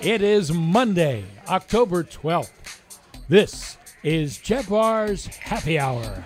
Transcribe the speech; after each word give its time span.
It 0.00 0.22
is 0.22 0.52
Monday, 0.52 1.24
October 1.48 2.04
12th. 2.04 2.50
This 3.28 3.76
is 4.02 4.38
Jaguars 4.38 5.26
Happy 5.26 5.78
Hour. 5.78 6.24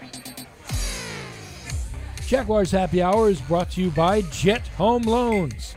Jaguars 2.26 2.70
Happy 2.70 3.02
Hour 3.02 3.30
is 3.30 3.40
brought 3.40 3.70
to 3.72 3.82
you 3.82 3.90
by 3.90 4.22
Jet 4.22 4.66
Home 4.76 5.02
Loans. 5.02 5.74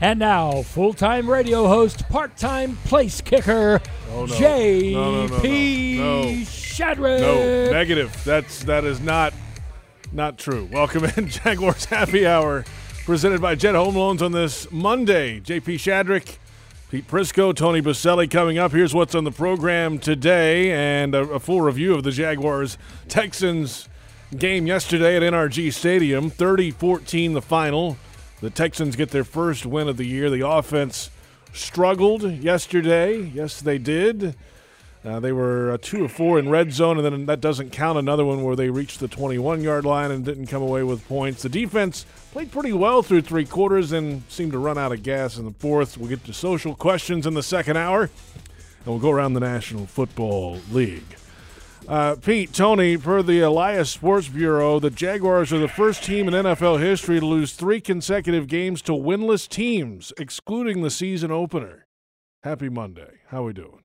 And 0.00 0.18
now, 0.18 0.62
full 0.62 0.92
time 0.94 1.28
radio 1.30 1.66
host, 1.68 2.08
part 2.08 2.36
time 2.36 2.76
place 2.84 3.20
kicker, 3.20 3.80
Oh, 4.12 4.24
no. 4.26 4.34
JP 4.34 4.92
No, 4.92 5.26
no. 5.26 6.24
Shadrick. 6.40 7.20
No, 7.20 7.70
negative. 7.72 8.16
That's 8.24 8.64
that 8.64 8.84
is 8.84 9.00
not 9.00 9.32
not 10.10 10.36
true. 10.38 10.68
Welcome 10.72 11.04
in 11.16 11.28
Jaguars 11.28 11.84
Happy 11.84 12.26
Hour, 12.26 12.64
presented 13.04 13.40
by 13.40 13.54
Jet 13.54 13.74
Home 13.76 13.94
Loans 13.94 14.20
on 14.22 14.32
this 14.32 14.70
Monday. 14.72 15.38
JP 15.40 15.74
Shadrick, 15.76 16.38
Pete 16.90 17.06
Prisco, 17.06 17.54
Tony 17.54 17.80
Boselli 17.80 18.28
coming 18.28 18.58
up. 18.58 18.72
Here's 18.72 18.92
what's 18.92 19.14
on 19.14 19.22
the 19.22 19.30
program 19.30 20.00
today, 20.00 20.72
and 20.72 21.14
a, 21.14 21.20
a 21.20 21.38
full 21.38 21.60
review 21.60 21.94
of 21.94 22.02
the 22.02 22.10
Jaguars 22.10 22.78
Texans 23.06 23.88
game 24.36 24.66
yesterday 24.66 25.14
at 25.14 25.22
NRG 25.22 25.72
Stadium. 25.72 26.32
30-14 26.32 27.34
the 27.34 27.42
final. 27.42 27.96
The 28.40 28.50
Texans 28.50 28.96
get 28.96 29.10
their 29.10 29.22
first 29.22 29.64
win 29.64 29.86
of 29.86 29.98
the 29.98 30.04
year. 30.04 30.30
The 30.30 30.44
offense 30.44 31.10
struggled 31.52 32.24
yesterday. 32.24 33.20
Yes, 33.20 33.60
they 33.60 33.78
did. 33.78 34.34
Uh, 35.04 35.20
they 35.20 35.30
were 35.30 35.70
uh, 35.70 35.78
two 35.80 36.06
of 36.06 36.10
four 36.10 36.40
in 36.40 36.48
red 36.48 36.72
zone, 36.72 36.98
and 36.98 37.06
then 37.06 37.26
that 37.26 37.40
doesn't 37.40 37.70
count 37.70 37.98
another 37.98 38.24
one 38.24 38.42
where 38.42 38.56
they 38.56 38.68
reached 38.68 38.98
the 38.98 39.06
21 39.06 39.62
yard 39.62 39.84
line 39.84 40.10
and 40.10 40.24
didn't 40.24 40.48
come 40.48 40.62
away 40.62 40.82
with 40.82 41.06
points. 41.06 41.42
The 41.42 41.48
defense 41.48 42.04
played 42.32 42.52
pretty 42.52 42.72
well 42.72 43.02
through 43.02 43.22
three 43.22 43.44
quarters 43.44 43.92
and 43.92 44.22
seemed 44.28 44.52
to 44.52 44.58
run 44.58 44.78
out 44.78 44.92
of 44.92 45.02
gas 45.02 45.36
in 45.36 45.44
the 45.44 45.52
fourth. 45.52 45.98
We'll 45.98 46.08
get 46.08 46.24
to 46.24 46.32
social 46.32 46.74
questions 46.74 47.26
in 47.26 47.34
the 47.34 47.42
second 47.42 47.76
hour, 47.76 48.02
and 48.02 48.86
we'll 48.86 48.98
go 48.98 49.10
around 49.10 49.34
the 49.34 49.40
National 49.40 49.86
Football 49.86 50.60
League. 50.70 51.16
Uh, 51.88 52.14
Pete, 52.14 52.52
Tony, 52.52 52.96
per 52.96 53.20
the 53.22 53.40
Elias 53.40 53.90
Sports 53.90 54.28
Bureau, 54.28 54.78
the 54.78 54.90
Jaguars 54.90 55.52
are 55.52 55.58
the 55.58 55.66
first 55.66 56.04
team 56.04 56.28
in 56.28 56.34
NFL 56.34 56.78
history 56.78 57.18
to 57.18 57.26
lose 57.26 57.52
three 57.52 57.80
consecutive 57.80 58.46
games 58.46 58.80
to 58.82 58.92
winless 58.92 59.48
teams, 59.48 60.12
excluding 60.16 60.82
the 60.82 60.90
season 60.90 61.32
opener. 61.32 61.86
Happy 62.44 62.68
Monday. 62.68 63.20
How 63.28 63.42
are 63.42 63.46
we 63.46 63.52
doing? 63.54 63.82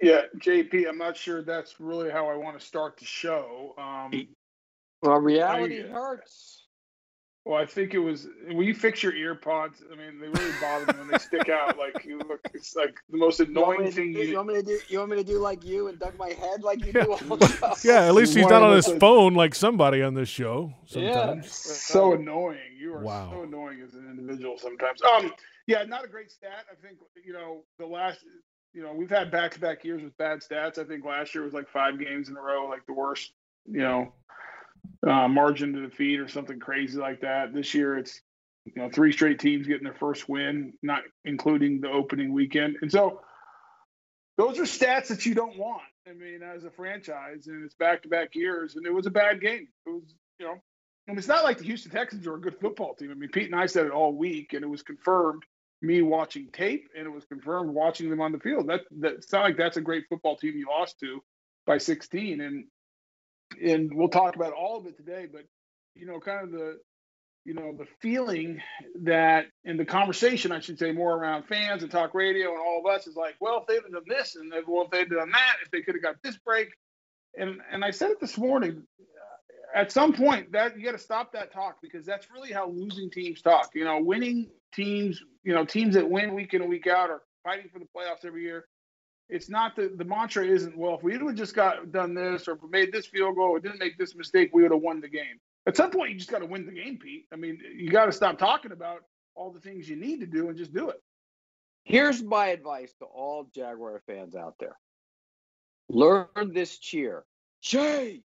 Yeah, 0.00 0.22
JP, 0.38 0.88
I'm 0.88 0.96
not 0.96 1.16
sure 1.16 1.42
that's 1.42 1.80
really 1.80 2.08
how 2.08 2.26
I 2.28 2.36
want 2.36 2.58
to 2.58 2.64
start 2.64 2.96
the 2.96 3.04
show. 3.04 3.74
Um, 3.76 4.28
Well, 5.02 5.18
reality 5.18 5.84
I- 5.84 5.88
hurts. 5.88 6.66
well, 7.44 7.56
I 7.56 7.66
think 7.66 7.94
it 7.94 7.98
was 7.98 8.26
when 8.48 8.62
you 8.66 8.74
fix 8.74 9.02
your 9.02 9.14
ear 9.14 9.34
pods. 9.34 9.82
I 9.90 9.94
mean, 9.96 10.18
they 10.20 10.26
really 10.28 10.52
bother 10.60 10.92
me 10.92 10.98
when 10.98 11.08
they 11.08 11.18
stick 11.18 11.48
out. 11.48 11.78
Like 11.78 12.04
you 12.04 12.18
look, 12.18 12.40
it's 12.52 12.74
like 12.76 12.96
the 13.08 13.16
most 13.16 13.38
You 13.38 13.46
want, 13.46 13.54
me 13.54 13.62
annoying 13.62 13.84
to 13.90 13.92
thing 13.92 14.12
do, 14.12 14.18
you 14.20 14.24
you. 14.26 14.36
want 14.36 14.48
me 14.48 14.54
to 14.54 14.62
do? 14.62 14.78
You 14.88 14.98
want 14.98 15.10
me 15.12 15.16
to 15.18 15.24
do 15.24 15.38
like 15.38 15.64
you 15.64 15.88
and 15.88 15.98
duck 15.98 16.18
my 16.18 16.30
head 16.30 16.62
like 16.62 16.84
you 16.84 16.92
do 16.92 17.12
all 17.12 17.36
the 17.36 17.46
time? 17.60 17.74
Yeah, 17.84 18.06
at 18.06 18.14
least 18.14 18.34
he's 18.36 18.46
not 18.46 18.62
on 18.62 18.74
his 18.76 18.88
phone 18.98 19.34
like 19.34 19.54
somebody 19.54 20.02
on 20.02 20.14
this 20.14 20.28
show 20.28 20.74
Yeah. 20.86 21.40
So 21.42 22.14
annoying. 22.14 22.58
You 22.78 22.94
are 22.94 23.02
Wow. 23.02 23.30
so 23.32 23.42
annoying 23.44 23.80
as 23.86 23.94
an 23.94 24.06
individual 24.10 24.58
sometimes. 24.58 25.00
Um, 25.02 25.32
yeah, 25.66 25.84
not 25.84 26.04
a 26.04 26.08
great 26.08 26.30
stat. 26.32 26.64
I 26.70 26.74
think 26.84 26.98
you 27.24 27.32
know 27.32 27.62
the 27.78 27.86
last. 27.86 28.20
You 28.74 28.82
know, 28.82 28.92
we've 28.92 29.10
had 29.10 29.30
back-to-back 29.30 29.82
years 29.82 30.02
with 30.02 30.16
bad 30.18 30.40
stats. 30.40 30.78
I 30.78 30.84
think 30.84 31.02
last 31.04 31.34
year 31.34 31.42
was 31.42 31.54
like 31.54 31.68
five 31.70 31.98
games 31.98 32.28
in 32.28 32.36
a 32.36 32.40
row, 32.40 32.66
like 32.68 32.84
the 32.86 32.92
worst. 32.92 33.32
You 33.66 33.80
know, 33.80 34.12
uh, 35.06 35.28
margin 35.28 35.72
to 35.72 35.82
defeat 35.82 36.20
or 36.20 36.28
something 36.28 36.58
crazy 36.58 36.98
like 36.98 37.20
that. 37.20 37.52
This 37.52 37.74
year, 37.74 37.98
it's 37.98 38.20
you 38.64 38.72
know 38.76 38.90
three 38.92 39.12
straight 39.12 39.38
teams 39.38 39.66
getting 39.66 39.84
their 39.84 39.94
first 39.94 40.28
win, 40.28 40.72
not 40.82 41.02
including 41.24 41.80
the 41.80 41.90
opening 41.90 42.32
weekend, 42.32 42.76
and 42.82 42.90
so 42.90 43.20
those 44.36 44.58
are 44.58 44.62
stats 44.62 45.08
that 45.08 45.26
you 45.26 45.34
don't 45.34 45.58
want. 45.58 45.82
I 46.08 46.12
mean, 46.12 46.42
as 46.42 46.64
a 46.64 46.70
franchise, 46.70 47.48
and 47.48 47.64
it's 47.64 47.74
back-to-back 47.74 48.34
years, 48.34 48.76
and 48.76 48.86
it 48.86 48.94
was 48.94 49.06
a 49.06 49.10
bad 49.10 49.40
game. 49.40 49.68
It 49.86 49.90
was, 49.90 50.14
you 50.38 50.46
know, 50.46 50.54
and 51.06 51.18
it's 51.18 51.28
not 51.28 51.44
like 51.44 51.58
the 51.58 51.64
Houston 51.64 51.90
Texans 51.90 52.26
are 52.26 52.36
a 52.36 52.40
good 52.40 52.58
football 52.60 52.94
team. 52.94 53.10
I 53.10 53.14
mean, 53.14 53.30
Pete 53.30 53.50
and 53.50 53.60
I 53.60 53.66
said 53.66 53.86
it 53.86 53.92
all 53.92 54.14
week, 54.14 54.52
and 54.52 54.62
it 54.62 54.68
was 54.68 54.82
confirmed 54.82 55.42
me 55.82 56.02
watching 56.02 56.48
tape, 56.52 56.88
and 56.96 57.06
it 57.06 57.10
was 57.10 57.24
confirmed 57.24 57.70
watching 57.70 58.10
them 58.10 58.20
on 58.20 58.32
the 58.32 58.38
field. 58.38 58.68
That 58.68 58.82
that 59.00 59.14
it's 59.14 59.32
not 59.32 59.42
like 59.42 59.56
that's 59.56 59.76
a 59.76 59.82
great 59.82 60.04
football 60.08 60.36
team 60.36 60.56
you 60.56 60.66
lost 60.68 60.98
to 61.00 61.22
by 61.66 61.78
16, 61.78 62.40
and 62.40 62.64
and 63.62 63.92
we'll 63.94 64.08
talk 64.08 64.36
about 64.36 64.52
all 64.52 64.78
of 64.78 64.86
it 64.86 64.96
today. 64.96 65.26
But 65.30 65.42
you 65.94 66.06
know, 66.06 66.20
kind 66.20 66.44
of 66.44 66.52
the 66.52 66.78
you 67.44 67.54
know 67.54 67.74
the 67.76 67.86
feeling 68.00 68.60
that 69.02 69.46
in 69.64 69.76
the 69.76 69.84
conversation, 69.84 70.52
I 70.52 70.60
should 70.60 70.78
say, 70.78 70.92
more 70.92 71.14
around 71.14 71.44
fans 71.44 71.82
and 71.82 71.90
talk 71.90 72.14
radio 72.14 72.50
and 72.50 72.60
all 72.60 72.82
of 72.84 72.94
us 72.94 73.06
is 73.06 73.16
like, 73.16 73.36
well, 73.40 73.60
if 73.60 73.66
they'd 73.66 73.82
have 73.82 73.92
done 73.92 74.02
this, 74.06 74.36
and 74.36 74.52
well, 74.66 74.84
if 74.84 74.90
they'd 74.90 75.08
done 75.08 75.30
that, 75.30 75.56
if 75.64 75.70
they 75.70 75.82
could 75.82 75.94
have 75.94 76.02
got 76.02 76.16
this 76.22 76.36
break, 76.38 76.68
and 77.36 77.60
and 77.70 77.84
I 77.84 77.90
said 77.90 78.10
it 78.10 78.20
this 78.20 78.38
morning. 78.38 78.82
Uh, 79.00 79.78
at 79.78 79.92
some 79.92 80.14
point, 80.14 80.52
that 80.52 80.78
you 80.78 80.84
got 80.84 80.92
to 80.92 80.98
stop 80.98 81.32
that 81.32 81.52
talk 81.52 81.76
because 81.82 82.06
that's 82.06 82.26
really 82.30 82.52
how 82.52 82.68
losing 82.68 83.10
teams 83.10 83.42
talk. 83.42 83.70
You 83.74 83.84
know, 83.84 84.00
winning 84.00 84.48
teams, 84.74 85.22
you 85.44 85.54
know, 85.54 85.64
teams 85.64 85.94
that 85.94 86.08
win 86.08 86.34
week 86.34 86.54
in 86.54 86.62
and 86.62 86.70
week 86.70 86.86
out 86.86 87.10
are 87.10 87.22
fighting 87.44 87.68
for 87.72 87.78
the 87.78 87.86
playoffs 87.86 88.24
every 88.24 88.42
year. 88.42 88.66
It's 89.28 89.50
not 89.50 89.76
the 89.76 89.92
the 89.94 90.04
mantra 90.04 90.46
isn't 90.46 90.76
well 90.76 90.94
if 90.94 91.02
we 91.02 91.12
would 91.12 91.22
have 91.22 91.34
just 91.34 91.54
got 91.54 91.92
done 91.92 92.14
this 92.14 92.48
or 92.48 92.58
made 92.70 92.92
this 92.92 93.06
field 93.06 93.36
goal 93.36 93.50
or 93.50 93.60
didn't 93.60 93.78
make 93.78 93.98
this 93.98 94.14
mistake, 94.14 94.50
we 94.52 94.62
would 94.62 94.72
have 94.72 94.80
won 94.80 95.00
the 95.00 95.08
game. 95.08 95.38
At 95.66 95.76
some 95.76 95.90
point, 95.90 96.12
you 96.12 96.16
just 96.16 96.30
got 96.30 96.38
to 96.38 96.46
win 96.46 96.64
the 96.64 96.72
game, 96.72 96.96
Pete. 96.96 97.26
I 97.32 97.36
mean, 97.36 97.60
you 97.76 97.90
got 97.90 98.06
to 98.06 98.12
stop 98.12 98.38
talking 98.38 98.72
about 98.72 99.00
all 99.34 99.52
the 99.52 99.60
things 99.60 99.88
you 99.88 99.96
need 99.96 100.20
to 100.20 100.26
do 100.26 100.48
and 100.48 100.56
just 100.56 100.72
do 100.72 100.88
it. 100.88 101.02
Here's 101.84 102.22
my 102.22 102.48
advice 102.48 102.92
to 103.00 103.04
all 103.04 103.48
Jaguar 103.54 104.00
fans 104.06 104.34
out 104.34 104.54
there: 104.58 104.78
learn 105.88 106.26
this 106.52 106.78
cheer. 106.78 107.24
J 107.60 108.22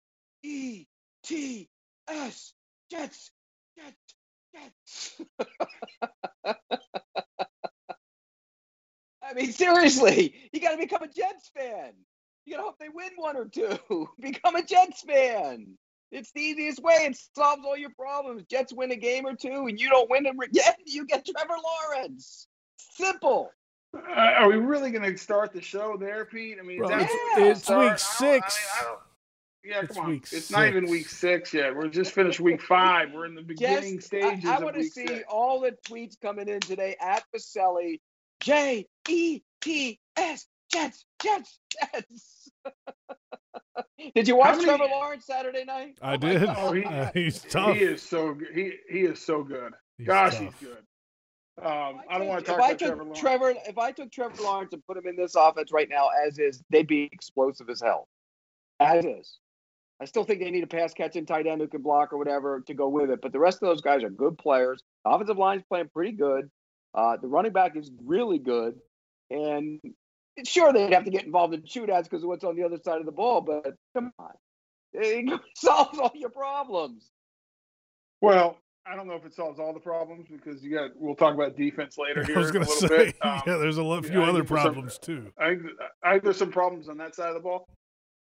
E 0.44 0.86
T 1.24 1.70
S 2.10 2.54
Jets 2.92 3.32
Jets 3.78 4.16
Jets. 4.54 5.22
I 9.30 9.34
mean, 9.34 9.52
seriously, 9.52 10.34
you 10.52 10.60
got 10.60 10.72
to 10.72 10.78
become 10.78 11.04
a 11.04 11.08
Jets 11.08 11.52
fan. 11.56 11.92
You 12.46 12.56
got 12.56 12.62
to 12.62 12.64
hope 12.68 12.80
they 12.80 12.90
win 12.90 13.12
one 13.16 13.38
or 13.38 13.46
two. 13.46 13.78
become 14.20 14.56
a 14.56 14.64
Jets 14.64 15.02
fan. 15.04 15.78
It's 16.12 16.32
the 16.32 16.42
easiest 16.42 16.82
way. 16.82 16.94
It 17.02 17.20
solves 17.36 17.62
all 17.66 17.78
your 17.78 17.92
problems. 17.92 18.44
Jets 18.50 18.74
win 18.74 18.92
a 18.92 18.96
game 18.96 19.28
or 19.28 19.36
two, 19.36 19.68
and 19.68 19.80
you 19.80 19.90
don't 19.90 20.10
win 20.10 20.24
them 20.24 20.40
again. 20.44 20.74
You 20.86 21.06
get 21.06 21.26
Trevor 21.28 21.54
Lawrence. 21.94 22.48
Simple. 22.78 23.52
Uh, 23.96 24.00
are 24.12 24.48
we 24.48 24.56
really 24.56 24.92
going 24.92 25.04
to 25.12 25.18
start 25.18 25.52
the 25.54 25.62
show 25.62 25.98
there, 25.98 26.26
Pete? 26.26 26.58
I 26.60 26.64
mean, 26.64 26.78
Bro, 26.80 26.90
it's- 26.92 27.10
it's 27.38 27.64
start? 27.64 27.80
week 27.82 27.86
I 27.86 27.90
don't- 27.90 27.94
I 27.94 27.98
six. 27.98 28.60
mean, 28.60 28.70
I 28.80 28.84
don't- 28.84 29.00
yeah, 29.64 29.82
It's 29.84 29.94
come 29.96 30.06
on. 30.06 30.12
week 30.12 30.28
It's 30.32 30.50
not 30.52 30.68
even 30.68 30.90
week 30.90 31.10
six 31.10 31.54
yet. 31.54 31.76
We're 31.76 31.90
just 31.90 32.14
finished 32.14 32.40
week 32.40 32.62
five. 32.62 33.12
We're 33.14 33.26
in 33.26 33.36
the 33.36 33.42
beginning 33.42 33.96
Just, 33.98 34.08
stages 34.08 34.46
I, 34.46 34.56
I 34.56 34.60
want 34.64 34.76
to 34.78 34.84
see 34.84 35.06
six. 35.08 35.24
all 35.28 35.60
the 35.60 35.76
tweets 35.88 36.20
coming 36.20 36.48
in 36.48 36.62
today 36.62 36.96
at 37.02 37.24
Boselli. 37.36 38.00
J 38.42 38.86
E 39.08 39.42
T 39.62 40.00
S 40.18 40.48
Jets 40.72 41.06
Jets 41.22 41.60
Jets. 41.72 42.50
Did 44.16 44.28
you 44.28 44.36
watch 44.36 44.56
many- 44.56 44.66
Trevor 44.66 44.86
Lawrence 44.86 45.26
Saturday 45.26 45.66
night? 45.66 45.98
I 46.02 46.14
Oh 46.14 46.18
did. 46.18 46.44
Oh, 46.46 46.72
he- 46.72 46.84
Uh, 46.86 47.10
he's 47.14 47.42
tough. 47.44 47.76
He 47.76 47.84
is 47.84 48.02
so. 48.02 48.36
He 48.54 48.74
he 48.90 49.00
is 49.02 49.20
so 49.24 49.44
good. 49.44 49.74
He's 49.98 50.08
Gosh, 50.08 50.36
tough. 50.36 50.42
he's 50.60 50.70
good. 50.70 50.78
Um, 51.66 52.00
If 52.00 52.06
I 52.10 52.18
don't 52.18 52.28
want 52.28 52.46
to 52.46 52.52
if 52.52 52.58
talk 52.58 52.66
I 52.66 52.70
about 52.72 52.80
took 52.80 52.88
Trevor 52.88 53.04
Lawrence. 53.04 53.20
Trevor, 53.20 53.54
if 53.68 53.78
I 53.78 53.92
took 53.92 54.12
Trevor 54.12 54.44
Lawrence 54.44 54.74
and 54.74 54.86
put 54.86 54.98
him 54.98 55.08
in 55.08 55.16
this 55.18 55.36
offense 55.36 55.72
right 55.74 55.90
now 55.90 56.08
as 56.26 56.40
is, 56.40 56.64
they'd 56.70 56.88
be 56.88 57.10
explosive 57.12 57.70
as 57.70 57.82
hell. 57.82 58.08
As 58.80 59.04
is. 59.06 59.38
I 60.02 60.06
still 60.06 60.24
think 60.24 60.40
they 60.40 60.50
need 60.52 60.64
a 60.64 60.68
pass 60.68 60.94
catching 60.94 61.26
tight 61.26 61.46
end 61.48 61.60
who 61.60 61.68
can 61.68 61.82
block 61.82 62.14
or 62.14 62.18
whatever 62.18 62.62
to 62.68 62.74
go 62.74 62.88
with 62.88 63.10
it. 63.10 63.20
But 63.22 63.34
the 63.34 63.40
rest 63.40 63.62
of 63.62 63.68
those 63.68 63.82
guys 63.82 64.02
are 64.04 64.10
good 64.10 64.38
players. 64.38 64.82
The 65.04 65.12
offensive 65.12 65.38
line's 65.38 65.64
playing 65.68 65.90
pretty 65.94 66.14
good. 66.14 66.50
Uh, 66.94 67.18
the 67.18 67.28
running 67.28 67.52
back 67.52 67.76
is 67.76 67.92
really 68.04 68.40
good. 68.40 68.76
And 69.30 69.80
sure, 70.46 70.74
they'd 70.74 70.94
have 70.94 71.06
to 71.06 71.12
get 71.12 71.26
involved 71.26 71.54
in 71.54 71.62
shootouts 71.62 72.04
because 72.04 72.24
of 72.24 72.30
what's 72.30 72.44
on 72.44 72.56
the 72.56 72.64
other 72.64 72.78
side 72.84 73.00
of 73.00 73.06
the 73.06 73.12
ball. 73.12 73.42
But 73.42 73.76
come 73.94 74.12
on, 74.18 74.32
it 74.94 75.40
solves 75.56 76.00
all 76.00 76.12
your 76.16 76.30
problems. 76.32 77.10
Well, 78.22 78.58
I 78.88 78.96
don't 78.96 79.08
know 79.08 79.14
if 79.14 79.26
it 79.26 79.36
solves 79.36 79.60
all 79.60 79.74
the 79.74 79.80
problems 79.80 80.28
because 80.32 80.64
you 80.64 80.74
got. 80.74 80.92
We'll 80.96 81.16
talk 81.16 81.36
about 81.36 81.56
defense 81.56 81.98
later 81.98 82.24
here 82.26 82.38
I 82.38 82.40
was 82.40 82.52
going 82.52 82.66
to 82.66 82.72
say. 82.72 83.14
Um, 83.22 83.42
yeah, 83.46 83.58
there's 83.58 83.78
a 83.78 83.84
lo- 83.84 84.02
yeah, 84.04 84.10
few 84.10 84.24
other 84.24 84.40
think 84.40 84.48
there's 84.50 84.62
some- 84.62 84.74
problems 84.74 84.98
too. 84.98 85.32
I 85.40 85.58
I 86.04 86.12
think 86.14 86.24
there's 86.24 86.38
some 86.38 86.52
problems 86.52 86.90
on 86.90 86.98
that 86.98 87.16
side 87.16 87.30
of 87.30 87.36
the 87.36 87.42
ball. 87.42 87.68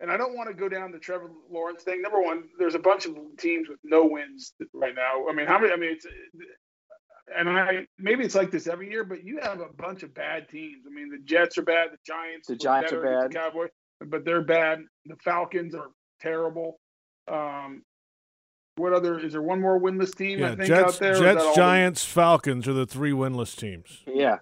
And 0.02 0.10
I 0.10 0.16
don't 0.16 0.34
want 0.34 0.48
to 0.48 0.54
go 0.56 0.70
down 0.70 0.94
the 0.94 1.00
Trevor 1.00 1.30
Lawrence 1.52 1.84
thing. 1.84 2.02
Number 2.02 2.22
one, 2.22 2.44
there's 2.58 2.76
a 2.76 2.80
bunch 2.80 3.06
of 3.06 3.18
teams 3.38 3.68
with 3.68 3.80
no 3.84 4.06
wins 4.06 4.54
right 4.74 4.96
now. 4.96 5.28
I 5.30 5.34
mean, 5.34 5.46
how 5.46 5.60
many? 5.60 5.74
I 5.74 5.76
mean, 5.76 5.92
it's 5.92 6.06
and 7.38 7.50
I 7.50 7.86
maybe 7.98 8.24
it's 8.24 8.36
like 8.36 8.52
this 8.52 8.68
every 8.68 8.90
year, 8.90 9.04
but 9.04 9.24
you 9.24 9.40
have 9.42 9.60
a 9.60 9.68
bunch 9.78 10.04
of 10.04 10.14
bad 10.14 10.48
teams. 10.50 10.84
I 10.88 10.94
mean, 10.94 11.10
the 11.10 11.20
Jets 11.20 11.58
are 11.58 11.62
bad, 11.64 11.90
the 11.92 11.98
Giants, 12.06 12.48
The 12.48 12.56
Giants 12.56 12.92
are 12.94 13.02
better 13.02 13.18
against 13.20 13.34
bad. 13.36 13.44
the 13.44 13.50
Cowboys, 13.52 13.70
but 14.08 14.26
they're 14.26 14.42
bad. 14.44 14.80
The 15.06 15.16
Falcons 15.24 15.76
are 15.76 15.88
terrible. 16.22 16.80
Um, 17.32 17.84
what 18.78 18.94
other 18.94 19.20
is 19.20 19.34
there? 19.34 19.42
One 19.42 19.60
more 19.62 19.80
winless 19.80 20.16
team 20.16 20.40
Yeah, 20.40 20.52
I 20.52 20.56
think 20.56 20.68
Jets, 20.68 20.94
out 20.96 21.00
there. 21.00 21.12
or 21.12 21.14
is 21.16 21.20
that 21.20 21.38
all 21.38 21.44
Jets, 21.44 21.56
the- 21.56 21.62
Giants, 21.62 22.06
Falcons 22.06 22.68
are 22.68 22.74
the 22.74 22.86
three 22.86 23.12
winless 23.12 23.56
teams. 23.58 24.04
Yeah. 24.08 24.38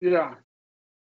Yeah, 0.00 0.34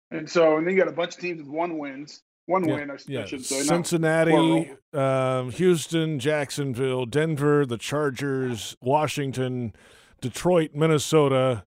and 0.10 0.28
so 0.28 0.58
and 0.58 0.66
then 0.66 0.74
you 0.76 0.80
got 0.80 0.88
a 0.92 0.96
bunch 0.96 1.16
of 1.16 1.20
teams 1.22 1.40
with 1.40 1.50
one 1.50 1.78
wins, 1.78 2.24
one 2.48 2.68
Yeah, 2.68 2.76
win. 2.76 2.90
I 2.92 2.98
Yeah, 3.08 3.26
should 3.26 3.46
say. 3.46 3.60
Cincinnati, 3.62 4.72
um, 4.94 5.52
Houston, 5.52 6.18
Jacksonville, 6.18 7.06
Denver, 7.06 7.64
the 7.66 7.78
Chargers, 7.78 8.76
Washington, 8.82 9.74
Detroit, 10.22 10.72
Minnesota, 10.74 11.66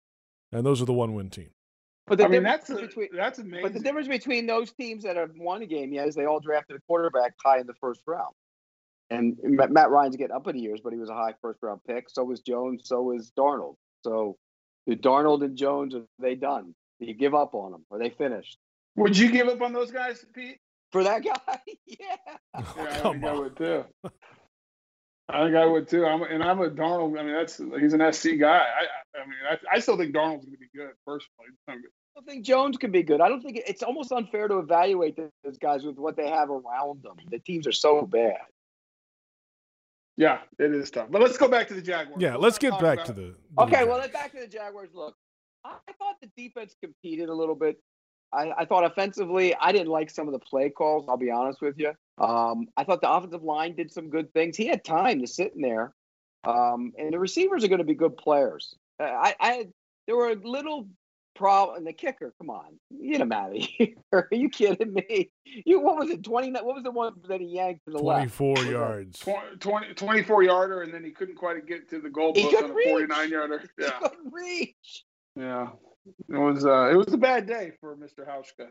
and 0.53 0.65
those 0.65 0.81
are 0.83 0.85
the 0.87 0.93
one-win 0.93 1.31
teams. 1.31 1.51
But 2.07 2.19
the 2.19 2.25
I 2.25 2.29
mean, 2.29 2.43
difference 2.45 2.69
that's 2.69 2.81
a, 2.83 2.87
between 2.87 3.09
that's 3.13 3.39
amazing. 3.41 3.63
but 3.63 3.73
the 3.75 3.81
difference 3.81 4.07
between 4.09 4.47
those 4.47 4.73
teams 4.73 5.03
that 5.05 5.17
have 5.17 5.31
won 5.37 5.63
a 5.63 5.67
game, 5.67 5.93
yeah, 5.93 6.05
is 6.05 6.15
they 6.15 6.25
all 6.27 6.39
drafted 6.41 6.77
a 6.77 6.81
quarterback 6.87 7.35
high 7.45 7.59
in 7.59 7.67
the 7.67 7.75
first 7.81 8.01
round. 8.07 8.33
And 9.11 9.37
Matt 9.43 9.91
Ryan's 9.91 10.17
getting 10.17 10.35
up 10.35 10.47
in 10.49 10.57
years, 10.57 10.81
but 10.83 10.93
he 10.93 10.99
was 10.99 11.09
a 11.11 11.15
high 11.15 11.35
first 11.43 11.59
round 11.63 11.81
pick. 11.87 12.09
So 12.11 12.25
was 12.25 12.41
Jones. 12.41 12.83
So 12.85 13.03
was 13.03 13.33
Darnold. 13.39 13.77
So, 14.05 14.37
the 14.87 14.97
Darnold 14.97 15.45
and 15.45 15.57
Jones 15.57 15.95
are 15.95 16.03
they 16.21 16.35
done? 16.37 16.75
Do 17.01 17.07
you 17.07 17.15
give 17.15 17.35
up 17.35 17.55
on 17.55 17.73
them? 17.73 17.85
Are 17.91 17.99
they 17.99 18.11
finished 18.11 18.57
Would 18.97 19.17
you 19.19 19.31
give 19.31 19.49
up 19.49 19.61
on 19.63 19.73
those 19.73 19.91
guys, 19.91 20.25
Pete? 20.33 20.59
for 20.93 21.03
that 21.05 21.23
guy? 21.25 21.59
yeah. 21.87 21.97
Yeah, 22.27 22.37
I 22.55 22.63
come 23.03 23.13
think 23.21 23.25
I 23.25 23.29
on. 23.31 23.39
would 23.39 23.57
too. 23.57 23.85
I 25.29 25.45
think 25.45 25.57
I 25.57 25.67
would 25.67 25.89
too. 25.89 26.07
I'm, 26.07 26.23
and 26.23 26.43
I'm 26.43 26.61
a 26.61 26.71
Darnold. 26.71 27.19
I 27.19 27.23
mean, 27.25 27.35
that's 27.35 27.61
he's 27.81 27.93
an 27.95 28.13
SC 28.13 28.39
guy. 28.39 28.59
I, 28.65 29.19
I 29.21 29.27
mean, 29.27 29.37
I, 29.51 29.77
I 29.77 29.79
still 29.81 29.97
think 29.97 30.15
Darnold's 30.15 30.45
going 30.45 30.53
to 30.53 30.59
be 30.59 30.69
good 30.75 30.91
personally. 31.07 31.49
I'm- 31.69 31.83
I 32.17 32.21
don't 32.21 32.27
think 32.29 32.47
Jones 32.47 32.79
can 32.79 32.91
be 32.93 33.03
good. 33.03 33.21
I 33.21 33.29
don't 33.29 33.43
think 33.43 33.61
it's 33.67 33.83
almost 33.83 34.11
unfair 34.11 34.49
to 34.49 34.57
evaluate 34.59 35.17
those 35.19 35.59
guys 35.59 35.85
with 35.85 35.99
what 35.99 36.17
they 36.17 36.31
have 36.31 36.49
around 36.49 37.03
them. 37.03 37.17
The 37.31 37.39
teams 37.41 37.67
are 37.67 37.73
so 37.73 38.07
bad. 38.07 38.39
Yeah, 40.17 40.39
it 40.59 40.75
is 40.75 40.91
tough. 40.91 41.09
But 41.11 41.21
let's 41.21 41.37
go 41.37 41.47
back 41.47 41.69
to 41.69 41.75
the 41.75 41.83
Jaguars. 41.83 42.23
Yeah, 42.23 42.37
let's 42.37 42.57
get 42.57 42.71
back 42.81 42.95
about- 43.01 43.07
to 43.07 43.13
the. 43.13 43.21
the 43.55 43.63
Okay, 43.65 43.85
well, 43.85 43.99
Jags. 43.99 44.13
then 44.13 44.23
back 44.23 44.33
to 44.33 44.41
the 44.41 44.47
Jaguars. 44.47 44.89
Look, 44.95 45.15
I 45.63 45.75
I 45.89 45.93
thought 45.93 46.17
the 46.23 46.31
defense 46.39 46.75
competed 46.83 47.29
a 47.29 47.35
little 47.35 47.55
bit. 47.55 47.77
I, 48.33 48.51
I 48.57 48.65
thought 48.65 48.85
offensively, 48.85 49.55
I 49.55 49.73
didn't 49.73 49.89
like 49.89 50.09
some 50.09 50.27
of 50.27 50.33
the 50.33 50.39
play 50.39 50.71
calls. 50.71 51.05
I'll 51.11 51.19
be 51.19 51.31
honest 51.31 51.61
with 51.61 51.75
you. 51.79 51.93
Um, 52.19 52.69
I 52.77 52.85
thought 52.85 53.01
the 53.01 53.11
offensive 53.11 53.43
line 53.43 53.75
did 53.77 53.93
some 53.93 54.09
good 54.11 54.33
things. 54.33 54.57
He 54.57 54.67
had 54.67 54.85
time 54.85 55.21
to 55.21 55.27
sit 55.27 55.53
in 55.55 55.61
there, 55.63 55.95
um, 56.45 56.93
and 56.99 57.13
the 57.13 57.19
receivers 57.19 57.63
are 57.65 57.69
going 57.69 57.79
to 57.81 57.85
be 57.85 57.95
good 57.95 58.17
players. 58.17 58.75
Uh, 58.99 59.05
I, 59.05 59.35
I 59.41 59.67
there 60.07 60.17
were 60.17 60.31
a 60.31 60.35
little 60.35 60.89
problem. 61.35 61.77
And 61.77 61.87
the 61.87 61.93
kicker, 61.93 62.33
come 62.39 62.49
on, 62.49 62.79
get 63.07 63.21
him 63.21 63.33
out 63.33 63.55
of 63.55 63.63
here. 63.63 63.95
Are 64.13 64.29
you 64.33 64.49
kidding 64.49 64.95
me? 64.95 65.31
You 65.45 65.81
what 65.81 65.97
was 65.99 66.09
it? 66.09 66.23
Twenty? 66.23 66.51
What 66.53 66.65
was 66.65 66.83
the 66.85 66.91
one 66.91 67.13
that 67.29 67.41
he 67.43 67.49
yanked 67.49 67.85
to 67.85 67.91
the 67.93 67.99
left? 68.03 68.35
24 68.39 68.65
yards. 68.65 69.19
Tw- 69.19 69.61
20, 69.61 69.93
24 69.95 70.43
yarder, 70.45 70.81
and 70.83 70.95
then 70.95 71.05
he 71.05 71.11
couldn't 71.11 71.37
quite 71.37 71.67
get 71.67 71.91
to 71.91 72.01
the 72.01 72.09
goal 72.09 72.33
He 72.35 72.45
post 72.45 72.55
on 72.57 72.61
couldn't 72.63 72.73
a 72.73 72.75
reach. 72.77 72.89
49 72.89 73.31
yarder. 73.31 73.59
He 73.59 73.85
Yeah, 73.85 73.91
couldn't 74.01 74.33
reach. 74.33 75.05
yeah. 75.37 75.69
It 76.31 76.39
was 76.39 76.65
uh, 76.65 76.89
it 76.91 76.97
was 76.97 77.13
a 77.13 77.19
bad 77.19 77.47
day 77.47 77.73
for 77.81 77.95
Mr. 77.97 78.27
Hauschka. 78.27 78.69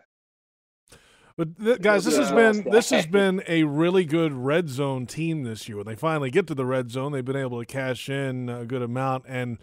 But 1.38 1.58
th- 1.60 1.82
guys, 1.82 2.06
this 2.06 2.18
has 2.18 2.32
been 2.32 2.64
this 2.72 2.90
has 2.92 3.06
been 3.06 3.44
a 3.48 3.64
really 3.64 4.06
good 4.06 4.32
red 4.32 4.70
zone 4.70 5.06
team 5.06 5.44
this 5.44 5.68
year. 5.68 5.78
When 5.78 5.86
they 5.86 5.96
finally 5.96 6.32
get 6.32 6.48
to 6.48 6.56
the 6.56 6.66
red 6.66 6.90
zone, 6.92 7.12
they've 7.12 7.26
been 7.26 7.36
able 7.36 7.60
to 7.60 7.66
cash 7.66 8.10
in 8.10 8.48
a 8.48 8.66
good 8.66 8.82
amount. 8.82 9.26
And 9.28 9.58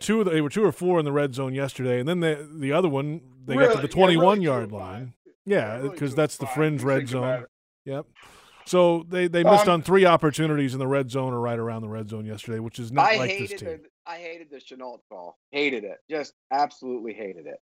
two, 0.00 0.20
of 0.20 0.24
the, 0.24 0.30
they 0.30 0.40
were 0.40 0.48
two 0.48 0.64
or 0.64 0.72
four 0.72 0.98
in 0.98 1.04
the 1.04 1.12
red 1.12 1.34
zone 1.34 1.54
yesterday, 1.54 2.00
and 2.00 2.08
then 2.08 2.20
the 2.20 2.48
the 2.50 2.72
other 2.72 2.88
one 2.88 3.20
they 3.44 3.54
got 3.56 3.72
to 3.72 3.76
the 3.76 3.82
Yeah, 3.82 3.88
twenty 3.88 4.16
one 4.16 4.24
really 4.24 4.38
two 4.38 4.44
yard 4.44 4.72
line. 4.72 5.14
Yeah, 5.44 5.78
because 5.82 5.98
two 5.98 6.04
of 6.06 6.16
that's 6.16 6.36
the 6.38 6.46
fringe 6.46 6.82
red 6.82 7.08
zone. 7.08 7.44
Yep. 7.84 8.06
So 8.64 9.04
they 9.08 9.28
they 9.28 9.44
missed 9.44 9.68
Um, 9.68 9.74
on 9.74 9.82
three 9.82 10.06
opportunities 10.06 10.72
in 10.72 10.78
the 10.78 10.86
red 10.86 11.10
zone 11.10 11.32
or 11.34 11.40
right 11.40 11.58
around 11.58 11.82
the 11.82 11.88
red 11.88 12.08
zone 12.08 12.24
yesterday, 12.24 12.58
which 12.58 12.78
is 12.78 12.90
not 12.90 13.06
I 13.12 13.16
like 13.16 13.38
this 13.38 13.50
team. 13.50 13.68
the 13.68 13.80
I 14.06 14.16
hated 14.16 14.48
the 14.50 14.56
Shenault 14.56 15.00
call. 15.10 15.38
Hated 15.50 15.84
it. 15.84 15.98
Just 16.10 16.32
absolutely 16.50 17.12
hated 17.12 17.46
it. 17.46 17.58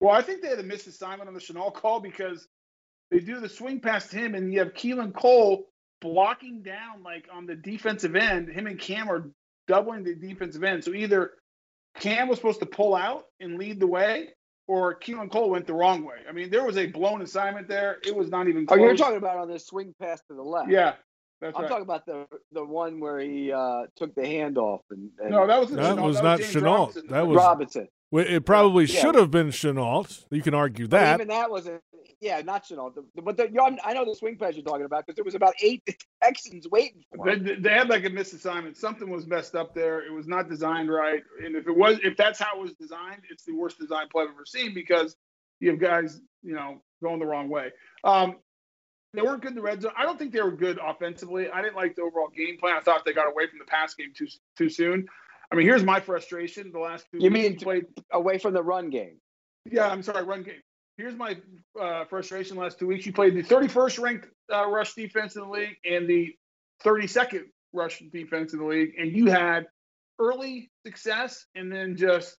Well, 0.00 0.14
I 0.14 0.22
think 0.22 0.40
they 0.40 0.48
had 0.48 0.58
a 0.58 0.64
misassignment 0.64 1.26
on 1.26 1.34
the 1.34 1.40
Shenault 1.40 1.74
call 1.74 2.00
because 2.00 2.48
they 3.12 3.20
do 3.20 3.38
the 3.38 3.48
swing 3.48 3.78
past 3.80 4.10
him, 4.12 4.34
and 4.34 4.52
you 4.52 4.58
have 4.60 4.72
Keelan 4.74 5.14
Cole 5.14 5.66
blocking 6.00 6.62
down 6.62 7.02
like 7.04 7.28
on 7.32 7.46
the 7.46 7.54
defensive 7.54 8.16
end. 8.16 8.48
Him 8.48 8.66
and 8.66 8.78
Cam 8.80 9.08
are 9.08 9.30
doubling 9.68 10.02
the 10.02 10.14
defensive 10.16 10.64
end. 10.64 10.82
So 10.82 10.92
either 10.94 11.32
Cam 12.00 12.26
was 12.28 12.38
supposed 12.38 12.60
to 12.60 12.66
pull 12.66 12.94
out 12.96 13.24
and 13.38 13.58
lead 13.58 13.78
the 13.78 13.86
way, 13.86 14.30
or 14.66 14.98
Keelan 14.98 15.30
Cole 15.30 15.50
went 15.50 15.66
the 15.66 15.74
wrong 15.74 16.04
way. 16.04 16.16
I 16.28 16.32
mean, 16.32 16.50
there 16.50 16.64
was 16.64 16.76
a 16.78 16.86
blown 16.86 17.20
assignment 17.22 17.68
there. 17.68 17.98
It 18.04 18.16
was 18.16 18.30
not 18.30 18.48
even 18.48 18.66
Oh, 18.68 18.74
you're 18.76 18.96
talking 18.96 19.18
about 19.18 19.36
on 19.36 19.48
this 19.48 19.66
swing 19.66 19.94
pass 20.00 20.20
to 20.28 20.34
the 20.34 20.42
left. 20.42 20.70
Yeah, 20.70 20.94
that's 21.40 21.54
I'm 21.56 21.62
right. 21.64 21.68
talking 21.68 21.82
about 21.84 22.06
the 22.06 22.26
the 22.52 22.64
one 22.64 22.98
where 22.98 23.18
he 23.20 23.52
uh, 23.52 23.82
took 23.96 24.14
the 24.14 24.22
handoff 24.22 24.80
and, 24.90 25.10
and 25.20 25.30
no, 25.30 25.46
that 25.46 25.60
was 25.60 25.70
That 25.70 25.96
Shenault. 25.98 26.02
was 26.02 26.16
that 26.16 26.22
not 26.24 26.38
James 26.40 26.54
Shenault. 26.54 26.64
Robinson. 26.64 27.06
That 27.10 27.26
was- 27.28 27.36
Robinson. 27.36 27.88
Well, 28.12 28.24
It 28.28 28.44
probably 28.46 28.84
Yeah. 28.84 29.00
should 29.00 29.14
have 29.16 29.30
been 29.30 29.48
Shenault. 29.48 30.26
You 30.30 30.42
can 30.42 30.54
argue 30.54 30.86
But 30.86 30.98
that. 31.00 31.14
even 31.14 31.28
that 31.28 31.50
wasn't. 31.50 31.82
Yeah, 32.20 32.40
not 32.42 32.64
Shenault. 32.64 32.94
But 33.16 33.36
the, 33.36 33.44
you 33.48 33.54
know, 33.54 33.76
I 33.82 33.94
know 33.94 34.04
the 34.04 34.14
swing 34.14 34.36
pass 34.36 34.54
you're 34.54 34.62
talking 34.62 34.84
about 34.84 35.04
because 35.06 35.16
there 35.16 35.24
was 35.24 35.34
about 35.34 35.54
eight 35.60 35.82
Texans 36.22 36.68
waiting 36.68 37.02
for 37.16 37.28
him. 37.28 37.42
They, 37.42 37.54
they 37.56 37.70
had 37.70 37.88
like 37.88 38.04
a 38.04 38.10
misassignment. 38.10 38.76
Something 38.76 39.10
was 39.10 39.26
messed 39.26 39.56
up 39.56 39.74
there. 39.74 40.06
It 40.06 40.12
was 40.12 40.28
not 40.28 40.48
designed 40.48 40.88
right. 40.92 41.22
And 41.44 41.56
if 41.56 41.66
it 41.66 41.76
was, 41.76 41.98
if 42.04 42.16
that's 42.16 42.38
how 42.38 42.56
it 42.58 42.60
was 42.62 42.74
designed, 42.74 43.22
it's 43.30 43.44
the 43.44 43.54
worst 43.54 43.78
design 43.78 44.06
play 44.12 44.24
I've 44.24 44.30
ever 44.30 44.44
seen 44.46 44.72
because 44.74 45.16
you 45.58 45.70
have 45.70 45.80
guys, 45.80 46.20
you 46.42 46.54
know, 46.54 46.82
going 47.02 47.18
the 47.18 47.26
wrong 47.26 47.48
way. 47.48 47.72
Um, 48.04 48.36
they 49.14 49.22
weren't 49.22 49.42
good 49.42 49.50
in 49.50 49.56
the 49.56 49.62
red 49.62 49.82
zone. 49.82 49.92
I 49.96 50.04
don't 50.04 50.18
think 50.18 50.32
they 50.32 50.40
were 50.40 50.52
good 50.52 50.78
offensively. 50.82 51.50
I 51.50 51.60
didn't 51.60 51.76
like 51.76 51.96
the 51.96 52.02
overall 52.02 52.28
game 52.28 52.56
plan. 52.58 52.76
I 52.76 52.80
thought 52.80 53.04
they 53.04 53.12
got 53.12 53.28
away 53.28 53.46
from 53.48 53.58
the 53.58 53.64
pass 53.66 53.94
game 53.94 54.12
too 54.16 54.26
too 54.56 54.68
soon. 54.68 55.06
I 55.52 55.54
mean, 55.54 55.66
here's 55.66 55.84
my 55.84 56.00
frustration. 56.00 56.72
The 56.72 56.78
last 56.78 57.06
two 57.10 57.18
You 57.18 57.30
weeks 57.30 57.34
mean 57.34 57.56
played 57.58 57.84
Away 58.10 58.38
from 58.38 58.54
the 58.54 58.62
run 58.62 58.88
game. 58.90 59.18
yeah, 59.70 59.88
I'm 59.88 60.02
sorry, 60.02 60.24
run 60.24 60.42
game. 60.42 60.62
Here's 60.96 61.14
my 61.14 61.36
uh, 61.80 62.04
frustration 62.06 62.56
last 62.56 62.78
two 62.78 62.86
weeks. 62.86 63.04
You 63.06 63.12
played 63.12 63.34
the 63.34 63.42
31st 63.42 64.00
ranked 64.00 64.28
uh, 64.52 64.66
rush 64.68 64.94
defense 64.94 65.36
in 65.36 65.42
the 65.42 65.48
league 65.48 65.76
and 65.84 66.08
the 66.08 66.34
32nd 66.84 67.44
rush 67.72 68.02
defense 68.12 68.52
in 68.52 68.60
the 68.60 68.66
league, 68.66 68.92
and 68.98 69.12
you 69.12 69.30
had 69.30 69.66
early 70.18 70.70
success 70.86 71.46
and 71.54 71.72
then 71.72 71.96
just, 71.96 72.36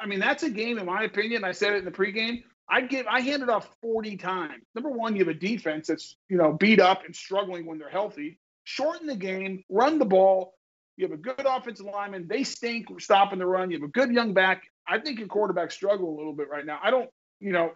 I 0.00 0.06
mean, 0.06 0.20
that's 0.20 0.42
a 0.42 0.50
game, 0.50 0.78
in 0.78 0.86
my 0.86 1.02
opinion. 1.04 1.44
I 1.44 1.52
said 1.52 1.74
it 1.74 1.78
in 1.78 1.84
the 1.84 1.90
pregame. 1.90 2.42
I'd 2.68 2.88
give, 2.88 3.06
I 3.06 3.20
handed 3.20 3.48
off 3.48 3.68
40 3.82 4.16
times. 4.16 4.62
Number 4.74 4.90
one, 4.90 5.16
you 5.16 5.24
have 5.24 5.34
a 5.34 5.38
defense 5.38 5.88
that's, 5.88 6.16
you 6.28 6.36
know, 6.36 6.52
beat 6.52 6.80
up 6.80 7.04
and 7.04 7.14
struggling 7.14 7.66
when 7.66 7.78
they're 7.78 7.88
healthy. 7.88 8.38
Shorten 8.64 9.06
the 9.06 9.16
game, 9.16 9.64
run 9.68 9.98
the 9.98 10.04
ball. 10.04 10.54
You 11.00 11.08
have 11.08 11.18
a 11.18 11.22
good 11.22 11.46
offensive 11.46 11.86
lineman. 11.86 12.28
They 12.28 12.44
stink 12.44 12.88
stopping 13.00 13.38
the 13.38 13.46
run. 13.46 13.70
You 13.70 13.78
have 13.78 13.88
a 13.88 13.92
good 13.92 14.12
young 14.12 14.34
back. 14.34 14.64
I 14.86 14.98
think 14.98 15.18
your 15.18 15.28
quarterbacks 15.28 15.72
struggle 15.72 16.14
a 16.14 16.16
little 16.16 16.34
bit 16.34 16.50
right 16.50 16.66
now. 16.66 16.78
I 16.82 16.90
don't, 16.90 17.08
you 17.40 17.52
know, 17.52 17.70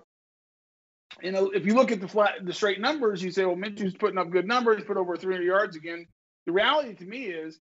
you 1.23 1.33
know, 1.33 1.51
if 1.51 1.65
you 1.65 1.75
look 1.75 1.91
at 1.91 2.03
the 2.03 2.09
flat, 2.09 2.45
the 2.45 2.53
straight 2.53 2.83
numbers, 2.83 3.23
you 3.23 3.31
say, 3.31 3.47
well, 3.47 3.57
Minshew's 3.57 3.95
putting 3.95 4.19
up 4.19 4.29
good 4.29 4.47
numbers, 4.47 4.85
put 4.85 4.99
over 4.99 5.17
300 5.17 5.43
yards 5.43 5.75
again. 5.75 6.07
The 6.45 6.53
reality 6.53 6.95
to 6.97 7.05
me 7.07 7.25
is, 7.25 7.59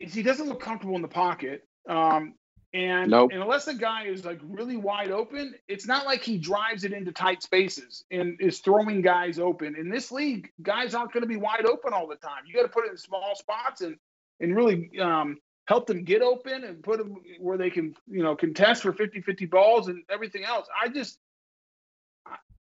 is 0.00 0.12
he 0.12 0.22
doesn't 0.22 0.48
look 0.48 0.60
comfortable 0.60 0.96
in 0.96 1.02
the 1.02 1.08
pocket. 1.08 1.62
Um, 1.88 2.34
and, 2.74 3.10
Nope. 3.10 3.30
and 3.32 3.40
unless 3.40 3.64
the 3.66 3.74
guy 3.74 4.06
is 4.06 4.24
like 4.24 4.40
really 4.42 4.76
wide 4.76 5.12
open, 5.12 5.54
it's 5.68 5.86
not 5.86 6.04
like 6.06 6.22
he 6.22 6.36
drives 6.38 6.82
it 6.84 6.92
into 6.92 7.12
tight 7.12 7.42
spaces 7.42 8.04
and 8.10 8.36
is 8.40 8.58
throwing 8.58 9.00
guys 9.00 9.38
open. 9.38 9.76
In 9.76 9.88
this 9.88 10.10
league, 10.10 10.50
guys 10.60 10.94
aren't 10.94 11.12
going 11.12 11.22
to 11.22 11.28
be 11.28 11.36
wide 11.36 11.66
open 11.66 11.92
all 11.92 12.08
the 12.08 12.16
time. 12.16 12.42
You 12.46 12.52
got 12.52 12.62
to 12.62 12.68
put 12.68 12.84
it 12.86 12.90
in 12.90 12.98
small 12.98 13.34
spots 13.36 13.80
and 13.80 13.96
and 14.40 14.56
really 14.56 14.90
um, 15.00 15.38
help 15.66 15.86
them 15.86 16.02
get 16.02 16.20
open 16.20 16.64
and 16.64 16.82
put 16.82 16.98
them 16.98 17.16
where 17.38 17.56
they 17.56 17.70
can, 17.70 17.94
you 18.08 18.22
know, 18.24 18.34
contest 18.34 18.82
for 18.82 18.92
50-50 18.92 19.48
balls 19.48 19.86
and 19.88 20.02
everything 20.10 20.44
else. 20.44 20.66
I 20.82 20.88
just, 20.88 21.18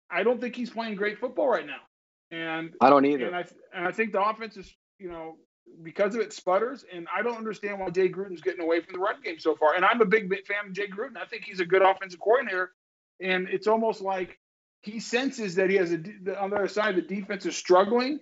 I- 0.09 0.23
don't 0.23 0.39
think 0.39 0.55
he's 0.55 0.69
playing 0.69 0.95
great 0.95 1.19
football 1.19 1.49
right 1.49 1.65
now. 1.67 1.81
And 2.31 2.73
I 2.81 2.89
don't 2.89 3.05
either. 3.05 3.27
and 3.27 3.35
I 3.35 3.45
and 3.73 3.87
I 3.87 3.91
think 3.91 4.13
the 4.13 4.21
offense 4.21 4.57
is, 4.57 4.73
you 4.99 5.09
know, 5.09 5.37
because 5.83 6.15
of 6.15 6.21
it 6.21 6.33
sputters. 6.33 6.83
And 6.93 7.07
I 7.15 7.21
don't 7.21 7.37
understand 7.37 7.79
why 7.79 7.89
Jay 7.89 8.09
Gruden's 8.09 8.41
getting 8.41 8.61
away 8.61 8.81
from 8.81 8.93
the 8.93 8.99
run 8.99 9.15
game 9.23 9.39
so 9.39 9.55
far. 9.55 9.75
And 9.75 9.85
I'm 9.85 10.01
a 10.01 10.05
big, 10.05 10.29
big 10.29 10.45
fan 10.47 10.67
of 10.67 10.73
Jay 10.73 10.87
Gruden. 10.87 11.17
I 11.17 11.25
think 11.25 11.43
he's 11.43 11.59
a 11.59 11.65
good 11.65 11.81
offensive 11.81 12.19
coordinator. 12.19 12.71
And 13.21 13.47
it's 13.49 13.67
almost 13.67 14.01
like 14.01 14.39
he 14.83 14.99
senses 14.99 15.55
that 15.55 15.69
he 15.69 15.75
has 15.77 15.91
a 15.91 15.97
the- 15.97 16.39
on 16.39 16.49
the 16.51 16.55
other 16.57 16.67
side 16.67 16.95
the 16.95 17.01
defense 17.01 17.45
is 17.45 17.55
struggling. 17.55 18.19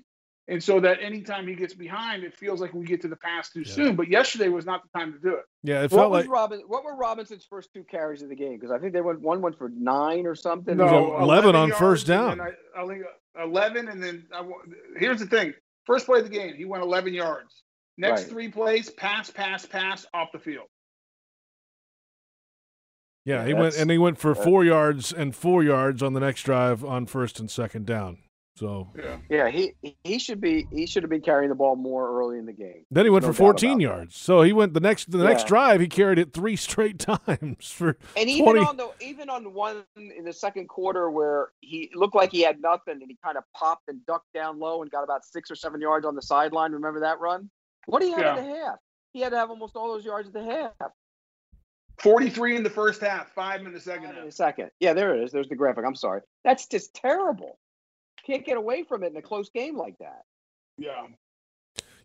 And 0.47 0.63
so 0.63 0.79
that 0.81 0.99
anytime 1.01 1.47
he 1.47 1.55
gets 1.55 1.73
behind, 1.73 2.23
it 2.23 2.35
feels 2.35 2.61
like 2.61 2.71
we 2.71 2.85
get 2.85 3.01
to 3.01 3.07
the 3.07 3.15
pass 3.15 3.49
too 3.51 3.61
Yeah. 3.65 3.73
soon. 3.73 3.95
But 3.95 4.09
yesterday 4.09 4.47
was 4.47 4.63
not 4.63 4.83
the 4.83 4.99
time 4.99 5.11
to 5.13 5.17
do 5.19 5.29
it. 5.35 5.43
Yeah, 5.63 5.79
it 5.79 5.91
what 5.91 5.99
felt 6.01 6.11
was 6.11 6.25
like 6.25 6.31
Robin? 6.31 6.59
What 6.67 6.83
were 6.83 6.95
Robinson's 6.95 7.45
first 7.49 7.73
two 7.73 7.83
carries 7.83 8.21
of 8.21 8.29
the 8.29 8.35
game? 8.35 8.53
Because 8.53 8.69
I 8.69 8.77
think 8.77 8.93
they 8.93 9.01
went 9.01 9.21
one 9.21 9.41
went 9.41 9.57
for 9.57 9.69
nine 9.69 10.27
or 10.27 10.35
something. 10.35 10.77
No, 10.77 11.17
11 11.19 11.55
on 11.55 11.71
first 11.71 12.05
down. 12.05 12.37
then 12.37 12.47
I, 12.75 12.81
I 12.83 12.87
think 12.87 13.03
11, 13.41 13.87
and 13.87 14.03
then 14.03 14.27
I, 14.31 14.47
here's 14.97 15.19
the 15.19 15.25
thing: 15.25 15.55
first 15.85 16.05
play 16.05 16.19
of 16.19 16.25
the 16.25 16.31
game, 16.31 16.53
he 16.55 16.65
went 16.65 16.83
11 16.83 17.13
yards. 17.13 17.63
Next 17.97 18.21
Right. 18.23 18.29
three 18.29 18.47
plays, 18.49 18.89
pass, 18.89 19.29
pass, 19.31 19.65
pass 19.65 20.05
off 20.13 20.31
the 20.33 20.39
field. 20.39 20.67
yeah, 23.23 23.41
Yeah, 23.41 23.47
he 23.47 23.53
went 23.53 23.77
and 23.77 23.89
he 23.89 23.97
went 23.97 24.17
for 24.17 24.35
four 24.35 24.63
yards 24.65 25.11
and 25.13 25.35
four 25.35 25.63
yards 25.63 26.03
on 26.03 26.13
the 26.13 26.19
next 26.19 26.43
drive 26.43 26.83
on 26.83 27.05
first 27.05 27.39
and 27.39 27.49
second 27.49 27.85
down. 27.85 28.19
So 28.57 28.89
Yeah. 28.97 29.17
Yeah, 29.29 29.49
he 29.49 29.73
he 30.03 30.17
should 30.17 30.39
be 30.39 30.65
he 30.71 30.85
should 30.85 31.03
have 31.03 31.09
been 31.09 31.21
carrying 31.21 31.49
the 31.49 31.55
ball 31.55 31.75
more 31.75 32.09
early 32.19 32.37
in 32.37 32.45
the 32.45 32.53
game. 32.53 32.85
then 32.89 33.05
he 33.05 33.09
went 33.09 33.23
No 33.25 33.29
for 33.29 33.33
14 33.33 33.69
about 33.71 33.77
that. 33.77 33.81
yards. 33.83 34.15
So 34.17 34.41
he 34.43 34.53
went 34.53 34.73
the 34.73 34.79
next 34.79 35.11
the 35.11 35.17
next 35.17 35.45
drive 35.47 35.81
he 35.81 35.87
carried 35.87 36.19
it 36.19 36.31
three 36.31 36.55
straight 36.67 36.97
times 36.99 37.69
for 37.69 37.97
And 38.15 38.29
even 38.29 38.45
20 38.53 38.59
on 38.65 38.77
the 38.77 38.89
even 39.01 39.29
on 39.29 39.53
one 39.53 39.83
in 39.97 40.23
the 40.23 40.31
second 40.33 40.69
quarter 40.69 41.09
where 41.11 41.49
he 41.59 41.91
looked 41.95 42.15
like 42.15 42.31
he 42.31 42.41
had 42.41 42.61
nothing 42.61 42.93
and 43.01 43.03
he 43.09 43.17
kind 43.23 43.37
of 43.37 43.43
popped 43.53 43.89
and 43.89 44.05
ducked 44.05 44.31
down 44.33 44.57
low 44.59 44.81
and 44.81 44.89
got 44.89 45.03
about 45.03 45.25
six 45.25 45.51
or 45.51 45.55
seven 45.55 45.81
yards 45.81 46.05
on 46.05 46.15
the 46.15 46.21
sideline. 46.21 46.71
Remember 46.71 47.01
that 47.01 47.19
run? 47.19 47.49
What 47.87 48.01
do 48.01 48.07
you 48.07 48.15
have 48.15 48.37
at 48.37 48.45
the 48.45 48.55
half? 48.55 48.75
He 49.11 49.19
had 49.21 49.29
to 49.29 49.37
have 49.37 49.49
almost 49.49 49.75
all 49.75 49.93
those 49.93 50.05
yards 50.05 50.27
at 50.29 50.33
the 50.33 50.43
half. 50.43 50.91
43 51.99 52.57
in 52.57 52.63
the 52.63 52.69
first 52.69 52.99
half, 53.01 53.31
five 53.33 53.65
in 53.65 53.71
the 53.73 53.79
second 53.79 54.07
Five 54.07 54.15
in 54.15 54.23
half. 54.23 54.27
a 54.27 54.31
second. 54.31 54.71
Yeah, 54.79 54.93
there 54.93 55.15
it 55.15 55.23
is. 55.23 55.31
There's 55.31 55.47
the 55.47 55.55
graphic. 55.55 55.85
I'm 55.85 55.95
sorry. 55.95 56.21
That's 56.43 56.67
just 56.67 56.93
terrible. 56.93 57.57
Can't 58.25 58.45
get 58.45 58.57
away 58.57 58.83
from 58.83 59.03
it 59.03 59.07
in 59.07 59.17
a 59.17 59.21
close 59.21 59.49
game 59.49 59.77
like 59.77 59.97
that. 59.99 60.23
Yeah. 60.77 61.07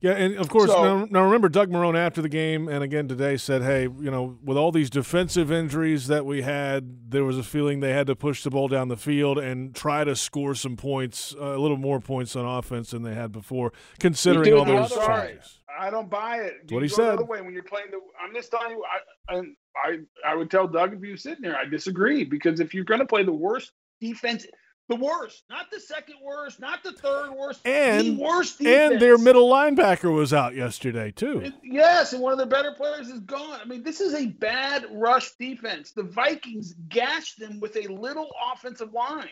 Yeah, 0.01 0.13
and 0.13 0.37
of 0.39 0.49
course, 0.49 0.71
So- 0.71 0.83
now, 0.83 1.09
now 1.11 1.25
remember 1.25 1.51
Doug 1.51 1.71
Marrone 1.71 1.97
after 1.97 2.23
the 2.23 2.29
game 2.31 2.69
and 2.69 2.83
again 2.83 3.07
today 3.07 3.37
said, 3.37 3.63
"Hey, 3.63 3.83
you 3.83 4.11
know, 4.11 4.39
with 4.43 4.57
all 4.57 4.73
these 4.73 4.89
defensive 4.89 5.53
injuries 5.53 6.07
that 6.07 6.25
we 6.25 6.41
had, 6.41 7.11
there 7.11 7.23
was 7.23 7.37
a 7.37 7.43
feeling 7.43 7.81
they 7.81 7.93
had 7.93 8.07
to 8.07 8.17
push 8.17 8.43
the 8.43 8.49
ball 8.49 8.67
down 8.67 8.89
the 8.89 8.97
field 8.97 9.39
and 9.39 9.75
try 9.75 10.05
to 10.05 10.17
score 10.17 10.55
some 10.55 10.75
points, 10.75 11.35
uh, 11.39 11.55
a 11.55 11.59
little 11.59 11.77
more 11.77 12.01
points 12.01 12.35
on 12.35 12.47
offense 12.47 12.93
than 12.93 13.03
they 13.03 13.15
had 13.15 13.31
before, 13.31 13.75
considering 13.99 14.55
all 14.55 14.65
those 14.65 14.91
other 14.93 15.27
changes." 15.27 15.59
I 15.79 15.91
don't 15.91 16.11
buy 16.11 16.39
it. 16.39 16.71
what 16.71 16.83
he 16.83 16.89
said. 16.89 17.13
go 17.13 17.17
the 17.19 17.25
way 17.25 17.41
when 17.43 17.53
you're 17.53 17.63
playing 17.63 17.91
the. 17.91 18.01
I'm 18.23 18.35
just 18.35 18.51
telling 18.51 18.73
you. 18.73 18.85
I 18.85 19.35
and 19.37 19.57
I 19.77 19.99
I 20.27 20.35
would 20.35 20.51
tell 20.51 20.67
Doug 20.67 20.95
if 20.95 21.03
he 21.03 21.11
was 21.11 21.23
sitting 21.23 21.43
there, 21.43 21.57
I 21.57 21.67
disagree 21.67 22.25
because 22.25 22.61
if 22.61 22.73
you're 22.75 22.85
going 22.85 23.01
to 23.01 23.07
play 23.07 23.23
the 23.23 23.33
worst 23.33 23.73
defense, 24.01 24.47
the 24.91 24.97
worst, 24.97 25.45
not 25.49 25.71
the 25.71 25.81
second 25.81 26.17
worst, 26.23 26.61
not 26.61 26.83
the 26.83 26.93
third 26.93 27.31
worst, 27.31 27.67
And- 27.67 28.19
the 28.19 28.23
worst 28.23 28.59
defense. 28.59 28.93
And 28.95 29.01
their 29.01 29.17
middle 29.17 29.49
linebacker 29.49 30.13
was 30.15 30.35
out 30.35 30.55
yesterday 30.55 31.11
too. 31.13 31.41
It- 31.41 31.55
Yes, 31.63 32.13
and 32.13 32.21
one 32.21 32.33
of 32.33 32.39
their 32.39 32.47
better 32.49 32.73
players 32.73 33.09
is 33.09 33.21
gone. 33.21 33.61
I 33.61 33.65
mean, 33.65 33.83
this 33.83 34.01
is 34.01 34.13
a 34.15 34.27
bad 34.27 34.85
rush 34.91 35.31
defense. 35.39 35.93
The 35.93 36.03
Vikings 36.03 36.75
gashed 36.89 37.39
them 37.39 37.61
with 37.61 37.77
a 37.77 37.87
little 37.87 38.29
offensive 38.53 38.93
line. 38.93 39.31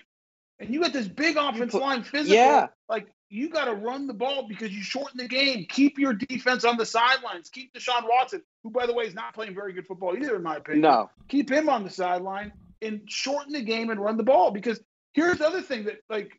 And 0.60 0.72
you 0.72 0.80
got 0.80 0.92
this 0.92 1.08
big 1.08 1.36
offensive 1.36 1.70
put- 1.70 1.82
line 1.82 2.02
physical. 2.04 2.34
Yeah. 2.36 2.68
Like 2.88 3.08
you 3.30 3.48
got 3.50 3.66
to 3.66 3.74
run 3.74 4.06
the 4.06 4.14
ball 4.14 4.46
because 4.48 4.72
you 4.72 4.82
shorten 4.82 5.18
the 5.18 5.28
game. 5.28 5.66
Keep 5.68 5.98
your 5.98 6.14
defense 6.14 6.64
on 6.64 6.76
the 6.78 6.86
sidelines. 6.86 7.50
Keep 7.50 7.74
Deshaun 7.74 8.08
Watson, 8.08 8.42
who 8.62 8.70
by 8.70 8.86
the 8.86 8.94
way 8.94 9.04
is 9.04 9.14
not 9.14 9.34
playing 9.34 9.54
very 9.54 9.72
good 9.72 9.86
football 9.86 10.16
either, 10.16 10.36
in 10.36 10.42
my 10.42 10.56
opinion. 10.56 10.82
No. 10.82 11.10
Keep 11.28 11.50
him 11.50 11.68
on 11.68 11.84
the 11.84 11.90
sideline 11.90 12.52
and 12.80 13.02
shorten 13.10 13.52
the 13.52 13.60
game 13.60 13.90
and 13.90 14.00
run 14.00 14.16
the 14.16 14.22
ball. 14.22 14.50
Because 14.50 14.80
here's 15.14 15.38
the 15.38 15.46
other 15.46 15.62
thing 15.62 15.84
that 15.84 15.96
like 16.08 16.32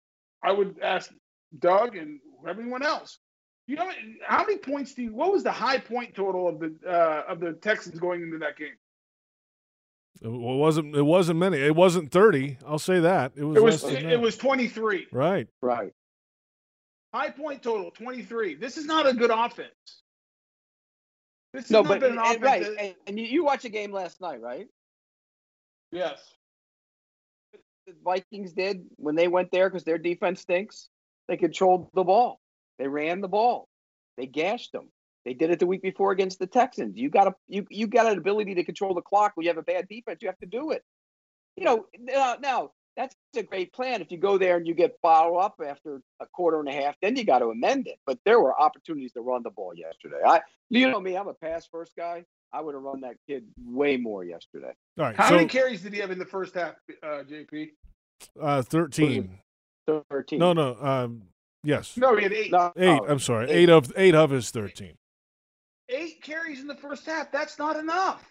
I 0.44 0.52
would 0.52 0.80
ask 0.82 1.12
Doug 1.58 1.96
and 1.96 2.20
everyone 2.48 2.84
else. 2.84 3.20
You 3.68 3.76
know 3.76 3.90
how 4.26 4.46
many 4.46 4.58
points 4.58 4.94
do 4.96 5.04
you? 5.04 5.14
What 5.14 5.32
was 5.32 5.44
the 5.44 5.52
high 5.52 5.78
point 5.78 6.16
total 6.16 6.48
of 6.48 6.60
the 6.60 6.76
uh, 6.88 7.24
of 7.32 7.40
the 7.40 7.54
Texans 7.54 8.00
going 8.00 8.22
into 8.24 8.40
that 8.40 8.58
game? 8.58 8.76
It 10.22 10.28
wasn't. 10.28 10.96
It 10.96 11.04
wasn't 11.04 11.40
many. 11.40 11.58
It 11.60 11.76
wasn't 11.76 12.12
thirty. 12.12 12.58
I'll 12.66 12.80
say 12.80 13.00
that. 13.02 13.34
It 13.36 13.44
was. 13.44 13.58
It 13.58 13.64
was 13.64 13.84
less 13.84 13.94
than 13.94 14.06
it, 14.06 14.10
that. 14.10 14.20
was 14.22 14.38
23. 14.38 15.08
right. 15.12 15.48
Right. 15.62 15.94
High 17.14 17.30
point 17.32 17.64
total 17.64 17.90
23. 17.92 18.56
This 18.56 18.78
is 18.78 18.86
not 18.86 19.08
a 19.08 19.14
good 19.14 19.32
offense. 19.32 19.70
This 21.54 21.64
has 21.64 21.72
No, 21.72 21.82
not 21.82 21.88
but 21.88 22.00
been 22.02 22.12
an 22.14 22.18
and, 22.20 22.28
offense. 22.28 22.44
right. 22.44 22.62
that- 22.64 22.84
And, 22.84 22.96
and 23.08 23.20
you, 23.20 23.26
you 23.26 23.44
watched 23.44 23.64
the 23.64 23.70
game 23.70 23.92
last 23.92 24.20
night, 24.22 24.42
right? 24.42 24.68
yes. 25.92 26.22
The 27.90 27.96
Vikings 28.04 28.54
did 28.54 28.86
when 28.98 29.16
they 29.16 29.28
went 29.28 29.52
there 29.52 29.70
because 29.70 29.84
their 29.84 29.98
defense 29.98 30.42
stinks. 30.42 30.90
They 31.28 31.38
controlled 31.38 31.90
the 31.96 32.04
ball. 32.04 32.40
They 32.78 32.88
ran 32.88 33.22
the 33.22 33.28
ball. 33.28 33.68
They 34.18 34.28
gashed 34.28 34.72
them. 34.72 34.90
They 35.26 35.34
did 35.34 35.50
it 35.50 35.60
the 35.60 35.66
week 35.66 35.82
before 35.82 36.12
against 36.12 36.40
the 36.40 36.48
Texans. 36.48 36.98
You 36.98 37.10
got 37.10 37.28
a 37.28 37.36
you 37.48 37.66
you 37.70 37.88
got 37.88 38.12
an 38.12 38.18
ability 38.18 38.56
to 38.56 38.64
control 38.64 38.94
the 38.94 39.02
clock 39.02 39.34
when 39.36 39.46
you 39.46 39.50
have 39.50 39.58
a 39.58 39.64
bad 39.64 39.88
defense. 39.88 40.20
You 40.22 40.28
have 40.28 40.38
to 40.40 40.46
do 40.46 40.72
it. 40.72 40.84
You 41.56 41.66
know 41.66 41.86
now, 42.00 42.38
now 42.40 42.72
that's 42.96 43.16
a 43.36 43.44
great 43.44 43.74
plan. 43.74 44.02
If 44.02 44.12
you 44.12 44.18
go 44.18 44.38
there 44.38 44.58
and 44.58 44.68
you 44.68 44.74
get 44.74 45.02
bottled 45.02 45.42
up 45.42 45.56
after 45.66 46.02
a 46.20 46.26
quarter 46.28 46.60
and 46.60 46.70
a 46.70 46.74
half, 46.74 46.96
then 47.02 47.16
you 47.16 47.24
got 47.24 47.40
to 47.40 47.48
amend 47.48 47.88
it. 47.88 47.98
But 48.06 48.20
there 48.24 48.40
were 48.40 48.60
opportunities 48.60 49.14
to 49.14 49.22
run 49.22 49.44
the 49.44 49.50
ball 49.50 49.74
yesterday. 49.76 50.22
I 50.26 50.42
you 50.70 50.90
know 50.90 51.00
me, 51.00 51.16
I'm 51.16 51.28
a 51.28 51.34
pass 51.34 51.68
first 51.72 51.96
guy. 51.98 52.26
I 52.52 52.62
would 52.62 52.74
have 52.74 52.84
run 52.84 53.02
that 53.02 53.16
kid 53.28 53.46
way 53.64 53.98
more 53.98 54.24
yesterday. 54.24 54.74
All 54.98 55.06
right. 55.06 55.16
How 55.16 55.30
so 55.30 55.36
many 55.36 55.48
carries 55.48 55.82
did 55.82 55.94
he 55.94 56.00
have 56.00 56.12
in 56.12 56.20
the 56.20 56.26
first 56.26 56.56
half, 56.56 56.76
uh, 57.04 57.24
JP? 57.30 57.70
uh, 58.42 58.62
thirteen. 58.64 59.40
Thirteen. 60.10 60.40
No, 60.40 60.54
no. 60.54 60.76
Um, 60.82 61.24
yes. 61.64 61.96
No, 61.98 62.16
he 62.16 62.24
had 62.24 62.34
eight. 62.34 62.52
No, 62.52 62.72
Eight. 62.76 62.88
oh, 63.02 63.06
I'm 63.08 63.20
sorry. 63.20 63.50
eight. 63.50 63.56
Eight 63.64 63.70
of 63.70 63.94
eight 63.96 64.16
of 64.16 64.30
his 64.32 64.52
thirteen. 64.52 64.94
Eight 65.90 66.22
carries 66.22 66.60
in 66.60 66.68
the 66.68 66.76
first 66.76 67.06
half. 67.06 67.32
That's 67.32 67.58
not 67.58 67.76
enough. 67.76 68.24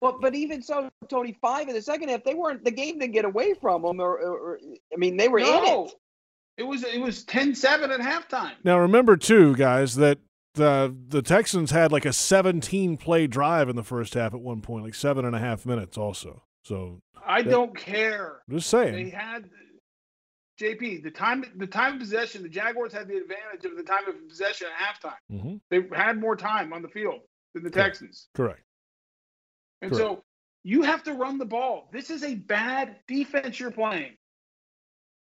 But 0.00 0.20
but 0.20 0.34
even 0.34 0.62
so, 0.62 0.88
Tony, 1.08 1.36
five 1.42 1.68
in 1.68 1.74
the 1.74 1.82
second 1.82 2.08
half, 2.08 2.24
they 2.24 2.34
weren't. 2.34 2.64
The 2.64 2.70
game 2.70 2.98
didn't 2.98 3.12
get 3.12 3.24
away 3.26 3.54
from 3.54 3.82
them, 3.82 4.00
or, 4.00 4.16
or, 4.16 4.38
or 4.38 4.58
I 4.92 4.96
mean, 4.96 5.16
they 5.16 5.28
were 5.28 5.40
in 5.40 5.46
it. 5.46 5.92
It 6.56 6.62
was 6.64 6.82
it 6.82 7.00
was 7.00 7.24
10-7 7.24 7.64
at 7.88 8.00
halftime. 8.00 8.52
Now 8.64 8.78
remember 8.80 9.16
too, 9.16 9.54
guys, 9.56 9.94
that 9.96 10.18
the 10.54 10.94
the 11.08 11.22
Texans 11.22 11.70
had 11.70 11.92
like 11.92 12.04
a 12.04 12.12
17 12.12 12.96
play 12.96 13.26
drive 13.26 13.68
in 13.68 13.76
the 13.76 13.84
first 13.84 14.14
half 14.14 14.34
at 14.34 14.40
one 14.40 14.60
point, 14.60 14.84
like 14.84 14.94
seven 14.94 15.24
and 15.24 15.34
a 15.34 15.38
half 15.38 15.64
minutes 15.66 15.96
also. 15.96 16.42
So 16.64 17.00
I 17.24 17.42
That- 17.42 17.50
don't 17.50 17.76
care. 17.76 18.42
I'm 18.48 18.56
just 18.56 18.68
saying 18.70 18.92
They 18.94 19.10
had 19.10 19.48
JP 20.58 21.02
the 21.02 21.10
time 21.10 21.44
the 21.56 21.66
time 21.66 21.94
of 21.94 22.00
possession. 22.00 22.42
The 22.42 22.48
Jaguars 22.48 22.92
had 22.92 23.08
the 23.08 23.16
advantage 23.16 23.64
of 23.64 23.76
the 23.76 23.82
time 23.82 24.06
of 24.08 24.28
possession 24.28 24.66
at 24.68 24.78
halftime. 25.00 25.40
hmm 25.40 25.56
They 25.70 25.86
had 25.94 26.18
more 26.18 26.36
time 26.36 26.72
on 26.72 26.82
the 26.82 26.88
field 26.88 27.20
than 27.54 27.62
the 27.64 27.70
Correct. 27.70 27.94
Texans, 28.00 28.28
Correct. 28.34 28.62
and 29.82 29.94
so 29.96 30.22
you 30.62 30.82
have 30.82 31.02
to 31.04 31.14
run 31.14 31.38
the 31.38 31.46
ball. 31.46 31.88
This 31.92 32.10
is 32.10 32.22
a 32.22 32.34
bad 32.34 32.96
defense 33.08 33.58
you're 33.58 33.70
playing, 33.70 34.16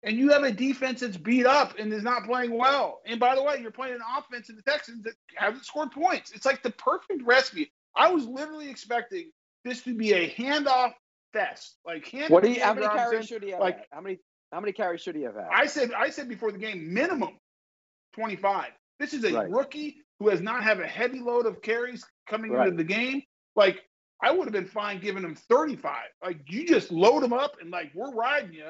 and 0.04 0.18
you 0.18 0.30
have 0.32 0.44
a 0.44 0.51
defense 0.51 1.01
that's 1.01 1.18
beat 1.18 1.46
up 1.46 1.77
and 1.80 1.92
is 1.92 2.04
not 2.04 2.24
playing 2.25 2.58
well. 2.58 3.01
And 3.06 3.20
by 3.20 3.36
the 3.36 3.44
way, 3.44 3.60
you're 3.62 3.72
playing 3.72 3.96
an 3.96 4.01
offense 4.18 4.50
in 4.50 4.56
the 4.56 4.62
Texans 4.62 5.04
that 5.04 5.13
haven't 5.36 5.66
scored 5.66 5.92
points. 5.92 6.32
It's 6.32 6.46
like 6.46 6.62
the 6.63 6.72
perfect 6.72 7.24
recipe. 7.24 7.72
I 7.96 8.12
was 8.12 8.25
literally 8.25 8.70
expecting 8.70 9.32
this 9.66 9.82
to 9.84 9.96
be 9.96 10.13
a 10.13 10.30
handoff 10.36 10.94
fest. 11.34 11.77
Like 11.86 12.08
hand 12.08 12.32
What 12.32 12.44
do 12.44 12.51
you? 12.51 12.62
How 12.62 12.74
many 12.74 12.88
carries 12.88 13.27
should 13.27 13.44
he 13.44 13.51
have? 13.51 13.60
like- 13.60 13.77
had? 13.77 13.86
How 13.92 14.01
many? 14.01 14.20
How 14.54 14.60
many 14.62 14.72
carries 14.72 15.01
should 15.01 15.16
he 15.16 15.24
have 15.24 15.36
had? 15.36 15.48
I 15.51 15.66
said 15.66 15.92
I 15.94 16.10
said 16.10 16.30
before 16.30 16.51
the 16.51 16.58
game 16.58 16.94
minimum 16.94 17.38
25. 18.13 18.72
This 19.00 19.13
is 19.13 19.24
a 19.25 19.34
Right. 19.34 19.50
rookie 19.50 19.98
who 20.20 20.30
has 20.30 20.42
not 20.42 20.63
have 20.63 20.80
a 20.80 20.88
heavy 20.88 21.20
load 21.20 21.46
of 21.46 21.62
carries 21.62 22.04
coming 22.27 22.51
Right. 22.51 22.68
into 22.68 22.77
the 22.77 22.84
game. 22.84 23.24
Like 23.56 23.84
I 24.24 24.32
would 24.32 24.46
have 24.46 24.54
been 24.54 24.66
fine 24.68 25.00
giving 25.00 25.24
him 25.24 25.36
35. 25.36 26.06
Like 26.24 26.39
you 26.50 26.66
just 26.66 26.92
load 26.92 27.24
him 27.24 27.34
up 27.34 27.58
and 27.62 27.70
like 27.72 27.92
we're 27.94 28.12
riding 28.13 28.54
you. 28.54 28.70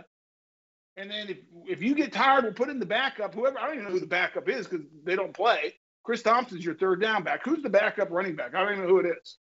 And 0.98 1.10
then 1.12 1.30
if 1.30 1.38
if 1.68 1.82
you 1.82 1.94
get 1.96 2.12
tired, 2.12 2.44
we'll 2.44 2.54
put 2.54 2.70
in 2.70 2.80
the 2.80 2.86
backup. 2.86 3.34
Whoever 3.36 3.58
I 3.60 3.68
don't 3.68 3.74
even 3.75 3.86
know 3.86 3.92
who 3.92 4.00
the 4.00 4.08
backup 4.08 4.50
is 4.50 4.68
because 4.68 4.86
they 5.04 5.16
don't 5.16 5.34
play. 5.34 5.75
Chris 6.04 6.24
Thompson's 6.24 6.66
your 6.66 6.75
third 6.75 7.01
down 7.01 7.24
back. 7.24 7.42
Who's 7.46 7.62
the 7.62 7.70
backup 7.70 8.10
running 8.12 8.36
back? 8.36 8.56
I 8.56 8.63
don't 8.63 8.74
even 8.74 8.84
know 8.86 8.89
who 8.89 9.00
it 9.00 9.06
is. 9.22 9.38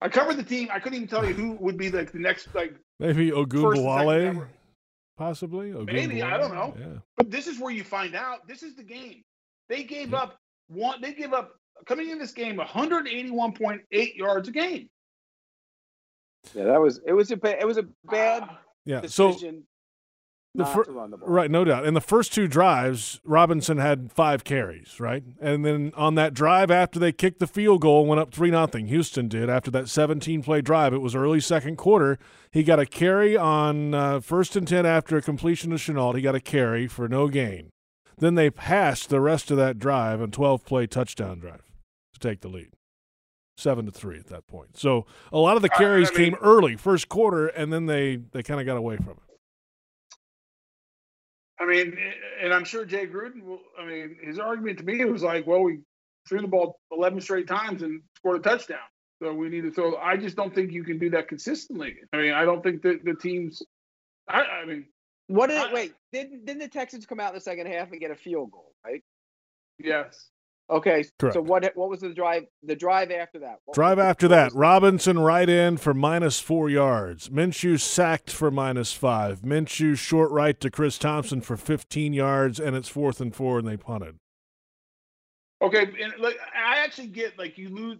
I 0.00 0.08
covered 0.08 0.36
the 0.36 0.42
team. 0.42 0.68
I 0.70 0.78
couldn't 0.78 0.96
even 0.96 1.08
tell 1.08 1.24
you 1.26 1.32
who 1.32 1.52
would 1.60 1.76
be 1.78 1.90
like 1.90 2.12
the 2.12 2.18
next 2.18 2.54
like 2.54 2.74
Maybe 3.00 3.30
First 3.30 3.40
and 3.40 3.56
second 3.56 3.84
Ogunbowale, 3.86 4.46
possibly. 5.16 5.70
Maybe, 5.72 6.22
I 6.22 6.36
don't 6.36 6.54
know. 6.54 6.74
Yeah. 6.78 6.98
But 7.16 7.30
this 7.30 7.46
is 7.46 7.58
where 7.58 7.72
you 7.72 7.84
find 7.84 8.14
out. 8.14 8.46
This 8.46 8.62
is 8.62 8.74
the 8.76 8.82
game. 8.82 9.22
They 9.68 9.84
gave 9.84 10.12
up 10.14 10.38
one. 10.68 11.00
They 11.00 11.14
gave 11.14 11.32
up 11.32 11.52
coming 11.86 12.10
in 12.10 12.18
this 12.18 12.32
game 12.32 12.56
181.8 12.58 14.16
yards 14.16 14.48
a 14.48 14.52
game. 14.52 14.90
yeah, 16.54 16.64
that 16.64 16.80
was. 16.80 17.00
It 17.06 17.12
was 17.12 17.30
a. 17.30 17.36
Ba- 17.36 17.60
it 17.60 17.66
was 17.66 17.78
a 17.78 17.84
bad 18.10 18.42
Ah, 18.44 18.58
Yeah. 18.84 19.02
So 19.06 19.28
decision. 19.28 19.64
The 20.54 20.64
fir- 20.64 20.84
to 20.84 20.92
run 20.92 21.10
the 21.10 21.16
ball. 21.18 21.28
Right, 21.28 21.50
no 21.50 21.62
doubt. 21.64 21.84
In 21.86 21.94
the 21.94 22.00
first 22.00 22.32
two 22.32 22.48
drives, 22.48 23.20
Robinson 23.24 23.78
had 23.78 24.10
five 24.12 24.42
carries, 24.44 24.98
right? 24.98 25.22
And 25.40 25.64
then 25.64 25.92
on 25.94 26.14
that 26.16 26.34
drive 26.34 26.70
after 26.70 26.98
they 26.98 27.12
kicked 27.12 27.38
the 27.38 27.46
field 27.46 27.82
goal 27.82 28.00
and 28.00 28.08
went 28.08 28.20
up 28.20 28.32
3 28.34 28.50
nothing, 28.50 28.86
Houston 28.88 29.28
did 29.28 29.48
after 29.48 29.70
that 29.72 29.88
17 29.88 30.42
play 30.42 30.60
drive. 30.60 30.92
It 30.92 30.98
was 31.02 31.14
early 31.14 31.40
second 31.40 31.76
quarter. 31.76 32.18
He 32.50 32.62
got 32.64 32.80
a 32.80 32.86
carry 32.86 33.36
on 33.36 33.94
uh, 33.94 34.20
first 34.20 34.56
and 34.56 34.66
10 34.66 34.84
after 34.86 35.16
a 35.16 35.22
completion 35.22 35.70
to 35.70 35.76
Shenault. 35.76 36.16
He 36.16 36.22
got 36.22 36.34
a 36.34 36.40
carry 36.40 36.86
for 36.88 37.08
no 37.08 37.28
gain. 37.28 37.70
Then 38.16 38.34
they 38.34 38.50
passed 38.50 39.10
the 39.10 39.20
rest 39.20 39.50
of 39.52 39.58
that 39.58 39.78
drive 39.78 40.20
and 40.20 40.32
12 40.32 40.64
play 40.64 40.86
touchdown 40.88 41.38
drive 41.38 41.62
to 42.14 42.18
take 42.18 42.40
the 42.40 42.48
lead. 42.48 42.70
7 43.58 43.84
to 43.86 43.92
3 43.92 44.18
at 44.18 44.26
that 44.28 44.46
point. 44.48 44.76
So 44.76 45.04
a 45.32 45.38
lot 45.38 45.56
of 45.56 45.62
the 45.62 45.70
I- 45.72 45.76
I 45.76 45.78
carries 45.78 46.08
mean- 46.10 46.32
came 46.32 46.34
early, 46.42 46.74
first 46.74 47.08
quarter, 47.08 47.46
and 47.48 47.72
then 47.72 47.86
they, 47.86 48.16
they 48.16 48.42
kind 48.42 48.58
of 48.60 48.66
got 48.66 48.76
away 48.76 48.96
from 48.96 49.10
it. 49.10 49.18
I 51.60 51.66
mean, 51.66 51.96
and 52.40 52.52
I'm 52.54 52.64
sure 52.64 52.84
Jay 52.84 53.06
Gruden 53.06 53.42
will. 53.42 53.60
I 53.78 53.84
mean, 53.84 54.16
his 54.22 54.38
argument 54.38 54.78
to 54.78 54.84
me 54.84 55.04
was 55.04 55.22
like, 55.22 55.46
well, 55.46 55.62
we 55.62 55.80
threw 56.28 56.40
the 56.40 56.46
ball 56.48 56.78
11 56.92 57.20
straight 57.20 57.48
times 57.48 57.82
and 57.82 58.02
scored 58.16 58.40
a 58.40 58.42
touchdown. 58.48 58.78
So 59.20 59.32
we 59.34 59.48
need 59.48 59.62
to 59.62 59.72
throw. 59.72 59.96
I 59.96 60.16
just 60.16 60.36
don't 60.36 60.54
think 60.54 60.70
you 60.72 60.84
can 60.84 60.98
do 60.98 61.10
that 61.10 61.26
consistently. 61.28 61.96
I 62.12 62.16
mean, 62.18 62.32
I 62.32 62.44
don't 62.44 62.62
think 62.62 62.82
that 62.82 63.04
the 63.04 63.14
teams. 63.14 63.62
I, 64.28 64.42
I 64.42 64.64
mean, 64.66 64.86
What 65.26 65.48
did 65.48 65.56
I- 65.58 65.72
wait? 65.72 65.94
Didn't 66.12 66.44
didn't 66.46 66.60
the 66.60 66.68
Texans 66.68 67.06
come 67.06 67.18
out 67.18 67.30
in 67.30 67.34
the 67.34 67.40
second 67.40 67.66
half 67.66 67.90
and 67.90 68.00
get 68.00 68.10
a 68.10 68.16
field 68.16 68.52
goal? 68.52 68.72
Right. 68.84 69.02
Yes. 69.78 70.28
Okay. 70.70 71.04
Correct. 71.18 71.34
So 71.34 71.40
what 71.40 71.64
what 71.76 71.88
was 71.88 72.00
the 72.00 72.12
drive? 72.12 72.44
The 72.62 72.76
drive 72.76 73.10
after 73.10 73.38
that. 73.38 73.58
What 73.64 73.74
Drive 73.74 73.98
after 73.98 74.28
that, 74.28 74.52
Robinson 74.52 75.18
right 75.18 75.48
in 75.48 75.78
for 75.78 75.94
minus 75.94 76.40
four 76.40 76.68
yards. 76.68 77.30
Minshew 77.30 77.80
sacked 77.80 78.30
for 78.30 78.50
minus 78.50 78.92
five. 78.92 79.40
Minshew 79.40 79.96
short 79.96 80.30
right 80.30 80.60
to 80.60 80.70
Chris 80.70 80.98
Thompson 80.98 81.40
for 81.40 81.56
15 81.56 82.12
yards, 82.12 82.60
and 82.60 82.76
it's 82.76 82.88
fourth 82.88 83.20
and 83.20 83.34
four, 83.34 83.58
and 83.58 83.66
they 83.66 83.78
punted. 83.78 84.16
Okay, 85.62 85.90
and 86.02 86.12
like 86.18 86.38
I 86.54 86.78
actually 86.78 87.08
get 87.08 87.38
like 87.38 87.58
you 87.58 87.70
lose. 87.70 87.98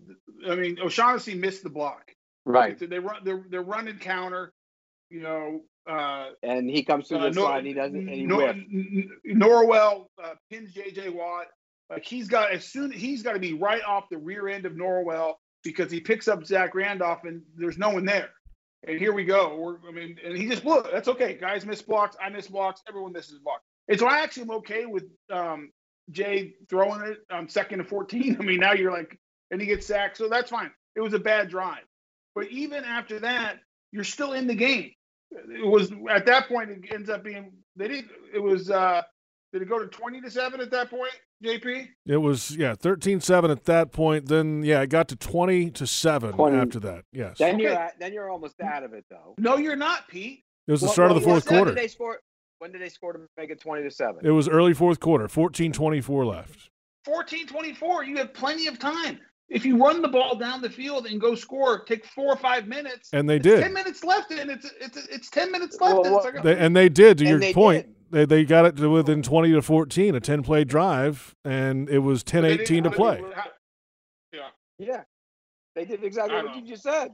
I 0.49 0.55
mean, 0.55 0.79
O'Shaughnessy 0.81 1.35
missed 1.35 1.63
the 1.65 1.71
block. 1.71 2.13
Right. 2.45 2.79
They 2.79 2.99
run. 2.99 3.23
They're 3.25 3.45
they're 3.51 3.63
running 3.63 3.99
counter. 3.99 4.53
You 5.11 5.23
know. 5.23 5.61
Uh, 5.89 6.33
And 6.43 6.69
he 6.69 6.85
comes 6.85 7.09
through 7.09 7.17
uh, 7.17 7.31
the 7.31 7.35
Nor- 7.35 7.47
side. 7.49 7.65
He 7.65 7.73
doesn't. 7.73 7.97
And 7.99 8.11
he 8.11 8.27
Nor- 8.27 8.43
whiffs. 8.53 8.59
N- 8.71 9.11
N- 9.27 9.41
Norwell 9.41 10.05
uh, 10.23 10.35
pins 10.51 10.75
J.J. 10.75 11.09
Watt. 11.09 11.47
Like 11.91 12.05
he's 12.05 12.29
got 12.29 12.53
as 12.53 12.65
soon 12.65 12.91
he's 12.91 13.23
got 13.23 13.33
to 13.33 13.39
be 13.39 13.55
right 13.55 13.83
off 13.83 14.09
the 14.11 14.19
rear 14.19 14.49
end 14.49 14.67
of 14.67 14.73
Norwell 14.73 15.35
because 15.65 15.91
he 15.91 16.01
picks 16.01 16.29
up 16.29 16.45
Zach 16.47 16.75
Randolph 16.75 17.25
and 17.25 17.43
there's 17.57 17.79
no 17.79 17.91
one 17.91 18.05
there. 18.05 18.31
And 18.87 18.99
here 18.99 19.13
we 19.13 19.25
go. 19.25 19.57
We're, 19.57 19.89
I 19.89 19.93
mean, 19.93 20.17
and 20.25 20.37
he 20.37 20.49
just 20.49 20.63
blew 20.63 20.79
it. 20.79 20.87
That's 20.93 21.09
okay. 21.09 21.35
Guys 21.35 21.67
miss 21.67 21.83
blocks. 21.83 22.17
I 22.25 22.29
miss 22.29 22.47
blocks. 22.47 22.83
Everyone 22.89 23.13
misses 23.13 23.39
blocks. 23.41 23.65
And 23.89 23.99
so 23.99 24.07
I 24.07 24.21
actually 24.21 24.45
am 24.45 24.51
okay 24.53 24.87
with 24.87 25.05
um, 25.33 25.73
Jay 26.11 26.55
throwing 26.69 27.03
it 27.03 27.19
on 27.31 27.49
second 27.49 27.81
and 27.81 27.89
14. 27.89 28.37
I 28.41 28.45
mean, 28.45 28.61
now 28.61 28.73
you're 28.73 28.93
like, 28.93 29.19
and 29.51 29.61
he 29.61 29.67
gets 29.67 29.87
sacked. 29.87 30.17
So 30.17 30.29
that's 30.29 30.51
fine. 30.51 30.71
It 30.95 31.01
was 31.01 31.15
a 31.15 31.19
bad 31.19 31.49
drive. 31.49 31.85
But 32.35 32.49
even 32.49 32.85
after 32.85 33.19
that, 33.21 33.59
you're 33.91 34.05
still 34.05 34.33
in 34.33 34.47
the 34.47 34.55
game. 34.55 34.93
It 35.31 35.67
was 35.67 35.91
at 36.09 36.27
that 36.27 36.49
point, 36.49 36.71
it 36.71 36.93
ends 36.93 37.11
up 37.11 37.25
being, 37.25 37.53
they 37.77 37.89
didn't, 37.89 38.11
it 38.33 38.39
was, 38.39 38.71
uh, 38.71 39.03
did 39.53 39.63
it 39.63 39.69
go 39.69 39.79
to 39.79 39.87
20 39.87 40.21
to 40.23 40.31
7 40.31 40.61
at 40.61 40.71
that 40.71 40.89
point, 40.89 41.13
JP? 41.45 41.89
It 42.07 42.17
was, 42.17 42.57
yeah, 42.57 42.75
13 42.75 43.21
7 43.21 43.51
at 43.51 43.65
that 43.65 43.93
point. 43.93 44.27
Then, 44.27 44.63
yeah, 44.65 44.83
it 44.83 44.91
got 44.91 45.09
to 45.09 45.17
20 45.17 45.71
to 45.73 45.87
7 45.87 46.33
20. 46.33 46.57
after 46.57 46.81
that. 46.81 47.05
Yes. 47.13 47.39
Then 47.39 47.55
Okay. 47.55 47.63
you're 47.65 47.73
at, 47.73 47.99
then 48.01 48.13
you're 48.13 48.31
almost 48.31 48.61
out 48.61 48.83
of 48.83 48.93
it 48.93 49.05
though. 49.11 49.35
No, 49.39 49.57
you're 49.57 49.77
not, 49.77 50.09
Pete. 50.09 50.43
It 50.67 50.73
was 50.73 50.81
the 50.81 50.87
Well, 50.87 50.93
start 50.95 51.11
of 51.11 51.15
the 51.17 51.21
fourth 51.23 51.47
when 51.51 51.57
quarter. 51.59 51.75
Did 51.75 51.83
they 51.83 51.89
score? 51.89 52.19
When 52.59 52.73
did 52.73 52.81
they 52.83 52.89
score 52.89 53.13
to 53.13 53.21
make 53.37 53.51
it 53.51 53.61
twenty 53.61 53.85
to 53.85 53.91
seven? 53.91 54.21
It 54.25 54.31
was 54.33 54.49
early 54.49 54.75
fourth 54.75 54.99
quarter, 55.01 55.29
14 55.29 55.73
24 55.73 56.27
left. 56.27 56.71
14 57.05 57.47
24. 57.47 58.05
You 58.05 58.17
have 58.17 58.35
plenty 58.35 58.67
of 58.67 58.79
time. 58.79 59.21
If 59.49 59.65
you 59.65 59.79
run 59.83 60.03
the 60.03 60.09
ball 60.09 60.35
down 60.37 60.61
the 60.61 60.69
field 60.69 61.07
and 61.07 61.19
go 61.21 61.35
score, 61.35 61.85
take 61.85 62.05
four 62.05 62.27
or 62.33 62.37
five 62.37 62.67
minutes. 62.67 63.09
And 63.15 63.31
they 63.31 63.37
it's 63.37 63.45
did. 63.45 63.63
10 63.63 63.73
minutes 63.73 64.05
left, 64.05 64.31
and 64.33 64.51
it's 64.51 64.71
it's 64.81 64.97
it's 65.07 65.31
10 65.31 65.51
minutes 65.53 65.81
left. 65.81 65.95
Well, 65.95 66.05
and 66.05 66.15
it's 66.17 66.25
what- 66.25 66.35
like, 66.35 66.43
They, 66.45 66.59
and 66.59 66.77
they 66.77 66.89
did, 66.91 67.17
to 67.19 67.25
your 67.25 67.39
they 67.39 67.55
point. 67.55 67.87
did. 67.87 67.95
They, 68.11 68.25
they 68.25 68.45
got 68.45 68.65
it 68.65 68.77
to 68.77 68.89
within 68.91 69.23
20 69.23 69.53
to 69.53 69.63
14, 69.63 70.15
a 70.15 70.21
10 70.21 70.43
play 70.43 70.65
drive, 70.65 71.35
and 71.45 71.89
it 71.91 71.99
was 71.99 72.23
10 72.25 72.45
18 72.45 72.59
to 72.59 72.67
didn't- 72.91 72.95
play. 72.95 73.23
Yeah. 74.33 74.49
Yeah, 74.79 75.03
they 75.75 75.85
did 75.85 76.05
exactly 76.05 76.35
I 76.37 76.43
what 76.43 76.53
know. 76.53 76.61
you 76.61 76.67
just 76.67 76.83
said. 76.85 77.09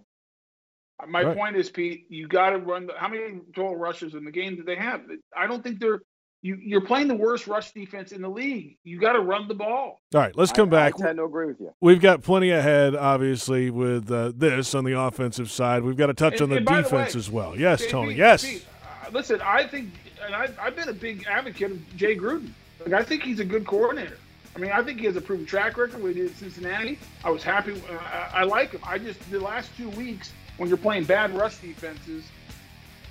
My 1.09 1.23
Right. 1.23 1.37
point 1.37 1.57
is, 1.57 1.71
Pete, 1.71 2.07
you 2.09 2.29
got 2.29 2.51
to 2.51 2.59
run. 2.59 2.87
The, 2.87 2.93
how 2.97 3.09
many 3.09 3.41
total 3.55 3.75
rushes 3.77 4.15
in 4.15 4.25
the 4.25 4.31
game 4.31 4.55
did 4.57 4.67
they 4.67 4.77
have? 4.77 5.01
I 5.37 5.47
don't 5.47 5.63
think 5.63 5.81
they're. 5.81 6.01
You, 6.43 6.59
you're 6.61 6.83
playing 6.83 7.09
the 7.09 7.15
worst 7.15 7.47
rush 7.47 7.73
defense 7.73 8.13
in 8.13 8.21
the 8.21 8.29
league. 8.29 8.77
You 8.85 9.01
got 9.01 9.15
to 9.15 9.21
run 9.21 9.49
the 9.49 9.55
ball. 9.55 9.99
All 10.15 10.21
right, 10.21 10.37
let's 10.37 10.53
come 10.53 10.69
I, 10.69 10.71
back. 10.71 10.95
I 11.01 11.07
tend 11.07 11.17
to 11.17 11.25
agree 11.25 11.47
with 11.47 11.59
you. 11.59 11.73
We've 11.81 12.03
got 12.03 12.23
plenty 12.23 12.51
ahead, 12.51 12.95
obviously, 12.95 13.71
with 13.71 14.11
uh, 14.11 14.33
this 14.37 14.75
on 14.75 14.85
the 14.85 14.93
offensive 15.01 15.51
side. 15.51 15.83
We've 15.85 15.97
got 15.97 16.09
to 16.09 16.15
touch 16.15 16.35
And- 16.35 16.43
on 16.43 16.49
the 16.51 16.57
and 16.59 16.67
by 16.67 16.77
the 16.77 16.83
defense 16.83 17.15
way, 17.15 17.19
as 17.19 17.31
well. 17.31 17.59
Yes, 17.59 17.87
Tony. 17.87 18.09
Pete, 18.11 18.19
Yes. 18.19 18.45
Pete, 18.45 18.67
uh, 19.07 19.11
listen, 19.11 19.41
I 19.43 19.67
think, 19.67 19.89
and 20.27 20.35
I, 20.35 20.49
I've 20.61 20.77
been 20.77 20.89
a 20.89 20.95
big 20.95 21.27
advocate 21.27 21.71
of 21.71 21.97
Jay 21.97 22.17
Gruden. 22.17 22.51
Like, 22.81 22.93
I 22.93 23.03
think 23.03 23.23
he's 23.23 23.41
a 23.41 23.45
good 23.45 23.67
coordinator. 23.67 24.19
I 24.57 24.59
mean, 24.59 24.71
I 24.71 24.83
think 24.83 25.01
he 25.01 25.07
has 25.07 25.17
a 25.17 25.21
proven 25.21 25.47
track 25.47 25.77
record. 25.77 26.03
We 26.03 26.15
did 26.15 26.37
Cincinnati. 26.37 26.99
I 27.25 27.31
was 27.31 27.43
happy. 27.43 27.73
Uh, 27.73 27.97
I, 27.97 28.41
I 28.41 28.45
like 28.45 28.71
him. 28.71 28.81
I 28.85 28.99
just 28.99 29.19
the 29.31 29.41
last 29.41 29.71
two 29.77 29.89
weeks 29.91 30.33
when 30.59 30.69
you're 30.69 30.79
playing 30.79 31.05
bad 31.05 31.35
rush 31.35 31.57
defenses, 31.59 32.25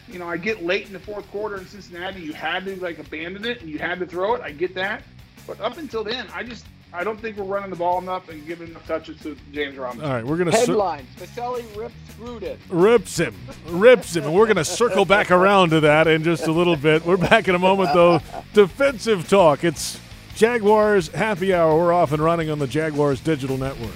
you 0.07 0.19
know, 0.19 0.27
I 0.27 0.37
get 0.37 0.63
late 0.63 0.87
in 0.87 0.93
the 0.93 0.99
fourth 0.99 1.29
quarter 1.31 1.57
in 1.57 1.65
Cincinnati. 1.67 2.21
You 2.21 2.33
had 2.33 2.65
to 2.65 2.75
like 2.77 2.99
abandon 2.99 3.45
it 3.45 3.61
and 3.61 3.69
you 3.69 3.79
had 3.79 3.99
to 3.99 4.05
throw 4.05 4.35
it. 4.35 4.41
I 4.41 4.51
get 4.51 4.73
that, 4.75 5.03
but 5.45 5.59
up 5.59 5.77
until 5.77 6.03
then, 6.03 6.27
I 6.33 6.43
just 6.43 6.65
I 6.95 7.03
don't 7.03 7.19
think 7.19 7.37
we're 7.37 7.45
running 7.45 7.71
the 7.71 7.75
ball 7.75 7.99
enough 7.99 8.29
and 8.29 8.45
giving 8.45 8.67
enough 8.67 8.85
touches 8.85 9.19
to 9.21 9.35
James 9.51 9.75
Robinson. 9.77 10.07
All 10.07 10.13
right, 10.15 10.23
we're 10.23 10.37
going 10.37 10.51
to. 10.51 10.55
Headlines: 10.55 11.07
Boselli 11.17 11.65
ripped 11.75 11.95
Gruden. 12.19 12.57
rips 12.69 13.17
him, 13.17 13.35
rips 13.67 14.15
him. 14.15 14.25
And 14.25 14.33
we're 14.35 14.45
going 14.45 14.57
to 14.57 14.65
circle 14.65 15.03
back 15.03 15.31
around 15.31 15.71
to 15.71 15.79
that 15.79 16.07
in 16.07 16.23
just 16.23 16.45
a 16.45 16.51
little 16.51 16.75
bit. 16.75 17.03
We're 17.03 17.17
back 17.17 17.47
in 17.47 17.55
a 17.55 17.59
moment, 17.59 17.95
though. 17.95 18.19
Defensive 18.53 19.27
talk. 19.27 19.63
It's 19.63 19.99
Jaguars 20.35 21.07
happy 21.07 21.51
hour. 21.51 21.75
We're 21.75 21.93
off 21.93 22.11
and 22.11 22.21
running 22.21 22.51
on 22.51 22.59
the 22.59 22.67
Jaguars 22.67 23.19
digital 23.21 23.57
network. 23.57 23.95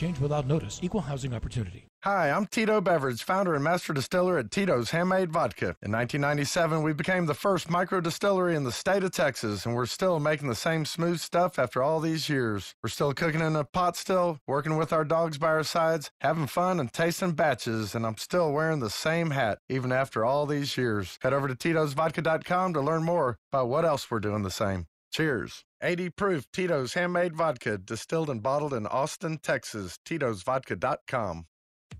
change 0.01 0.19
without 0.19 0.47
notice. 0.47 0.79
Equal 0.81 1.01
housing 1.01 1.33
opportunity. 1.33 1.85
Hi, 2.03 2.31
I'm 2.31 2.47
Tito 2.47 2.81
Beveridge, 2.81 3.21
founder 3.21 3.53
and 3.53 3.63
master 3.63 3.93
distiller 3.93 4.39
at 4.39 4.49
Tito's 4.49 4.89
Handmade 4.89 5.31
Vodka. 5.31 5.75
In 5.83 5.91
1997, 5.91 6.81
we 6.81 6.93
became 6.93 7.27
the 7.27 7.35
first 7.35 7.69
micro 7.69 8.01
distillery 8.01 8.55
in 8.55 8.63
the 8.63 8.71
state 8.71 9.03
of 9.03 9.11
Texas, 9.11 9.67
and 9.67 9.75
we're 9.75 9.85
still 9.85 10.19
making 10.19 10.47
the 10.47 10.55
same 10.55 10.83
smooth 10.85 11.19
stuff 11.19 11.59
after 11.59 11.83
all 11.83 11.99
these 11.99 12.27
years. 12.27 12.73
We're 12.81 12.89
still 12.89 13.13
cooking 13.13 13.41
in 13.41 13.55
a 13.55 13.63
pot 13.63 13.95
still, 13.95 14.39
working 14.47 14.77
with 14.77 14.91
our 14.91 15.05
dogs 15.05 15.37
by 15.37 15.49
our 15.49 15.63
sides, 15.63 16.09
having 16.21 16.47
fun 16.47 16.79
and 16.79 16.91
tasting 16.91 17.33
batches, 17.33 17.93
and 17.93 18.03
I'm 18.03 18.17
still 18.17 18.51
wearing 18.51 18.79
the 18.79 18.89
same 18.89 19.29
hat 19.29 19.59
even 19.69 19.91
after 19.91 20.25
all 20.25 20.47
these 20.47 20.75
years. 20.75 21.19
Head 21.21 21.33
over 21.33 21.47
to 21.47 21.53
Tito'sVodka.com 21.53 22.73
to 22.73 22.81
learn 22.81 23.03
more 23.03 23.37
about 23.53 23.69
what 23.69 23.85
else 23.85 24.09
we're 24.09 24.19
doing 24.19 24.41
the 24.41 24.49
same. 24.49 24.87
Cheers. 25.11 25.65
80 25.83 26.09
proof 26.11 26.45
Tito's 26.51 26.93
handmade 26.93 27.35
vodka, 27.35 27.77
distilled 27.77 28.29
and 28.29 28.41
bottled 28.41 28.73
in 28.73 28.87
Austin, 28.87 29.37
Texas. 29.37 29.99
Tito'sVodka.com. 30.05 31.45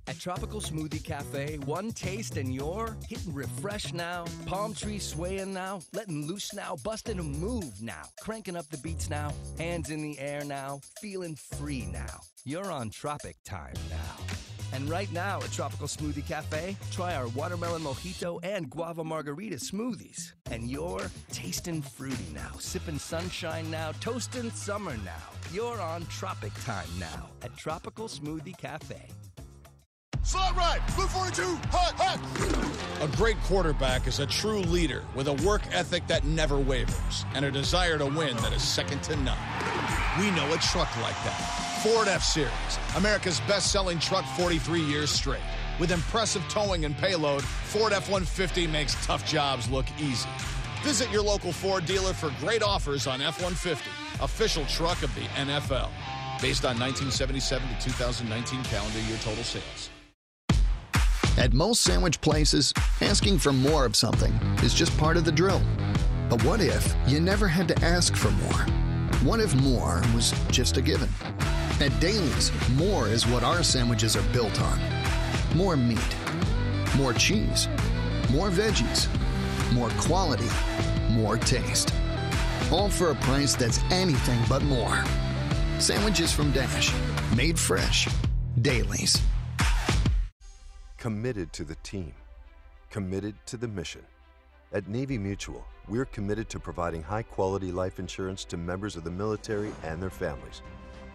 At 0.08 0.20
Tropical 0.20 0.62
Smoothie 0.62 1.04
Cafe, 1.04 1.58
one 1.66 1.92
taste 1.92 2.38
and 2.38 2.54
you're 2.54 2.98
hitting 3.08 3.34
refresh 3.34 3.94
now, 3.94 4.26
palm 4.46 4.74
tree 4.74 4.98
swaying 4.98 5.54
now, 5.54 5.82
letting 5.94 6.26
loose 6.26 6.54
now, 6.54 6.76
busting 6.84 7.20
a 7.20 7.24
move 7.24 7.82
now, 7.82 8.04
cranking 8.22 8.56
up 8.56 8.68
the 8.70 8.78
beats 8.78 9.10
now, 9.10 9.32
hands 9.60 9.92
in 9.92 10.02
the 10.02 10.18
air 10.18 10.44
now, 10.44 10.80
feeling 11.02 11.36
free 11.36 11.86
now. 11.86 12.20
You're 12.46 12.72
on 12.72 12.90
Tropic 12.90 13.36
Time 13.46 13.76
now. 13.90 14.31
And 14.74 14.90
right 14.90 15.12
now 15.12 15.42
at 15.42 15.52
Tropical 15.52 15.88
Smoothie 15.88 16.26
Cafe, 16.26 16.78
try 16.92 17.16
our 17.16 17.28
watermelon 17.30 17.82
mojito 17.82 18.40
and 18.44 18.70
guava 18.70 19.04
margarita 19.04 19.58
smoothies. 19.58 20.34
And 20.50 20.70
you're 20.70 21.12
tasting 21.32 21.82
fruity 21.82 22.28
now, 22.34 22.52
sipping 22.60 23.00
sunshine 23.00 23.70
now, 23.70 23.92
toasting 24.00 24.52
summer 24.52 24.96
now. 25.04 25.24
You're 25.52 25.82
on 25.82 26.06
Tropic 26.06 26.54
Time 26.64 26.88
now 27.00 27.30
at 27.42 27.56
Tropical 27.58 28.08
Smoothie 28.08 28.58
Cafe. 28.58 29.08
Slot 30.24 30.56
right, 30.56 30.80
blue 30.96 31.08
42, 31.08 31.42
hot, 31.72 31.94
hot. 31.98 33.02
A 33.02 33.18
great 33.18 33.38
quarterback 33.40 34.06
is 34.06 34.20
a 34.20 34.26
true 34.28 34.60
leader 34.60 35.04
with 35.16 35.28
a 35.28 35.34
work 35.46 35.64
ethic 35.74 36.06
that 36.08 36.24
never 36.24 36.60
wavers 36.60 37.26
and 37.34 37.44
a 37.44 37.52
desire 37.52 37.98
to 37.98 38.06
win 38.06 38.38
that 38.38 38.54
is 38.54 38.62
second 38.62 39.02
to 39.04 39.16
none. 39.18 39.38
We 40.20 40.30
know 40.32 40.54
a 40.54 40.58
truck 40.58 40.96
like 41.02 41.22
that. 41.24 41.61
Ford 41.84 42.08
F 42.08 42.22
Series, 42.24 42.52
America's 42.96 43.40
best 43.42 43.72
selling 43.72 43.98
truck 43.98 44.24
43 44.38 44.82
years 44.82 45.10
straight. 45.10 45.42
With 45.80 45.92
impressive 45.92 46.44
towing 46.48 46.86
and 46.86 46.96
payload, 46.96 47.44
Ford 47.44 47.92
F 47.92 48.08
150 48.08 48.68
makes 48.68 49.04
tough 49.04 49.28
jobs 49.28 49.68
look 49.68 49.88
easy. 50.00 50.30
Visit 50.84 51.10
your 51.10 51.24
local 51.24 51.52
Ford 51.52 51.88
dealer 51.88 52.14
for 52.14 52.32
great 52.40 52.62
offers 52.62 53.08
on 53.08 53.20
F 53.20 53.42
150, 53.42 53.84
official 54.22 54.64
truck 54.66 55.02
of 55.02 55.14
the 55.16 55.22
NFL. 55.22 55.90
Based 56.40 56.66
on 56.66 56.78
1977 56.80 57.68
to 57.68 57.90
2019 57.90 58.64
calendar 58.66 59.00
year 59.00 59.18
total 59.24 59.44
sales. 59.44 59.90
At 61.40 61.54
most 61.54 61.82
sandwich 61.82 62.22
places, 62.22 62.76
asking 63.02 63.40
for 63.40 63.52
more 63.52 63.86
of 63.86 63.96
something 63.96 64.32
is 64.62 64.76
just 64.76 64.96
part 65.00 65.18
of 65.18 65.26
the 65.26 65.32
drill. 65.32 65.64
But 66.30 66.44
what 66.44 66.62
if 66.62 66.96
you 67.08 67.20
never 67.20 67.48
had 67.48 67.68
to 67.70 67.84
ask 67.84 68.16
for 68.16 68.30
more? 68.30 68.68
What 69.24 69.40
if 69.40 69.56
more 69.56 70.04
was 70.14 70.32
just 70.52 70.78
a 70.78 70.82
given? 70.82 71.10
At 71.82 72.00
Dailies, 72.00 72.52
more 72.76 73.08
is 73.08 73.26
what 73.26 73.42
our 73.42 73.64
sandwiches 73.64 74.16
are 74.16 74.22
built 74.32 74.62
on 74.62 74.80
more 75.56 75.76
meat, 75.76 76.16
more 76.96 77.12
cheese, 77.12 77.68
more 78.32 78.52
veggies, 78.52 79.08
more 79.74 79.90
quality, 79.98 80.48
more 81.10 81.38
taste. 81.38 81.92
All 82.72 82.88
for 82.88 83.10
a 83.10 83.16
price 83.16 83.56
that's 83.56 83.80
anything 83.90 84.40
but 84.48 84.62
more. 84.62 85.04
Sandwiches 85.80 86.32
from 86.32 86.52
Dash, 86.52 86.94
made 87.36 87.58
fresh. 87.58 88.08
Dailies. 88.62 89.20
Committed 90.98 91.52
to 91.54 91.64
the 91.64 91.76
team, 91.82 92.14
committed 92.92 93.34
to 93.48 93.58
the 93.58 93.68
mission. 93.68 94.02
At 94.72 94.88
Navy 94.88 95.18
Mutual, 95.18 95.66
we're 95.90 96.06
committed 96.06 96.48
to 96.50 96.60
providing 96.60 97.02
high 97.02 97.24
quality 97.24 97.72
life 97.72 97.98
insurance 97.98 98.46
to 98.46 98.56
members 98.56 98.96
of 98.96 99.04
the 99.04 99.12
military 99.12 99.72
and 99.84 100.00
their 100.00 100.12
families. 100.12 100.62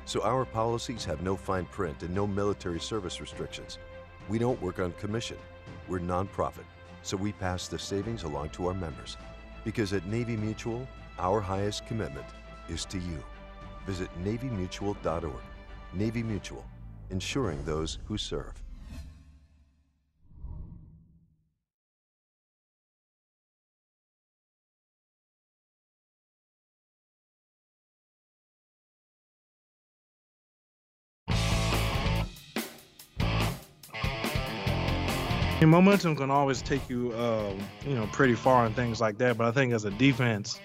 So 0.06 0.22
our 0.22 0.44
policies 0.44 1.04
have 1.04 1.20
no 1.20 1.34
fine 1.34 1.64
print 1.66 2.04
and 2.04 2.14
no 2.14 2.28
military 2.28 2.78
service 2.78 3.20
restrictions. 3.20 3.78
We 4.28 4.38
don't 4.38 4.62
work 4.62 4.78
on 4.78 4.92
commission. 4.92 5.36
We're 5.88 5.98
nonprofit, 5.98 6.64
so 7.02 7.16
we 7.16 7.32
pass 7.32 7.66
the 7.66 7.78
savings 7.78 8.22
along 8.22 8.50
to 8.50 8.68
our 8.68 8.74
members. 8.74 9.16
Because 9.64 9.92
at 9.92 10.06
Navy 10.06 10.36
Mutual, 10.36 10.86
our 11.18 11.40
highest 11.40 11.86
commitment 11.86 12.26
is 12.68 12.84
to 12.84 12.98
you. 12.98 13.20
Visit 13.84 14.08
NavyMutual.org. 14.22 15.42
Navy 15.92 16.22
Mutual, 16.22 16.64
insuring 17.10 17.64
those 17.64 17.98
who 18.04 18.16
serve. 18.16 18.62
And 35.66 35.72
momentum 35.72 36.14
can 36.14 36.30
always 36.30 36.62
take 36.62 36.88
you, 36.88 37.10
uh, 37.10 37.52
you 37.84 37.96
know, 37.96 38.08
pretty 38.12 38.36
far 38.36 38.66
and 38.66 38.76
things 38.76 39.00
like 39.00 39.18
that. 39.18 39.36
But 39.36 39.48
I 39.48 39.50
think 39.50 39.72
as 39.72 39.84
a 39.84 39.90
defense, 39.90 40.60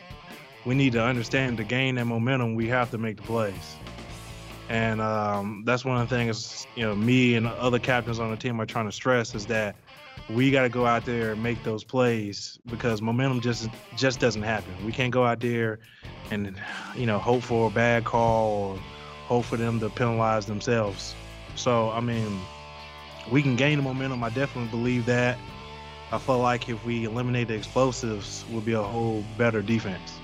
we 0.64 0.76
need 0.76 0.94
to 0.94 1.04
understand 1.04 1.58
to 1.58 1.64
gain 1.64 1.96
that 1.96 2.06
momentum, 2.06 2.54
we 2.54 2.68
have 2.68 2.92
to 2.92 3.00
make 3.00 3.18
the 3.18 3.24
plays. 3.24 3.78
And 4.70 5.02
um, 5.02 5.64
that's 5.66 5.84
one 5.84 6.00
of 6.00 6.08
the 6.08 6.16
things, 6.16 6.68
you 6.76 6.84
know, 6.84 6.96
me 6.96 7.34
and 7.34 7.48
other 7.48 7.80
captains 7.80 8.20
on 8.20 8.30
the 8.30 8.38
team 8.38 8.62
are 8.62 8.68
trying 8.68 8.86
to 8.86 8.92
stress 8.92 9.34
is 9.34 9.48
that 9.48 9.76
we 10.30 10.52
got 10.52 10.62
to 10.62 10.70
go 10.70 10.86
out 10.86 11.04
there 11.04 11.32
and 11.32 11.42
make 11.42 11.64
those 11.64 11.84
plays 11.84 12.60
because 12.68 13.02
momentum 13.02 13.42
just 13.42 13.70
just 13.98 14.20
doesn't 14.20 14.44
happen. 14.44 14.72
We 14.86 14.92
can't 14.92 15.12
go 15.12 15.26
out 15.26 15.40
there 15.40 15.80
and, 16.30 16.56
you 16.96 17.08
know, 17.08 17.18
hope 17.18 17.42
for 17.42 17.70
a 17.70 17.72
bad 17.72 18.06
call 18.06 18.52
or 18.52 18.78
hope 19.26 19.46
for 19.46 19.58
them 19.58 19.80
to 19.80 19.90
penalize 19.90 20.46
themselves. 20.46 21.16
So, 21.56 21.90
I 21.90 22.02
mean, 22.02 22.40
we 23.30 23.42
can 23.42 23.56
gain 23.56 23.78
the 23.78 23.84
momentum. 23.84 24.24
I 24.24 24.30
definitely 24.30 24.70
believe 24.70 25.06
that. 25.06 25.38
I 26.12 26.18
feel 26.18 26.40
like 26.40 26.68
if 26.70 26.84
we 26.86 27.06
eliminate 27.06 27.48
the 27.48 27.54
explosives, 27.54 28.44
we'll 28.50 28.62
be 28.62 28.74
a 28.74 28.82
whole 28.82 29.24
better 29.38 29.62
defense. 29.62 30.18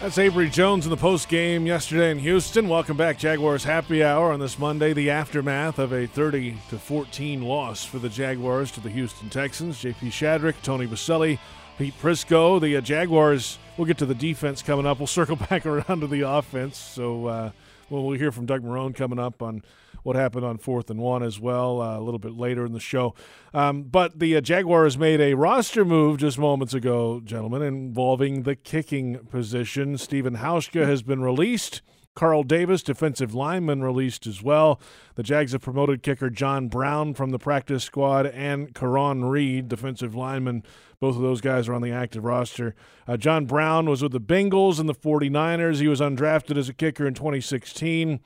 That's 0.00 0.18
Abry 0.18 0.50
Jones 0.50 0.84
in 0.84 0.90
the 0.90 0.96
post 0.96 1.28
game 1.28 1.64
yesterday 1.64 2.10
in 2.10 2.18
Houston. 2.18 2.68
Welcome 2.68 2.96
back, 2.96 3.18
Jaguars 3.18 3.62
Happy 3.62 4.02
Hour 4.02 4.32
on 4.32 4.40
this 4.40 4.58
Monday, 4.58 4.92
the 4.92 5.10
aftermath 5.10 5.78
of 5.78 5.92
a 5.92 6.06
30 6.06 6.56
to 6.70 6.78
14 6.78 7.42
loss 7.42 7.84
for 7.84 8.00
the 8.00 8.08
Jaguars 8.08 8.72
to 8.72 8.80
the 8.80 8.90
Houston 8.90 9.30
Texans. 9.30 9.80
JP 9.80 10.08
Shadrick, 10.08 10.54
Tony 10.62 10.88
Boselli, 10.88 11.38
Pete 11.78 11.94
Prisco. 12.00 12.60
The 12.60 12.76
uh, 12.76 12.80
Jaguars. 12.80 13.58
We'll 13.76 13.86
get 13.86 13.98
to 13.98 14.06
the 14.06 14.14
defense 14.14 14.60
coming 14.60 14.86
up. 14.86 14.98
We'll 14.98 15.06
circle 15.06 15.36
back 15.50 15.66
around 15.66 16.00
to 16.00 16.06
the 16.06 16.22
offense. 16.22 16.78
So 16.78 17.26
uh, 17.26 17.50
well, 17.88 18.04
we'll 18.04 18.18
hear 18.18 18.32
from 18.32 18.46
Doug 18.46 18.62
Marrone 18.62 18.94
coming 18.94 19.18
up 19.18 19.42
on 19.42 19.62
what 20.02 20.16
happened 20.16 20.44
on 20.44 20.58
fourth 20.58 20.90
and 20.90 21.00
one 21.00 21.22
as 21.22 21.38
well 21.38 21.80
uh, 21.80 21.98
a 21.98 22.00
little 22.00 22.18
bit 22.18 22.32
later 22.32 22.64
in 22.64 22.72
the 22.72 22.80
show. 22.80 23.14
Um, 23.54 23.84
but 23.84 24.18
the 24.18 24.36
uh, 24.36 24.40
Jaguars 24.40 24.98
made 24.98 25.20
a 25.20 25.34
roster 25.34 25.84
move 25.84 26.18
just 26.18 26.38
moments 26.38 26.74
ago, 26.74 27.20
gentlemen, 27.24 27.62
involving 27.62 28.42
the 28.42 28.56
kicking 28.56 29.18
position. 29.30 29.98
Stephen 29.98 30.36
Hauschka 30.36 30.86
has 30.86 31.02
been 31.02 31.22
released. 31.22 31.82
Carl 32.14 32.42
Davis, 32.42 32.82
defensive 32.82 33.34
lineman, 33.34 33.82
released 33.82 34.26
as 34.26 34.42
well. 34.42 34.78
The 35.14 35.22
Jags 35.22 35.52
have 35.52 35.62
promoted 35.62 36.02
kicker 36.02 36.28
John 36.28 36.68
Brown 36.68 37.14
from 37.14 37.30
the 37.30 37.38
practice 37.38 37.84
squad 37.84 38.26
and 38.26 38.74
Caraun 38.74 39.24
Reid, 39.24 39.68
defensive 39.68 40.14
lineman. 40.14 40.62
Both 41.00 41.16
of 41.16 41.22
those 41.22 41.40
guys 41.40 41.68
are 41.68 41.74
on 41.74 41.80
the 41.82 41.90
active 41.90 42.24
roster. 42.24 42.74
Uh, 43.08 43.16
John 43.16 43.46
Brown 43.46 43.88
was 43.88 44.02
with 44.02 44.12
the 44.12 44.20
Bengals 44.20 44.78
and 44.78 44.88
the 44.88 44.94
49ers. 44.94 45.80
He 45.80 45.88
was 45.88 46.00
undrafted 46.00 46.58
as 46.58 46.68
a 46.68 46.74
kicker 46.74 47.06
in 47.06 47.14
2016. 47.14 48.20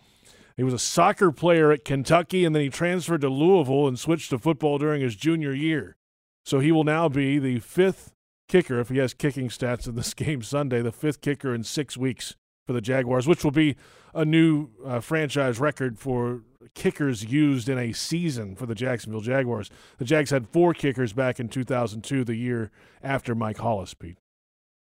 He 0.57 0.63
was 0.63 0.75
a 0.75 0.79
soccer 0.79 1.31
player 1.33 1.71
at 1.71 1.85
Kentucky, 1.85 2.45
and 2.45 2.55
then 2.55 2.63
he 2.63 2.71
transferred 2.71 3.21
to 3.21 3.29
Louisville 3.29 3.87
and 3.87 3.99
switched 3.99 4.31
to 4.31 4.39
football 4.39 4.79
during 4.79 5.03
his 5.03 5.15
junior 5.15 5.53
year. 5.53 5.97
So 6.45 6.61
he 6.61 6.73
will 6.73 6.85
now 6.85 7.09
be 7.09 7.39
the 7.39 7.59
fifth 7.61 8.13
kicker, 8.49 8.81
if 8.81 8.89
he 8.89 8.99
has 8.99 9.13
kicking 9.13 9.49
stats 9.49 9.87
in 9.87 9.97
this 9.97 10.15
game 10.15 10.43
Sunday, 10.43 10.81
the 10.81 10.93
fifth 10.93 11.21
kicker 11.21 11.55
in 11.55 11.65
six 11.65 11.97
weeks 11.97 12.37
for 12.67 12.73
the 12.73 12.81
Jaguars, 12.81 13.27
which 13.27 13.45
will 13.45 13.51
be 13.51 13.77
a 14.15 14.25
new 14.25 14.71
uh, 14.85 15.01
franchise 15.01 15.61
record 15.61 15.99
for 15.99 16.43
kickers 16.75 17.25
used 17.25 17.69
in 17.69 17.79
a 17.79 17.93
season 17.93 18.57
for 18.57 18.67
the 18.67 18.75
Jacksonville 18.75 19.21
Jaguars. 19.21 19.71
The 19.99 20.05
Jags 20.05 20.31
had 20.31 20.49
four 20.49 20.73
kickers 20.75 21.13
back 21.13 21.39
in 21.39 21.49
2002, 21.49 22.25
the 22.25 22.35
year 22.35 22.71
after 23.03 23.35
Mike 23.35 23.59
Hollis, 23.59 23.95
Pete. 23.95 24.19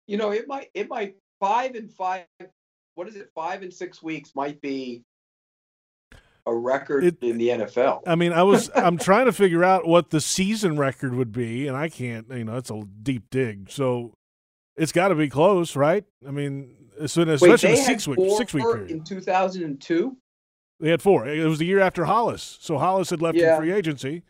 You 0.08 0.18
know, 0.18 0.32
it 0.32 0.48
might, 0.48 0.70
it 0.74 0.90
might, 0.90 1.16
five 1.40 1.76
and 1.76 1.92
five, 1.92 2.26
what 2.96 3.08
is 3.08 3.16
it, 3.16 3.30
five 3.36 3.62
and 3.62 3.74
six 3.74 4.02
weeks 4.02 4.32
might 4.34 4.62
be 4.62 5.04
a 6.48 6.56
record 6.56 7.04
it, 7.04 7.18
in 7.22 7.38
the 7.38 7.50
NFL. 7.50 8.04
I 8.08 8.16
mean, 8.16 8.34
I 8.34 8.44
was 8.44 8.72
I'm 8.74 8.98
trying 8.98 9.26
to 9.26 9.34
figure 9.34 9.64
out 9.64 9.86
what 9.86 10.10
the 10.10 10.22
season 10.22 10.78
record 10.78 11.14
would 11.14 11.32
be, 11.32 11.68
and 11.68 11.76
I 11.76 11.90
can't. 11.90 12.28
You 12.30 12.46
know, 12.46 12.58
it's 12.58 12.72
a 12.72 12.82
deep 13.04 13.30
dig. 13.30 13.70
So 13.70 14.14
it's 14.76 14.92
got 14.92 15.10
to 15.10 15.16
be 15.16 15.30
close, 15.30 15.76
right? 15.76 16.06
I 16.26 16.32
mean, 16.32 16.74
especially 17.00 17.50
Wait, 17.50 17.62
the 17.62 17.76
six 17.76 18.08
week 18.08 18.20
six 18.38 18.54
week 18.54 18.64
period 18.64 18.92
in 18.92 19.04
2002. 19.04 20.18
They 20.80 20.90
had 20.90 21.02
four. 21.02 21.28
It 21.28 21.46
was 21.46 21.60
the 21.60 21.66
year 21.66 21.80
after 21.80 22.06
Hollis, 22.06 22.58
so 22.62 22.78
Hollis 22.78 23.10
had 23.10 23.22
left 23.22 23.38
yeah. 23.38 23.56
in 23.56 23.62
free 23.62 23.72
agency, 23.72 24.24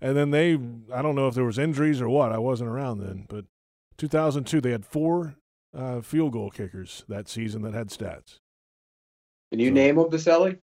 and 0.00 0.16
then 0.16 0.30
they 0.30 0.58
I 0.94 1.02
don't 1.02 1.14
know 1.14 1.28
if 1.28 1.34
there 1.34 1.44
was 1.44 1.58
injuries 1.58 2.00
or 2.00 2.08
what. 2.08 2.30
I 2.30 2.38
wasn't 2.38 2.70
around 2.70 2.98
then, 2.98 3.26
but 3.28 3.46
2002 3.98 4.60
they 4.60 4.70
had 4.70 4.84
four 4.84 5.36
uh, 5.76 6.00
field 6.02 6.32
goal 6.32 6.50
kickers 6.50 7.04
that 7.08 7.28
season 7.28 7.62
that 7.62 7.74
had 7.74 7.88
stats. 7.88 8.38
Can 9.50 9.60
you 9.60 9.70
so, 9.70 9.74
name 9.74 9.96
them, 9.96 10.04
Boselli? 10.06 10.58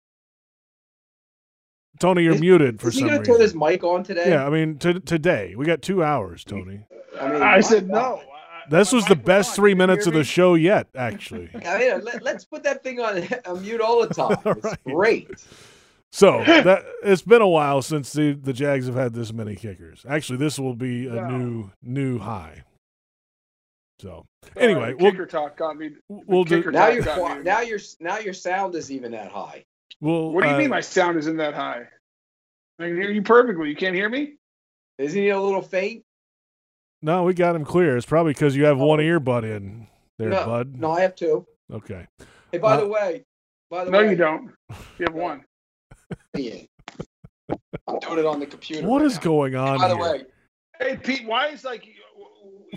Tony, 1.98 2.22
you're 2.22 2.34
is, 2.34 2.40
muted 2.40 2.80
for 2.80 2.88
is 2.88 2.98
some 2.98 3.04
he 3.04 3.10
gonna 3.10 3.24
turn 3.24 3.40
his 3.40 3.54
mic 3.54 3.84
on 3.84 4.02
today? 4.02 4.30
Yeah, 4.30 4.46
I 4.46 4.50
mean 4.50 4.78
t- 4.78 5.00
today 5.00 5.54
we 5.56 5.64
got 5.64 5.82
two 5.82 6.02
hours, 6.02 6.44
Tony. 6.44 6.80
I 7.20 7.28
mean, 7.28 7.42
I 7.42 7.60
said 7.60 7.88
no. 7.88 8.22
This 8.68 8.92
was 8.92 9.04
the 9.06 9.16
best 9.16 9.54
three 9.54 9.74
minutes 9.74 10.06
of 10.06 10.12
the 10.12 10.24
show 10.24 10.54
yet, 10.54 10.88
actually. 10.94 11.50
I 11.66 11.78
mean, 11.78 12.04
let, 12.04 12.26
us 12.26 12.44
put 12.44 12.62
that 12.64 12.82
thing 12.82 13.00
on, 13.00 13.26
on 13.46 13.62
mute 13.62 13.80
all 13.80 14.06
the 14.06 14.12
time. 14.12 14.36
It's 14.46 14.64
right. 14.64 14.84
great. 14.84 15.46
So 16.12 16.42
that 16.44 16.84
it's 17.02 17.22
been 17.22 17.42
a 17.42 17.48
while 17.48 17.82
since 17.82 18.12
the, 18.12 18.32
the 18.32 18.52
Jags 18.52 18.86
have 18.86 18.94
had 18.94 19.12
this 19.12 19.32
many 19.32 19.54
kickers. 19.54 20.04
Actually, 20.08 20.38
this 20.38 20.58
will 20.58 20.74
be 20.74 21.06
a 21.06 21.14
no. 21.14 21.28
new 21.28 21.70
new 21.82 22.18
high. 22.18 22.62
So 24.00 24.26
anyway, 24.56 24.92
right, 24.92 24.98
kicker 24.98 25.26
talk 25.26 25.56
got 25.56 25.76
me. 25.76 25.90
We'll 26.08 26.44
do, 26.44 26.70
now 26.70 26.88
your 26.88 27.42
now 27.42 27.60
your 27.60 27.78
now 28.00 28.18
your 28.18 28.34
sound 28.34 28.74
is 28.74 28.90
even 28.90 29.12
that 29.12 29.30
high. 29.30 29.64
Well, 30.00 30.32
what 30.32 30.42
do 30.42 30.48
you 30.48 30.54
uh, 30.54 30.58
mean 30.58 30.70
my 30.70 30.80
sound 30.80 31.18
isn't 31.18 31.36
that 31.38 31.54
high? 31.54 31.84
I 32.78 32.82
can 32.82 32.96
hear 32.96 33.10
you 33.10 33.22
perfectly. 33.22 33.68
You 33.68 33.76
can't 33.76 33.94
hear 33.94 34.08
me? 34.08 34.34
Isn't 34.98 35.20
he 35.20 35.30
a 35.30 35.40
little 35.40 35.62
faint? 35.62 36.04
No, 37.02 37.24
we 37.24 37.34
got 37.34 37.56
him 37.56 37.64
clear. 37.64 37.96
It's 37.96 38.06
probably 38.06 38.32
because 38.32 38.56
you 38.56 38.64
have 38.64 38.78
one 38.78 38.98
earbud 38.98 39.44
in 39.44 39.86
there, 40.18 40.30
no, 40.30 40.44
bud. 40.44 40.76
No, 40.76 40.92
I 40.92 41.00
have 41.00 41.14
two. 41.14 41.46
Okay. 41.72 42.06
Hey, 42.52 42.58
by 42.58 42.74
uh, 42.74 42.80
the 42.80 42.88
way, 42.88 43.24
by 43.70 43.84
the 43.84 43.90
no, 43.90 43.98
way, 43.98 44.04
no, 44.04 44.10
you 44.10 44.16
don't. 44.16 44.50
You 44.98 45.06
have 45.06 45.14
one. 45.14 45.44
Yeah. 46.34 46.56
I'm 47.88 47.98
doing 48.00 48.18
it 48.18 48.26
on 48.26 48.40
the 48.40 48.46
computer. 48.46 48.86
What 48.86 49.02
right 49.02 49.06
is 49.06 49.16
now. 49.16 49.22
going 49.22 49.56
on? 49.56 49.78
By 49.78 49.88
the 49.88 49.96
here? 49.96 50.12
way, 50.12 50.22
hey 50.80 50.96
Pete, 50.96 51.26
why 51.26 51.48
is 51.48 51.64
like 51.64 51.86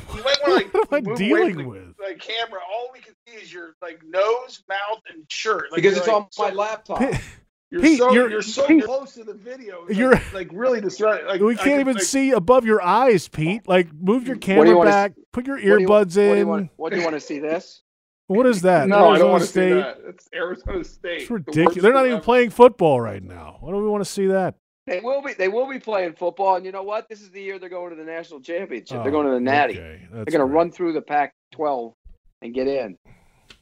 you, 0.14 0.18
you 0.18 0.24
might 0.24 0.38
want 0.46 0.72
to 0.72 0.78
like 0.78 0.88
what 0.92 1.08
am 1.08 1.14
I 1.14 1.16
dealing 1.16 1.58
the, 1.58 1.68
with? 1.68 1.98
The 1.98 2.16
camera, 2.20 2.60
all 2.72 2.90
we 2.94 3.00
can 3.00 3.14
see 3.28 3.36
is 3.36 3.54
your 3.54 3.76
like 3.82 4.02
nose, 4.08 4.64
mouth, 4.68 5.02
and 5.14 5.24
shirt. 5.30 5.72
Like, 5.72 5.82
because 5.82 5.98
it's 5.98 6.08
like, 6.08 6.16
on 6.16 6.28
my 6.38 6.52
laptop. 6.52 7.02
You're 7.72 7.82
Pete, 7.82 8.00
so 8.00 8.12
you're, 8.12 8.32
you're 8.32 8.42
so 8.42 8.66
Pete, 8.66 8.84
close 8.84 9.14
to 9.14 9.24
the 9.24 9.36
video. 9.36 9.86
It's 9.88 9.96
you're 9.96 10.14
like, 10.14 10.34
like 10.34 10.50
really 10.52 10.82
distracting. 10.82 11.28
Like, 11.28 11.40
we 11.40 11.56
can't 11.56 11.80
even 11.80 11.98
like, 11.98 12.04
see 12.04 12.32
above 12.32 12.66
your 12.66 12.82
eyes, 12.82 13.28
Pete. 13.28 13.68
Like 13.68 13.94
move 13.94 14.26
your 14.26 14.38
camera 14.38 14.70
you 14.70 14.84
back, 14.84 15.14
see, 15.14 15.22
put 15.32 15.46
your 15.46 15.60
earbuds 15.60 16.16
what 16.16 16.18
in. 16.18 16.30
What 16.30 16.34
do, 16.34 16.40
you 16.40 16.48
want, 16.48 16.70
what 16.78 16.92
do 16.92 16.98
you 16.98 17.04
want 17.04 17.14
to 17.14 17.20
see 17.20 17.38
this? 17.38 17.84
What 18.26 18.46
is 18.46 18.62
that? 18.62 18.88
No, 18.88 19.10
Arizona 19.10 19.16
I 19.16 19.18
don't 19.20 19.32
want 19.32 19.42
to 19.42 19.50
State? 19.50 19.70
see 19.70 19.74
that. 19.76 19.98
It's 20.08 20.30
Arizona 20.36 20.84
State. 20.84 21.22
It's 21.22 21.32
ridiculous. 21.32 21.76
The 21.76 21.82
They're 21.82 21.94
not 21.94 22.06
even 22.06 22.18
ever. 22.18 22.24
playing 22.24 22.50
football 22.52 23.02
right 23.02 23.24
now. 23.24 23.58
Why 23.60 23.72
do 23.72 23.78
we 23.78 23.88
want 23.88 24.04
to 24.04 24.10
see 24.10 24.28
that? 24.28 24.56
They 24.90 25.02
will 25.02 25.22
be. 25.22 25.34
They 25.34 25.50
will 25.50 25.70
be 25.70 25.80
playing 25.80 26.14
football, 26.14 26.56
and 26.56 26.66
you 26.66 26.72
know 26.72 26.82
what? 26.82 27.08
This 27.08 27.22
is 27.22 27.30
the 27.30 27.42
year 27.42 27.60
they're 27.60 27.70
going 27.70 27.92
to 27.92 27.96
the 27.96 28.04
national 28.04 28.42
championship. 28.42 28.98
Oh, 28.98 29.04
they're 29.04 29.12
going 29.12 29.28
to 29.28 29.34
the 29.34 29.40
Natty. 29.40 29.78
Okay. 29.78 30.08
They're 30.12 30.26
going 30.26 30.40
to 30.40 30.46
run 30.46 30.72
through 30.72 30.94
the 30.94 31.02
Pac-12 31.02 31.94
and 32.42 32.54
get 32.56 32.68
in. 32.68 32.98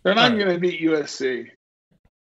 They're 0.03 0.15
not 0.15 0.31
right. 0.31 0.39
going 0.39 0.53
to 0.53 0.59
beat 0.59 0.79
USC. 0.81 1.47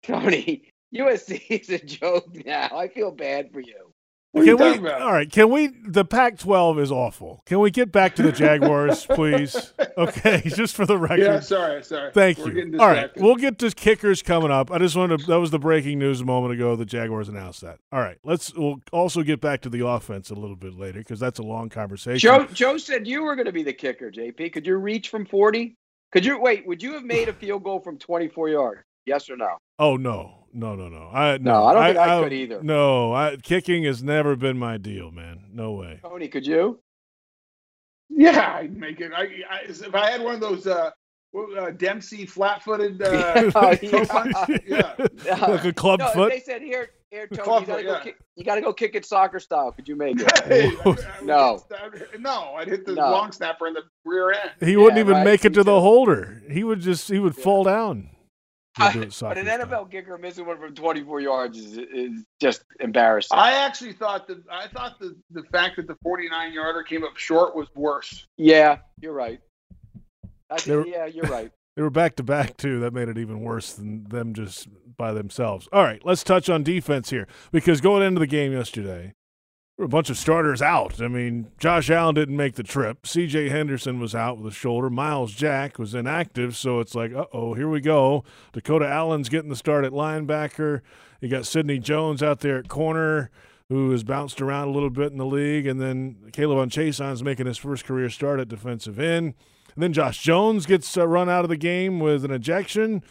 Tony, 0.02 0.72
USC 0.96 1.44
is 1.50 1.70
a 1.70 1.78
joke 1.78 2.34
now. 2.46 2.70
I 2.76 2.88
feel 2.88 3.12
bad 3.12 3.52
for 3.52 3.60
you. 3.60 3.89
What 4.32 4.42
are 4.42 4.46
you 4.46 4.58
Can 4.58 4.72
we? 4.72 4.78
about? 4.88 5.02
All 5.02 5.12
right. 5.12 5.32
Can 5.32 5.50
we? 5.50 5.68
The 5.68 6.06
Pac-12 6.06 6.80
is 6.80 6.92
awful. 6.92 7.42
Can 7.48 7.60
we 7.60 7.72
get 7.72 7.92
back 7.92 8.16
to 8.16 8.22
the 8.24 8.32
Jaguars, 8.32 9.06
please? 9.10 9.74
Okay, 9.98 10.44
just 10.46 10.76
for 10.76 10.86
the 10.86 10.98
record. 10.98 11.20
Yeah, 11.20 11.40
sorry, 11.40 11.84
sorry. 11.84 12.12
Thank 12.14 12.38
We're 12.38 12.52
you. 12.52 12.80
All 12.80 12.88
right, 12.88 13.10
we'll 13.18 13.38
get 13.38 13.58
to 13.60 13.72
kickers 13.72 14.22
coming 14.22 14.52
up. 14.52 14.70
I 14.72 14.78
just 14.78 14.96
wanted 14.96 15.22
to, 15.22 15.26
that 15.26 15.40
was 15.40 15.50
the 15.50 15.58
breaking 15.58 15.98
news 15.98 16.22
a 16.22 16.26
moment 16.26 16.54
ago. 16.54 16.76
The 16.76 16.86
Jaguars 16.86 17.28
announced 17.28 17.62
that. 17.62 17.80
All 17.92 18.02
right, 18.02 18.18
let's 18.24 18.54
we'll 18.54 18.82
also 18.92 19.24
get 19.24 19.42
back 19.42 19.62
to 19.62 19.70
the 19.70 19.86
offense 19.86 20.30
a 20.30 20.36
little 20.36 20.56
bit 20.56 20.76
later 20.76 21.00
because 21.00 21.20
that's 21.20 21.40
a 21.40 21.44
long 21.44 21.70
conversation. 21.70 22.20
Joe 22.20 22.46
Joe 22.54 22.78
said 22.78 23.08
you 23.08 23.24
were 23.24 23.36
going 23.36 23.48
to 23.48 23.52
be 23.52 23.64
the 23.64 23.74
kicker, 23.74 24.12
JP. 24.12 24.54
Could 24.54 24.68
you 24.68 24.76
reach 24.76 25.10
from 25.10 25.26
40? 25.26 25.76
Could 26.12 26.24
you 26.26 26.40
wait? 26.40 26.68
Would 26.68 26.84
you 26.84 26.94
have 26.94 27.04
made 27.04 27.30
a 27.30 27.34
field 27.34 27.64
goal 27.64 27.80
from 27.80 27.98
24 27.98 28.50
yards? 28.50 28.82
Yes 29.06 29.30
or 29.30 29.38
no? 29.38 29.58
Oh 29.80 29.96
no, 29.98 30.46
no, 30.54 30.76
no, 30.76 30.88
no. 30.90 31.10
I 31.14 31.38
no, 31.38 31.52
No, 31.52 31.66
I 31.66 31.74
don't 31.74 31.84
think 31.86 31.98
I 31.98 32.22
could 32.24 32.34
either. 32.34 32.64
No, 32.64 33.14
I, 33.14 33.38
kicking 33.38 33.84
has 33.86 34.04
never 34.04 34.36
been 34.36 34.58
my 34.58 34.78
deal, 34.78 35.12
man. 35.12 35.46
No 35.52 35.72
way. 35.74 36.00
Tony, 36.04 36.28
could 36.28 36.46
you? 36.46 36.80
Yeah, 38.10 38.56
I'd 38.58 38.76
make 38.76 39.00
it. 39.02 39.12
I, 39.16 39.24
I 39.50 39.60
if 39.68 39.94
I 39.96 40.10
had 40.12 40.22
one 40.22 40.34
of 40.36 40.42
those 40.42 40.66
uh, 40.68 40.90
uh 41.58 41.70
Dempsey 41.72 42.26
flat-footed 42.26 43.02
uh, 43.02 43.52
Oh, 43.56 43.76
toe 43.76 43.78
yeah. 44.68 45.46
like 45.46 45.66
a 45.66 45.74
club 45.74 46.00
no, 46.00 46.10
foot. 46.10 46.32
They 46.32 46.40
said 46.40 46.62
here, 46.64 46.90
here, 47.12 47.28
Tony, 47.28 47.40
you 47.42 47.46
got 47.46 47.60
to 47.60 47.66
foot, 47.66 47.84
go. 47.86 47.92
yeah. 47.92 48.00
Kick, 48.04 48.18
you 48.36 48.44
got 48.44 48.56
to 48.56 48.62
go 48.62 48.74
kick 48.74 48.96
it 48.96 49.06
soccer 49.06 49.40
style. 49.40 49.72
Could 49.72 49.88
you 49.88 49.96
make 49.96 50.20
it? 50.20 50.40
Hey, 50.46 50.72
I- 50.86 50.90
I 50.90 51.24
No. 51.24 51.64
hit- 51.94 52.20
no, 52.20 52.56
I'd 52.56 52.68
hit 52.68 52.86
the 52.86 52.96
No. 52.96 53.12
long 53.12 53.32
snapper 53.32 53.68
in 53.68 53.74
the 53.76 53.84
rear 54.06 54.32
end. 54.32 54.52
He 54.60 54.76
wouldn't 54.76 54.98
even 54.98 55.14
right, 55.14 55.24
make 55.24 55.46
it 55.46 55.54
to 55.54 55.64
the 55.64 55.80
holder. 55.80 56.42
He 56.50 56.64
would 56.64 56.80
just 56.82 57.08
he 57.10 57.20
would 57.20 57.36
fall 57.36 57.64
down. 57.64 58.10
He'd 58.78 58.94
do 58.94 59.02
it 59.02 59.16
But 59.20 59.38
an 59.38 59.46
style. 59.46 59.66
NFL 59.66 59.92
kicker 59.92 60.18
missing 60.18 60.46
one 60.46 60.58
from 60.60 60.74
24 60.76 61.22
yards 61.22 61.58
is, 61.58 61.78
is 61.78 62.24
just 62.40 62.64
embarrassing. 62.80 63.38
I 63.38 63.54
actually 63.54 63.94
thought 63.94 64.28
that 64.28 64.38
I 64.52 64.68
thought 64.68 65.00
the 65.00 65.16
the 65.32 65.44
fact 65.52 65.76
that 65.78 65.88
the 65.88 65.96
49 66.04 66.54
yarder 66.54 66.84
came 66.84 67.04
up 67.04 67.18
short 67.18 67.56
was 67.56 67.68
worse. 67.76 68.26
yeah, 68.38 68.78
you're 69.02 69.14
right. 69.14 69.40
I 70.52 70.58
think, 70.58 70.66
There- 70.66 70.88
yeah, 70.88 71.06
you're 71.06 71.26
right. 71.26 71.52
They 71.76 71.84
were 71.84 71.90
back 71.90 72.18
to 72.18 72.24
back 72.24 72.58
too. 72.58 72.82
That 72.82 72.94
made 72.94 73.08
it 73.08 73.18
even 73.18 73.40
worse 73.40 73.72
than 73.72 74.04
them 74.04 74.34
just 74.34 74.68
by 74.98 75.14
themselves. 75.14 75.70
All 75.72 75.84
right, 75.84 76.02
let's 76.04 76.26
touch 76.26 76.50
on 76.50 76.62
defense 76.62 77.10
here 77.10 77.26
because 77.54 77.80
going 77.80 78.04
into 78.04 78.20
the 78.20 78.28
game 78.28 78.52
yesterday, 78.52 78.92
there 78.92 79.04
were 79.06 79.14
a 79.84 79.88
bunch 79.88 80.10
of 80.10 80.18
starters 80.18 80.62
out. 80.62 81.02
I 81.02 81.08
mean, 81.08 81.52
Josh 81.58 81.90
Allen 81.90 82.16
didn't 82.16 82.36
make 82.36 82.56
the 82.56 82.64
trip. 82.64 83.08
C.J. 83.08 83.50
Henderson 83.50 84.00
was 84.00 84.14
out 84.14 84.38
with 84.38 84.52
a 84.52 84.56
shoulder. 84.56 84.90
Myles 84.90 85.34
Jack 85.34 85.80
was 85.80 85.96
inactive, 85.96 86.56
so 86.58 86.80
it's 86.80 86.96
like, 86.96 87.14
uh 87.14 87.26
oh, 87.34 87.54
here 87.54 87.70
we 87.70 87.80
go. 87.82 88.24
Dakota 88.54 88.88
Allen's 88.88 89.30
getting 89.30 89.50
the 89.50 89.56
start 89.56 89.86
at 89.86 89.92
linebacker. 89.92 90.82
You 91.22 91.30
got 91.30 91.46
Sidney 91.46 91.80
Jones 91.80 92.22
out 92.24 92.40
there 92.42 92.58
at 92.58 92.68
corner. 92.68 93.30
Who 93.70 93.92
has 93.92 94.04
bounced 94.04 94.42
around 94.42 94.70
a 94.70 94.72
little 94.72 94.90
bit 94.90 95.12
in 95.12 95.20
the 95.20 95.28
league, 95.28 95.68
and 95.68 95.80
then 95.80 96.16
K'Lavon 96.32 96.72
Chaisson's 96.72 97.22
making 97.24 97.46
his 97.46 97.60
first 97.60 97.86
career 97.86 98.10
start 98.10 98.40
at 98.40 98.48
defensive 98.48 99.00
end. 99.00 99.36
And 99.76 99.84
then 99.84 99.94
Josh 99.94 100.24
Jones 100.24 100.66
gets 100.66 100.98
uh, 100.98 101.08
run 101.08 101.30
out 101.30 101.46
of 101.46 101.50
the 101.50 101.56
game 101.56 102.00
with 102.00 102.26
an 102.26 102.32
ejection. 102.32 103.04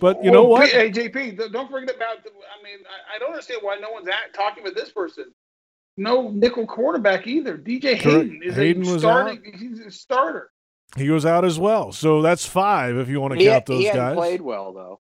But 0.00 0.24
you 0.24 0.30
know 0.30 0.44
Well, 0.44 0.62
what? 0.62 0.70
Hey, 0.70 0.90
JP, 0.90 1.52
don't 1.52 1.70
forget 1.70 1.94
about. 1.94 2.24
The, 2.24 2.30
I 2.30 2.62
mean, 2.64 2.78
I, 2.86 3.16
I 3.16 3.18
don't 3.18 3.32
understand 3.32 3.60
why 3.62 3.76
no 3.76 3.90
one's 3.90 4.08
at, 4.08 4.32
talking 4.32 4.62
about 4.62 4.74
this 4.74 4.90
person. 4.90 5.26
No 5.98 6.30
nickel 6.30 6.66
quarterback 6.66 7.26
either. 7.26 7.58
DJ 7.58 7.94
Hayden 7.96 8.40
is 8.42 8.54
Hayden 8.54 8.86
a 8.86 8.92
was 8.92 9.02
starting. 9.02 9.42
He's 9.58 9.80
a 9.80 9.90
starter. 9.90 10.50
He 10.96 11.10
was 11.10 11.26
out 11.26 11.44
as 11.44 11.58
well. 11.58 11.92
So 11.92 12.22
that's 12.22 12.46
five 12.46 12.96
if 12.96 13.08
you 13.08 13.20
want 13.20 13.34
to 13.34 13.38
He, 13.40 13.46
count 13.46 13.68
he 13.68 13.74
those 13.74 13.86
hadn't 13.86 14.00
guys. 14.00 14.16
played 14.16 14.40
well 14.40 14.72
though. 14.72 15.00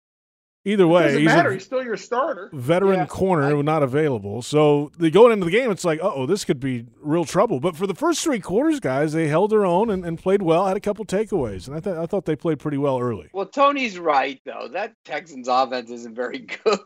Either 0.66 0.88
way, 0.88 1.04
Doesn't 1.04 1.18
he's 1.20 1.26
matter. 1.26 1.50
a 1.50 1.54
He's 1.54 1.64
still 1.64 1.84
your 1.84 1.96
starter. 1.96 2.50
veteran 2.52 2.98
Yeah, 2.98 3.06
corner 3.06 3.62
not 3.62 3.84
available. 3.84 4.42
So 4.42 4.90
they 4.98 5.10
going 5.12 5.30
into 5.32 5.44
the 5.44 5.52
game, 5.52 5.70
it's 5.70 5.84
like, 5.84 6.00
oh, 6.02 6.26
this 6.26 6.44
could 6.44 6.58
be 6.58 6.86
real 7.00 7.24
trouble. 7.24 7.60
But 7.60 7.76
for 7.76 7.86
the 7.86 7.94
first 7.94 8.20
three 8.24 8.40
quarters, 8.40 8.80
guys, 8.80 9.12
they 9.12 9.28
held 9.28 9.50
their 9.52 9.64
own 9.64 9.90
and, 9.90 10.04
and 10.04 10.18
played 10.18 10.42
well. 10.42 10.66
Had 10.66 10.76
a 10.76 10.80
couple 10.80 11.04
takeaways, 11.04 11.68
and 11.68 11.76
I 11.76 11.80
thought 11.80 11.96
I 11.98 12.06
thought 12.06 12.24
they 12.24 12.34
played 12.34 12.58
pretty 12.58 12.78
well 12.78 12.98
early. 12.98 13.30
Well, 13.32 13.46
Tony's 13.46 13.96
right 13.96 14.40
though. 14.44 14.68
That 14.72 14.94
Texans 15.04 15.46
offense 15.46 15.88
isn't 15.90 16.16
very 16.16 16.38
good. 16.64 16.78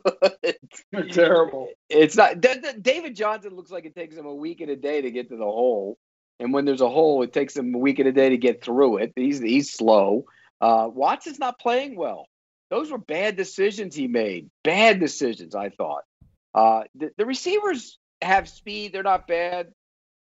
They're 0.92 1.08
terrible. 1.08 1.68
It's 1.88 2.16
not. 2.16 2.42
D- 2.42 2.48
D- 2.62 2.78
David 2.82 3.16
Johnson 3.16 3.56
looks 3.56 3.70
like 3.70 3.86
it 3.86 3.94
takes 3.94 4.14
him 4.14 4.26
a 4.26 4.34
week 4.34 4.60
and 4.60 4.70
a 4.70 4.76
day 4.76 5.00
to 5.00 5.10
get 5.10 5.30
to 5.30 5.36
the 5.36 5.44
hole, 5.44 5.96
and 6.38 6.52
when 6.52 6.66
there's 6.66 6.82
a 6.82 6.88
hole, 6.90 7.22
it 7.22 7.32
takes 7.32 7.56
him 7.56 7.74
a 7.74 7.78
week 7.78 7.98
and 7.98 8.08
a 8.08 8.12
day 8.12 8.28
to 8.28 8.36
get 8.36 8.62
through 8.62 8.98
it. 8.98 9.14
He's 9.16 9.40
he's 9.40 9.72
slow. 9.72 10.24
Uh, 10.60 10.88
Watson's 10.92 11.38
not 11.38 11.58
playing 11.58 11.96
well. 11.96 12.26
Those 12.70 12.90
were 12.90 12.98
bad 12.98 13.36
decisions 13.36 13.94
he 13.94 14.06
made. 14.08 14.48
Bad 14.64 15.00
decisions, 15.00 15.54
I 15.54 15.70
thought. 15.70 16.04
Uh, 16.54 16.84
the, 16.94 17.10
the 17.18 17.26
receivers 17.26 17.98
have 18.22 18.48
speed. 18.48 18.92
They're 18.92 19.02
not 19.02 19.26
bad, 19.26 19.68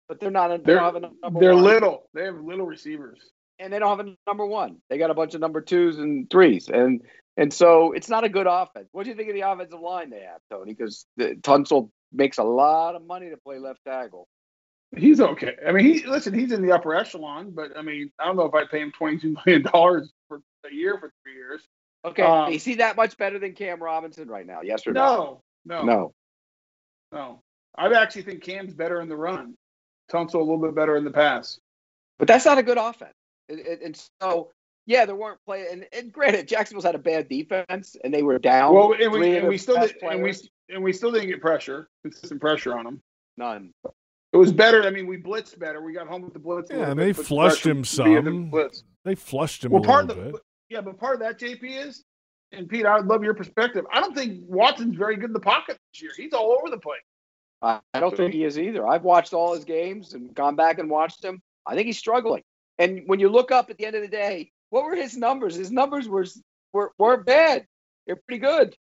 but 0.09 0.21
they're 0.21 0.31
not. 0.31 0.49
They 0.49 0.59
They're 0.59 0.77
don't 0.77 0.85
have 0.85 0.97
a 0.97 1.11
number 1.23 1.41
they're 1.41 1.55
little. 1.55 2.09
They 2.15 2.25
have 2.25 2.37
little 2.41 2.67
receivers. 2.67 3.19
and 3.59 3.73
they 3.73 3.79
don't 3.79 3.97
have 3.97 4.07
a 4.07 4.15
number 4.27 4.47
one. 4.47 4.77
They 4.91 4.99
got 4.99 5.11
a 5.11 5.15
bunch 5.15 5.35
of 5.35 5.41
number 5.41 5.61
twos 5.61 5.99
and 5.99 6.29
threes, 6.31 6.69
and 6.69 7.03
and 7.37 7.53
so 7.53 7.93
it's 7.93 8.09
not 8.09 8.25
a 8.25 8.29
good 8.29 8.47
offense. 8.47 8.89
What 8.93 9.05
do 9.05 9.11
you 9.11 9.17
think 9.17 9.29
of 9.29 9.35
the 9.35 9.43
offensive 9.43 9.81
line 9.81 10.11
they 10.11 10.21
have, 10.21 10.41
Tony? 10.51 10.73
Because 10.75 11.07
Tunsil 11.19 11.91
makes 12.13 12.39
a 12.39 12.45
lot 12.45 12.95
of 12.95 13.05
money 13.05 13.31
to 13.31 13.37
play 13.37 13.59
left 13.59 13.81
tackle. 13.87 14.29
He's 14.97 15.21
okay. 15.21 15.55
I 15.67 15.73
mean, 15.73 15.85
he 15.85 16.07
listen. 16.07 16.33
He's 16.33 16.53
in 16.53 16.63
the 16.63 16.73
upper 16.73 16.95
echelon, 16.95 17.51
but 17.51 17.77
I 17.77 17.83
mean, 17.83 18.11
I 18.21 18.27
don't 18.27 18.37
know 18.37 18.45
if 18.47 18.55
I'd 18.55 18.71
pay 18.71 18.81
him 18.81 18.93
22 18.93 19.37
million 19.47 19.63
dollars 19.63 20.13
for 20.29 20.41
a 20.71 20.75
year 20.75 20.97
for 20.99 21.13
three 21.25 21.35
years. 21.35 21.63
Okay, 22.05 22.23
Um, 22.23 22.53
is 22.53 22.65
he 22.65 22.77
that 22.77 22.97
much 22.97 23.17
better 23.17 23.39
than 23.39 23.53
Cam 23.53 23.83
Robinson 23.83 24.29
right 24.29 24.47
now? 24.47 24.61
Yes 24.63 24.87
or 24.87 24.93
no? 24.93 25.43
No, 25.65 25.83
no, 25.83 25.85
No. 25.85 26.15
no. 27.13 27.43
I 27.77 27.93
actually 27.93 28.23
think 28.23 28.43
Cam's 28.43 28.75
better 28.75 29.01
in 29.01 29.09
the 29.09 29.17
run. 29.17 29.55
Tunsil 30.11 30.35
a 30.35 30.39
little 30.39 30.59
bit 30.59 30.75
better 30.75 30.97
in 30.97 31.05
the 31.05 31.11
pass. 31.11 31.59
But 32.19 32.29
that's 32.29 32.45
not 32.45 32.59
a 32.59 32.63
good 32.63 32.79
offense. 32.79 33.13
And, 33.49 33.59
and- 33.61 33.83
and 33.83 34.09
so, 34.23 34.53
yeah, 34.87 35.05
there 35.05 35.17
weren't 35.17 35.41
play. 35.45 35.67
And, 35.71 35.85
and 35.93 36.13
granted, 36.13 36.47
Jacksonville's 36.49 36.85
had 36.85 36.95
a 36.95 36.99
bad 36.99 37.29
defense, 37.29 37.97
and 38.05 38.15
they 38.15 38.23
were 38.23 38.39
down. 38.39 38.73
Well, 38.73 38.93
and 38.93 39.13
three 39.13 39.21
we, 39.33 39.37
and 39.37 39.49
we 39.49 39.59
still 39.59 39.75
best 39.77 39.95
did, 39.95 40.03
and 40.05 40.23
we 40.23 40.33
and 40.69 40.83
we 40.83 40.93
still 40.93 41.11
didn't 41.13 41.29
get 41.29 41.41
pressure, 41.41 41.89
consistent 42.03 42.41
pressure 42.41 42.77
on 42.79 42.85
them. 42.85 43.03
none. 43.37 43.73
It 44.33 44.37
was 44.39 44.53
better. 44.53 44.83
I 44.85 44.91
mean, 44.91 45.07
we 45.07 45.17
blitzed 45.19 45.59
better. 45.59 45.81
We 45.83 45.93
got 45.93 46.07
home 46.09 46.23
with 46.23 46.33
the 46.33 46.39
blitz. 46.39 46.69
Yeah, 46.71 46.77
little 46.79 46.91
and 46.93 46.99
bit, 46.99 47.17
they 47.17 47.23
flushed 47.23 47.65
him 47.67 47.83
via 47.85 48.23
the 48.23 48.31
some. 48.31 48.71
They 49.05 49.15
flushed 49.15 49.65
him 49.65 49.73
Well, 49.73 49.83
a 49.83 49.87
part 49.87 50.07
little 50.07 50.23
of 50.23 50.27
the 50.27 50.33
bit. 50.39 50.43
Yeah, 50.69 50.81
but 50.81 50.99
part 50.99 51.15
of 51.15 51.21
that 51.21 51.39
JP 51.39 51.87
is, 51.87 52.05
and 52.53 52.69
Pete, 52.69 52.87
I'd 52.87 53.07
love 53.07 53.25
your 53.25 53.35
perspective. 53.35 53.85
I 53.93 54.01
don't 54.01 54.15
think 54.15 54.41
Watson's 54.47 54.97
very 54.97 55.17
good 55.17 55.31
in 55.31 55.33
the 55.33 55.41
pocket 55.41 55.79
this 55.93 56.03
year. 56.03 56.11
He's 56.17 56.33
all 56.33 56.53
over 56.53 56.71
the 56.71 56.79
place. 56.79 57.01
I 57.63 57.81
I 57.95 58.01
don't 58.01 58.17
think 58.17 58.35
he 58.35 58.45
is 58.45 58.59
either. 58.59 58.87
I've 58.87 59.03
watched 59.03 59.33
all 59.33 59.55
his 59.55 59.65
games 59.65 60.15
and 60.15 60.35
gone 60.35 60.57
back 60.57 60.79
and 60.79 60.91
watched 60.91 61.25
him. 61.25 61.41
I 61.67 61.75
think 61.75 61.87
he's 61.87 61.99
struggling. 61.99 62.43
And 62.79 63.03
when 63.07 63.21
you 63.21 63.29
look 63.29 63.51
up 63.51 63.71
at 63.71 63.79
the 63.79 63.87
end 63.87 63.97
of 63.97 64.03
the 64.03 64.09
day, 64.09 64.53
what 64.71 64.85
were 64.85 64.95
his 64.95 65.17
numbers? 65.17 65.55
His 65.55 65.71
numbers 65.71 66.09
were 66.09 66.27
were 66.73 66.93
weren't 66.99 67.27
bad. 67.27 67.67
They're 68.07 68.17
pretty 68.17 68.41
good. 68.41 68.77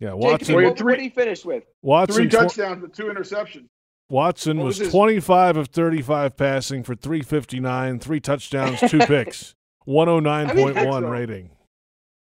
Yeah, 0.00 0.14
Watson. 0.14 0.54
Well, 0.54 0.64
what, 0.64 0.82
what 0.82 0.96
did 0.96 1.02
he 1.02 1.10
finish 1.10 1.44
with? 1.44 1.64
Watson. 1.82 2.16
Three 2.16 2.28
touchdowns 2.28 2.82
with 2.82 2.92
two 2.92 3.04
interceptions. 3.04 3.68
Watson 4.08 4.58
What 4.58 4.66
was, 4.66 4.80
was 4.80 4.90
25 4.90 5.56
of 5.56 5.68
35 5.68 6.36
passing 6.36 6.82
for 6.82 6.96
359, 6.96 8.00
three 8.00 8.18
touchdowns, 8.18 8.80
two 8.80 8.98
picks, 9.06 9.54
109.1 9.90 10.74
so. 10.92 11.00
rating. 11.08 11.50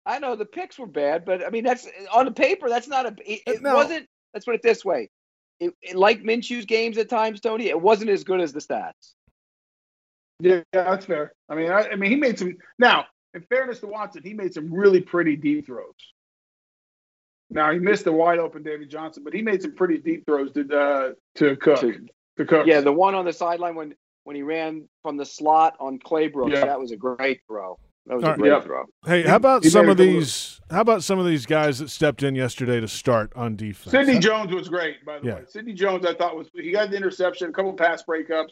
I 0.06 0.18
know 0.18 0.36
the 0.36 0.46
picks 0.46 0.78
were 0.78 0.86
bad, 0.86 1.24
but 1.24 1.46
I 1.46 1.50
mean 1.50 1.64
that's 1.64 1.86
on 2.12 2.24
the 2.24 2.30
paper. 2.32 2.68
That's 2.68 2.88
not 2.88 3.06
a. 3.06 3.14
It, 3.24 3.40
it 3.46 3.62
No. 3.62 3.74
wasn't. 3.74 4.06
Let's 4.32 4.46
put 4.46 4.54
it 4.54 4.62
this 4.62 4.84
way. 4.84 5.10
It, 5.60 5.74
it, 5.82 5.96
like 5.96 6.22
Minshew's 6.22 6.64
games 6.64 6.98
at 6.98 7.08
times, 7.08 7.40
Tony, 7.40 7.66
it 7.66 7.80
wasn't 7.80 8.10
as 8.10 8.24
good 8.24 8.40
as 8.40 8.52
the 8.52 8.60
stats. 8.60 8.92
Yeah, 10.40 10.62
that's 10.72 11.04
fair. 11.06 11.32
I 11.48 11.56
mean, 11.56 11.70
I, 11.70 11.88
I 11.90 11.96
mean, 11.96 12.10
he 12.10 12.16
made 12.16 12.38
some. 12.38 12.56
Now, 12.78 13.06
in 13.34 13.42
fairness 13.42 13.80
to 13.80 13.86
Watson, 13.86 14.22
he 14.22 14.34
made 14.34 14.54
some 14.54 14.72
really 14.72 15.00
pretty 15.00 15.36
deep 15.36 15.66
throws. 15.66 15.94
Now 17.50 17.72
he 17.72 17.78
missed 17.78 18.04
the 18.04 18.12
wide 18.12 18.38
open 18.38 18.62
David 18.62 18.90
Johnson, 18.90 19.24
but 19.24 19.32
he 19.34 19.42
made 19.42 19.62
some 19.62 19.74
pretty 19.74 19.98
deep 19.98 20.24
throws 20.26 20.52
to 20.52 20.78
uh, 20.78 21.12
to 21.36 21.56
Cook. 21.56 21.80
To- 21.80 22.06
To, 22.38 22.44
Cook. 22.44 22.66
Yeah, 22.66 22.80
the 22.82 22.92
one 22.92 23.14
on 23.14 23.24
the 23.24 23.32
sideline 23.32 23.74
when 23.74 23.94
when 24.28 24.36
he 24.36 24.42
ran 24.42 24.86
from 25.00 25.16
the 25.16 25.24
slot 25.24 25.74
on 25.80 25.98
Claybrooks, 25.98 26.52
Yeah. 26.52 26.66
that 26.66 26.78
was 26.78 26.92
a 26.92 26.96
great 26.98 27.40
throw. 27.48 27.78
That 28.04 28.16
was 28.16 28.24
All 28.24 28.28
a 28.28 28.32
right. 28.34 28.38
great 28.40 28.50
Yep. 28.52 28.64
throw. 28.64 28.84
Hey, 29.06 29.22
how 29.22 29.36
about 29.36 29.64
he 29.64 29.70
some 29.70 29.88
of 29.88 29.96
couple 29.96 30.04
of- 30.06 30.14
these? 30.20 30.60
How 30.70 30.82
about 30.82 31.02
some 31.02 31.18
of 31.18 31.24
these 31.24 31.46
guys 31.46 31.78
that 31.78 31.88
stepped 31.88 32.22
in 32.22 32.34
yesterday 32.34 32.78
to 32.78 32.86
start 32.88 33.32
on 33.34 33.56
defense? 33.56 33.90
Sidney 33.90 34.18
Jones 34.18 34.52
was 34.52 34.68
great, 34.68 35.02
by 35.06 35.18
the 35.18 35.26
Yeah. 35.26 35.34
way. 35.36 35.44
Sidney 35.48 35.72
Jones, 35.72 36.04
I 36.04 36.12
thought 36.12 36.36
was 36.36 36.50
he 36.54 36.70
got 36.72 36.90
the 36.90 36.96
interception, 36.98 37.48
a 37.48 37.52
couple 37.52 37.72
pass 37.72 38.02
breakups. 38.04 38.50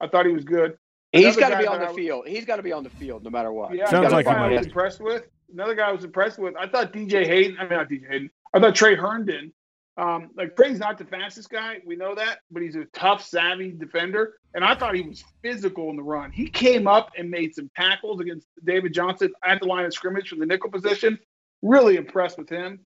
I 0.00 0.06
thought 0.06 0.26
he 0.26 0.32
was 0.32 0.44
good. 0.44 0.78
He's 1.10 1.36
got 1.36 1.48
to 1.48 1.58
be 1.58 1.66
on 1.66 1.80
the 1.80 1.86
was- 1.86 1.96
field. 1.96 2.28
He's 2.28 2.44
got 2.44 2.56
to 2.56 2.62
be 2.62 2.72
on 2.72 2.84
the 2.84 2.90
field 2.90 3.24
no 3.24 3.30
matter 3.30 3.52
what. 3.52 3.74
Yeah, 3.74 3.86
Sounds 3.86 3.94
another 4.12 4.14
like 4.14 4.26
he 4.26 4.32
guy 4.32 4.46
I 4.46 4.56
was 4.58 4.66
impressed 4.66 5.00
with. 5.00 5.28
Another 5.52 5.74
guy 5.74 5.88
I 5.88 5.92
was 5.92 6.04
impressed 6.04 6.38
with. 6.38 6.54
I 6.56 6.68
thought 6.68 6.92
DJ 6.92 7.26
Hayden. 7.26 7.56
I 7.58 7.62
mean, 7.64 7.72
not 7.78 7.88
DJ 7.88 8.06
Hayden. 8.08 8.30
I 8.54 8.60
thought 8.60 8.76
Tre 8.76 8.94
Herndon. 8.94 9.52
Um, 9.98 10.30
like 10.36 10.54
Tre's 10.56 10.78
not 10.78 10.98
the 10.98 11.06
fastest 11.06 11.48
guy, 11.48 11.78
we 11.86 11.96
know 11.96 12.14
that, 12.14 12.40
but 12.50 12.62
he's 12.62 12.76
a 12.76 12.84
tough, 12.92 13.24
savvy 13.24 13.70
defender. 13.72 14.34
And 14.54 14.62
I 14.62 14.74
thought 14.74 14.94
he 14.94 15.02
was 15.02 15.24
physical 15.42 15.88
in 15.88 15.96
the 15.96 16.02
run. 16.02 16.32
He 16.32 16.48
came 16.50 16.86
up 16.86 17.12
and 17.16 17.30
made 17.30 17.54
some 17.54 17.70
tackles 17.74 18.20
against 18.20 18.46
David 18.64 18.92
Johnson 18.92 19.32
at 19.42 19.60
the 19.60 19.66
line 19.66 19.86
of 19.86 19.94
scrimmage 19.94 20.28
from 20.28 20.40
the 20.40 20.46
nickel 20.46 20.70
position. 20.70 21.18
Really 21.62 21.96
impressed 21.96 22.36
with 22.36 22.50
him. 22.50 22.80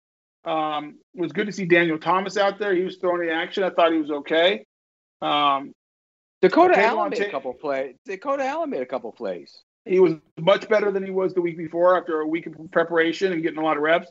Um, 0.44 0.98
it 1.14 1.20
was 1.20 1.32
good 1.32 1.46
to 1.46 1.52
see 1.52 1.64
Daniel 1.64 1.98
Thomas 1.98 2.36
out 2.36 2.58
there. 2.58 2.74
He 2.74 2.82
was 2.82 2.96
throwing 2.96 3.26
the 3.26 3.32
action. 3.32 3.64
I 3.64 3.70
thought 3.70 3.92
he 3.92 3.98
was 3.98 4.10
okay. 4.10 4.66
Um, 5.22 5.72
Dakota 6.42 6.78
Allen 6.78 7.10
made 7.10 7.20
a 7.20 7.24
Ta- 7.24 7.30
couple 7.30 7.54
plays. 7.54 7.96
Dakota 8.06 8.44
Allen 8.44 8.70
made 8.70 8.82
a 8.82 8.86
couple 8.86 9.12
plays. 9.12 9.62
He 9.84 9.98
was 9.98 10.14
much 10.38 10.68
better 10.68 10.92
than 10.92 11.04
he 11.04 11.10
was 11.10 11.32
the 11.32 11.40
week 11.40 11.56
before 11.56 11.96
after 11.96 12.20
a 12.20 12.26
week 12.26 12.46
of 12.46 12.54
preparation 12.70 13.32
and 13.32 13.42
getting 13.42 13.58
a 13.58 13.62
lot 13.62 13.76
of 13.76 13.82
reps. 13.82 14.08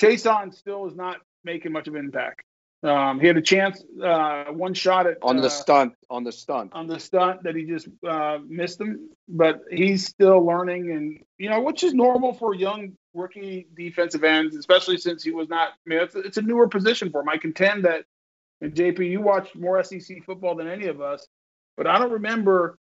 Chaisson 0.00 0.52
still 0.52 0.86
is 0.86 0.96
not 0.96 1.18
making 1.44 1.72
much 1.72 1.88
of 1.88 1.94
an 1.94 2.00
impact. 2.00 2.42
Um, 2.82 3.20
he 3.20 3.26
had 3.26 3.36
a 3.36 3.42
chance, 3.42 3.84
uh, 4.02 4.44
one 4.46 4.72
shot 4.72 5.06
at 5.06 5.18
On 5.20 5.38
uh, 5.38 5.42
the 5.42 5.50
stunt, 5.50 5.94
on 6.08 6.24
the 6.24 6.32
stunt. 6.32 6.72
on 6.72 6.86
the 6.86 6.98
stunt 6.98 7.42
that 7.42 7.54
he 7.54 7.64
just 7.64 7.88
uh, 8.08 8.38
missed 8.48 8.80
him, 8.80 9.10
but 9.28 9.60
he's 9.70 10.06
still 10.06 10.44
learning, 10.44 10.90
and 10.90 11.18
you 11.36 11.50
know, 11.50 11.60
which 11.60 11.84
is 11.84 11.92
normal 11.92 12.32
for 12.32 12.54
young 12.54 12.92
rookie 13.12 13.66
defensive 13.76 14.24
ends, 14.24 14.56
especially 14.56 14.96
since 14.96 15.22
he 15.22 15.30
was 15.30 15.50
not. 15.50 15.68
I 15.68 15.72
mean, 15.84 15.98
it's, 16.00 16.14
it's 16.14 16.36
a 16.38 16.42
newer 16.42 16.68
position 16.68 17.10
for 17.10 17.20
him. 17.20 17.28
I 17.28 17.36
contend 17.36 17.84
that, 17.84 18.04
and 18.62 18.74
JP, 18.74 19.10
you 19.10 19.20
watched 19.20 19.54
more 19.54 19.82
SEC 19.82 20.24
football 20.24 20.54
than 20.54 20.66
any 20.66 20.86
of 20.86 21.02
us, 21.02 21.26
but 21.76 21.86
I 21.86 21.98
don't 21.98 22.12
remember 22.12 22.78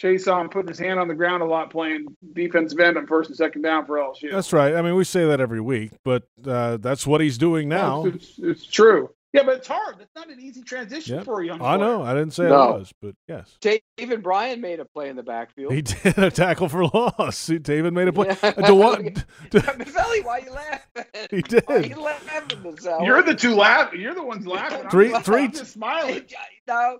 Chaisson 0.00 0.50
putting 0.50 0.68
his 0.68 0.78
hand 0.78 0.98
on 1.00 1.08
the 1.08 1.14
ground 1.14 1.42
a 1.42 1.46
lot 1.46 1.70
playing 1.70 2.06
defensive 2.34 2.78
end 2.80 2.98
on 2.98 3.06
first 3.06 3.30
and 3.30 3.36
second 3.36 3.62
down 3.62 3.86
for 3.86 3.96
LSU. 3.98 4.30
That's 4.30 4.52
right. 4.52 4.74
I 4.74 4.82
mean, 4.82 4.94
we 4.94 5.04
say 5.04 5.24
that 5.26 5.40
every 5.40 5.60
week, 5.60 5.92
but 6.04 6.24
uh, 6.46 6.76
that's 6.78 7.06
what 7.06 7.20
he's 7.20 7.38
doing 7.38 7.68
now. 7.68 8.04
It's, 8.06 8.16
it's, 8.30 8.38
it's 8.38 8.66
true. 8.66 9.10
Yeah, 9.32 9.42
but 9.42 9.56
it's 9.58 9.68
hard. 9.68 9.96
It's 10.00 10.14
not 10.14 10.30
an 10.30 10.40
easy 10.40 10.62
transition 10.62 11.16
Yep. 11.16 11.24
for 11.26 11.42
a 11.42 11.46
young. 11.46 11.60
I 11.60 11.76
know. 11.76 12.00
I 12.02 12.14
didn't 12.14 12.30
say 12.30 12.44
No. 12.48 12.70
it 12.76 12.78
was, 12.78 12.92
but 13.02 13.14
yes. 13.28 13.58
Taven 13.60 14.22
Bryan 14.22 14.62
made 14.62 14.80
a 14.80 14.86
play 14.86 15.10
in 15.10 15.16
the 15.16 15.22
backfield. 15.22 15.74
He 15.74 15.82
did 15.82 16.16
a 16.16 16.30
tackle 16.30 16.70
for 16.70 16.84
loss. 16.86 17.46
David 17.62 17.92
made 17.92 18.08
a 18.08 18.12
play. 18.14 18.28
Yeah. 18.28 18.36
Uh, 18.42 18.52
Dawuane- 18.54 19.24
Boselli, 19.50 20.24
why 20.24 20.38
you 20.38 20.52
laughing? 20.52 21.04
He 21.30 21.42
did. 21.42 21.64
Why 21.66 21.78
you 21.80 22.00
laughing, 22.00 22.60
Boselli? 22.62 23.04
You're 23.04 23.22
the 23.22 23.34
two 23.34 23.54
laughing. 23.54 24.00
You're 24.00 24.14
the 24.14 24.22
ones 24.24 24.46
laughing. 24.46 24.84
I'm 24.84 24.90
Three- 24.90 25.10
just- 25.10 25.26
three- 25.26 25.44
I'm 25.44 25.52
just 25.52 25.72
smiling. 25.72 26.22
no. 26.66 26.98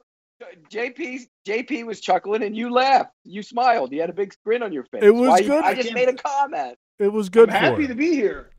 JP 0.70 1.20
JP 1.46 1.86
was 1.86 2.00
chuckling 2.00 2.42
and 2.42 2.56
you 2.56 2.70
laughed. 2.72 3.10
You 3.24 3.42
smiled. 3.42 3.92
You 3.92 4.00
had 4.00 4.10
a 4.10 4.14
big 4.14 4.34
grin 4.44 4.62
on 4.62 4.72
your 4.72 4.84
face. 4.84 5.02
It 5.02 5.10
was 5.14 5.28
Why 5.30 5.42
good. 5.42 5.64
I 5.64 5.74
just 5.74 5.94
made 5.94 6.08
a 6.08 6.14
comment. 6.14 6.76
It 6.98 7.12
was 7.12 7.28
good 7.28 7.48
I'm 7.50 7.54
for 7.54 7.58
happy 7.60 7.82
him. 7.82 7.88
to 7.88 7.94
be 7.94 8.10
here. 8.12 8.50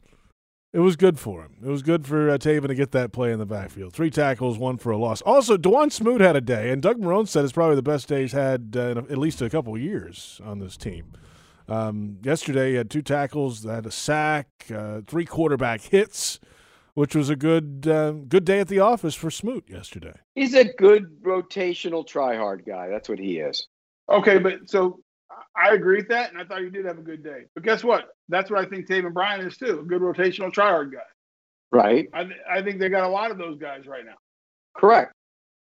It 0.73 0.79
was 0.79 0.95
good 0.95 1.17
for 1.17 1.41
him. 1.43 1.55
It 1.65 1.69
was 1.69 1.81
good 1.81 2.05
for 2.05 2.29
uh, 2.29 2.37
Taven 2.37 2.67
to 2.67 2.75
get 2.75 2.91
that 2.91 3.11
play 3.11 3.31
in 3.31 3.39
the 3.39 3.45
backfield. 3.45 3.93
Three 3.93 4.09
tackles, 4.09 4.57
one 4.57 4.77
for 4.77 4.91
a 4.91 4.97
loss. 4.97 5.21
Also, 5.21 5.57
Dawuane 5.57 5.91
Smoot 5.91 6.19
had 6.21 6.35
a 6.35 6.41
day, 6.41 6.69
and 6.71 6.81
Doug 6.81 6.99
Marrone 6.99 7.27
said 7.27 7.43
it's 7.45 7.53
probably 7.53 7.77
the 7.77 7.81
best 7.81 8.07
day 8.07 8.21
he's 8.21 8.33
had 8.33 8.73
uh, 8.75 8.79
in 8.81 8.97
a- 8.97 9.03
at 9.03 9.17
least 9.17 9.41
a 9.41 9.49
couple 9.49 9.73
of 9.75 9.81
years 9.81 10.39
on 10.43 10.59
this 10.59 10.75
team. 10.77 11.13
Um, 11.69 12.17
yesterday, 12.21 12.71
he 12.71 12.75
had 12.75 12.89
two 12.91 13.01
tackles, 13.01 13.63
had 13.63 13.85
a 13.85 13.91
sack, 13.91 14.47
uh, 14.73 15.01
three 15.07 15.25
quarterback 15.25 15.81
hits, 15.81 16.39
which 16.97 17.13
was 17.13 17.29
a 17.29 17.35
good 17.35 17.87
uh, 17.87 18.11
good 18.27 18.43
day 18.43 18.59
at 18.59 18.67
the 18.67 18.79
office 18.79 19.13
for 19.13 19.29
Smoot 19.29 19.65
yesterday. 19.69 20.15
He's 20.33 20.55
a 20.55 20.63
good 20.63 21.21
rotational 21.21 22.05
try 22.05 22.35
hard 22.35 22.65
guy. 22.65 22.87
That's 22.87 23.07
what 23.07 23.19
he 23.19 23.37
is. 23.37 23.67
Okay, 24.09 24.39
but 24.39 24.67
so 24.67 24.99
I 25.55 25.75
agree 25.75 25.97
with 25.97 26.07
that, 26.07 26.31
and 26.31 26.41
I 26.41 26.43
thought 26.43 26.63
he 26.63 26.71
did 26.71 26.85
have 26.85 26.97
a 26.97 27.03
good 27.03 27.23
day. 27.23 27.43
But 27.53 27.63
guess 27.63 27.83
what? 27.83 28.09
That's 28.29 28.49
what 28.49 28.65
I 28.65 28.67
think 28.67 28.87
Taven 28.87 29.13
Bryan 29.13 29.45
is 29.45 29.57
too. 29.57 29.81
A 29.81 29.83
good 29.83 30.01
rotational 30.01 30.51
tryhard 30.51 30.91
guy. 30.91 30.99
Right? 31.71 32.07
I, 32.13 32.23
th- 32.23 32.39
I 32.49 32.63
think 32.63 32.79
they 32.79 32.89
got 32.89 33.03
a 33.03 33.09
lot 33.09 33.29
of 33.29 33.37
those 33.37 33.59
guys 33.59 33.85
right 33.85 34.03
now. 34.03 34.15
Correct. 34.75 35.13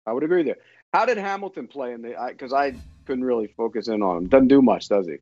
I 0.09 0.13
would 0.13 0.25
agree 0.25 0.43
there. 0.43 0.57
How 0.93 1.07
did 1.07 1.19
Hamilton 1.19 1.69
play 1.69 1.93
in 1.93 2.03
the? 2.03 2.17
Because 2.31 2.53
I, 2.53 2.75
couldn't 3.07 3.25
really 3.25 3.47
focus 3.57 3.87
in 3.87 4.03
on 4.03 4.17
him. 4.17 4.29
Doesn't 4.29 4.49
do 4.49 4.63
much, 4.63 4.89
does 4.89 5.07
he? 5.07 5.19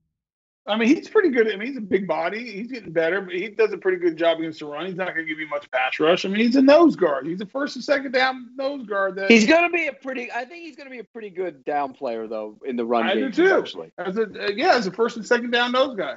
I 0.66 0.76
mean, 0.76 0.94
he's 0.94 1.08
pretty 1.08 1.30
good. 1.30 1.50
I 1.50 1.56
mean, 1.56 1.68
he's 1.68 1.76
a 1.78 1.80
big 1.80 2.06
body. 2.06 2.52
He's 2.52 2.70
getting 2.70 2.92
better, 2.92 3.20
but 3.22 3.34
he 3.34 3.48
does 3.48 3.72
a 3.72 3.78
pretty 3.78 3.96
good 3.96 4.16
job 4.16 4.38
against 4.38 4.60
the 4.60 4.66
run. 4.66 4.86
He's 4.86 4.94
not 4.94 5.14
going 5.14 5.26
to 5.26 5.32
give 5.32 5.40
you 5.40 5.48
much 5.48 5.68
pass 5.70 5.98
rush. 5.98 6.24
I 6.24 6.28
mean, 6.28 6.40
he's 6.44 6.54
a 6.56 6.62
nose 6.62 6.96
guard. 6.96 7.26
He's 7.26 7.40
a 7.40 7.46
first 7.46 7.76
and 7.76 7.84
second 7.84 8.12
down 8.12 8.50
nose 8.56 8.86
guard. 8.86 9.16
That 9.16 9.30
He's 9.30 9.46
going 9.46 9.62
to 9.62 9.70
be 9.70 9.86
a 9.86 9.92
pretty. 9.92 10.30
I 10.30 10.44
think 10.44 10.62
he's 10.64 10.76
going 10.76 10.86
to 10.86 10.90
be 10.90 10.98
a 11.00 11.04
pretty 11.04 11.30
good 11.30 11.64
down 11.64 11.94
player 11.94 12.26
though 12.28 12.58
in 12.66 12.76
the 12.76 12.84
run 12.84 13.06
I 13.06 13.14
game. 13.14 13.30
do 13.30 13.32
too. 13.32 13.46
Eventually. 13.46 13.90
As 13.98 14.16
a 14.18 14.22
uh, 14.24 14.50
yeah, 14.54 14.74
as 14.74 14.86
a 14.86 14.92
first 14.92 15.16
and 15.16 15.26
second 15.26 15.50
down 15.50 15.72
nose 15.72 15.96
guy. 15.96 16.16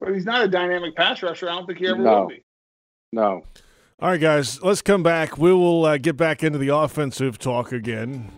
But 0.00 0.14
he's 0.14 0.24
not 0.26 0.42
a 0.42 0.48
dynamic 0.48 0.96
pass 0.96 1.22
rusher. 1.22 1.48
I 1.48 1.54
don't 1.54 1.66
think 1.66 1.78
he 1.78 1.86
ever 1.86 1.98
No. 1.98 2.20
will 2.22 2.28
be. 2.28 2.42
No. 3.12 3.44
All 4.00 4.10
right, 4.10 4.20
guys, 4.20 4.60
let's 4.62 4.82
come 4.82 5.02
back. 5.02 5.38
We 5.38 5.52
will 5.52 5.84
uh, 5.84 5.96
get 5.98 6.16
back 6.16 6.42
into 6.42 6.58
the 6.58 6.68
offensive 6.68 7.38
talk 7.38 7.72
again. 7.72 8.30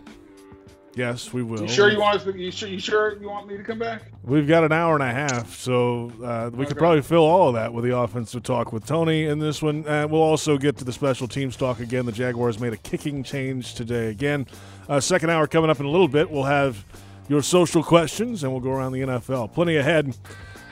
Yes, 0.95 1.31
we 1.31 1.43
will. 1.43 1.61
You 1.61 1.67
sure 1.67 1.91
you 1.91 1.99
want 1.99 2.17
us? 2.17 2.23
To, 2.23 2.37
you 2.37 2.51
sure 2.51 2.67
you 2.67 2.79
sure 2.79 3.17
you 3.19 3.29
want 3.29 3.47
me 3.47 3.57
to 3.57 3.63
come 3.63 3.79
back? 3.79 4.11
We've 4.23 4.47
got 4.47 4.63
an 4.63 4.71
hour 4.71 4.95
and 4.95 5.03
a 5.03 5.11
half, 5.11 5.55
so 5.55 6.11
uh, 6.23 6.49
we 6.53 6.65
could 6.65 6.77
probably 6.77 7.01
fill 7.01 7.23
all 7.23 7.49
of 7.49 7.53
that 7.55 7.73
with 7.73 7.85
the 7.85 7.95
offensive 7.95 8.43
talk 8.43 8.73
with 8.73 8.85
Tony 8.85 9.25
in 9.25 9.39
this 9.39 9.61
one. 9.61 9.87
Uh, 9.87 10.07
we'll 10.09 10.21
also 10.21 10.57
get 10.57 10.77
to 10.77 10.83
the 10.83 10.91
special 10.91 11.27
teams 11.27 11.55
talk 11.55 11.79
again. 11.79 12.05
The 12.05 12.11
Jaguars 12.11 12.59
made 12.59 12.73
a 12.73 12.77
kicking 12.77 13.23
change 13.23 13.75
today 13.75 14.09
again. 14.09 14.47
Uh, 14.87 14.99
second 14.99 15.29
hour 15.29 15.47
coming 15.47 15.69
up 15.69 15.79
in 15.79 15.85
a 15.85 15.89
little 15.89 16.07
bit. 16.07 16.29
We'll 16.29 16.43
have 16.43 16.83
your 17.27 17.43
social 17.43 17.83
questions, 17.83 18.43
and 18.43 18.51
we'll 18.51 18.61
go 18.61 18.71
around 18.71 18.91
the 18.93 19.01
NFL. 19.01 19.53
Plenty 19.53 19.77
ahead. 19.77 20.15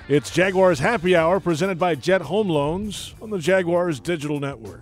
It's 0.10 0.30
Jaguars 0.32 0.80
Happy 0.80 1.15
Hour 1.15 1.39
presented 1.39 1.77
by 1.77 1.93
Jet 1.95 2.21
Home 2.21 2.49
Loans 2.49 3.13
on 3.21 3.30
the 3.30 3.39
Jaguars 3.39 3.99
Digital 3.99 4.39
Network. 4.39 4.82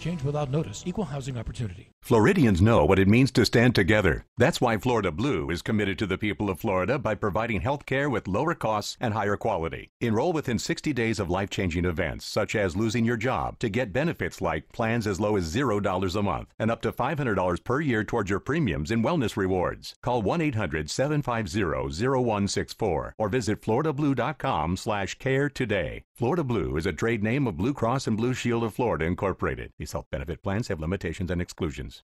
change 0.01 0.23
without 0.23 0.51
notice. 0.51 0.83
Equal 0.85 1.05
housing 1.05 1.37
opportunity. 1.37 1.91
Floridians 2.01 2.61
know 2.61 2.83
what 2.83 2.97
it 2.97 3.07
means 3.07 3.29
to 3.31 3.45
stand 3.45 3.75
together. 3.75 4.25
That's 4.35 4.59
why 4.59 4.77
Florida 4.77 5.11
Blue 5.11 5.51
is 5.51 5.61
committed 5.61 5.99
to 5.99 6.07
the 6.07 6.17
people 6.17 6.49
of 6.49 6.59
Florida 6.59 6.97
by 6.97 7.13
providing 7.13 7.61
health 7.61 7.85
care 7.85 8.09
with 8.09 8.27
lower 8.27 8.55
costs 8.55 8.97
and 8.99 9.13
higher 9.13 9.37
quality. 9.37 9.91
Enroll 10.01 10.33
within 10.33 10.57
60 10.57 10.91
days 10.93 11.19
of 11.19 11.29
life 11.29 11.51
changing 11.51 11.85
events, 11.85 12.25
such 12.25 12.55
as 12.55 12.75
losing 12.75 13.05
your 13.05 13.17
job, 13.17 13.59
to 13.59 13.69
get 13.69 13.93
benefits 13.93 14.41
like 14.41 14.73
plans 14.73 15.05
as 15.05 15.19
low 15.19 15.35
as 15.35 15.53
$0 15.53 16.15
a 16.15 16.21
month 16.23 16.49
and 16.57 16.71
up 16.71 16.81
to 16.81 16.91
$500 16.91 17.63
per 17.63 17.81
year 17.81 18.03
towards 18.03 18.31
your 18.31 18.39
premiums 18.39 18.89
in 18.89 19.03
wellness 19.03 19.37
rewards. 19.37 19.93
Call 20.01 20.23
1 20.23 20.41
800 20.41 20.89
750 20.89 21.63
0164 21.63 23.13
or 23.17 23.29
visit 23.29 23.61
FloridaBlue.com 23.61 24.75
slash 24.75 25.19
care 25.19 25.49
today. 25.49 26.03
Florida 26.15 26.43
Blue 26.43 26.77
is 26.77 26.87
a 26.87 26.93
trade 26.93 27.23
name 27.23 27.45
of 27.45 27.57
Blue 27.57 27.73
Cross 27.73 28.07
and 28.07 28.17
Blue 28.17 28.33
Shield 28.33 28.63
of 28.63 28.73
Florida 28.73 29.05
Incorporated. 29.05 29.71
Health 29.91 30.07
benefit 30.11 30.41
plans 30.41 30.67
have 30.67 30.79
limitations 30.79 31.31
and 31.31 31.41
exclusions. 31.41 32.03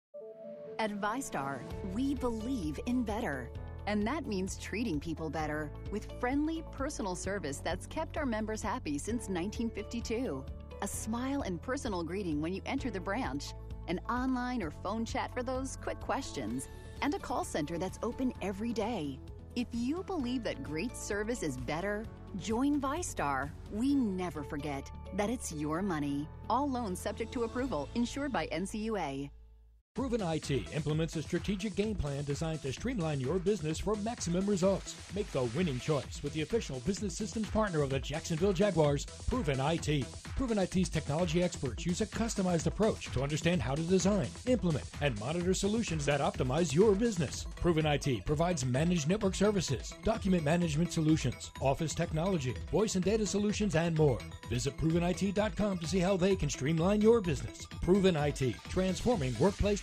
At 0.80 0.92
VyStar, 1.00 1.62
we 1.94 2.16
believe 2.16 2.80
in 2.86 3.04
better. 3.04 3.50
And 3.86 4.08
that 4.08 4.26
means 4.26 4.58
treating 4.58 5.00
people 5.00 5.30
better 5.30 5.70
with 5.92 6.08
friendly, 6.20 6.64
personal 6.72 7.16
service 7.16 7.58
that's 7.58 7.86
kept 7.88 8.18
our 8.18 8.26
members 8.26 8.62
happy 8.62 8.98
since 8.98 9.30
1952. 9.30 10.44
A 10.82 10.88
smile 10.88 11.42
and 11.42 11.62
personal 11.62 12.04
greeting 12.04 12.42
when 12.42 12.54
you 12.54 12.62
enter 12.66 12.90
the 12.90 13.00
branch, 13.00 13.54
an 13.88 14.00
online 14.10 14.64
or 14.64 14.72
phone 14.72 15.06
chat 15.06 15.34
for 15.34 15.44
those 15.44 15.78
quick 15.82 16.00
questions, 16.00 16.70
and 17.02 17.14
a 17.14 17.20
call 17.20 17.44
center 17.44 17.78
that's 17.78 18.00
open 18.02 18.34
every 18.42 18.74
day. 18.74 19.20
If 19.56 19.68
you 19.74 20.04
believe 20.04 20.44
that 20.44 20.64
great 20.64 20.96
service 20.98 21.44
is 21.44 21.58
better, 21.58 22.06
join 22.40 22.80
VyStar. 22.80 23.50
We 23.72 23.96
never 23.96 24.44
forget 24.44 24.92
that 25.16 25.30
it's 25.30 25.52
your 25.52 25.82
money. 25.82 26.28
All 26.50 26.70
loans 26.70 27.00
subject 27.00 27.32
to 27.34 27.44
approval, 27.44 27.90
insured 27.96 28.32
by 28.32 28.48
NCUA. 28.48 29.30
Proven 29.96 30.24
IT 30.24 30.50
implements 30.74 31.16
a 31.18 31.22
strategic 31.22 31.76
game 31.76 31.94
plan 31.94 32.24
designed 32.24 32.64
to 32.64 32.74
streamline 32.74 33.22
your 33.22 33.38
business 33.38 33.78
for 33.78 33.94
maximum 33.98 34.44
results. 34.48 34.96
Make 35.14 35.32
the 35.32 35.44
winning 35.56 35.80
choice 35.80 36.20
with 36.24 36.34
the 36.34 36.42
official 36.42 36.80
business 36.80 37.16
systems 37.16 37.48
partner 37.52 37.84
of 37.84 37.92
the 37.92 38.00
Jacksonville 38.00 38.54
Jaguars, 38.54 39.06
Proven 39.30 39.60
IT. 39.60 40.06
Proven 40.36 40.58
IT's 40.58 40.90
technology 40.90 41.44
experts 41.44 41.86
use 41.86 42.02
a 42.02 42.08
customized 42.08 42.66
approach 42.66 43.12
to 43.12 43.22
understand 43.22 43.62
how 43.62 43.76
to 43.76 43.84
design, 43.84 44.26
implement, 44.48 44.86
and 45.02 45.20
monitor 45.20 45.54
solutions 45.54 46.08
that 46.08 46.22
optimize 46.22 46.74
your 46.74 46.96
business. 46.96 47.46
Proven 47.58 47.86
IT 47.86 48.26
provides 48.26 48.66
managed 48.66 49.08
network 49.08 49.36
services, 49.36 49.94
document 50.04 50.44
management 50.44 50.92
solutions, 50.92 51.52
office 51.62 51.94
technology, 51.94 52.56
voice 52.72 52.96
and 52.96 53.06
data 53.06 53.28
solutions, 53.28 53.76
and 53.76 53.96
more. 53.96 54.18
Visit 54.50 54.76
ProvenIT.com 54.78 55.78
to 55.78 55.88
see 55.88 56.00
how 56.00 56.18
they 56.18 56.36
can 56.36 56.50
streamline 56.50 57.00
your 57.00 57.22
business. 57.22 57.68
Proven 57.84 58.16
IT, 58.16 58.56
transforming 58.70 59.36
workplace 59.38 59.83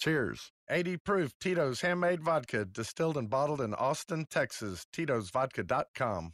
Cheers. 0.00 0.50
80 0.70 0.96
proof 0.96 1.32
Tito's 1.38 1.82
Handmade 1.82 2.22
Vodka, 2.22 2.64
distilled 2.64 3.18
and 3.18 3.28
bottled 3.28 3.60
in 3.60 3.74
Austin, 3.74 4.24
Texas. 4.30 4.86
Tito'sVodka.com. 4.94 6.32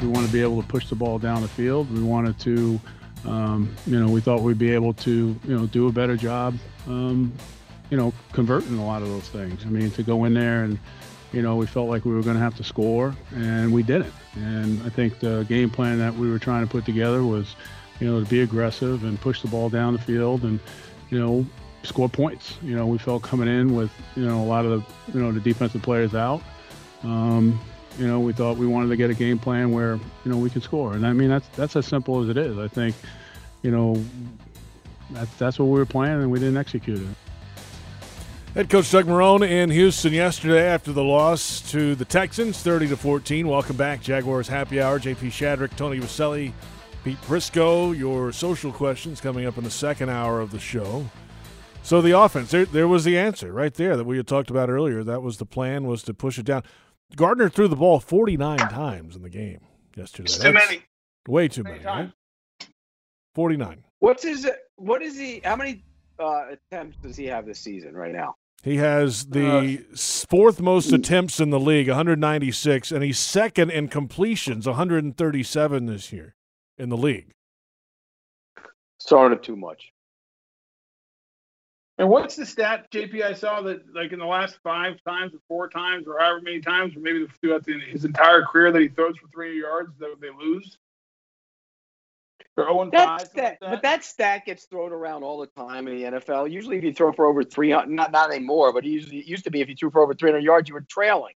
We 0.00 0.08
want 0.08 0.26
to 0.26 0.32
be 0.32 0.42
able 0.42 0.60
to 0.60 0.66
push 0.66 0.88
the 0.88 0.96
ball 0.96 1.20
down 1.20 1.42
the 1.42 1.48
field. 1.48 1.88
We 1.92 2.02
wanted 2.02 2.36
to, 2.40 2.80
um, 3.24 3.74
you 3.86 3.98
know, 3.98 4.10
we 4.10 4.20
thought 4.20 4.42
we'd 4.42 4.58
be 4.58 4.72
able 4.72 4.94
to, 4.94 5.36
you 5.44 5.56
know, 5.56 5.66
do 5.66 5.88
a 5.88 5.92
better 5.92 6.16
job, 6.16 6.56
um, 6.86 7.32
you 7.90 7.96
know, 7.96 8.12
converting 8.32 8.78
a 8.78 8.84
lot 8.84 9.02
of 9.02 9.08
those 9.08 9.28
things. 9.28 9.64
I 9.64 9.68
mean, 9.68 9.90
to 9.92 10.02
go 10.02 10.24
in 10.24 10.34
there 10.34 10.64
and, 10.64 10.78
you 11.32 11.40
know, 11.40 11.56
we 11.56 11.66
felt 11.66 11.88
like 11.88 12.04
we 12.04 12.12
were 12.12 12.22
going 12.22 12.36
to 12.36 12.42
have 12.42 12.56
to 12.56 12.64
score, 12.64 13.16
and 13.34 13.72
we 13.72 13.82
didn't. 13.82 14.12
And 14.34 14.82
I 14.82 14.90
think 14.90 15.18
the 15.18 15.46
game 15.48 15.70
plan 15.70 15.98
that 15.98 16.14
we 16.14 16.30
were 16.30 16.38
trying 16.38 16.64
to 16.66 16.70
put 16.70 16.84
together 16.84 17.22
was, 17.24 17.56
you 18.00 18.06
know, 18.06 18.22
to 18.22 18.28
be 18.28 18.42
aggressive 18.42 19.04
and 19.04 19.20
push 19.20 19.40
the 19.40 19.48
ball 19.48 19.70
down 19.70 19.94
the 19.94 19.98
field 19.98 20.42
and, 20.42 20.60
you 21.10 21.18
know, 21.18 21.46
score 21.84 22.08
points. 22.08 22.58
You 22.62 22.76
know, 22.76 22.86
we 22.86 22.98
felt 22.98 23.22
coming 23.22 23.48
in 23.48 23.74
with, 23.74 23.90
you 24.14 24.26
know, 24.26 24.42
a 24.42 24.44
lot 24.44 24.66
of 24.66 24.70
the, 24.70 25.12
you 25.14 25.24
know, 25.24 25.32
the 25.32 25.40
defensive 25.40 25.82
players 25.82 26.14
out. 26.14 26.42
Um, 27.02 27.58
you 27.98 28.06
know, 28.06 28.20
we 28.20 28.32
thought 28.32 28.56
we 28.56 28.66
wanted 28.66 28.88
to 28.88 28.96
get 28.96 29.10
a 29.10 29.14
game 29.14 29.38
plan 29.38 29.72
where, 29.72 29.94
you 30.24 30.30
know, 30.30 30.36
we 30.36 30.50
could 30.50 30.62
score. 30.62 30.94
And 30.94 31.06
I 31.06 31.12
mean, 31.12 31.28
that's 31.28 31.48
that's 31.56 31.76
as 31.76 31.86
simple 31.86 32.22
as 32.22 32.28
it 32.28 32.36
is. 32.36 32.58
I 32.58 32.68
think, 32.68 32.96
you 33.62 33.70
know, 33.70 34.02
that's 35.10 35.34
that's 35.36 35.58
what 35.58 35.66
we 35.66 35.78
were 35.78 35.86
planning, 35.86 36.22
and 36.22 36.30
we 36.30 36.38
didn't 36.38 36.56
execute 36.56 37.00
it. 37.00 37.16
Head 38.54 38.68
coach 38.68 38.90
Doug 38.90 39.06
Marrone 39.06 39.48
in 39.48 39.70
Houston 39.70 40.12
yesterday 40.12 40.66
after 40.66 40.92
the 40.92 41.02
loss 41.02 41.62
to 41.70 41.94
the 41.94 42.04
Texans, 42.04 42.62
30 42.62 42.88
to 42.88 42.96
14. 42.98 43.48
Welcome 43.48 43.76
back, 43.76 44.02
Jaguars 44.02 44.46
Happy 44.46 44.78
Hour. 44.78 45.00
JP 45.00 45.28
Shadrick, 45.28 45.74
Tony 45.74 45.98
Boselli, 45.98 46.52
Pete 47.02 47.20
Prisco. 47.22 47.96
Your 47.96 48.30
social 48.30 48.70
questions 48.70 49.22
coming 49.22 49.46
up 49.46 49.56
in 49.56 49.64
the 49.64 49.70
second 49.70 50.10
hour 50.10 50.38
of 50.40 50.50
the 50.50 50.58
show. 50.58 51.06
So 51.82 52.02
the 52.02 52.16
offense, 52.18 52.50
there, 52.50 52.66
there 52.66 52.86
was 52.86 53.04
the 53.04 53.18
answer 53.18 53.50
right 53.52 53.72
there 53.72 53.96
that 53.96 54.04
we 54.04 54.18
had 54.18 54.26
talked 54.26 54.50
about 54.50 54.68
earlier. 54.68 55.02
That 55.02 55.22
was 55.22 55.38
the 55.38 55.46
plan 55.46 55.84
was 55.84 56.02
to 56.02 56.12
push 56.12 56.38
it 56.38 56.44
down. 56.44 56.62
Gardner 57.16 57.48
threw 57.48 57.68
the 57.68 57.76
ball 57.76 58.00
49 58.00 58.58
times 58.58 59.16
in 59.16 59.22
the 59.22 59.30
game 59.30 59.60
yesterday. 59.96 60.24
It's 60.24 60.38
too 60.38 60.52
That's 60.52 60.68
many. 60.68 60.82
Way 61.28 61.48
too 61.48 61.62
many. 61.62 61.84
Right? 61.84 62.12
49. 63.34 63.84
What's 64.00 64.22
his? 64.22 64.50
What 64.76 65.02
is 65.02 65.16
he? 65.16 65.40
How 65.44 65.56
many 65.56 65.84
uh, 66.18 66.52
attempts 66.52 66.96
does 67.02 67.16
he 67.16 67.26
have 67.26 67.46
this 67.46 67.60
season 67.60 67.94
right 67.94 68.12
now? 68.12 68.36
He 68.62 68.76
has 68.76 69.26
the 69.26 69.84
s 69.92 70.24
fourth 70.30 70.60
most 70.60 70.92
attempts 70.92 71.40
in 71.40 71.50
the 71.50 71.58
league, 71.58 71.88
196, 71.88 72.92
and 72.92 73.02
he's 73.02 73.18
second 73.18 73.70
in 73.70 73.88
completions, 73.88 74.66
137 74.66 75.86
this 75.86 76.12
year 76.12 76.36
in 76.78 76.88
the 76.88 76.96
league. 76.96 77.32
Sort 78.98 79.32
of 79.32 79.42
too 79.42 79.56
much. 79.56 79.91
And 82.02 82.10
what's 82.10 82.34
the 82.34 82.44
stat, 82.44 82.90
JP? 82.90 83.22
I 83.22 83.32
saw 83.32 83.60
that 83.62 83.94
like 83.94 84.10
in 84.10 84.18
the 84.18 84.26
last 84.26 84.58
five 84.64 84.96
times 85.06 85.34
or 85.34 85.38
four 85.46 85.68
times 85.68 86.08
or 86.08 86.18
however 86.18 86.40
many 86.42 86.60
times, 86.60 86.96
or 86.96 86.98
maybe 87.00 87.28
throughout 87.40 87.64
the, 87.64 87.78
his 87.78 88.04
entire 88.04 88.42
career 88.42 88.72
that 88.72 88.82
he 88.82 88.88
throws 88.88 89.16
for 89.18 89.28
300 89.28 89.54
yards, 89.56 89.92
that 90.00 90.16
they 90.20 90.30
lose. 90.36 90.78
They're 92.56 92.66
0 92.66 92.90
That 92.90 93.20
5. 93.20 93.28
stat, 93.28 93.58
but 93.60 93.82
that 93.82 94.04
stat 94.04 94.42
gets 94.46 94.64
thrown 94.64 94.90
around 94.92 95.22
all 95.22 95.38
the 95.38 95.46
time 95.46 95.86
in 95.86 95.94
the 95.96 96.18
NFL. 96.18 96.50
Usually, 96.50 96.76
if 96.76 96.82
you 96.82 96.92
throw 96.92 97.12
for 97.12 97.26
over 97.26 97.44
300, 97.44 97.88
not 97.88 98.10
not 98.10 98.32
anymore, 98.32 98.72
but 98.72 98.82
usually 98.82 99.18
it 99.20 99.26
used 99.26 99.44
to 99.44 99.52
be 99.52 99.60
if 99.60 99.68
you 99.68 99.76
threw 99.76 99.92
for 99.92 100.02
over 100.02 100.12
300 100.12 100.42
yards, 100.42 100.68
you 100.68 100.74
were 100.74 100.84
trailing. 100.90 101.34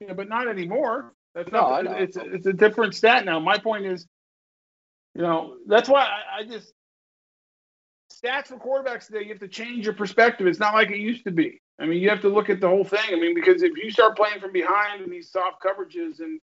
Yeah, 0.00 0.14
but 0.14 0.28
not 0.28 0.48
anymore. 0.48 1.12
That's 1.36 1.52
No, 1.52 1.80
not. 1.80 2.00
It's 2.02 2.16
it's 2.16 2.46
a 2.46 2.52
different 2.52 2.96
stat 2.96 3.24
now. 3.24 3.38
My 3.38 3.58
point 3.58 3.86
is, 3.86 4.08
you 5.14 5.22
know, 5.22 5.58
that's 5.68 5.88
why 5.88 6.02
I, 6.02 6.40
I 6.40 6.44
just 6.44 6.72
stats 8.22 8.48
for 8.48 8.56
quarterbacks 8.56 9.06
today. 9.06 9.22
You 9.22 9.28
have 9.30 9.40
to 9.40 9.48
change 9.48 9.84
your 9.84 9.94
perspective. 9.94 10.46
It's 10.46 10.58
not 10.58 10.74
like 10.74 10.90
it 10.90 10.98
used 10.98 11.24
to 11.24 11.30
be. 11.30 11.60
I 11.78 11.86
mean, 11.86 12.00
you 12.00 12.08
have 12.10 12.20
to 12.22 12.28
look 12.28 12.50
at 12.50 12.60
the 12.60 12.68
whole 12.68 12.84
thing. 12.84 13.00
I 13.08 13.16
mean, 13.16 13.34
because 13.34 13.62
if 13.62 13.72
you 13.76 13.90
start 13.90 14.16
playing 14.16 14.40
from 14.40 14.52
behind 14.52 15.02
in 15.02 15.10
these 15.10 15.30
soft 15.30 15.62
coverages 15.62 16.20
and 16.20 16.40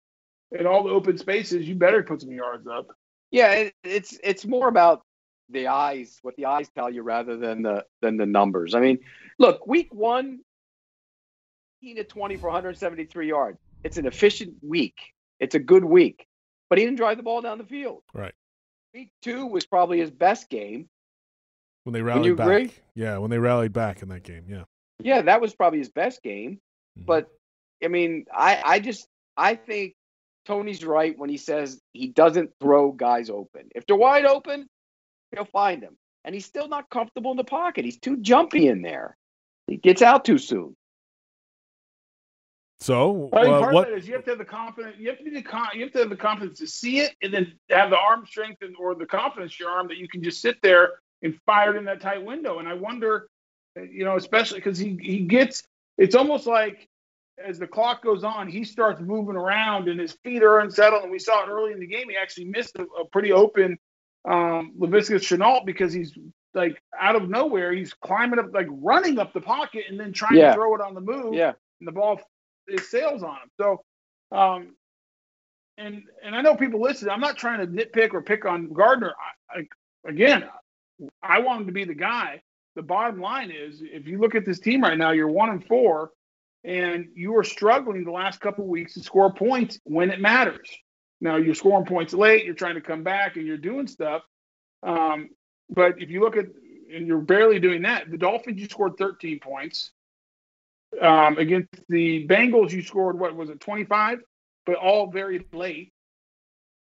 and 0.57 0.67
all 0.67 0.85
the 0.85 0.91
open 0.91 1.19
spaces, 1.19 1.69
you 1.69 1.75
better 1.75 2.03
put 2.03 2.23
some 2.23 2.31
yards 2.31 2.67
up. 2.67 2.89
Yeah, 3.31 3.53
it, 3.53 3.75
it's 3.85 4.19
it's 4.23 4.47
more 4.47 4.69
about 4.69 5.03
the 5.51 5.69
eyes, 5.69 6.19
what 6.23 6.37
the 6.37 6.47
eyes 6.47 6.69
tell 6.75 6.91
you, 6.91 7.03
rather 7.03 7.37
than 7.37 7.63
the 7.63 7.85
than 8.01 8.17
the 8.17 8.27
numbers. 8.27 8.75
I 8.75 8.81
mean, 8.81 8.99
look, 9.39 9.67
week 9.67 9.93
one, 9.93 10.41
18 11.83 11.97
to 11.97 12.05
20 12.05 12.37
for 12.37 12.47
173 12.47 13.29
yards. 13.29 13.59
It's 13.85 13.99
an 13.99 14.07
efficient 14.07 14.55
week. 14.63 14.97
It's 15.41 15.55
a 15.55 15.61
good 15.61 15.85
week, 15.85 16.27
but 16.69 16.79
he 16.79 16.85
didn't 16.85 16.97
drive 16.97 17.17
the 17.17 17.23
ball 17.23 17.43
down 17.43 17.59
the 17.59 17.65
field. 17.65 18.03
Right. 18.13 18.35
Week 18.95 19.11
two 19.23 19.47
was 19.47 19.67
probably 19.67 19.99
his 20.01 20.11
best 20.11 20.49
game. 20.49 20.89
When 21.89 21.95
they 21.95 22.03
rallied 22.03 22.27
you 22.27 22.37
back. 22.37 22.47
agree? 22.47 22.71
Yeah, 22.95 23.17
when 23.17 23.31
they 23.31 23.39
rallied 23.39 23.73
back 23.73 24.03
in 24.03 24.11
that 24.11 24.23
game. 24.23 24.45
Yeah. 24.47 24.65
Yeah, 25.03 25.23
that 25.23 25.41
was 25.41 25.55
probably 25.55 25.79
his 25.79 25.89
best 25.89 26.23
game. 26.23 26.61
Mm-hmm. 26.99 27.07
But 27.07 27.29
I 27.83 27.89
mean, 27.89 28.27
I 28.31 28.61
I 28.63 28.79
just 28.79 29.09
I 29.39 29.55
think 29.55 29.95
Tony's 30.45 30.85
right 30.85 31.19
when 31.19 31.31
he 31.31 31.39
says 31.39 31.81
he 31.95 32.09
doesn't 32.09 32.51
throw 32.61 32.93
guys 32.93 33.31
open. 33.31 33.71
If 33.75 33.87
they're 33.87 33.97
wide 33.97 34.27
open, 34.27 34.69
he'll 35.33 35.47
find 35.47 35.83
them. 35.83 35.97
And 36.27 36.35
he's 36.35 36.45
still 36.45 36.69
not 36.69 36.91
comfortable 36.91 37.31
in 37.31 37.39
the 37.39 37.45
pocket. 37.45 37.87
He's 37.87 37.99
too 37.99 38.19
jumpy 38.19 38.69
in 38.69 38.83
there. 38.83 39.17
He 39.67 39.79
gets 39.79 40.03
out 40.03 40.27
too 40.27 40.37
soon. 40.37 40.77
So, 42.81 43.31
I 43.33 43.45
think 43.45 43.55
uh, 43.55 43.61
part 43.61 43.73
what? 43.73 43.89
of 43.89 43.95
that 43.95 43.99
is 43.99 44.07
you 44.07 44.13
have 44.13 44.25
to 44.25 44.33
have 44.33 44.39
the 44.39 44.45
confidence. 44.45 44.97
You 44.99 45.09
have 45.09 45.17
to 45.17 45.25
be 45.25 45.31
the 45.31 45.41
con- 45.41 45.71
You 45.73 45.85
have 45.85 45.93
to 45.93 46.01
have 46.01 46.11
the 46.11 46.17
confidence 46.17 46.59
to 46.59 46.67
see 46.67 46.99
it, 46.99 47.17
and 47.23 47.33
then 47.33 47.55
have 47.71 47.89
the 47.89 47.99
arm 47.99 48.27
strength 48.27 48.61
and, 48.61 48.77
or 48.79 48.95
the 48.95 49.07
confidence 49.07 49.57
in 49.59 49.65
your 49.65 49.73
arm 49.73 49.89
that 49.89 49.97
you 49.97 50.07
can 50.07 50.23
just 50.23 50.43
sit 50.43 50.59
there 50.63 50.91
and 51.23 51.39
fired 51.47 51.77
in 51.77 51.85
that 51.87 52.01
tight 52.01 52.25
window. 52.25 52.59
And 52.59 52.69
I 52.69 52.75
wonder, 52.75 53.29
uh, 53.79 53.83
you 53.83 54.05
know, 54.05 54.17
especially 54.17 54.59
because 54.59 54.79
he 54.79 54.99
he 55.01 55.21
gets. 55.21 55.63
It's 55.97 56.15
almost 56.15 56.47
like 56.47 56.89
as 57.45 57.59
the 57.59 57.67
clock 57.67 58.03
goes 58.03 58.25
on, 58.25 58.49
he 58.49 58.65
starts 58.65 59.01
moving 59.01 59.37
around 59.37 59.89
and 59.89 59.99
his 60.01 60.13
feet 60.25 60.43
are 60.43 60.61
unsettled. 60.61 61.03
And 61.03 61.13
we 61.13 61.19
saw 61.19 61.45
it 61.45 61.49
early 61.49 61.73
in 61.73 61.81
the 61.81 61.87
game. 61.87 62.09
He 62.09 62.17
actually 62.17 62.47
missed 62.47 62.77
a, 62.77 62.83
a 63.01 63.05
pretty 63.07 63.33
open 63.33 63.79
um, 64.25 64.75
Laviska 64.79 65.17
Shenault 65.17 65.65
because 65.67 65.93
he's 65.93 66.17
like 66.55 66.81
out 66.99 67.17
of 67.17 67.29
nowhere. 67.29 67.73
He's 67.73 67.93
climbing 67.95 68.39
up, 68.39 68.53
like 68.53 68.67
running 68.71 69.19
up 69.19 69.33
the 69.33 69.41
pocket, 69.41 69.85
and 69.89 69.99
then 69.99 70.13
trying 70.13 70.37
Yeah. 70.39 70.49
to 70.51 70.55
throw 70.55 70.75
it 70.75 70.81
on 70.81 70.95
the 70.95 71.01
move 71.01 71.35
Yeah. 71.35 71.53
and 71.81 71.87
the 71.89 71.93
ball 71.93 72.21
it 72.67 72.81
sails 72.81 73.23
on 73.23 73.37
him. 73.37 73.51
So, 73.57 73.83
um, 74.33 74.75
and 75.79 76.03
and 76.23 76.35
I 76.35 76.43
know 76.43 76.57
people 76.57 76.81
listen. 76.81 77.09
I'm 77.09 77.21
not 77.21 77.37
trying 77.37 77.61
to 77.61 77.67
nitpick 77.67 78.13
or 78.15 78.23
pick 78.23 78.45
on 78.45 78.73
Gardner. 78.73 79.15
I, 79.55 79.61
I, 79.61 80.09
again, 80.09 80.45
I 81.23 81.41
want 81.41 81.61
him 81.61 81.67
to 81.67 81.73
be 81.73 81.85
the 81.85 81.95
guy. 81.95 82.43
The 82.77 82.83
bottom 82.83 83.21
line 83.21 83.51
is, 83.51 83.83
if 83.83 84.07
you 84.07 84.19
look 84.19 84.35
at 84.35 84.45
this 84.45 84.61
team 84.61 84.83
right 84.83 84.99
now, 84.99 85.13
you're 85.13 85.29
one 85.29 85.51
and 85.51 85.67
four, 85.67 86.11
and 86.65 87.09
you 87.15 87.37
are 87.37 87.45
struggling 87.45 88.05
the 88.05 88.13
last 88.13 88.41
couple 88.41 88.67
weeks 88.67 88.95
to 88.95 89.01
score 89.03 89.33
points 89.33 89.81
when 89.85 90.11
it 90.11 90.21
matters. 90.21 90.69
Now 91.21 91.37
you're 91.37 91.55
scoring 91.55 91.87
points 91.87 92.15
late. 92.15 92.45
You're 92.45 92.55
trying 92.55 92.77
to 92.77 92.81
come 92.81 93.03
back, 93.03 93.37
and 93.37 93.47
you're 93.47 93.57
doing 93.57 93.87
stuff. 93.89 94.23
Um, 94.83 95.31
but 95.71 96.01
if 96.01 96.11
you 96.11 96.21
look 96.21 96.37
at 96.37 96.47
and 96.95 97.07
you're 97.07 97.21
barely 97.21 97.59
doing 97.61 97.83
that, 97.83 98.11
the 98.11 98.17
Dolphins 98.19 98.61
you 98.61 98.67
scored 98.69 98.97
13 98.97 99.41
points. 99.41 99.93
Um, 101.03 101.37
against 101.37 101.69
the 101.91 102.27
Bengals, 102.27 102.73
you 102.73 102.83
scored 102.83 103.19
what 103.19 103.37
was 103.37 103.51
it, 103.51 103.61
25, 103.61 104.21
but 104.65 104.77
all 104.77 105.11
very 105.11 105.45
late. 105.53 105.93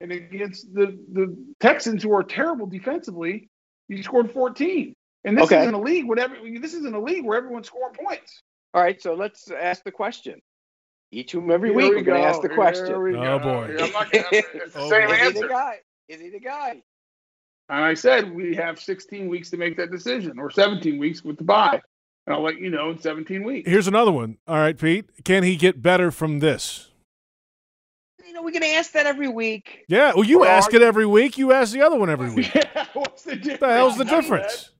and 0.02 0.12
against 0.12 0.74
the 0.74 0.98
the 1.14 1.38
Texans, 1.60 2.02
who 2.04 2.14
are 2.14 2.24
terrible 2.24 2.66
defensively, 2.66 3.51
you 3.98 4.04
scored 4.04 4.32
14. 4.32 4.94
And 5.24 5.38
this 5.38 5.46
Okay. 5.46 5.62
isn't 5.62 5.74
a 5.74 5.80
league. 5.82 6.08
Whatever. 6.08 6.36
This 6.60 6.74
isn't 6.74 6.96
a 6.96 7.00
league 7.00 7.24
where 7.26 7.38
everyone's 7.38 7.68
scoring 7.68 7.96
points. 7.96 8.42
All 8.74 8.82
right, 8.82 9.02
so 9.02 9.14
let's 9.14 9.52
ask 9.52 9.84
the 9.84 9.92
question. 9.92 10.40
Each 11.12 11.34
of 11.34 11.42
them 11.42 11.52
every 11.52 11.70
Here 11.70 11.78
week. 11.78 11.90
we 11.92 11.98
We're 11.98 12.04
going 12.04 12.22
to 12.22 12.24
go. 12.24 12.30
ask 12.30 12.42
the 12.42 12.48
Here 12.48 12.56
question. 12.56 13.02
we 13.02 13.16
Oh, 13.16 13.22
go. 13.22 13.40
boy. 13.40 13.76
I'm 13.80 13.92
not 13.92 14.12
gonna, 14.12 14.26
it's 14.32 14.74
the 14.74 14.80
Oh, 14.80 14.90
same 14.90 15.08
boy. 15.08 15.14
Is 15.16 15.34
he 15.34 15.42
the 15.42 15.48
guy? 15.48 15.80
Is 16.08 16.22
he 16.22 16.30
the 16.30 16.40
guy? 16.40 16.82
And 17.70 17.84
I 17.86 17.94
said 17.94 18.34
we 18.34 18.56
have 18.56 18.80
16 18.80 19.28
weeks 19.30 19.50
to 19.52 19.58
make 19.58 19.78
that 19.78 19.92
decision, 19.92 20.40
or 20.40 20.50
17 20.50 20.98
weeks 20.98 21.24
with 21.24 21.38
the 21.38 21.44
bye. 21.44 21.82
And 22.28 22.36
I'll 22.36 22.44
let 22.44 22.60
you 22.60 22.70
know 22.70 22.92
in 22.92 23.00
17 23.00 23.44
weeks. 23.44 23.70
Here's 23.70 23.88
another 23.88 24.12
one. 24.12 24.38
All 24.48 24.58
right, 24.58 24.78
Pete. 24.78 25.06
Can 25.26 25.44
he 25.44 25.56
get 25.56 25.82
better 25.82 26.12
from 26.12 26.40
this? 26.40 26.91
You 28.42 28.46
know, 28.46 28.46
we're 28.46 28.60
going 28.60 28.72
to 28.72 28.78
ask 28.78 28.94
that 28.94 29.06
every 29.06 29.28
week. 29.28 29.86
Yeah. 29.88 30.14
Well, 30.16 30.24
you 30.24 30.42
Or 30.42 30.48
ask 30.48 30.74
are 30.74 30.78
it 30.78 30.82
every 30.82 31.06
week. 31.06 31.38
You 31.38 31.52
ask 31.52 31.74
the 31.74 31.82
other 31.82 31.98
one 31.98 32.10
every 32.10 32.32
week. 32.32 32.52
What's 32.94 33.24
the 33.24 33.36
difference? 33.36 33.62
What 33.62 33.68
the 33.68 33.74
hell's 33.74 33.98
the 33.98 34.06
difference? 34.06 34.72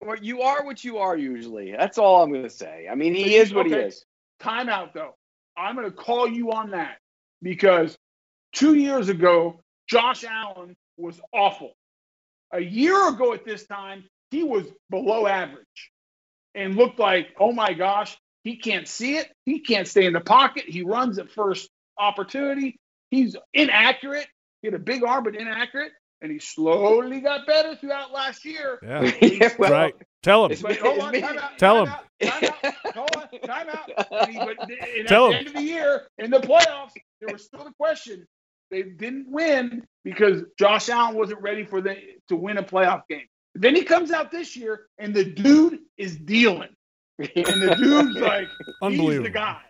Or 0.00 0.16
you 0.16 0.40
are 0.40 0.64
what 0.64 0.82
you 0.82 0.98
are 0.98 1.16
usually. 1.16 1.72
That's 1.72 1.98
all 1.98 2.22
I'm 2.22 2.30
going 2.30 2.42
to 2.44 2.50
say. 2.50 2.88
I 2.90 2.94
mean, 2.94 3.12
that. 3.12 3.18
he 3.18 3.36
is 3.36 3.52
what 3.52 3.66
he 3.66 3.74
is. 3.74 4.04
Time 4.40 4.68
out 4.70 4.94
though. 4.94 5.14
I'm 5.56 5.76
going 5.76 5.86
to 5.86 5.94
call 5.96 6.26
you 6.26 6.52
on 6.52 6.70
that 6.70 6.98
because 7.42 7.96
two 8.54 8.74
years 8.74 9.10
ago, 9.10 9.60
Josh 9.88 10.24
Allen 10.24 10.74
was 10.96 11.20
awful. 11.32 11.74
A 12.52 12.60
year 12.60 13.08
ago 13.08 13.34
at 13.34 13.44
this 13.44 13.66
time, 13.66 14.04
he 14.30 14.42
was 14.42 14.64
below 14.90 15.26
average 15.26 15.90
and 16.54 16.76
looked 16.76 16.98
like, 16.98 17.28
oh 17.38 17.52
my 17.52 17.74
gosh, 17.74 18.16
he 18.42 18.56
can't 18.56 18.88
see 18.88 19.16
it. 19.18 19.30
He 19.44 19.60
can't 19.60 19.86
stay 19.86 20.06
in 20.06 20.14
the 20.14 20.20
pocket. 20.20 20.64
He 20.66 20.82
runs 20.82 21.18
at 21.18 21.30
first 21.30 21.68
opportunity. 21.98 22.78
He's 23.12 23.36
inaccurate. 23.54 24.26
He 24.62 24.68
had 24.68 24.74
a 24.74 24.78
big 24.78 25.04
arm, 25.04 25.22
but 25.24 25.36
inaccurate. 25.36 25.92
And 26.22 26.32
he 26.32 26.38
slowly 26.38 27.20
got 27.20 27.46
better 27.46 27.76
throughout 27.76 28.12
last 28.12 28.44
year. 28.44 28.78
Yeah. 28.82 29.12
Yeah, 29.20 29.52
well, 29.58 29.70
right. 29.70 29.94
Tell 30.22 30.44
him. 30.46 30.52
it's- 30.52 30.62
But 30.62 30.78
hold 30.78 31.00
on, 31.00 31.12
time 31.12 31.36
out, 31.38 31.58
Tell 31.58 31.84
time 31.86 31.98
him. 32.20 32.28
out, 32.28 32.40
time 32.40 32.50
out, 32.64 32.94
hold 32.96 33.16
on, 33.16 33.40
time 33.40 33.68
out. 33.68 33.90
And, 34.10 34.30
he, 34.32 34.38
but, 34.38 35.08
Tell 35.08 35.26
at 35.26 35.30
the 35.30 35.32
him. 35.32 35.34
end 35.34 35.46
of 35.48 35.52
the 35.54 35.62
year, 35.62 36.02
in 36.18 36.30
the 36.30 36.38
playoffs, 36.38 36.92
there 37.20 37.32
was 37.32 37.44
still 37.44 37.66
a 37.66 37.72
question. 37.74 38.26
They 38.70 38.82
didn't 38.82 39.26
win 39.30 39.84
because 40.04 40.42
Josh 40.58 40.88
Allen 40.88 41.14
wasn't 41.16 41.42
ready 41.42 41.64
for 41.64 41.80
the 41.82 41.96
to 42.28 42.36
win 42.36 42.56
a 42.56 42.62
playoff 42.62 43.02
game. 43.10 43.26
Then 43.54 43.74
he 43.76 43.82
comes 43.84 44.10
out 44.12 44.30
this 44.30 44.56
year, 44.56 44.86
and 44.98 45.12
the 45.12 45.24
dude 45.24 45.80
is 45.98 46.16
dealing, 46.16 46.70
and 47.18 47.28
the 47.34 47.74
dude's 47.78 48.16
like, 48.16 48.46
he's 48.48 48.56
the 48.78 48.86
Unbelievable. 48.86 49.30
guy. 49.30 49.60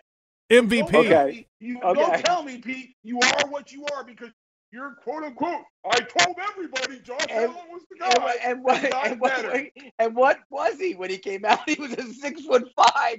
MVP. 0.53 0.79
Don't 0.79 0.89
tell 0.91 1.01
Okay. 1.01 1.31
me- 1.31 1.47
You, 1.59 1.79
Okay. 1.81 1.99
Don't 2.01 2.25
tell 2.25 2.43
me, 2.43 2.57
Pete. 2.59 2.95
You 3.03 3.19
are 3.19 3.49
what 3.49 3.71
you 3.71 3.85
are 3.93 4.03
because 4.03 4.29
you're 4.71 4.95
quote 5.03 5.23
unquote. 5.23 5.63
I 5.89 5.99
told 5.99 6.35
everybody 6.49 6.99
Josh 6.99 7.25
And- 7.29 7.51
Allen 7.51 7.65
was 7.71 7.83
the 7.89 7.97
guy. 7.97 8.13
what- 8.19 8.37
and, 8.43 8.63
what, 8.63 8.83
and, 9.05 9.19
what, 9.21 9.71
and 9.99 10.15
what 10.15 10.39
was 10.49 10.79
he 10.79 10.95
when 10.95 11.09
he 11.09 11.17
came 11.17 11.45
out? 11.45 11.59
He 11.69 11.75
was 11.79 11.93
a 11.93 12.13
six 12.13 12.41
foot 12.45 12.69
five 12.75 13.17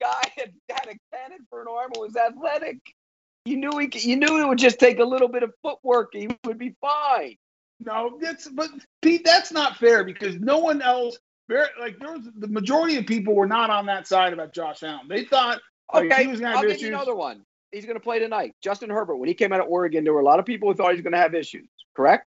guy 0.00 0.22
and 0.42 0.52
had 0.68 0.86
a 0.88 1.16
cannon 1.16 1.46
for 1.48 1.62
an 1.62 1.68
arm 1.70 1.90
and 1.94 2.00
was 2.02 2.16
athletic. 2.16 2.78
You 3.44 3.56
knew 3.58 3.78
he, 3.78 3.88
you 4.00 4.16
knew 4.16 4.40
it 4.42 4.48
would 4.48 4.58
just 4.58 4.78
take 4.80 4.98
a 4.98 5.04
little 5.04 5.28
bit 5.28 5.42
of 5.44 5.52
footwork. 5.62 6.10
He 6.12 6.28
would 6.44 6.58
be 6.58 6.74
fine. 6.80 7.36
No, 7.78 8.18
that's 8.20 8.48
but 8.48 8.70
Pete, 9.02 9.22
that's 9.24 9.52
not 9.52 9.76
fair 9.76 10.02
because 10.04 10.36
no 10.40 10.58
one 10.58 10.82
else. 10.82 11.18
Like 11.48 11.98
there 12.00 12.12
was 12.12 12.28
the 12.36 12.48
majority 12.48 12.96
of 12.96 13.06
people 13.06 13.34
were 13.34 13.46
not 13.46 13.70
on 13.70 13.86
that 13.86 14.08
side 14.08 14.32
about 14.32 14.52
Josh 14.52 14.82
Allen. 14.82 15.06
They 15.08 15.24
thought 15.24 15.60
Oh, 15.92 15.98
like, 15.98 16.12
Okay, 16.12 16.22
he 16.24 16.28
was 16.28 16.42
I'll 16.42 16.66
give 16.66 16.80
you 16.80 16.88
another 16.88 17.14
one. 17.14 17.42
He's 17.72 17.84
going 17.84 17.96
to 17.96 18.02
play 18.02 18.18
tonight. 18.18 18.54
Justin 18.62 18.90
Herbert. 18.90 19.16
When 19.16 19.28
he 19.28 19.34
came 19.34 19.52
out 19.52 19.60
of 19.60 19.66
Oregon, 19.68 20.04
there 20.04 20.12
were 20.12 20.20
a 20.20 20.24
lot 20.24 20.38
of 20.38 20.46
people 20.46 20.68
who 20.68 20.74
thought 20.74 20.90
he 20.90 20.96
was 20.96 21.02
going 21.02 21.12
to 21.12 21.18
have 21.18 21.34
issues. 21.34 21.68
Correct? 21.94 22.26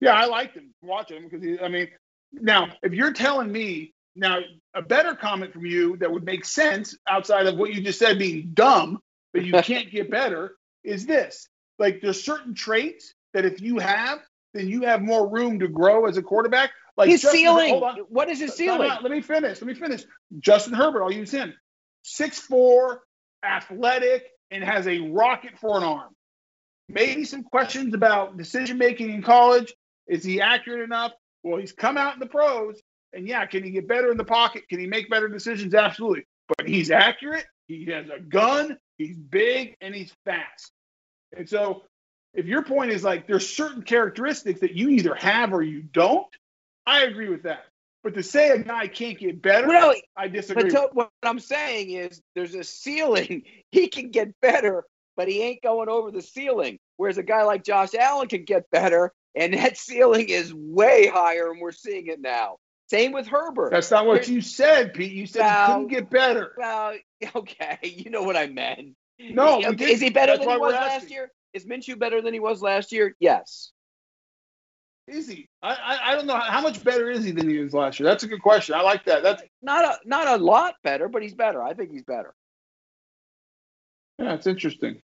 Yeah, 0.00 0.12
I 0.12 0.26
liked 0.26 0.56
him 0.56 0.72
watching 0.82 1.16
him 1.18 1.24
because 1.24 1.42
he, 1.42 1.58
I 1.58 1.68
mean, 1.68 1.88
now 2.32 2.68
if 2.82 2.92
you're 2.92 3.12
telling 3.12 3.50
me 3.50 3.92
now 4.14 4.40
a 4.74 4.82
better 4.82 5.14
comment 5.14 5.52
from 5.52 5.66
you 5.66 5.96
that 5.98 6.10
would 6.10 6.24
make 6.24 6.44
sense 6.44 6.96
outside 7.08 7.46
of 7.46 7.56
what 7.56 7.72
you 7.72 7.80
just 7.82 7.98
said 7.98 8.18
being 8.18 8.50
dumb, 8.54 9.00
but 9.32 9.44
you 9.44 9.52
can't 9.62 9.90
get 9.90 10.10
better 10.10 10.56
is 10.84 11.06
this: 11.06 11.48
like 11.78 12.00
there's 12.00 12.22
certain 12.22 12.54
traits 12.54 13.14
that 13.34 13.44
if 13.44 13.60
you 13.60 13.78
have, 13.78 14.20
then 14.54 14.68
you 14.68 14.82
have 14.82 15.02
more 15.02 15.28
room 15.28 15.58
to 15.60 15.68
grow 15.68 16.06
as 16.06 16.16
a 16.16 16.22
quarterback. 16.22 16.70
Like 16.96 17.08
his 17.08 17.22
Justin- 17.22 17.40
ceiling. 17.40 17.80
What 18.08 18.28
is 18.28 18.40
his 18.40 18.54
ceiling? 18.54 18.90
Let 19.02 19.10
me 19.10 19.20
finish. 19.20 19.60
Let 19.60 19.66
me 19.66 19.74
finish. 19.74 20.04
Justin 20.38 20.74
Herbert, 20.74 21.02
I'll 21.02 21.12
use 21.12 21.30
him. 21.30 21.54
Six 22.02 22.38
four, 22.38 23.02
athletic, 23.44 24.24
and 24.50 24.64
has 24.64 24.86
a 24.86 25.00
rocket 25.10 25.58
for 25.58 25.76
an 25.76 25.84
arm. 25.84 26.14
Maybe 26.88 27.24
some 27.24 27.42
questions 27.42 27.94
about 27.94 28.36
decision 28.36 28.78
making 28.78 29.10
in 29.10 29.22
college. 29.22 29.74
Is 30.06 30.24
he 30.24 30.40
accurate 30.40 30.82
enough? 30.82 31.12
Well, 31.42 31.60
he's 31.60 31.72
come 31.72 31.98
out 31.98 32.14
in 32.14 32.20
the 32.20 32.26
pros, 32.26 32.80
and 33.12 33.26
yeah, 33.26 33.44
can 33.46 33.62
he 33.62 33.70
get 33.70 33.86
better 33.86 34.10
in 34.10 34.16
the 34.16 34.24
pocket? 34.24 34.68
Can 34.68 34.80
he 34.80 34.86
make 34.86 35.10
better 35.10 35.28
decisions? 35.28 35.74
Absolutely. 35.74 36.26
But 36.56 36.66
he's 36.66 36.90
accurate. 36.90 37.44
He 37.66 37.84
has 37.86 38.06
a 38.08 38.20
gun. 38.20 38.78
He's 38.96 39.16
big 39.16 39.76
and 39.80 39.94
he's 39.94 40.12
fast. 40.24 40.72
And 41.36 41.48
so, 41.48 41.82
if 42.34 42.46
your 42.46 42.62
point 42.62 42.90
is 42.90 43.04
like 43.04 43.26
there's 43.26 43.48
certain 43.48 43.82
characteristics 43.82 44.60
that 44.60 44.74
you 44.74 44.88
either 44.90 45.14
have 45.14 45.52
or 45.52 45.62
you 45.62 45.82
don't, 45.82 46.26
I 46.86 47.02
agree 47.04 47.28
with 47.28 47.42
that. 47.42 47.64
But 48.04 48.14
to 48.14 48.22
say 48.22 48.50
a 48.50 48.58
guy 48.58 48.86
can't 48.86 49.18
get 49.18 49.42
better, 49.42 49.66
Well, 49.66 49.94
I 50.16 50.28
disagree. 50.28 50.64
But 50.64 50.70
to, 50.70 50.88
what 50.92 51.10
I'm 51.22 51.40
saying 51.40 51.90
is 51.90 52.22
there's 52.34 52.54
a 52.54 52.64
ceiling. 52.64 53.42
He 53.70 53.88
can 53.88 54.10
get 54.10 54.40
better, 54.40 54.84
but 55.14 55.28
he 55.28 55.42
ain't 55.42 55.62
going 55.62 55.90
over 55.90 56.10
the 56.10 56.22
ceiling. 56.22 56.78
Whereas 56.96 57.18
a 57.18 57.22
guy 57.22 57.42
like 57.42 57.64
Josh 57.64 57.94
Allen 57.94 58.28
can 58.28 58.44
get 58.44 58.70
better, 58.70 59.12
and 59.34 59.52
that 59.52 59.76
ceiling 59.76 60.30
is 60.30 60.54
way 60.54 61.06
higher, 61.06 61.50
and 61.50 61.60
we're 61.60 61.72
seeing 61.72 62.06
it 62.06 62.18
now. 62.18 62.56
Same 62.88 63.12
with 63.12 63.26
Herbert. 63.26 63.70
That's 63.70 63.90
not 63.90 64.06
what 64.06 64.24
There- 64.24 64.34
you 64.34 64.40
said, 64.40 64.94
Pete. 64.94 65.12
You 65.12 65.26
said 65.26 65.40
Well- 65.40 65.66
he 65.66 65.72
couldn't 65.72 65.88
get 65.88 66.10
better. 66.10 66.54
Well, 66.56 66.94
okay, 67.36 67.78
you 67.82 68.10
know 68.10 68.22
what 68.22 68.36
I 68.36 68.46
meant. 68.46 68.96
No, 69.20 69.60
is 69.60 70.00
he 70.00 70.10
better 70.10 70.32
That's 70.32 70.46
than 70.46 70.54
he 70.54 70.58
was 70.58 70.72
last 70.72 71.10
year? 71.10 71.30
Is 71.52 71.66
Minshew 71.66 71.98
better 71.98 72.22
than 72.22 72.32
he 72.32 72.40
was 72.40 72.62
last 72.62 72.92
year? 72.92 73.16
Yes. 73.18 73.72
Is 75.08 75.28
he? 75.28 75.48
I, 75.62 75.70
I 75.74 76.12
I 76.12 76.14
don't 76.14 76.26
know 76.26 76.36
how 76.38 76.60
much 76.60 76.84
better 76.84 77.10
is 77.10 77.24
he 77.24 77.30
than 77.32 77.48
he 77.48 77.58
was 77.58 77.72
last 77.72 77.98
year. 77.98 78.08
That's 78.08 78.24
a 78.24 78.28
good 78.28 78.42
question. 78.42 78.74
I 78.74 78.82
like 78.82 79.04
that. 79.06 79.22
That's 79.22 79.42
Not 79.62 79.84
a 79.84 79.98
not 80.06 80.28
a 80.28 80.36
lot 80.42 80.74
better, 80.84 81.08
but 81.08 81.22
he's 81.22 81.34
better. 81.34 81.62
I 81.62 81.72
think 81.74 81.90
he's 81.90 82.02
better. 82.04 82.34
yeah, 84.18 84.34
it's 84.34 84.46
interesting. 84.46 85.00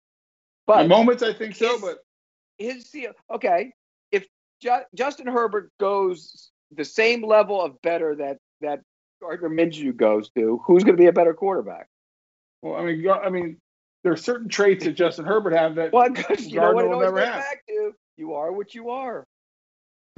But 0.67 0.81
At 0.83 0.89
moments, 0.89 1.23
I 1.23 1.33
think 1.33 1.55
so, 1.55 1.79
but 1.81 1.99
his. 2.59 2.95
Okay, 3.31 3.73
if 4.13 4.27
Ju- 4.63 4.85
Justin 4.95 5.27
Herbert 5.27 5.71
goes 5.79 6.51
the 6.73 6.85
same 6.85 7.25
level 7.25 7.61
of 7.61 7.81
better 7.83 8.15
that 8.17 8.39
that 8.61 8.81
Gardner 9.21 9.49
Minshew 9.51 9.95
goes 9.97 10.31
to, 10.31 10.61
who's 10.65 10.85
going 10.85 10.97
to 10.97 11.01
be 11.03 11.09
a 11.09 11.13
better 11.13 11.35
quarterback? 11.35 11.89
well, 12.63 12.77
I 12.77 12.85
mean, 12.85 13.09
I 13.11 13.29
mean, 13.31 13.57
there 14.05 14.13
are 14.13 14.17
certain 14.17 14.49
traits 14.49 14.85
that 14.85 14.93
Justin 14.93 15.25
Herbert 15.27 15.53
have 15.55 15.75
that 15.75 15.93
Well, 15.93 16.09
you 16.39 16.61
know 16.61 16.73
what 16.73 16.83
Gardner 16.83 16.85
it 16.85 16.89
will 16.89 17.01
never 17.01 17.21
have. 17.21 17.35
back 17.35 17.67
to. 17.69 17.93
You 18.17 18.35
are 18.35 18.53
what 18.53 18.75
you 18.75 18.91
are. 18.91 19.27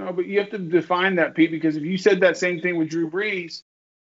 No, 0.05 0.12
but 0.12 0.26
you 0.26 0.38
have 0.40 0.50
to 0.50 0.59
define 0.59 1.16
that, 1.16 1.34
Pete, 1.34 1.50
because 1.50 1.76
if 1.76 1.82
you 1.82 1.98
said 1.98 2.20
that 2.20 2.36
same 2.36 2.61
thing 2.61 2.76
with 2.76 2.88
Drew 2.88 3.11
Brees, 3.11 3.62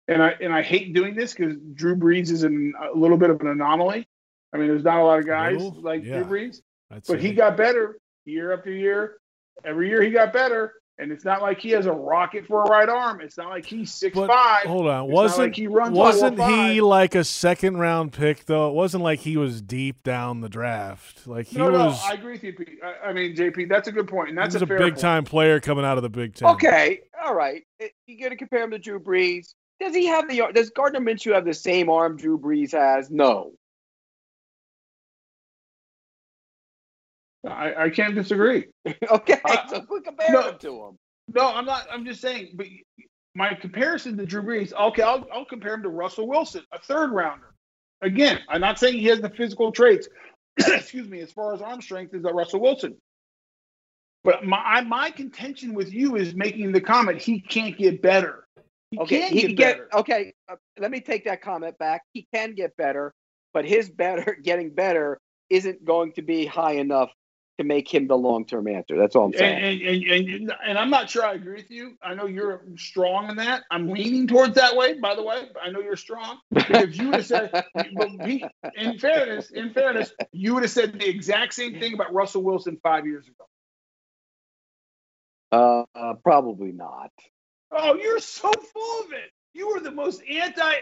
and 0.07 0.23
I 0.23 0.35
and 0.41 0.53
I 0.53 0.61
hate 0.61 0.93
doing 0.93 1.15
this 1.15 1.33
because 1.33 1.55
Drew 1.73 1.95
Brees 1.95 2.31
is 2.31 2.43
an, 2.43 2.73
a 2.93 2.97
little 2.97 3.17
bit 3.17 3.29
of 3.29 3.41
an 3.41 3.47
anomaly. 3.47 4.07
I 4.53 4.57
mean, 4.57 4.67
there's 4.67 4.83
not 4.83 4.99
a 4.99 5.03
lot 5.03 5.19
of 5.19 5.25
guys 5.25 5.61
like 5.61 6.03
Yeah. 6.03 6.23
Drew 6.23 6.25
Brees, 6.25 6.61
I'd 6.91 7.03
but 7.07 7.19
he 7.19 7.33
got 7.33 7.57
better 7.57 7.97
year 8.25 8.53
after 8.53 8.71
year. 8.71 9.17
Every 9.65 9.89
year 9.89 10.01
he 10.01 10.11
got 10.11 10.33
better, 10.33 10.73
and 10.99 11.11
it's 11.11 11.23
not 11.23 11.41
like 11.41 11.59
he 11.59 11.69
has 11.71 11.85
a 11.85 11.91
rocket 11.91 12.45
for 12.47 12.63
a 12.63 12.65
right 12.69 12.89
arm. 12.89 13.21
It's 13.21 13.37
not 13.37 13.49
like 13.49 13.65
he's 13.65 13.93
six 13.93 14.15
But 14.15 14.27
five. 14.27 14.65
hold 14.65 14.87
on, 14.87 15.05
It's 15.05 15.13
wasn't 15.13 15.47
like 15.49 15.55
he 15.55 15.67
wasn't 15.67 16.41
he 16.41 16.81
like 16.81 17.15
a 17.15 17.23
second 17.23 17.77
round 17.77 18.13
pick 18.13 18.45
though? 18.45 18.69
It 18.69 18.73
wasn't 18.73 19.03
like 19.03 19.19
he 19.19 19.37
was 19.37 19.61
deep 19.61 20.03
down 20.03 20.41
the 20.41 20.49
draft. 20.49 21.27
Like 21.27 21.47
he 21.47 21.57
no, 21.57 21.71
was. 21.71 21.73
no, 21.73 22.09
I 22.09 22.13
agree 22.13 22.33
with 22.33 22.43
you, 22.43 22.53
Pete. 22.53 22.79
I, 22.83 23.09
I 23.09 23.13
mean, 23.13 23.35
JP, 23.35 23.69
that's 23.69 23.87
a 23.87 23.91
good 23.91 24.07
point, 24.07 24.29
and 24.29 24.37
that's 24.37 24.53
was 24.53 24.61
a, 24.61 24.65
a, 24.65 24.67
big 24.67 24.79
point. 24.79 24.97
time 24.97 25.23
player 25.23 25.59
coming 25.59 25.85
out 25.85 25.97
of 25.97 26.03
the 26.03 26.09
Big 26.09 26.33
Ten. 26.33 26.49
Okay, 26.49 27.01
all 27.23 27.35
right. 27.35 27.63
You 28.07 28.19
got 28.21 28.29
to 28.29 28.35
compare 28.35 28.63
him 28.63 28.71
to 28.71 28.79
Drew 28.79 28.99
Brees. 28.99 29.53
Does 29.79 29.93
he 29.93 30.07
have 30.07 30.27
the? 30.27 30.41
Does 30.53 30.71
Gardner 30.71 30.99
Minshew 30.99 31.33
have 31.33 31.45
the 31.45 31.53
same 31.53 31.89
arm 31.89 32.17
Drew 32.17 32.39
Brees 32.39 32.71
has? 32.71 33.11
No. 33.11 33.51
I, 37.45 37.85
I 37.85 37.89
can't 37.89 38.15
disagree. 38.15 38.67
okay, 39.11 39.39
so 39.69 39.81
comparing 40.03 40.33
no. 40.33 40.49
him 40.49 40.57
to 40.59 40.85
him. 40.85 40.97
No, 41.33 41.53
I'm 41.53 41.65
not. 41.65 41.87
I'm 41.91 42.05
just 42.05 42.21
saying. 42.21 42.53
But 42.55 42.67
my 43.35 43.53
comparison 43.53 44.17
to 44.17 44.25
Drew 44.25 44.41
Brees, 44.41 44.73
okay, 44.73 45.03
I'll, 45.03 45.25
I'll 45.31 45.45
compare 45.45 45.73
him 45.75 45.83
to 45.83 45.89
Russell 45.89 46.27
Wilson, 46.27 46.63
a 46.73 46.79
third 46.79 47.11
rounder. 47.11 47.53
Again, 48.01 48.39
I'm 48.49 48.61
not 48.61 48.79
saying 48.79 48.99
he 48.99 49.05
has 49.05 49.21
the 49.21 49.29
physical 49.29 49.71
traits. 49.71 50.07
excuse 50.57 51.07
me, 51.07 51.19
as 51.21 51.31
far 51.31 51.53
as 51.53 51.61
arm 51.61 51.81
strength 51.81 52.13
is 52.13 52.25
a 52.25 52.33
Russell 52.33 52.59
Wilson. 52.61 52.95
But 54.23 54.43
my 54.45 54.57
I- 54.57 54.81
my 54.81 55.11
contention 55.11 55.73
with 55.73 55.93
you 55.93 56.15
is 56.15 56.33
making 56.33 56.71
the 56.71 56.81
comment 56.81 57.21
he 57.21 57.39
can't 57.39 57.77
get 57.77 58.01
better. 58.01 58.45
He 58.91 58.99
Okay, 58.99 59.19
can't 59.19 59.33
he 59.33 59.41
get 59.41 59.47
can 59.47 59.55
get 59.55 59.77
better. 59.77 59.89
okay. 59.99 60.33
Uh, 60.49 60.55
let 60.79 60.91
me 60.91 61.01
take 61.01 61.25
that 61.25 61.41
comment 61.41 61.77
back. 61.77 62.01
He 62.13 62.27
can 62.33 62.53
get 62.55 62.75
better, 62.77 63.13
but 63.53 63.65
his 63.65 63.89
better 63.89 64.37
getting 64.43 64.73
better 64.73 65.19
isn't 65.49 65.83
going 65.85 66.13
to 66.13 66.21
be 66.21 66.45
high 66.45 66.73
enough 66.73 67.11
to 67.57 67.63
make 67.63 67.91
him 67.91 68.07
the 68.07 68.17
long 68.17 68.45
term 68.45 68.67
answer. 68.67 68.97
That's 68.97 69.15
all 69.15 69.25
I'm 69.25 69.33
saying. 69.33 69.81
And, 69.81 69.81
and, 69.81 70.29
and, 70.29 70.53
and, 70.65 70.77
I'm 70.77 70.89
not 70.89 71.09
sure 71.09 71.25
I 71.25 71.33
agree 71.33 71.55
with 71.55 71.71
you. 71.71 71.97
I 72.03 72.13
know 72.13 72.25
you're 72.25 72.61
strong 72.77 73.29
in 73.29 73.37
that. 73.37 73.63
I'm 73.71 73.89
leaning 73.89 74.27
towards 74.27 74.55
that 74.55 74.75
way, 74.75 74.93
by 74.93 75.15
the 75.15 75.23
way. 75.23 75.49
I 75.61 75.69
know 75.69 75.79
you're 75.79 75.95
strong. 75.95 76.37
If 76.51 76.97
you 76.97 77.07
would 77.07 77.15
have 77.15 77.25
said, 77.25 77.65
in 78.75 78.99
fairness, 78.99 79.49
in 79.49 79.73
fairness, 79.73 80.11
you 80.31 80.53
would 80.53 80.63
have 80.63 80.71
said 80.71 80.93
the 80.93 81.07
exact 81.07 81.53
same 81.53 81.79
thing 81.79 81.93
about 81.93 82.13
Russell 82.13 82.43
Wilson 82.43 82.79
five 82.83 83.05
years 83.05 83.27
ago. 83.27 83.45
Uh, 85.51 85.97
uh, 85.97 86.13
probably 86.23 86.71
not. 86.71 87.11
Oh, 87.71 87.95
you're 87.95 88.19
so 88.19 88.51
full 88.51 89.01
of 89.05 89.13
it. 89.13 89.31
You 89.53 89.69
were 89.69 89.79
the 89.79 89.91
most 89.91 90.21
anti. 90.29 90.73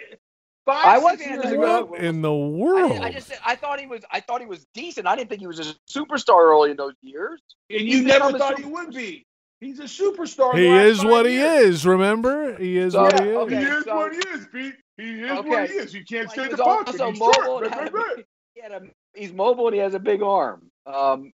Five, 0.66 0.86
I 0.86 0.98
was 0.98 1.22
anti. 1.22 1.58
What 1.58 2.00
in 2.00 2.22
the 2.22 2.34
world? 2.34 2.94
I, 2.94 3.06
I, 3.06 3.12
just 3.12 3.32
I 3.46 3.56
thought 3.56 3.80
he 3.80 3.86
was 3.86 4.02
I 4.10 4.20
thought 4.20 4.42
he 4.42 4.48
was 4.48 4.66
decent. 4.74 5.06
I 5.06 5.16
didn't 5.16 5.30
think 5.30 5.42
he 5.42 5.48
was 5.48 5.60
a 5.60 5.76
superstar 5.88 6.40
early 6.40 6.72
in 6.72 6.78
those 6.78 6.96
years. 7.04 7.40
And 7.70 7.82
you 7.82 7.98
He's 7.98 8.06
never 8.06 8.36
thought 8.38 8.58
he 8.58 8.66
would 8.66 8.92
be. 8.92 9.26
He's 9.62 9.80
a 9.80 9.84
superstar. 9.84 10.56
He 10.58 10.68
is 10.68 11.06
what 11.06 11.26
he 11.26 11.38
is. 11.38 11.86
Remember, 11.86 12.58
he 12.58 12.78
is 12.78 12.94
so, 12.94 13.04
what 13.04 13.20
he 13.20 13.30
is. 13.30 13.36
Okay, 13.38 13.56
he 13.56 13.64
is 13.64 13.84
so, 13.84 13.96
what 13.96 14.12
he 14.12 14.18
is, 14.18 14.48
Pete. 14.52 14.76
He 14.98 15.22
is 15.22 15.32
okay. 15.32 15.50
what 15.50 15.70
he 15.70 15.76
is. 15.76 15.94
You 15.94 16.04
can't 16.04 16.32
say 16.32 16.48
the 16.48 16.58
pocket. 16.58 17.00
He's 17.00 17.20
mobile. 17.20 17.62
Right, 17.62 17.72
right, 17.72 17.94
right. 17.94 18.26
He 18.56 18.62
a, 18.62 18.82
he's 19.14 19.34
mobile 19.34 19.68
and 19.68 19.76
he 19.76 19.82
has 19.82 19.94
a 19.94 20.00
big 20.00 20.22
arm. 20.22 20.72
Um, 20.86 21.32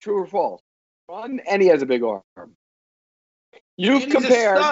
true 0.00 0.20
or 0.20 0.26
false? 0.26 0.60
Run 1.08 1.40
and 1.48 1.62
he 1.62 1.68
has 1.68 1.82
a 1.82 1.86
big 1.86 2.02
arm. 2.02 2.22
You've 3.76 4.04
and 4.04 4.12
compared, 4.12 4.62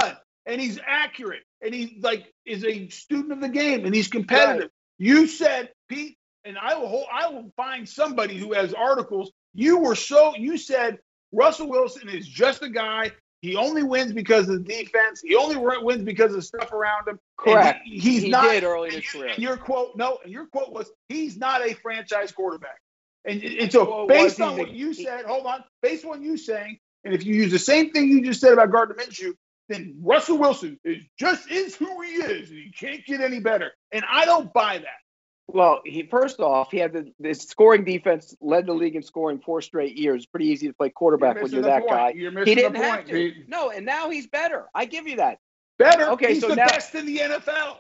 and 0.47 0.61
he's 0.61 0.79
accurate, 0.87 1.43
and 1.63 1.75
he 1.75 1.99
like 2.01 2.33
is 2.45 2.65
a 2.65 2.89
student 2.89 3.33
of 3.33 3.41
the 3.41 3.49
game, 3.49 3.85
and 3.85 3.95
he's 3.95 4.09
competitive. 4.09 4.63
Right. 4.63 4.71
You 4.99 5.27
said 5.27 5.71
Pete, 5.89 6.17
and 6.45 6.59
I 6.59 6.77
will 6.77 7.07
I 7.13 7.29
will 7.29 7.53
find 7.57 7.89
somebody 7.89 8.37
who 8.37 8.53
has 8.53 8.75
articles. 8.75 9.33
You 9.55 9.79
were 9.79 9.95
so 9.95 10.35
you 10.37 10.57
said 10.57 10.99
Russell 11.33 11.69
Wilson 11.69 12.09
is 12.09 12.27
just 12.27 12.63
a 12.63 12.69
guy. 12.69 13.13
He 13.43 13.57
only 13.57 13.83
wins 13.83 14.13
because 14.13 14.49
of 14.51 14.65
the 14.65 14.75
defense. 14.83 15.23
He 15.25 15.35
only 15.35 15.57
wins 15.57 16.03
because 16.03 16.31
of 16.31 16.37
the 16.37 16.43
stuff 16.43 16.73
around 16.73 17.09
him. 17.09 17.19
Correct. 17.39 17.81
He, 17.85 17.99
he's 17.99 18.23
he 18.25 18.29
not. 18.29 18.51
Did 18.51 18.65
early 18.65 18.89
in 18.89 18.97
his 18.97 19.11
career. 19.11 19.33
your 19.39 19.57
quote, 19.57 19.97
no, 19.97 20.19
and 20.23 20.31
your 20.31 20.47
quote 20.47 20.73
was, 20.73 20.91
"He's 21.09 21.39
not 21.39 21.63
a 21.67 21.75
franchise 21.75 22.33
quarterback." 22.33 22.79
And, 23.25 23.43
and 23.43 23.73
so, 23.73 23.89
well, 23.89 24.07
based 24.07 24.41
on 24.41 24.57
what 24.57 24.71
you 24.71 24.95
said, 24.95 25.25
hold 25.25 25.47
on, 25.47 25.65
based 25.83 26.05
on 26.05 26.11
what 26.11 26.23
you 26.23 26.37
saying, 26.37 26.79
and 27.05 27.15
if 27.15 27.25
you 27.25 27.35
use 27.35 27.51
the 27.51 27.59
same 27.59 27.91
thing 27.93 28.09
you 28.09 28.23
just 28.23 28.41
said 28.41 28.53
about 28.53 28.71
Gardner 28.71 28.95
Minshew, 28.95 29.33
then 29.71 29.97
Russell 30.03 30.37
Wilson 30.37 30.79
is 30.85 31.05
just 31.19 31.51
is 31.51 31.77
who 31.77 32.03
he 32.03 32.15
is, 32.15 32.51
and 32.51 32.59
he 32.59 32.73
can't 32.73 33.05
get 33.07 33.21
any 33.21 33.39
better. 33.39 33.71
And 33.93 34.05
I 34.11 34.25
don't 34.25 34.53
buy 34.53 34.79
that. 34.79 34.99
Well, 35.47 35.81
he 35.85 36.03
first 36.03 36.41
off, 36.41 36.71
he 36.71 36.79
had 36.79 36.93
the, 36.93 37.13
the 37.19 37.35
scoring 37.35 37.85
defense 37.85 38.35
led 38.41 38.67
the 38.67 38.73
league 38.73 38.97
in 38.97 39.03
scoring 39.03 39.41
four 39.41 39.63
straight 39.63 39.97
years. 39.97 40.27
Pretty 40.27 40.47
easy 40.47 40.67
to 40.67 40.75
play 40.75 40.91
quarterback 40.91 41.37
you're 41.37 41.45
when 41.45 41.53
you're 41.53 41.63
that 41.63 41.83
point. 41.83 41.91
guy. 41.91 42.11
You're 42.11 42.45
he 42.45 42.55
didn't 42.55 42.75
point, 42.75 42.87
have 42.87 43.05
to. 43.07 43.13
Pete. 43.13 43.49
No, 43.49 43.71
and 43.71 43.87
now 43.87 44.11
he's 44.11 44.27
better. 44.27 44.67
I 44.75 44.85
give 44.85 45.07
you 45.07 45.17
that. 45.17 45.39
Better. 45.79 46.11
Okay, 46.11 46.35
he's 46.35 46.43
so 46.43 46.49
the 46.49 46.57
now, 46.57 46.67
best 46.67 46.95
in 46.95 47.07
the 47.07 47.19
NFL 47.19 47.79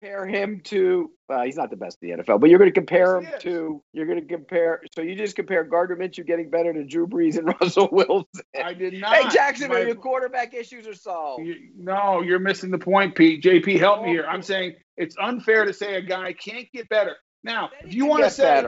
compare 0.00 0.26
him 0.26 0.60
to 0.64 1.10
well, 1.28 1.42
he's 1.42 1.56
not 1.56 1.70
the 1.70 1.76
best 1.76 1.98
in 2.00 2.16
the 2.16 2.22
NFL, 2.22 2.40
but 2.40 2.50
you're 2.50 2.58
going 2.58 2.70
to 2.70 2.74
compare 2.74 3.20
yes, 3.20 3.32
him 3.32 3.40
to 3.40 3.82
you're 3.92 4.06
going 4.06 4.20
to 4.20 4.26
compare. 4.26 4.80
So 4.94 5.02
you 5.02 5.16
just 5.16 5.34
compare 5.34 5.64
Gardner 5.64 5.96
Minshew 5.96 6.26
getting 6.26 6.50
better 6.50 6.72
to 6.72 6.84
Drew 6.84 7.06
Brees 7.06 7.36
and 7.36 7.54
Russell 7.60 7.88
Wilson. 7.90 8.26
I 8.62 8.74
did 8.74 8.94
not. 8.94 9.14
Hey 9.14 9.28
Jackson, 9.30 9.68
My, 9.68 9.80
your 9.80 9.96
quarterback 9.96 10.54
issues 10.54 10.86
are 10.86 10.94
solved. 10.94 11.44
You, 11.44 11.56
no, 11.76 12.22
you're 12.22 12.38
missing 12.38 12.70
the 12.70 12.78
point, 12.78 13.14
Pete. 13.14 13.42
JP, 13.42 13.78
help 13.78 14.02
me 14.02 14.10
oh. 14.10 14.12
here. 14.12 14.26
I'm 14.26 14.42
saying 14.42 14.74
it's 14.96 15.16
unfair 15.20 15.64
to 15.64 15.72
say 15.72 15.96
a 15.96 16.02
guy 16.02 16.32
can't 16.32 16.66
get 16.72 16.88
better. 16.88 17.16
Now, 17.42 17.70
if 17.84 17.94
you 17.94 18.06
want 18.06 18.24
to 18.24 18.30
say 18.30 18.64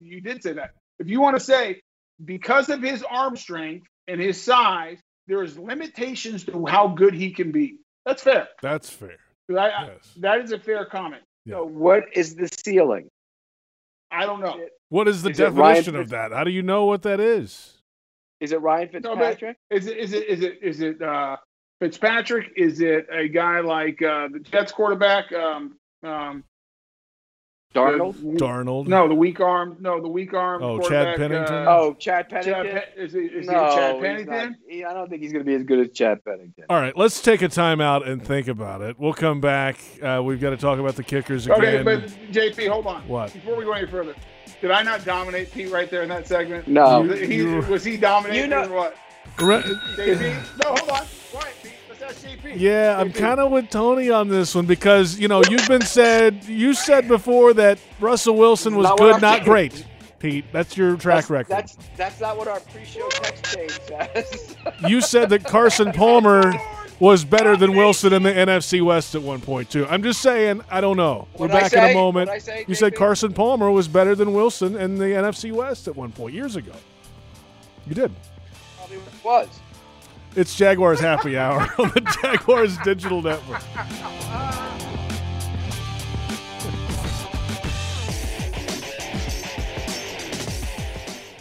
you 0.00 0.20
did 0.20 0.42
say 0.42 0.54
that. 0.54 0.72
If 0.98 1.08
you 1.08 1.20
want 1.20 1.36
to 1.36 1.44
say 1.44 1.80
because 2.24 2.68
of 2.68 2.82
his 2.82 3.04
arm 3.08 3.36
strength 3.36 3.86
and 4.08 4.20
his 4.20 4.42
size, 4.42 4.98
there's 5.28 5.56
limitations 5.58 6.44
to 6.44 6.66
how 6.66 6.88
good 6.88 7.14
he 7.14 7.32
can 7.32 7.52
be. 7.52 7.78
That's 8.04 8.22
fair. 8.22 8.48
That's 8.62 8.88
fair. 8.88 9.18
I, 9.50 9.86
yes. 9.86 10.14
that 10.18 10.40
is 10.40 10.52
a 10.52 10.58
fair 10.58 10.84
comment. 10.84 11.22
Yeah. 11.44 11.54
So 11.54 11.64
what 11.64 12.04
is 12.12 12.34
the 12.34 12.48
ceiling? 12.48 13.08
I 14.10 14.26
don't 14.26 14.40
know. 14.40 14.58
What 14.88 15.08
is 15.08 15.22
the 15.22 15.30
is 15.30 15.38
definition 15.38 15.96
of 15.96 16.10
that? 16.10 16.32
How 16.32 16.44
do 16.44 16.50
you 16.50 16.62
know 16.62 16.84
what 16.84 17.02
that 17.02 17.20
is? 17.20 17.74
Is 18.40 18.52
it 18.52 18.60
Ryan 18.60 18.88
Fitzpatrick? 18.88 19.56
No, 19.70 19.76
is 19.76 19.86
it 19.86 19.96
is 19.96 20.12
it 20.12 20.28
is 20.28 20.42
it 20.42 20.58
is 20.62 20.80
it 20.80 21.02
uh, 21.02 21.36
Fitzpatrick? 21.80 22.52
Is 22.56 22.80
it 22.80 23.06
a 23.12 23.28
guy 23.28 23.60
like 23.60 24.00
uh, 24.00 24.28
the 24.28 24.40
Jets 24.40 24.72
quarterback? 24.72 25.32
Um, 25.32 25.76
um, 26.02 26.44
Darnold? 27.74 28.14
The, 28.14 28.44
Darnold. 28.44 28.88
No, 28.88 29.08
the 29.08 29.14
weak 29.14 29.40
arm. 29.40 29.76
No, 29.78 30.00
the 30.00 30.08
weak 30.08 30.32
arm. 30.32 30.62
Oh, 30.62 30.80
Chad 30.80 31.18
Pennington. 31.18 31.54
Uh, 31.54 31.66
oh, 31.68 31.94
Chad 31.94 32.28
Pennington. 32.30 32.64
Chad 32.64 32.84
is 32.96 33.12
he, 33.12 33.20
is 33.20 33.46
no, 33.46 33.68
he 33.68 33.76
Chad 33.76 34.00
Pennington? 34.00 34.56
He, 34.66 34.84
I 34.84 34.94
don't 34.94 35.10
think 35.10 35.20
he's 35.20 35.32
going 35.32 35.44
to 35.44 35.48
be 35.48 35.54
as 35.54 35.64
good 35.64 35.80
as 35.80 35.90
Chad 35.92 36.24
Pennington. 36.24 36.64
All 36.70 36.80
right, 36.80 36.96
let's 36.96 37.20
take 37.20 37.42
a 37.42 37.48
timeout 37.48 38.08
and 38.08 38.24
think 38.24 38.48
about 38.48 38.80
it. 38.80 38.98
We'll 38.98 39.12
come 39.12 39.42
back. 39.42 39.78
Uh, 40.02 40.22
we've 40.24 40.40
got 40.40 40.50
to 40.50 40.56
talk 40.56 40.78
about 40.78 40.96
the 40.96 41.04
kickers 41.04 41.46
again. 41.46 41.58
Okay, 41.58 41.82
but 41.82 42.06
JP, 42.32 42.68
hold 42.68 42.86
on. 42.86 43.06
What? 43.06 43.34
Before 43.34 43.54
we 43.54 43.64
go 43.64 43.72
any 43.72 43.86
further, 43.86 44.14
did 44.62 44.70
I 44.70 44.82
not 44.82 45.04
dominate 45.04 45.52
Pete 45.52 45.70
right 45.70 45.90
there 45.90 46.02
in 46.02 46.08
that 46.08 46.26
segment? 46.26 46.68
No. 46.68 47.02
He, 47.02 47.26
he, 47.26 47.42
was 47.42 47.84
he 47.84 47.98
dominating 47.98 48.44
you 48.44 48.48
know, 48.48 48.64
or 48.64 48.74
what? 48.74 48.96
Re- 49.38 49.62
JP? 49.62 50.64
No, 50.64 50.70
hold 50.74 50.90
on. 50.90 51.06
Quiet, 51.30 51.54
Pete. 51.62 51.72
Yeah, 52.54 52.98
I'm 52.98 53.12
kind 53.12 53.40
of 53.40 53.50
with 53.50 53.70
Tony 53.70 54.10
on 54.10 54.28
this 54.28 54.54
one 54.54 54.66
because 54.66 55.18
you 55.18 55.28
know 55.28 55.42
you've 55.48 55.68
been 55.68 55.82
said 55.82 56.44
you 56.44 56.74
said 56.74 57.08
before 57.08 57.54
that 57.54 57.78
Russell 58.00 58.36
Wilson 58.36 58.76
was 58.76 58.84
not 58.84 58.98
good, 58.98 59.20
not 59.20 59.44
great. 59.44 59.84
Pete, 60.18 60.44
that's 60.52 60.76
your 60.76 60.96
track 60.96 61.16
that's, 61.16 61.30
record. 61.30 61.50
That's 61.50 61.78
that's 61.96 62.20
not 62.20 62.36
what 62.36 62.48
our 62.48 62.60
pre-show 62.60 63.08
text 63.10 63.54
chain 63.54 63.68
says. 63.68 64.56
you 64.88 65.00
said 65.00 65.30
that 65.30 65.44
Carson 65.44 65.92
Palmer 65.92 66.52
was 67.00 67.24
better 67.24 67.56
than 67.56 67.76
Wilson 67.76 68.12
in 68.12 68.22
the 68.24 68.32
NFC 68.32 68.82
West 68.82 69.14
at 69.14 69.22
one 69.22 69.40
point 69.40 69.70
too. 69.70 69.86
I'm 69.86 70.02
just 70.02 70.20
saying, 70.20 70.62
I 70.70 70.80
don't 70.80 70.96
know. 70.96 71.28
We're 71.38 71.48
back 71.48 71.72
in 71.72 71.78
a 71.78 71.94
moment. 71.94 72.42
Say, 72.42 72.64
you 72.66 72.74
said 72.74 72.96
Carson 72.96 73.32
Palmer 73.32 73.70
was 73.70 73.86
better 73.86 74.14
than 74.14 74.32
Wilson 74.32 74.76
in 74.76 74.96
the 74.96 75.04
NFC 75.04 75.52
West 75.52 75.86
at 75.86 75.94
one 75.94 76.10
point 76.10 76.34
years 76.34 76.56
ago. 76.56 76.72
You 77.86 77.94
did. 77.94 78.12
Probably 78.76 78.98
was. 79.24 79.48
It's 80.38 80.54
Jaguars 80.54 81.00
Happy 81.00 81.36
Hour 81.36 81.62
on 81.78 81.88
the 81.88 82.18
Jaguars 82.22 82.78
Digital 82.84 83.20
Network. 83.20 83.60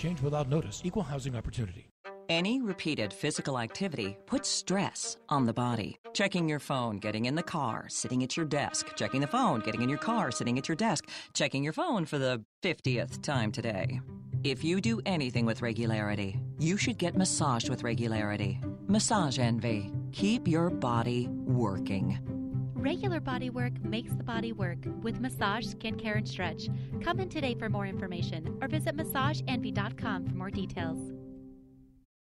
change 0.00 0.22
without 0.22 0.48
notice. 0.48 0.82
Equal 0.84 1.02
housing 1.02 1.36
opportunity. 1.36 1.86
Any 2.28 2.60
repeated 2.60 3.12
physical 3.12 3.58
activity 3.58 4.16
puts 4.26 4.48
stress 4.48 5.16
on 5.28 5.46
the 5.46 5.52
body. 5.52 5.98
Checking 6.12 6.48
your 6.48 6.60
phone, 6.60 6.98
getting 6.98 7.24
in 7.24 7.34
the 7.34 7.42
car, 7.42 7.86
sitting 7.88 8.22
at 8.22 8.36
your 8.36 8.46
desk, 8.46 8.94
checking 8.96 9.20
the 9.20 9.26
phone, 9.26 9.58
getting 9.60 9.82
in 9.82 9.88
your 9.88 9.98
car, 9.98 10.30
sitting 10.30 10.56
at 10.56 10.68
your 10.68 10.76
desk, 10.76 11.08
checking 11.34 11.64
your 11.64 11.72
phone 11.72 12.06
for 12.06 12.18
the 12.18 12.40
50th 12.62 13.20
time 13.20 13.50
today. 13.50 14.00
If 14.44 14.62
you 14.62 14.80
do 14.80 15.00
anything 15.06 15.44
with 15.44 15.60
regularity, 15.60 16.40
you 16.58 16.76
should 16.76 16.98
get 16.98 17.16
massaged 17.16 17.68
with 17.68 17.82
regularity. 17.82 18.60
Massage 18.86 19.40
Envy. 19.40 19.90
Keep 20.12 20.46
your 20.46 20.70
body 20.70 21.26
working. 21.28 22.39
Regular 22.80 23.20
body 23.20 23.50
work 23.50 23.78
makes 23.84 24.10
the 24.14 24.24
body 24.24 24.52
work 24.52 24.78
with 25.02 25.20
massage, 25.20 25.66
skincare, 25.66 26.16
and 26.16 26.26
stretch. 26.26 26.70
Come 27.02 27.20
in 27.20 27.28
today 27.28 27.54
for 27.54 27.68
more 27.68 27.84
information 27.84 28.56
or 28.62 28.68
visit 28.68 28.96
massageenvy.com 28.96 30.26
for 30.26 30.34
more 30.34 30.50
details. 30.50 30.98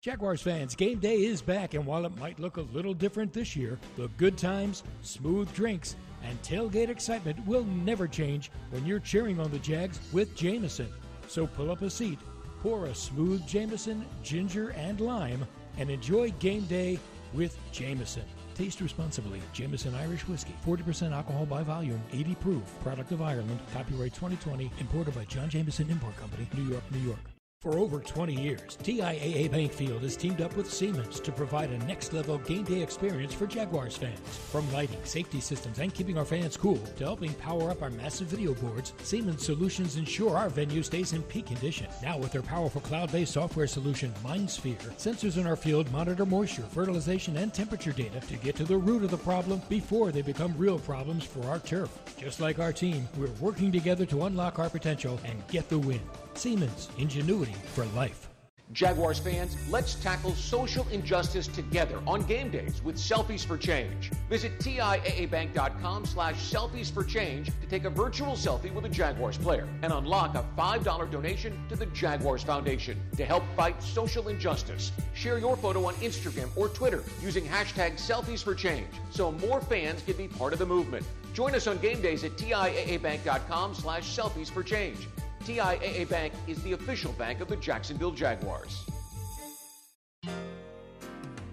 Jaguars 0.02 0.42
fans, 0.42 0.74
game 0.74 1.00
day 1.00 1.26
is 1.26 1.42
back, 1.42 1.74
and 1.74 1.86
while 1.86 2.06
it 2.06 2.18
might 2.18 2.40
look 2.40 2.56
a 2.56 2.62
little 2.62 2.94
different 2.94 3.34
this 3.34 3.54
year, 3.54 3.78
the 3.98 4.08
good 4.16 4.38
times, 4.38 4.84
smooth 5.02 5.54
drinks, 5.54 5.98
and 6.24 6.42
tailgate 6.42 6.88
excitement 6.88 7.38
will 7.46 7.66
never 7.66 8.08
change 8.08 8.50
when 8.70 8.86
you're 8.86 9.00
cheering 9.00 9.42
on 9.42 9.52
the 9.52 9.60
Jags 9.60 10.00
with 10.14 10.34
Jameson. 10.38 10.88
So 11.28 11.48
pull 11.48 11.70
up 11.70 11.82
a 11.82 11.90
seat, 11.90 12.20
pour 12.62 12.86
a 12.86 12.96
smooth 12.96 13.46
Jameson, 13.46 14.06
ginger, 14.24 14.70
and 14.70 15.02
lime, 15.02 15.46
and 15.78 15.90
enjoy 15.90 16.32
game 16.40 16.64
day 16.64 16.98
with 17.34 17.58
Jameson. 17.74 18.24
Taste 18.56 18.80
responsibly. 18.80 19.42
Jameson 19.54 19.94
Irish 19.96 20.28
Whiskey. 20.28 20.56
40% 20.66 21.12
alcohol 21.12 21.46
by 21.46 21.62
volume. 21.62 22.02
80 22.14 22.36
proof. 22.36 22.64
Product 22.82 23.12
of 23.12 23.22
Ireland. 23.22 23.60
Copyright 23.74 24.14
2020. 24.14 24.72
Imported 24.80 25.14
by 25.14 25.26
John 25.26 25.50
Jameson 25.50 25.90
Import 25.90 26.16
Company. 26.18 26.48
New 26.56 26.64
York, 26.72 26.84
New 26.92 27.00
York. 27.00 27.35
For 27.66 27.80
over 27.80 28.00
20 28.00 28.40
years, 28.40 28.78
TIAA 28.84 29.50
Bank 29.50 29.74
Field 29.74 30.04
has 30.04 30.16
teamed 30.16 30.40
up 30.40 30.56
with 30.56 30.72
Siemens 30.72 31.20
to 31.20 31.32
provide 31.32 31.72
a 31.72 31.80
next 31.86 32.14
level 32.14 32.38
game 32.38 32.64
day 32.64 32.84
experience 32.84 33.34
for 33.34 33.48
Jaguars 33.48 33.98
fans. 33.98 34.20
From 34.52 34.72
lighting, 34.72 35.04
safety 35.04 35.40
systems, 35.40 35.80
and 35.80 35.92
keeping 35.92 36.16
our 36.16 36.26
fans 36.26 36.58
cool 36.58 36.78
to 36.78 37.04
helping 37.04 37.34
power 37.34 37.72
up 37.72 37.82
our 37.82 37.90
massive 37.90 38.28
video 38.28 38.54
boards, 38.54 38.94
Siemens 39.02 39.44
solutions 39.44 39.96
ensure 39.96 40.38
our 40.38 40.48
venue 40.48 40.84
stays 40.84 41.14
in 41.14 41.24
peak 41.24 41.48
condition. 41.48 41.88
Now, 42.04 42.20
with 42.20 42.32
their 42.32 42.44
powerful 42.44 42.82
cloud 42.82 43.12
based 43.12 43.34
software 43.34 43.66
solution, 43.66 44.14
MindSphere, 44.24 44.94
sensors 45.00 45.38
in 45.38 45.48
our 45.48 45.56
field 45.56 45.92
monitor 45.92 46.28
moisture, 46.28 46.62
fertilization, 46.70 47.36
and 47.38 47.52
temperature 47.52 47.94
data 47.94 48.20
to 48.20 48.38
get 48.38 48.56
to 48.58 48.64
the 48.64 48.78
root 48.78 49.04
of 49.04 49.10
the 49.10 49.18
problem 49.18 49.60
before 49.70 50.12
they 50.12 50.22
become 50.22 50.54
real 50.56 50.78
problems 50.78 51.24
for 51.24 51.44
our 51.48 51.58
turf. 51.58 51.90
Just 52.16 52.40
like 52.40 52.60
our 52.60 52.72
team, 52.72 53.10
we're 53.18 53.32
working 53.40 53.72
together 53.72 54.06
to 54.06 54.26
unlock 54.26 54.60
our 54.60 54.70
potential 54.70 55.20
and 55.26 55.42
get 55.48 55.68
the 55.68 55.80
win. 55.80 56.02
Siemens, 56.38 56.90
ingenuity 56.98 57.56
for 57.74 57.86
life. 57.88 58.30
Jaguars 58.72 59.20
fans, 59.20 59.56
let's 59.70 59.96
tackle 59.96 60.32
social 60.34 60.88
injustice 60.92 61.48
together 61.48 62.02
on 62.08 62.24
game 62.24 62.50
days 62.50 62.84
with 62.84 62.96
Selfies 62.96 63.46
for 63.46 63.58
Change. 63.58 64.12
Visit 64.28 64.58
TIAABank.com 64.60 66.06
slash 66.06 66.36
selfies 66.52 66.92
for 66.92 67.04
change 67.04 67.52
to 67.62 67.68
take 67.68 67.86
a 67.86 67.90
virtual 67.90 68.34
selfie 68.34 68.74
with 68.74 68.86
a 68.86 68.90
Jaguars 68.90 69.38
player 69.38 69.68
and 69.84 69.94
unlock 69.94 70.36
a 70.36 70.44
$5 70.58 71.12
donation 71.12 71.58
to 71.70 71.76
the 71.76 71.86
Jaguars 71.88 72.44
Foundation 72.44 73.00
to 73.16 73.24
help 73.24 73.44
fight 73.56 73.82
social 73.84 74.30
injustice. 74.30 74.92
Share 75.14 75.38
your 75.38 75.56
photo 75.56 75.86
on 75.86 75.94
Instagram 75.96 76.50
or 76.56 76.68
Twitter 76.68 77.04
using 77.22 77.46
hashtag 77.46 77.94
selfies 77.94 78.44
for 78.44 78.56
change 78.56 78.88
so 79.12 79.32
more 79.32 79.62
fans 79.62 80.02
can 80.02 80.18
be 80.18 80.28
part 80.28 80.54
of 80.54 80.60
the 80.60 80.66
movement. 80.66 81.06
Join 81.34 81.54
us 81.54 81.68
on 81.68 81.78
game 81.78 82.02
days 82.02 82.24
at 82.24 82.32
TIAABank.com 82.32 83.76
slash 83.76 84.18
selfies 84.18 84.50
for 84.50 84.64
change. 84.64 85.08
TIAA 85.46 86.10
Bank 86.10 86.34
is 86.48 86.60
the 86.64 86.74
official 86.74 87.12
bank 87.14 87.40
of 87.40 87.48
the 87.48 87.56
Jacksonville 87.58 88.10
Jaguars. 88.10 88.84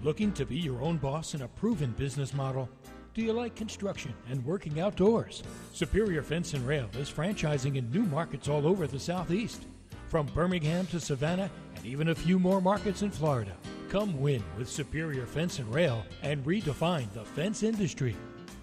Looking 0.03 0.33
to 0.33 0.47
be 0.47 0.57
your 0.57 0.81
own 0.81 0.97
boss 0.97 1.35
in 1.35 1.43
a 1.43 1.49
proven 1.49 1.91
business 1.99 2.33
model? 2.33 2.71
Do 3.13 3.21
you 3.21 3.35
like 3.35 3.55
construction 3.55 4.15
and 4.31 4.43
working 4.47 4.81
outdoors? 4.81 5.43
Superior 5.75 6.23
Fence 6.23 6.55
and 6.55 6.67
Rail 6.67 6.89
is 6.99 7.11
franchising 7.11 7.77
in 7.77 7.91
new 7.91 8.05
markets 8.05 8.49
all 8.49 8.67
over 8.67 8.87
the 8.87 8.99
Southeast, 8.99 9.67
from 10.09 10.25
Birmingham 10.29 10.87
to 10.87 10.99
Savannah 10.99 11.51
and 11.77 11.85
even 11.85 12.09
a 12.09 12.15
few 12.15 12.39
more 12.39 12.63
markets 12.63 13.03
in 13.03 13.11
Florida. 13.11 13.53
Come 13.91 14.19
win 14.19 14.43
with 14.57 14.71
Superior 14.71 15.27
Fence 15.27 15.59
and 15.59 15.73
Rail 15.73 16.03
and 16.23 16.43
redefine 16.47 17.13
the 17.13 17.27
fence 17.27 17.63
industry. 17.63 18.17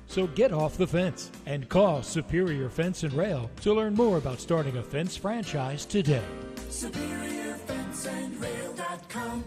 So 0.10 0.28
get 0.28 0.52
off 0.52 0.76
the 0.76 0.88
fence 0.88 1.32
and 1.46 1.70
call 1.70 2.02
Superior 2.02 2.68
Fence 2.68 3.04
and 3.04 3.14
Rail 3.14 3.52
to 3.62 3.74
learn 3.74 3.94
more 3.94 4.18
about 4.18 4.40
starting 4.40 4.78
a 4.78 4.84
fence 4.84 5.16
franchise 5.16 5.86
today. 5.86 6.24
SuperiorFenceandRail.com. 6.68 9.44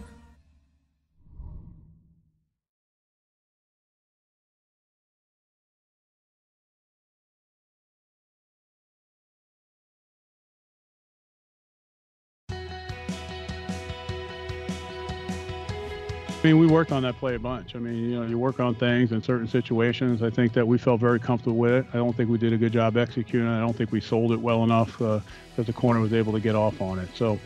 I 16.43 16.47
mean, 16.47 16.59
we 16.59 16.67
worked 16.67 16.91
on 16.91 17.03
that 17.03 17.15
play 17.15 17.35
a 17.35 17.39
bunch. 17.39 17.73
I 17.73 17.79
mean, 17.79 17.95
you 17.95 18.19
know, 18.19 18.27
you 18.27 18.37
work 18.37 18.59
on 18.59 18.75
things 18.75 19.13
in 19.13 19.23
certain 19.23 19.47
situations. 19.47 20.21
I 20.21 20.29
think 20.29 20.51
that 20.53 20.67
we 20.67 20.77
felt 20.77 20.99
very 20.99 21.17
comfortable 21.17 21.55
with 21.55 21.71
it. 21.71 21.85
I 21.93 21.97
don't 21.97 22.13
think 22.13 22.29
we 22.29 22.37
did 22.37 22.51
a 22.51 22.57
good 22.57 22.73
job 22.73 22.97
executing. 22.97 23.47
I 23.47 23.61
don't 23.61 23.73
think 23.73 23.93
we 23.93 24.01
sold 24.01 24.33
it 24.33 24.41
well 24.41 24.65
enough 24.65 25.01
uh, 25.01 25.21
that 25.55 25.67
the 25.67 25.71
corner 25.71 26.01
was 26.01 26.11
able 26.11 26.33
to 26.33 26.41
get 26.41 26.53
off 26.53 26.81
on 26.81 26.99
it. 26.99 27.07
So, 27.15 27.39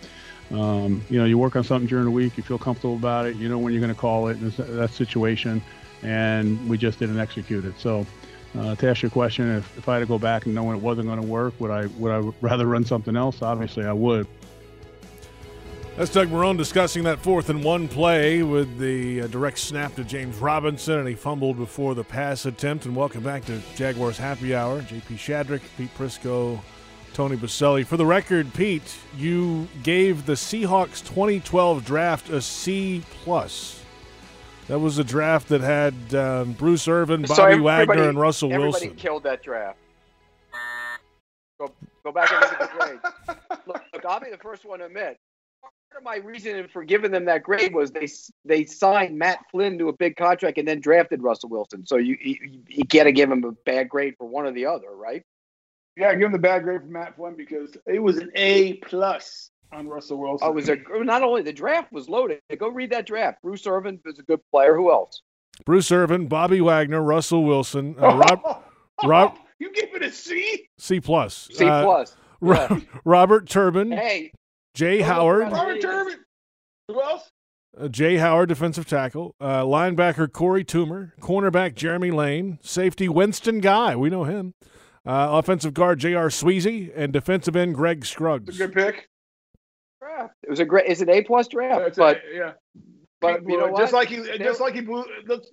um, 0.50 1.06
you 1.10 1.20
know, 1.20 1.26
you 1.26 1.38
work 1.38 1.56
on 1.56 1.64
something 1.64 1.88
during 1.88 2.06
the 2.06 2.12
week, 2.12 2.38
you 2.38 2.44
feel 2.44 2.58
comfortable 2.58 2.96
about 2.96 3.28
it, 3.28 3.36
you 3.36 3.48
know 3.48 3.60
when 3.60 3.72
you're 3.72 3.82
going 3.82 3.94
to 3.94 4.00
call 4.00 4.30
it 4.30 4.38
in 4.40 4.50
that 4.78 4.90
situation, 4.90 5.62
and 6.02 6.68
we 6.68 6.76
just 6.76 6.98
didn't 6.98 7.20
execute 7.20 7.66
it. 7.66 7.76
So, 7.78 8.04
uh, 8.58 8.76
to 8.78 8.90
ask 8.90 9.04
your 9.04 9.12
question, 9.12 9.58
if, 9.58 9.78
if 9.78 9.88
I 9.88 9.96
had 9.96 10.00
to 10.00 10.06
go 10.08 10.18
back 10.18 10.48
and 10.48 10.56
knowing 10.56 10.76
it 10.76 10.82
wasn't 10.82 11.06
going 11.06 11.22
to 11.22 11.28
work, 11.28 11.54
would 11.60 11.70
I 11.70 11.86
would 12.00 12.12
I 12.12 12.32
rather 12.42 12.66
run 12.66 12.84
something 12.84 13.16
else? 13.16 13.44
Obviously, 13.44 13.86
I 13.86 13.94
would. 13.94 14.26
That's 15.98 16.12
Doug 16.12 16.28
Marrone 16.30 16.60
discussing 16.60 17.06
that 17.06 17.18
fourth 17.18 17.50
and 17.50 17.64
one 17.64 17.88
play 17.88 18.44
with 18.44 18.78
the 18.78 19.22
uh, 19.22 19.28
direct 19.28 19.58
snap 19.58 19.96
to 19.96 20.04
James 20.04 20.38
Robinson, 20.38 21.00
and 21.00 21.08
he 21.08 21.16
fumbled 21.16 21.58
before 21.58 21.96
the 21.96 22.04
pass 22.04 22.46
attempt. 22.46 22.86
And 22.86 22.96
welcome 22.96 23.24
back 23.24 23.44
to 23.46 23.60
Jaguars 23.76 24.16
Happy 24.16 24.54
Hour. 24.54 24.82
JP 24.84 25.18
Shadrick, 25.18 25.62
Pete 25.76 25.90
Prisco, 25.98 26.60
Tony 27.14 27.36
Boselli. 27.36 27.84
For 27.84 27.98
the 27.98 28.06
record, 28.06 28.54
Pete, 28.54 28.96
you 29.18 29.68
gave 29.82 30.28
the 30.28 30.34
Seahawks 30.34 31.04
2012 31.04 31.84
draft 31.84 32.30
a 32.30 32.44
C 32.44 33.02
plus. 33.24 33.84
That 34.68 34.78
was 34.78 35.00
a 35.00 35.04
draft 35.04 35.50
that 35.50 35.62
had 35.62 35.96
um, 36.14 36.52
Bruce 36.54 36.88
Irvin, 36.88 37.24
Bobby 37.24 37.56
so 37.56 37.62
Wagner, 37.64 38.08
and 38.08 38.20
Russell 38.20 38.54
everybody 38.54 38.86
Wilson. 38.86 38.96
killed 38.98 39.24
that 39.24 39.42
draft. 39.42 39.80
Go, 41.58 41.72
go 42.04 42.12
back 42.12 42.32
and 42.32 42.42
look 42.42 42.54
at 42.54 42.60
the 42.60 42.78
grade. 42.78 43.00
look, 43.66 43.82
look, 43.94 44.06
I'll 44.06 44.20
be 44.20 44.30
the 44.30 44.38
first 44.38 44.64
one 44.64 44.78
to 44.78 44.86
admit. 44.86 45.18
Part 45.98 46.16
of 46.18 46.24
my 46.24 46.30
reason 46.30 46.68
for 46.72 46.84
giving 46.84 47.10
them 47.10 47.26
that 47.26 47.42
grade 47.42 47.74
was 47.74 47.90
they 47.90 48.08
they 48.46 48.66
signed 48.66 49.18
Matt 49.18 49.40
Flynn 49.50 49.80
to 49.80 49.90
a 49.90 49.94
big 49.94 50.16
contract 50.16 50.60
and 50.60 50.68
then 50.68 50.80
drafted 50.80 51.24
Russell 51.24 51.50
Wilson. 51.50 51.88
So 51.88 51.98
you 51.98 52.16
you, 52.22 52.36
you 52.68 52.84
got 52.84 53.06
to 53.06 53.12
give 53.12 53.32
him 53.32 53.44
a 53.44 53.52
bad 53.66 53.90
grade 53.90 54.14
for 54.20 54.28
one 54.28 54.46
or 54.46 54.52
the 54.52 54.68
other, 54.68 54.92
right? 54.96 55.24
Yeah, 55.96 56.14
give 56.14 56.28
him 56.28 56.34
the 56.34 56.38
bad 56.38 56.62
grade 56.64 56.82
for 56.82 56.88
Matt 56.88 57.16
Flynn 57.16 57.36
because 57.36 57.76
it 57.88 57.98
was 57.98 58.18
an 58.18 58.30
A 58.36 58.74
plus 58.76 59.50
on 59.72 59.88
Russell 59.88 60.20
Wilson. 60.20 60.48
Oh, 60.48 60.52
it 60.52 60.56
was 60.56 60.70
a 60.70 60.76
not 61.04 61.24
only 61.24 61.42
the 61.42 61.52
draft 61.54 61.92
was 61.92 62.08
loaded. 62.08 62.42
Go 62.60 62.68
read 62.68 62.92
that 62.92 63.08
draft. 63.08 63.42
Bruce 63.42 63.66
Irvin 63.66 64.00
was 64.06 64.20
a 64.20 64.24
good 64.24 64.42
player. 64.52 64.76
Who 64.76 64.92
else? 64.92 65.24
Bruce 65.66 65.92
Irvin, 65.92 66.28
Bobby 66.28 66.62
Wagner, 66.62 67.02
Russell 67.02 67.44
Wilson, 67.44 67.96
uh, 68.00 68.16
Rob, 68.18 68.64
Rob, 69.04 69.38
You 69.58 69.72
gave 69.74 69.96
it 69.96 70.04
a 70.04 70.12
C? 70.12 70.68
C 70.78 71.00
plus, 71.02 71.50
C 71.54 71.66
Uh, 71.66 71.84
plus. 71.84 72.16
Ro- 72.40 72.68
Yeah. 72.70 72.80
Robert 73.04 73.50
Turbin, 73.50 73.92
Hey, 73.92 74.32
Jaye 74.78 75.02
Howard, 75.02 75.48
Who 76.88 77.02
else? 77.02 77.32
uh, 77.80 77.88
Jaye 77.88 78.20
Howard, 78.20 78.50
defensive 78.50 78.88
tackle, 78.88 79.34
uh, 79.42 79.64
linebacker 79.64 80.28
Korey 80.28 80.64
Toomer, 80.64 81.14
cornerback 81.20 81.74
Jeremy 81.74 82.12
Lane, 82.12 82.60
safety 82.62 83.10
Winston 83.10 83.60
Guy, 83.60 83.96
we 83.96 84.12
know 84.12 84.24
him, 84.26 84.54
uh, 85.06 85.30
offensive 85.32 85.74
guard 85.74 86.00
J.R. 86.00 86.28
Sweezy, 86.30 86.92
and 86.96 87.12
defensive 87.12 87.56
end 87.56 87.74
Greg 87.74 88.06
Scruggs. 88.06 88.56
A 88.56 88.68
Good 88.68 88.74
pick. 88.74 89.10
It 90.44 90.50
was 90.50 90.60
a 90.60 90.66
great. 90.66 90.86
It's 90.88 91.02
an 91.02 91.10
A 91.10 91.24
plus 91.24 91.48
draft. 91.48 91.80
That's 91.80 91.98
but 91.98 92.18
a, 92.18 92.36
yeah. 92.36 92.52
but 93.22 93.42
you 93.48 93.58
know 93.58 93.68
what? 93.68 93.80
just 93.80 93.94
like 93.94 94.10
he 94.10 94.18
just 94.38 94.60
like 94.60 94.74
he 94.74 94.82
blew 94.82 95.04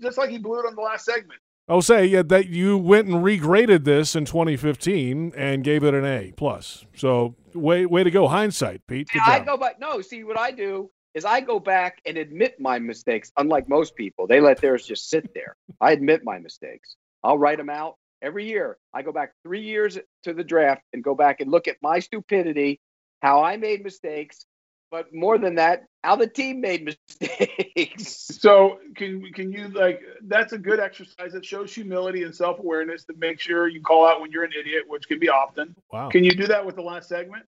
just 0.01 0.17
like 0.17 0.31
he 0.31 0.39
blew 0.39 0.59
it 0.61 0.67
on 0.67 0.75
the 0.75 0.81
last 0.81 1.05
segment. 1.05 1.39
I'll 1.69 1.83
say 1.83 2.05
yeah, 2.05 2.23
that 2.23 2.49
you 2.49 2.77
went 2.77 3.09
and 3.09 3.25
regraded 3.25 3.85
this 3.85 4.15
in 4.15 4.27
2015 4.27 5.33
and 5.37 5.65
gave 5.65 5.83
it 5.83 5.95
an 5.95 6.05
A 6.05 6.33
plus. 6.37 6.85
So 6.95 7.37
way 7.55 7.87
way 7.87 8.05
to 8.05 8.11
go, 8.11 8.29
hindsight, 8.29 8.87
Pete. 8.87 9.09
Good 9.13 9.23
I 9.25 9.41
go 9.41 9.57
back. 9.57 9.81
No, 9.81 10.01
see 10.03 10.25
what 10.25 10.39
I 10.39 10.51
do 10.51 10.91
is 11.15 11.25
I 11.25 11.41
go 11.41 11.59
back 11.59 12.01
and 12.05 12.19
admit 12.19 12.61
my 12.61 12.79
mistakes. 12.79 13.33
Unlike 13.39 13.69
most 13.69 13.95
people, 13.95 14.27
they 14.27 14.41
let 14.41 14.61
theirs 14.61 14.85
just 14.85 15.09
sit 15.09 15.33
there. 15.33 15.57
I 15.81 15.93
admit 15.93 16.23
my 16.25 16.39
mistakes. 16.39 16.97
I'll 17.23 17.39
write 17.39 17.59
them 17.59 17.71
out 17.71 17.97
every 18.21 18.47
year. 18.47 18.77
I 18.93 19.03
go 19.03 19.13
back 19.13 19.33
three 19.43 19.63
years 19.63 19.99
to 20.25 20.35
the 20.35 20.45
draft 20.45 20.83
and 20.93 21.03
go 21.03 21.15
back 21.15 21.41
and 21.41 21.51
look 21.51 21.69
at 21.69 21.77
my 21.81 22.01
stupidity, 22.01 22.81
how 23.23 23.43
I 23.43 23.57
made 23.57 23.83
mistakes, 23.83 24.45
but 24.91 25.13
more 25.13 25.39
than 25.39 25.57
that, 25.57 25.85
how 26.03 26.17
the 26.17 26.27
team 26.27 26.61
made 26.61 26.85
mistakes. 27.21 28.39
So 28.41 28.79
can 28.95 29.33
can 29.33 29.53
you 29.53 29.69
like 29.69 30.03
that's 30.23 30.53
a 30.53 30.59
good 30.59 30.81
exercise 30.81 31.33
that 31.33 31.45
shows 31.45 31.75
humility 31.75 32.23
and 32.23 32.35
self 32.35 32.59
awareness 32.59 33.05
to 33.05 33.15
make 33.17 33.41
sure 33.41 33.69
you 33.69 33.81
call 33.81 34.07
out 34.07 34.21
when 34.21 34.31
you're 34.31 34.45
an 34.45 34.53
idiot, 34.59 34.85
which 34.87 35.09
can 35.09 35.19
be 35.19 35.29
often. 35.29 35.75
Wow. 35.93 36.09
Can 36.11 36.25
you 36.25 36.33
do 36.33 36.47
that 36.49 36.65
with 36.65 36.77
the 36.77 36.83
last 36.83 37.09
segment? 37.09 37.45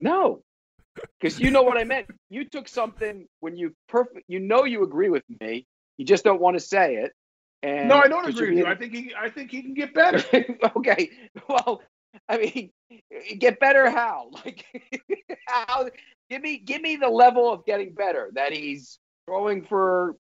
No, 0.00 0.42
because 1.20 1.40
you 1.40 1.50
know 1.50 1.62
what 1.62 1.78
I 1.78 1.84
meant. 1.84 2.06
You 2.28 2.44
took 2.44 2.66
something 2.66 3.28
when 3.38 3.56
you 3.56 3.72
perfect. 3.88 4.24
You 4.26 4.40
know 4.40 4.64
you 4.64 4.82
agree 4.82 5.10
with 5.10 5.22
me. 5.40 5.64
You 5.96 6.04
just 6.04 6.24
don't 6.24 6.40
want 6.40 6.56
to 6.56 6.60
say 6.60 6.96
it. 6.96 7.12
And 7.62 7.88
no, 7.88 7.96
I 7.96 8.08
don't 8.08 8.28
agree 8.28 8.50
with 8.50 8.58
you. 8.58 8.66
I 8.66 8.74
think 8.74 8.92
he 8.92 9.12
I 9.16 9.30
think 9.30 9.52
he 9.52 9.62
can 9.62 9.74
get 9.74 9.94
better. 9.94 10.24
okay. 10.76 11.10
Well, 11.48 11.82
I 12.28 12.38
mean, 12.38 12.70
get 13.38 13.60
better 13.60 13.90
how? 13.90 14.30
Like 14.44 14.64
how? 15.46 15.88
Give 16.30 16.42
me 16.42 16.58
give 16.58 16.82
me 16.82 16.96
the 16.96 17.08
level 17.08 17.52
of 17.52 17.64
getting 17.64 17.92
better. 17.92 18.30
That 18.34 18.52
he's 18.52 18.98
throwing 19.26 19.64
for 19.64 20.16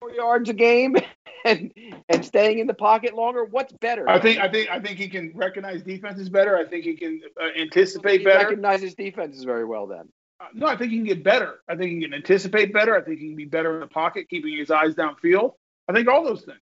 four 0.00 0.12
yards 0.12 0.48
a 0.48 0.52
game 0.52 0.96
and 1.44 1.72
and 2.08 2.24
staying 2.24 2.58
in 2.58 2.66
the 2.66 2.74
pocket 2.74 3.14
longer. 3.14 3.44
What's 3.44 3.72
better? 3.72 4.08
I 4.08 4.18
think 4.20 4.38
I 4.40 4.48
think 4.50 4.70
I 4.70 4.80
think 4.80 4.98
he 4.98 5.08
can 5.08 5.32
recognize 5.34 5.82
defenses 5.82 6.28
better. 6.28 6.56
I 6.56 6.64
think 6.66 6.84
he 6.84 6.94
can 6.96 7.20
uh, 7.40 7.48
anticipate 7.58 8.20
he 8.20 8.24
better. 8.24 8.44
recognizes 8.46 8.94
defenses 8.94 9.44
very 9.44 9.64
well. 9.64 9.86
Then 9.86 10.08
Uh, 10.40 10.46
No, 10.54 10.66
I 10.66 10.76
think 10.76 10.90
he 10.90 10.98
can 10.98 11.06
get 11.06 11.24
better. 11.24 11.60
I 11.68 11.76
think 11.76 11.92
he 11.92 12.00
can 12.02 12.14
anticipate 12.14 12.72
better. 12.72 12.96
I 12.96 13.02
think 13.02 13.18
he 13.18 13.28
can 13.28 13.36
be 13.36 13.44
better 13.46 13.74
in 13.74 13.80
the 13.80 13.86
pocket, 13.86 14.28
keeping 14.28 14.56
his 14.56 14.70
eyes 14.70 14.94
downfield. 14.94 15.52
I 15.88 15.92
think 15.92 16.08
all 16.08 16.24
those 16.24 16.42
things. 16.42 16.60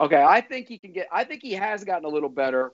okay, 0.00 0.22
I 0.22 0.40
think 0.40 0.68
he 0.68 0.78
can 0.78 0.92
get. 0.92 1.08
I 1.12 1.24
think 1.24 1.42
he 1.42 1.52
has 1.52 1.84
gotten 1.84 2.04
a 2.04 2.08
little 2.08 2.28
better 2.28 2.72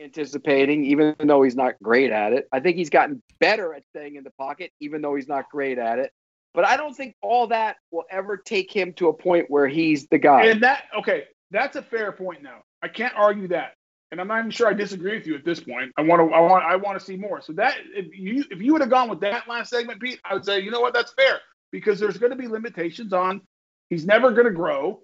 anticipating, 0.00 0.84
even 0.84 1.14
though 1.18 1.42
he's 1.42 1.56
not 1.56 1.74
great 1.82 2.10
at 2.10 2.32
it. 2.32 2.48
I 2.52 2.60
think 2.60 2.76
he's 2.76 2.90
gotten 2.90 3.22
better 3.40 3.74
at 3.74 3.84
staying 3.90 4.16
in 4.16 4.24
the 4.24 4.30
pocket, 4.30 4.72
even 4.80 5.02
though 5.02 5.14
he's 5.14 5.28
not 5.28 5.50
great 5.50 5.78
at 5.78 5.98
it. 5.98 6.12
But 6.54 6.66
I 6.66 6.76
don't 6.76 6.94
think 6.94 7.14
all 7.22 7.48
that 7.48 7.76
will 7.90 8.04
ever 8.10 8.36
take 8.36 8.72
him 8.74 8.92
to 8.94 9.08
a 9.08 9.12
point 9.12 9.46
where 9.48 9.68
he's 9.68 10.06
the 10.08 10.18
guy. 10.18 10.46
And 10.46 10.62
that 10.62 10.84
okay, 10.98 11.24
that's 11.50 11.76
a 11.76 11.82
fair 11.82 12.12
point. 12.12 12.42
Now 12.42 12.62
I 12.82 12.88
can't 12.88 13.14
argue 13.16 13.48
that, 13.48 13.74
and 14.10 14.20
I'm 14.20 14.28
not 14.28 14.40
even 14.40 14.50
sure 14.50 14.66
I 14.66 14.72
disagree 14.72 15.16
with 15.16 15.26
you 15.26 15.34
at 15.34 15.44
this 15.44 15.60
point. 15.60 15.92
I 15.96 16.02
want 16.02 16.20
to, 16.20 16.34
I 16.34 16.40
want, 16.40 16.64
I 16.64 16.76
want 16.76 16.98
to 16.98 17.04
see 17.04 17.16
more. 17.16 17.40
So 17.42 17.52
that 17.54 17.76
if 17.94 18.06
you 18.18 18.44
if 18.50 18.60
you 18.60 18.72
would 18.72 18.80
have 18.80 18.90
gone 18.90 19.08
with 19.08 19.20
that 19.20 19.46
last 19.46 19.70
segment, 19.70 20.00
Pete, 20.00 20.20
I 20.24 20.34
would 20.34 20.44
say 20.44 20.60
you 20.60 20.70
know 20.70 20.80
what, 20.80 20.94
that's 20.94 21.12
fair 21.12 21.38
because 21.70 22.00
there's 22.00 22.18
going 22.18 22.30
to 22.30 22.36
be 22.36 22.48
limitations 22.48 23.12
on. 23.12 23.42
He's 23.90 24.06
never 24.06 24.32
going 24.32 24.46
to 24.46 24.52
grow. 24.52 25.00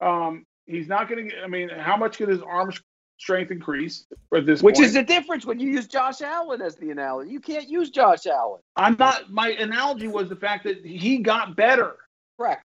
Um, 0.00 0.44
he's 0.66 0.88
not 0.88 1.08
going 1.08 1.30
to. 1.30 1.42
I 1.42 1.46
mean, 1.46 1.68
how 1.68 1.96
much 1.96 2.18
could 2.18 2.28
his 2.28 2.42
arm 2.42 2.72
strength 3.18 3.50
increase 3.50 4.06
at 4.34 4.46
this 4.46 4.62
Which 4.62 4.76
point? 4.76 4.86
is 4.86 4.94
the 4.94 5.02
difference 5.02 5.44
when 5.44 5.58
you 5.58 5.68
use 5.70 5.86
Josh 5.86 6.22
Allen 6.22 6.62
as 6.62 6.76
the 6.76 6.90
analogy. 6.90 7.30
You 7.30 7.40
can't 7.40 7.68
use 7.68 7.90
Josh 7.90 8.26
Allen. 8.26 8.60
I'm 8.76 8.96
not. 8.98 9.30
My 9.30 9.50
analogy 9.50 10.08
was 10.08 10.28
the 10.28 10.36
fact 10.36 10.64
that 10.64 10.84
he 10.84 11.18
got 11.18 11.56
better. 11.56 11.96
Correct. 12.38 12.64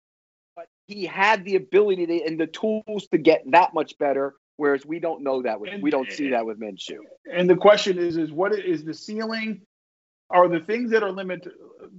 But 0.56 0.68
he 0.88 1.06
had 1.06 1.46
the 1.46 1.56
ability 1.56 2.08
to, 2.08 2.24
and 2.26 2.40
the 2.40 2.48
tools 2.48 3.08
to 3.12 3.18
get 3.18 3.44
that 3.52 3.74
much 3.74 3.98
better, 4.00 4.36
whereas 4.58 4.86
we 4.86 5.00
don't 5.00 5.22
know 5.22 5.44
that 5.44 5.60
with 5.60 5.82
we 5.82 5.92
don't 5.92 6.12
see 6.12 6.32
that 6.32 6.46
with 6.46 6.60
Minshew. 6.60 7.00
And 7.32 7.50
the 7.50 7.56
question 7.56 7.98
is, 7.98 8.18
is 8.18 8.32
what 8.32 8.54
is 8.54 8.84
the 8.84 8.94
ceiling? 8.94 9.62
Are 10.32 10.48
the 10.48 10.60
things 10.60 10.92
that 10.92 11.02
are 11.04 11.12
limit 11.12 11.48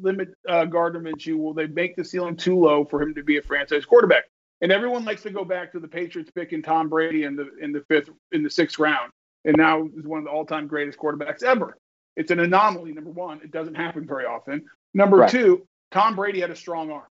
limit 0.01 0.29
uh, 0.49 0.65
Gardner 0.65 1.01
Minshew? 1.01 1.37
Will 1.37 1.55
they 1.55 1.67
make 1.67 1.97
the 1.97 2.05
ceiling 2.05 2.37
too 2.37 2.59
low 2.59 2.85
for 2.85 3.01
him 3.01 3.15
to 3.15 3.23
be 3.23 3.39
a 3.39 3.43
franchise 3.43 3.85
quarterback? 3.85 4.25
And 4.63 4.73
everyone 4.73 5.05
likes 5.05 5.23
to 5.23 5.31
go 5.31 5.45
back 5.45 5.73
to 5.73 5.81
the 5.81 5.89
Patriots 5.89 6.31
picking 6.35 6.63
Tom 6.63 6.89
Brady 6.89 7.25
in 7.25 7.37
the 7.37 7.49
in 7.61 7.73
the 7.73 7.83
fifth 7.89 8.11
in 8.33 8.43
the 8.43 8.51
sixth 8.51 8.79
round, 8.79 9.13
and 9.45 9.57
now 9.57 9.85
is 9.97 10.07
one 10.07 10.19
of 10.19 10.25
the 10.27 10.31
all 10.31 10.45
time 10.47 10.67
greatest 10.67 10.99
quarterbacks 10.99 11.43
ever. 11.43 11.77
It's 12.17 12.31
an 12.31 12.41
anomaly. 12.41 12.93
Number 12.93 13.11
one, 13.11 13.41
it 13.43 13.51
doesn't 13.53 13.75
happen 13.75 14.07
very 14.07 14.27
often. 14.27 14.65
Number 14.95 15.19
Right. 15.19 15.31
two, 15.31 15.67
Tom 15.93 16.17
Brady 16.17 16.41
had 16.41 16.51
a 16.51 16.57
strong 16.57 16.91
arm. 16.91 17.07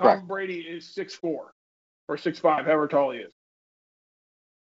Tom 0.00 0.06
Correct. 0.08 0.28
Brady 0.28 0.60
is 0.60 0.94
six 0.94 1.14
four 1.14 1.52
or 2.08 2.16
six 2.18 2.38
five, 2.38 2.66
however 2.66 2.88
tall 2.88 3.12
he 3.12 3.20
is. 3.20 3.32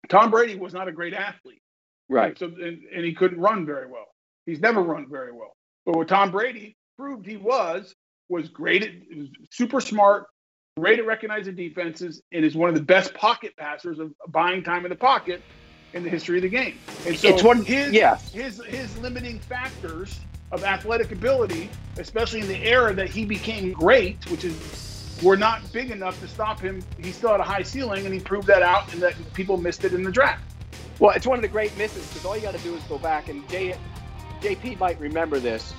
Tom 0.08 0.30
Brady 0.30 0.56
was 0.56 0.74
not 0.74 0.88
a 0.88 0.92
great 0.92 1.14
athlete. 1.14 1.62
Right. 2.08 2.38
So 2.38 2.46
and, 2.46 2.82
and 2.94 3.04
he 3.04 3.14
couldn't 3.14 3.40
run 3.40 3.66
very 3.66 3.86
well. 3.88 4.06
He's 4.46 4.60
never 4.60 4.82
run 4.82 5.06
very 5.10 5.32
well. 5.32 5.56
But 5.86 5.96
what 5.96 6.08
Tom 6.08 6.30
Brady 6.30 6.76
proved 6.98 7.26
he 7.26 7.36
was 7.36 7.94
was 8.28 8.48
great 8.48 8.82
at 8.82 8.90
was 9.16 9.28
super 9.50 9.80
smart, 9.80 10.26
great 10.78 10.98
at 10.98 11.04
recognizing 11.06 11.54
defenses, 11.54 12.22
and 12.32 12.44
is 12.44 12.54
one 12.54 12.70
of 12.70 12.74
the 12.74 12.80
best 12.80 13.12
pocket 13.12 13.54
passers 13.58 13.98
of 13.98 14.12
buying 14.28 14.62
time 14.62 14.86
in 14.86 14.88
the 14.88 14.96
pocket 14.96 15.42
in 15.92 16.02
the 16.02 16.08
history 16.08 16.38
of 16.38 16.42
the 16.42 16.48
game. 16.48 16.78
And 17.06 17.14
so 17.16 17.28
It's 17.28 17.42
one- 17.42 17.62
his 17.62 17.92
yes. 17.92 18.32
his 18.32 18.64
his 18.64 18.96
limiting 18.98 19.38
factors 19.38 20.18
of 20.50 20.64
athletic 20.64 21.12
ability, 21.12 21.68
especially 21.98 22.40
in 22.40 22.48
the 22.48 22.56
era 22.56 22.94
that 22.94 23.10
he 23.10 23.26
became 23.26 23.72
great, 23.72 24.24
which 24.30 24.44
is 24.44 25.20
were 25.22 25.36
not 25.36 25.60
big 25.72 25.90
enough 25.90 26.18
to 26.20 26.26
stop 26.26 26.58
him. 26.58 26.82
He 26.98 27.12
still 27.12 27.30
had 27.32 27.40
a 27.40 27.44
high 27.44 27.62
ceiling, 27.62 28.06
and 28.06 28.14
he 28.14 28.20
proved 28.20 28.46
that 28.48 28.62
out, 28.62 28.92
and 28.94 29.02
that 29.02 29.14
people 29.34 29.58
missed 29.58 29.84
it 29.84 29.92
in 29.92 30.02
the 30.02 30.10
draft. 30.10 30.42
Well, 30.98 31.14
it's 31.14 31.26
one 31.26 31.36
of 31.36 31.42
the 31.42 31.48
great 31.48 31.76
misses 31.76 32.06
because 32.08 32.24
all 32.24 32.34
you 32.34 32.42
got 32.42 32.54
to 32.54 32.60
do 32.62 32.74
is 32.74 32.82
go 32.84 32.98
back 32.98 33.28
and 33.28 33.46
J, 33.50 33.76
JP 34.40 34.78
might 34.78 34.98
remember 34.98 35.38
this. 35.38 35.74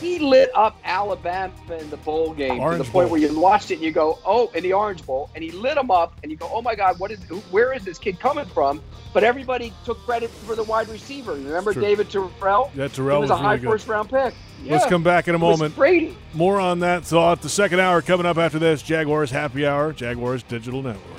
He 0.00 0.18
lit 0.18 0.50
up 0.54 0.78
Alabama 0.84 1.52
in 1.78 1.90
the 1.90 1.98
bowl 1.98 2.32
game 2.32 2.58
to 2.58 2.78
the 2.78 2.84
point 2.84 2.92
Bowl. 2.92 3.08
where 3.08 3.20
you 3.20 3.38
watched 3.38 3.70
it 3.70 3.74
and 3.74 3.82
you 3.82 3.92
go, 3.92 4.18
"Oh!" 4.24 4.50
in 4.54 4.62
the 4.62 4.72
Orange 4.72 5.04
Bowl, 5.04 5.28
and 5.34 5.44
he 5.44 5.50
lit 5.50 5.74
them 5.74 5.90
up, 5.90 6.18
and 6.22 6.32
you 6.32 6.38
go, 6.38 6.48
"Oh 6.52 6.62
my 6.62 6.74
God, 6.74 6.98
what 6.98 7.10
is, 7.10 7.20
where 7.50 7.72
is 7.72 7.84
this 7.84 7.98
kid 7.98 8.18
coming 8.18 8.46
from?" 8.46 8.80
But 9.12 9.24
everybody 9.24 9.72
took 9.84 9.98
credit 10.04 10.30
for 10.30 10.54
the 10.54 10.62
wide 10.62 10.88
receiver. 10.88 11.32
Remember 11.32 11.72
True. 11.72 11.82
David 11.82 12.10
Terrell? 12.10 12.70
Yeah, 12.74 12.88
Terrell 12.88 13.16
he 13.16 13.20
was, 13.22 13.30
was 13.30 13.38
a 13.38 13.42
high 13.42 13.56
good. 13.56 13.68
first 13.68 13.88
round 13.88 14.08
pick. 14.08 14.34
Let's 14.64 14.86
come 14.86 15.02
back 15.02 15.26
in 15.28 15.34
a 15.34 15.38
moment. 15.38 15.74
Brady. 15.74 16.16
More 16.32 16.60
on 16.60 16.80
that 16.80 17.04
thought. 17.04 17.42
The 17.42 17.48
second 17.48 17.80
hour 17.80 18.02
coming 18.02 18.26
up 18.26 18.38
after 18.38 18.58
this. 18.58 18.82
Jaguars 18.82 19.30
Happy 19.30 19.66
Hour, 19.66 19.92
Jaguars 19.92 20.42
Digital 20.44 20.82
Network. 20.82 21.18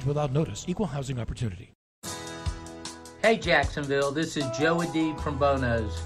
without 0.00 0.32
notice. 0.32 0.64
Equal 0.68 0.86
housing 0.86 1.18
opportunity. 1.18 1.72
Hey 3.22 3.36
Jacksonville, 3.36 4.10
this 4.10 4.36
is 4.36 4.44
Joe 4.58 4.78
Adib 4.78 5.20
from 5.20 5.38
Bono's. 5.38 6.02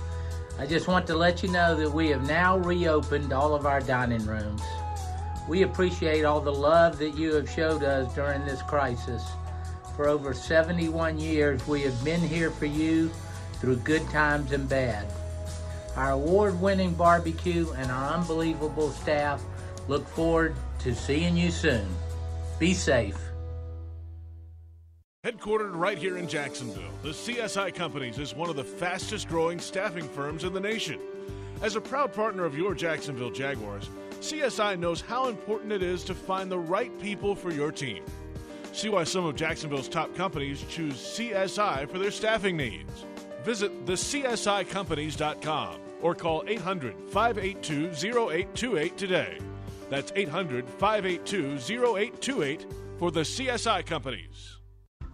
I 0.59 0.67
just 0.67 0.89
want 0.89 1.07
to 1.07 1.15
let 1.15 1.43
you 1.43 1.51
know 1.51 1.75
that 1.75 1.91
we 1.91 2.09
have 2.09 2.27
now 2.27 2.59
reopened 2.59 3.33
all 3.33 3.55
of 3.55 3.65
our 3.65 3.81
dining 3.81 4.25
rooms. 4.27 4.63
We 5.49 5.63
appreciate 5.63 6.25
all 6.25 6.41
the 6.41 6.53
love 6.53 6.99
that 6.99 7.17
you 7.17 7.35
have 7.35 7.49
showed 7.49 7.85
us 7.85 8.15
during 8.15 8.45
this 8.45 8.63
crisis. 8.63 9.23
For 9.95 10.09
over 10.09 10.35
71 10.35 11.19
years, 11.19 11.67
we 11.67 11.83
have 11.83 12.05
been 12.05 12.21
here 12.21 12.51
for 12.51 12.67
you 12.67 13.11
through 13.61 13.77
good 13.77 14.07
times 14.11 14.53
and 14.53 14.69
bad. 14.69 15.07
Our 15.97 16.13
award 16.13 16.61
winning 16.61 16.93
barbecue 16.93 17.71
and 17.79 17.91
our 17.91 18.15
unbelievable 18.15 18.91
staff 18.91 19.43
look 19.89 20.07
forward 20.09 20.55
to 20.81 20.95
seeing 20.95 21.37
you 21.37 21.51
soon. 21.51 21.89
Be 22.59 22.75
safe. 22.75 23.26
Headquartered 25.27 25.73
right 25.75 25.99
here 25.99 26.19
in 26.19 26.29
Jacksonville, 26.29 26.93
the 27.03 27.09
CSI 27.09 27.75
Companies 27.75 28.21
is 28.21 28.33
one 28.33 28.49
of 28.49 28.55
the 28.55 28.63
fastest 28.63 29.27
growing 29.27 29.59
staffing 29.59 30.09
firms 30.09 30.45
in 30.45 30.53
the 30.53 30.61
nation. 30.61 31.01
As 31.63 31.75
a 31.75 31.81
proud 31.81 32.13
partner 32.15 32.45
of 32.45 32.57
your 32.57 32.77
Jacksonville 32.77 33.33
Jaguars, 33.33 33.91
CSI 34.21 34.79
knows 34.79 35.01
how 35.01 35.27
important 35.27 35.73
it 35.73 35.83
is 35.83 36.05
to 36.05 36.15
find 36.15 36.49
the 36.49 36.61
right 36.61 36.97
people 37.01 37.35
for 37.35 37.51
your 37.51 37.73
team. 37.73 38.05
See 38.73 38.89
why 38.89 39.03
some 39.03 39.25
of 39.25 39.35
Jacksonville's 39.35 39.89
top 39.89 40.15
companies 40.15 40.65
choose 40.69 40.95
CSI 40.95 41.91
for 41.91 41.99
their 41.99 42.13
staffing 42.13 42.57
needs. 42.57 43.05
Visit 43.43 43.85
thecsicompanies.com 43.85 45.81
or 46.03 46.15
call 46.15 46.45
800 46.47 46.95
582 47.11 47.89
0828 47.89 48.97
today. 48.97 49.39
That's 49.91 50.13
800 50.15 50.69
582 50.69 51.57
0828 51.57 52.67
for 53.01 53.11
the 53.11 53.23
CSI 53.23 53.85
Companies. 53.85 54.56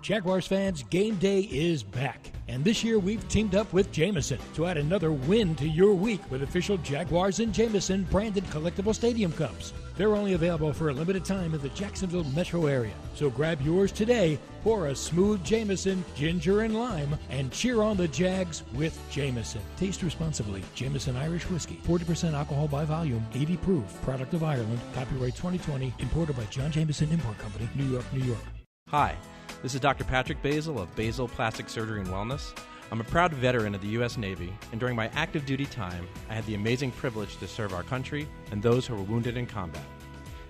Jaguars 0.03 0.49
fans, 0.49 0.83
game 0.83 1.15
day 1.17 1.43
is 1.43 1.85
back. 1.85 2.33
And 2.49 2.65
this 2.65 2.83
year 2.83 2.99
we've 2.99 3.27
teamed 3.29 3.55
up 3.55 3.73
with 3.73 3.93
Jameson 3.93 4.41
to 4.55 4.67
add 4.67 4.77
another 4.77 5.13
win 5.13 5.55
to 5.55 5.69
your 5.69 5.95
week 5.95 6.21
with 6.29 6.43
official 6.43 6.77
Jaguars 6.79 7.39
and 7.39 7.55
Jameson 7.55 8.03
branded 8.11 8.43
collectible 8.47 8.97
stadium 8.97 9.31
cups. 9.31 9.73
They're 9.97 10.17
only 10.17 10.33
available 10.33 10.73
for 10.73 10.89
a 10.89 10.93
limited 10.93 11.25
time 11.25 11.55
in 11.55 11.61
the 11.61 11.69
Jacksonville 11.69 12.25
metro 12.25 12.67
area. 12.67 12.95
So 13.15 13.31
grab 13.31 13.61
yours 13.63 13.93
today 13.93 14.41
for 14.65 14.89
a 14.89 14.95
smooth 14.95 15.45
Jameson, 15.45 16.05
ginger 16.17 16.63
and 16.63 16.75
lime, 16.75 17.17
and 17.31 17.53
cheer 17.53 17.81
on 17.81 17.97
the 17.97 18.09
Jags 18.09 18.65
with 18.75 18.99
Jameson. 19.09 19.63
Taste 19.77 20.03
responsibly. 20.03 20.65
Jameson 20.75 21.17
Irish 21.17 21.49
Whiskey, 21.49 21.81
40% 21.87 22.33
alcohol 22.33 22.67
by 22.67 22.85
volume, 22.85 23.25
80 23.35 23.57
proof, 23.59 24.03
product 24.03 24.35
of 24.35 24.43
Ireland, 24.43 24.81
copyright 24.95 25.37
2020, 25.37 25.95
imported 26.01 26.37
by 26.37 26.45
John 26.47 26.73
Jameson 26.73 27.11
Import 27.13 27.39
Company, 27.39 27.69
New 27.77 27.89
York, 27.89 28.05
New 28.13 28.25
York. 28.25 28.43
Hi, 28.89 29.17
this 29.63 29.75
is 29.75 29.81
Dr. 29.81 30.03
Patrick 30.03 30.43
Basil 30.43 30.81
of 30.81 30.95
Basil 30.97 31.29
Plastic 31.29 31.69
Surgery 31.69 32.01
and 32.01 32.09
Wellness. 32.09 32.53
I'm 32.91 33.01
a 33.01 33.05
proud 33.05 33.33
veteran 33.33 33.77
of 33.77 33.81
the 33.81 33.89
U.S. 33.91 34.17
Navy, 34.17 34.53
and 34.73 34.81
during 34.81 34.97
my 34.97 35.09
active 35.15 35.47
duty 35.47 35.67
time, 35.67 36.09
I 36.29 36.35
had 36.35 36.45
the 36.47 36.57
amazing 36.57 36.91
privilege 36.91 37.37
to 37.37 37.47
serve 37.47 37.73
our 37.73 37.85
country 37.85 38.29
and 38.51 38.61
those 38.61 38.87
who 38.87 38.97
were 38.97 39.05
wounded 39.05 39.37
in 39.37 39.47
combat. 39.47 39.85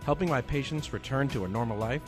Helping 0.05 0.31
my 0.31 0.41
patients 0.41 0.95
return 0.95 1.29
to 1.29 1.45
a 1.45 1.49
normal 1.49 1.77
life, 1.77 2.01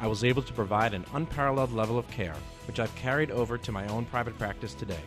I 0.00 0.08
was 0.08 0.24
able 0.24 0.42
to 0.42 0.52
provide 0.52 0.94
an 0.94 1.06
unparalleled 1.14 1.72
level 1.72 1.96
of 1.96 2.10
care, 2.10 2.36
which 2.66 2.80
I've 2.80 2.94
carried 2.96 3.30
over 3.30 3.56
to 3.56 3.72
my 3.72 3.86
own 3.86 4.04
private 4.06 4.36
practice 4.36 4.74
today. 4.74 5.00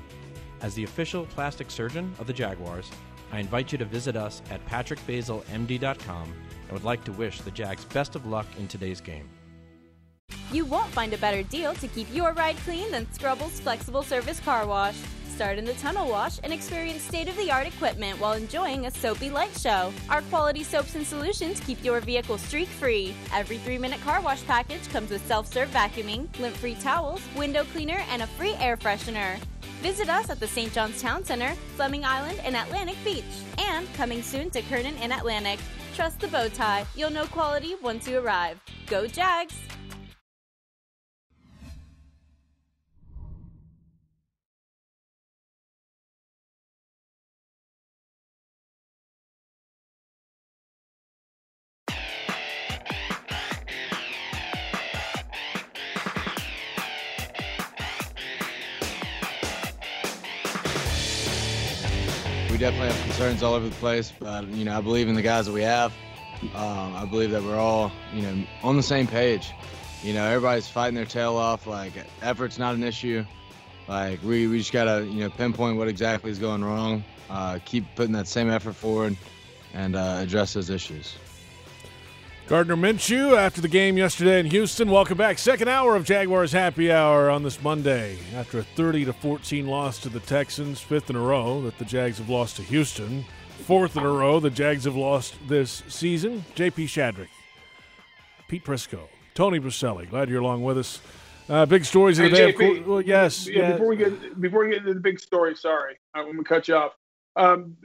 As 0.62 0.74
the 0.74 0.86
official 0.86 1.26
plastic 1.26 1.70
surgeon 1.70 2.16
of 2.18 2.28
the 2.28 2.34
Jaguars, 2.34 2.90
I 3.34 3.40
invite 3.40 3.74
you 3.74 3.78
to 3.78 3.86
visit 3.86 4.16
us 4.16 4.42
at 4.50 4.66
patrickbasilmd.com 4.68 6.34
and 6.64 6.72
would 6.72 6.86
like 6.86 7.04
to 7.04 7.12
wish 7.12 7.42
the 7.42 7.52
Jags 7.52 7.84
best 7.86 8.16
of 8.16 8.26
luck 8.26 8.48
in 8.58 8.70
today's 8.70 9.02
game. 9.02 9.30
You 10.52 10.66
won't 10.66 10.92
find 10.92 11.14
a 11.14 11.18
better 11.18 11.44
deal 11.44 11.74
to 11.76 11.88
keep 11.88 12.14
your 12.14 12.34
ride 12.34 12.58
clean 12.58 12.92
than 12.92 13.12
Scrubble's 13.14 13.60
Flexible 13.60 14.04
Service 14.04 14.40
Car 14.40 14.68
Wash. 14.68 14.98
Start 15.36 15.58
in 15.58 15.66
the 15.66 15.74
tunnel 15.74 16.08
wash 16.10 16.40
and 16.44 16.54
experience 16.54 17.02
state 17.02 17.28
of 17.28 17.36
the 17.38 17.50
art 17.50 17.66
equipment 17.66 18.20
while 18.20 18.34
enjoying 18.34 18.86
a 18.86 18.92
soapy 18.92 19.30
light 19.30 19.58
show. 19.58 19.92
Our 20.10 20.22
quality 20.24 20.64
soaps 20.64 20.94
and 20.94 21.08
solutions 21.08 21.60
keep 21.62 21.84
your 21.84 22.00
vehicle 22.00 22.38
streak 22.38 22.68
free. 22.68 23.16
Every 23.34 23.58
three 23.58 23.78
minute 23.78 24.02
car 24.02 24.22
wash 24.22 24.46
package 24.46 24.88
comes 24.90 25.10
with 25.10 25.26
self 25.26 25.52
serve 25.52 25.70
vacuuming, 25.70 26.28
lint 26.40 26.56
free 26.58 26.76
towels, 26.76 27.22
window 27.36 27.64
cleaner, 27.64 28.04
and 28.12 28.22
a 28.22 28.28
free 28.28 28.54
air 28.60 28.78
freshener. 28.78 29.40
Visit 29.82 30.10
us 30.10 30.30
at 30.30 30.40
the 30.40 30.48
St. 30.48 30.72
John's 30.74 31.02
Town 31.02 31.24
Center, 31.24 31.56
Fleming 31.76 32.06
Island, 32.06 32.40
and 32.44 32.56
Atlantic 32.56 32.98
Beach. 33.04 33.24
And 33.58 33.92
coming 33.96 34.22
soon 34.22 34.52
to 34.52 34.62
Kernan 34.62 34.96
and 34.98 35.12
Atlantic. 35.12 35.60
Trust 35.96 36.20
the 36.20 36.28
bow 36.28 36.50
tie. 36.50 36.86
You'll 36.96 37.10
know 37.10 37.26
quality 37.26 37.74
once 37.82 38.08
you 38.08 38.20
arrive. 38.20 38.60
Go 38.86 39.08
Jags! 39.08 39.56
Definitely 62.62 62.90
have 62.90 63.02
concerns 63.06 63.42
all 63.42 63.56
over 63.56 63.68
the 63.68 63.76
place, 63.78 64.14
but 64.20 64.46
you 64.50 64.66
know 64.66 64.78
I 64.78 64.82
believe 64.82 65.10
in 65.10 65.16
the 65.16 65.24
guys 65.24 65.48
that 65.48 65.52
we 65.52 65.64
have. 65.64 65.92
Um, 66.54 66.96
I 66.96 67.08
believe 67.10 67.32
that 67.32 67.42
we're 67.42 67.58
all 67.58 67.92
you 68.14 68.22
know 68.22 68.44
on 68.62 68.78
the 68.78 68.84
same 68.84 69.08
page. 69.08 69.52
You 70.04 70.14
know 70.14 70.24
everybody's 70.26 70.68
fighting 70.68 70.94
their 70.94 71.06
tail 71.06 71.38
off. 71.38 71.66
Like 71.66 71.94
effort's 72.22 72.60
not 72.60 72.76
an 72.76 72.84
issue. 72.84 73.26
Like 73.88 74.22
we, 74.22 74.46
we 74.46 74.60
just 74.60 74.72
gotta 74.72 75.06
you 75.06 75.22
know 75.22 75.32
pinpoint 75.32 75.78
what 75.78 75.88
exactly 75.88 76.30
is 76.30 76.38
going 76.38 76.64
wrong. 76.64 77.04
Uh, 77.32 77.58
keep 77.66 77.84
putting 77.96 78.14
that 78.14 78.28
same 78.28 78.52
effort 78.52 78.74
forward, 78.74 79.18
and 79.74 79.96
uh, 79.96 80.20
address 80.22 80.54
those 80.54 80.70
issues. 80.70 81.16
Gardner 82.52 82.76
Minshew 82.76 83.38
after 83.38 83.62
the 83.62 83.70
game 83.70 83.98
yesterday 83.98 84.38
in 84.38 84.46
Houston. 84.48 84.92
Welcome 84.92 85.18
back. 85.18 85.40
Second 85.40 85.70
hour 85.70 85.96
of 85.96 86.04
Jaguars 86.04 86.52
Happy 86.52 86.92
Hour 86.92 87.30
on 87.30 87.44
this 87.44 87.64
Monday. 87.64 88.18
After 88.36 88.60
a 88.60 88.64
30 88.64 89.06
to 89.06 89.14
14 89.14 89.68
loss 89.68 90.00
to 90.00 90.10
the 90.10 90.20
Texans, 90.20 90.82
fifth 90.82 91.10
in 91.10 91.16
a 91.16 91.22
row 91.22 91.62
that 91.62 91.78
the 91.78 91.86
Jags 91.86 92.18
have 92.18 92.28
lost 92.28 92.58
to 92.58 92.64
Houston, 92.64 93.24
fourth 93.60 93.96
in 93.96 94.04
a 94.04 94.12
row 94.12 94.42
the 94.42 94.50
Jags 94.50 94.84
have 94.84 94.98
lost 94.98 95.36
this 95.48 95.82
season. 95.88 96.44
JP 96.56 96.88
Shadrick, 96.90 97.30
Pete 98.50 98.66
Prisco, 98.66 99.08
Tony 99.34 99.62
Boselli. 99.62 100.10
Glad 100.10 100.28
you're 100.28 100.42
along 100.42 100.62
with 100.62 100.78
us. 100.78 101.00
Uh, 101.48 101.66
big 101.66 101.86
stories 101.86 102.20
of 102.20 102.32
the 102.32 102.36
Hey, 102.36 102.36
day. 102.36 102.50
Of 102.50 102.56
course, 102.58 102.80
well, 102.86 103.02
yes, 103.02 103.48
yeah, 103.48 103.60
yeah. 103.60 103.72
Before 103.72 103.88
we 103.88 103.96
get 103.96 104.42
before 104.42 104.66
we 104.66 104.72
get 104.72 104.80
into 104.80 104.94
the 104.94 105.00
big 105.00 105.22
story, 105.22 105.56
sorry, 105.56 105.98
I'm 106.14 106.26
gonna 106.26 106.44
cut 106.44 106.68
you 106.68 106.76
off. 106.76 106.92
Um, 107.38 107.78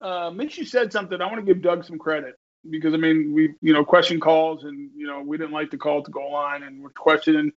uh, 0.00 0.30
Minshew 0.30 0.66
said 0.66 0.90
something. 0.90 1.20
I 1.20 1.26
want 1.26 1.36
to 1.36 1.42
give 1.42 1.60
Doug 1.60 1.84
some 1.84 1.98
credit 1.98 2.34
because 2.68 2.94
I 2.94 2.96
mean 2.96 3.32
we 3.32 3.54
you 3.60 3.72
know 3.72 3.84
question 3.84 4.20
calls 4.20 4.64
and 4.64 4.90
you 4.96 5.06
know 5.06 5.20
we 5.20 5.36
didn't 5.36 5.52
like 5.52 5.70
the 5.70 5.78
call 5.78 6.02
to 6.02 6.10
goal 6.10 6.32
line 6.32 6.62
and 6.62 6.82
we're 6.82 6.90
questioning 6.90 7.52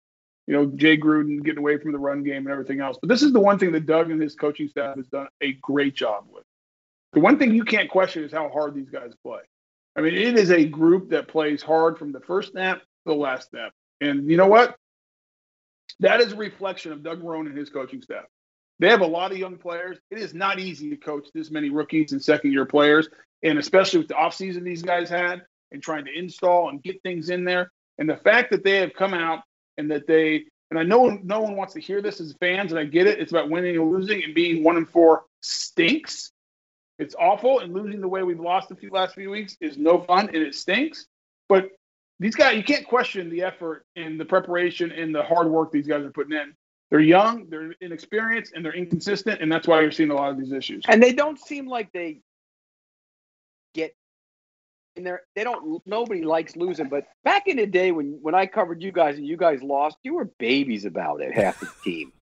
you 0.47 0.55
know 0.55 0.67
Jay 0.67 0.97
Gruden 0.97 1.43
getting 1.43 1.59
away 1.59 1.79
from 1.79 1.93
the 1.93 1.99
run 1.99 2.23
game 2.23 2.39
and 2.39 2.49
everything 2.49 2.81
else. 2.81 2.99
But 3.01 3.09
this 3.09 3.23
is 3.23 3.33
the 3.33 3.41
one 3.41 3.59
thing 3.59 3.73
that 3.73 3.87
Doug 3.87 4.11
and 4.11 4.21
his 4.21 4.35
coaching 4.35 4.69
staff 4.69 4.97
has 4.97 5.07
done 5.09 5.29
a 5.41 5.53
great 5.55 5.95
job 5.95 6.27
with. 6.31 6.45
The 7.13 7.21
one 7.21 7.39
thing 7.39 7.55
you 7.55 7.65
can't 7.65 7.91
question 7.91 8.25
is 8.25 8.33
how 8.33 8.49
hard 8.49 8.75
these 8.75 8.91
guys 8.91 9.13
play. 9.25 9.41
I 9.97 10.01
mean, 10.01 10.15
it 10.15 10.39
is 10.39 10.51
a 10.51 10.65
group 10.65 11.11
that 11.11 11.29
plays 11.29 11.63
hard 11.63 11.99
from 11.99 12.13
the 12.13 12.21
first 12.21 12.53
snap 12.53 12.79
to 12.79 12.85
the 13.07 13.15
last 13.15 13.51
snap. 13.51 13.73
And 14.01 14.31
you 14.31 14.37
know 14.37 14.47
what? 14.47 14.77
That 15.99 16.21
is 16.21 16.33
a 16.33 16.37
reflection 16.37 16.93
of 16.93 17.03
Doug 17.03 17.23
Marrone 17.23 17.47
and 17.47 17.59
his 17.59 17.69
coaching 17.69 18.01
staff. 18.01 18.25
They 18.81 18.89
have 18.89 19.03
a 19.03 19.07
lot 19.07 19.31
of 19.31 19.39
young 19.39 19.59
players. 19.59 19.99
It 20.11 20.19
is 20.19 20.33
not 20.33 20.59
easy 20.59 20.89
to 20.91 20.97
coach 20.97 21.29
this 21.35 21.51
many 21.51 21.69
rookies 21.69 22.13
and 22.13 22.23
second 22.23 22.53
year 22.53 22.65
players, 22.65 23.09
and 23.43 23.59
especially 23.59 23.99
with 23.99 24.09
the 24.09 24.15
offseason 24.15 24.65
these 24.65 24.83
guys 24.83 25.11
had 25.11 25.43
and 25.71 25.83
trying 25.83 26.07
to 26.07 26.19
install 26.19 26.71
and 26.71 26.83
get 26.83 27.03
things 27.03 27.29
in 27.29 27.45
there. 27.45 27.71
And 27.99 28.09
the 28.09 28.17
fact 28.17 28.51
that 28.51 28.65
they 28.65 28.79
have 28.79 28.95
come 28.95 29.13
out 29.13 29.43
and 29.77 29.91
that 29.91 30.07
they 30.07 30.47
and 30.71 30.79
I 30.79 30.85
know 30.85 31.09
no 31.23 31.41
one 31.41 31.57
wants 31.57 31.75
to 31.75 31.81
hear 31.81 32.01
this 32.01 32.21
as 32.21 32.33
fans, 32.41 32.71
and 32.71 32.79
I 32.79 32.85
get 32.85 33.07
it. 33.07 33.19
It's 33.19 33.33
about 33.33 33.51
winning 33.51 33.77
and 33.77 33.91
losing, 33.91 34.23
and 34.23 34.35
being 34.35 34.63
one 34.63 34.77
and 34.77 34.89
four 34.89 35.25
stinks. 35.43 36.31
It's 36.99 37.17
awful, 37.19 37.59
and 37.59 37.75
losing 37.75 38.01
the 38.01 38.09
way 38.09 38.23
we've 38.23 38.39
lost 38.39 38.69
the 38.69 38.77
few 38.77 38.91
last 38.91 39.15
few 39.15 39.31
weeks 39.31 39.57
is 39.61 39.77
no 39.77 40.01
fun, 40.01 40.29
and 40.29 40.37
it 40.37 40.55
stinks. 40.55 41.07
But 41.49 41.71
these 42.21 42.37
guys, 42.37 42.57
you 42.57 42.63
can't 42.63 42.87
question 42.87 43.31
the 43.31 43.43
effort 43.43 43.85
and 43.97 44.21
the 44.21 44.25
preparation 44.25 44.93
and 44.93 45.13
the 45.13 45.23
hard 45.23 45.49
work 45.49 45.73
these 45.73 45.89
guys 45.89 46.05
are 46.05 46.11
putting 46.11 46.39
in. 46.39 46.55
They're 46.91 47.01
young, 47.01 47.49
they're 47.49 47.73
inexperienced, 47.81 48.53
and 48.55 48.65
they're 48.65 48.75
inconsistent, 48.75 49.41
and 49.41 49.51
that's 49.51 49.69
why 49.69 49.81
you're 49.81 49.93
seeing 49.93 50.11
a 50.11 50.15
lot 50.15 50.31
of 50.31 50.39
these 50.39 50.53
issues. 50.53 50.85
And 50.89 51.01
they 51.01 51.13
don't 51.13 51.39
seem 51.39 51.69
like 51.69 51.93
they 51.93 52.21
get 53.75 53.95
and 54.97 55.07
they're 55.07 55.23
they 55.37 55.45
don't 55.45 55.81
nobody 55.87 56.23
likes 56.23 56.57
losing, 56.57 56.89
but 56.89 57.05
back 57.23 57.47
in 57.47 57.59
the 57.59 57.67
day 57.67 57.93
when 57.93 58.19
when 58.21 58.35
I 58.35 58.47
covered 58.47 58.83
you 58.83 58.91
guys 58.91 59.17
and 59.17 59.27
you 59.27 59.37
guys 59.37 59.63
lost, 59.63 59.99
you 60.03 60.15
were 60.15 60.31
babies 60.39 60.85
about 60.85 61.21
it, 61.21 61.33
half 61.33 61.61
the 61.61 61.71
team. 61.85 62.13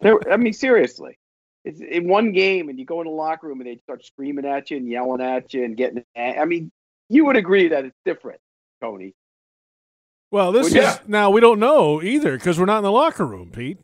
There 0.00 0.18
I 0.30 0.36
mean 0.36 0.52
seriously. 0.52 1.18
It's 1.64 1.80
in 1.80 2.08
one 2.08 2.32
game 2.32 2.68
and 2.68 2.78
you 2.78 2.84
go 2.84 3.00
in 3.00 3.06
the 3.06 3.12
locker 3.12 3.46
room 3.46 3.60
and 3.60 3.68
they 3.68 3.76
start 3.76 4.04
screaming 4.04 4.44
at 4.44 4.70
you 4.70 4.76
and 4.76 4.88
yelling 4.88 5.22
at 5.22 5.54
you 5.54 5.64
and 5.64 5.76
getting 5.76 6.04
I 6.16 6.44
mean, 6.44 6.70
you 7.08 7.24
would 7.24 7.36
agree 7.36 7.68
that 7.68 7.84
it's 7.84 7.96
different, 8.04 8.40
Tony. 8.82 9.14
Well, 10.30 10.52
this 10.52 10.74
Well, 10.74 10.94
is 10.94 11.08
now 11.08 11.30
we 11.30 11.40
don't 11.40 11.58
know 11.58 12.02
either 12.02 12.36
because 12.36 12.58
we're 12.58 12.66
not 12.66 12.78
in 12.78 12.84
the 12.84 12.92
locker 12.92 13.26
room, 13.26 13.50
Pete. 13.50 13.78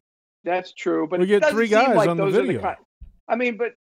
That's 0.44 0.72
true, 0.72 1.06
but 1.06 1.20
We 1.20 1.26
get 1.26 1.44
three 1.50 1.68
guys 1.68 1.94
like 1.96 2.08
on 2.08 2.16
the 2.16 2.26
video. 2.30 2.60
ki- 2.60 2.82
I 3.28 3.36
mean, 3.36 3.56
but 3.56 3.74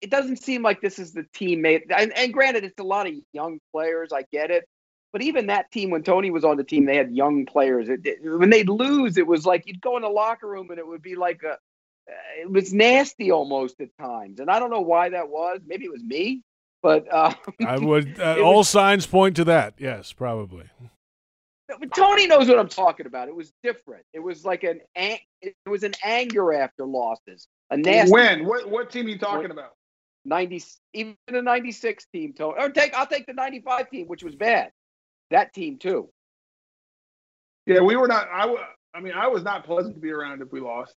it 0.00 0.10
doesn't 0.10 0.36
seem 0.36 0.62
like 0.62 0.80
this 0.80 0.98
is 0.98 1.12
the 1.12 1.22
teammate. 1.34 1.82
And, 1.96 2.12
and 2.16 2.32
granted, 2.32 2.64
it's 2.64 2.78
a 2.80 2.84
lot 2.84 3.06
of 3.06 3.14
young 3.32 3.60
players. 3.72 4.10
I 4.12 4.24
get 4.32 4.50
it, 4.50 4.64
but 5.12 5.22
even 5.22 5.46
that 5.46 5.70
team, 5.70 5.90
when 5.90 6.02
Tony 6.02 6.30
was 6.30 6.44
on 6.44 6.56
the 6.56 6.64
team, 6.64 6.84
they 6.86 6.96
had 6.96 7.12
young 7.14 7.46
players. 7.46 7.88
It, 7.88 8.00
it- 8.04 8.18
when 8.22 8.50
they'd 8.50 8.68
lose, 8.68 9.16
it 9.16 9.26
was 9.26 9.46
like 9.46 9.66
you'd 9.66 9.80
go 9.80 9.96
in 9.96 10.02
the 10.02 10.08
locker 10.08 10.48
room 10.48 10.70
and 10.70 10.78
it 10.78 10.86
would 10.86 11.02
be 11.02 11.14
like 11.16 11.42
a. 11.44 11.52
uh, 11.52 11.56
It 12.40 12.50
was 12.50 12.74
nasty 12.74 13.30
almost 13.30 13.80
at 13.80 13.88
times, 13.98 14.40
and 14.40 14.50
I 14.50 14.58
don't 14.58 14.70
know 14.70 14.80
why 14.82 15.08
that 15.10 15.28
was. 15.28 15.60
Maybe 15.66 15.84
it 15.86 15.92
was 15.92 16.02
me, 16.02 16.42
but 16.82 17.06
uh, 17.12 17.32
I 17.66 17.78
would. 17.78 18.20
Uh, 18.20 18.36
all 18.42 18.58
was- 18.58 18.68
signs 18.68 19.06
point 19.06 19.36
to 19.36 19.44
that. 19.44 19.74
Yes, 19.78 20.12
probably. 20.12 20.64
Tony 21.96 22.28
knows 22.28 22.46
what 22.48 22.58
I'm 22.60 22.68
talking 22.68 23.06
about. 23.06 23.26
It 23.28 23.34
was 23.34 23.52
different. 23.64 24.04
It 24.12 24.20
was 24.20 24.44
like 24.44 24.62
an 24.62 24.80
it 25.46 25.68
was 25.68 25.82
an 25.82 25.94
anger 26.02 26.52
after 26.52 26.84
losses. 26.86 27.48
A 27.70 27.76
nasty 27.76 28.12
When? 28.12 28.46
What 28.46 28.70
what 28.70 28.90
team 28.90 29.06
are 29.06 29.10
you 29.10 29.18
talking 29.18 29.50
about? 29.50 29.72
90 30.24 30.62
even 30.92 31.16
the 31.28 31.42
96 31.42 32.06
team 32.12 32.32
Tony. 32.32 32.56
Or 32.58 32.68
take 32.70 32.94
I'll 32.94 33.06
take 33.06 33.26
the 33.26 33.32
95 33.32 33.90
team 33.90 34.06
which 34.06 34.22
was 34.22 34.34
bad. 34.34 34.70
That 35.30 35.52
team 35.52 35.78
too. 35.78 36.08
Yeah, 37.66 37.80
we 37.80 37.96
were 37.96 38.06
not. 38.06 38.28
I, 38.32 38.54
I 38.94 39.00
mean, 39.00 39.12
I 39.12 39.26
was 39.26 39.42
not 39.42 39.64
pleasant 39.64 39.96
to 39.96 40.00
be 40.00 40.10
around 40.10 40.40
if 40.40 40.52
we 40.52 40.60
lost. 40.60 40.94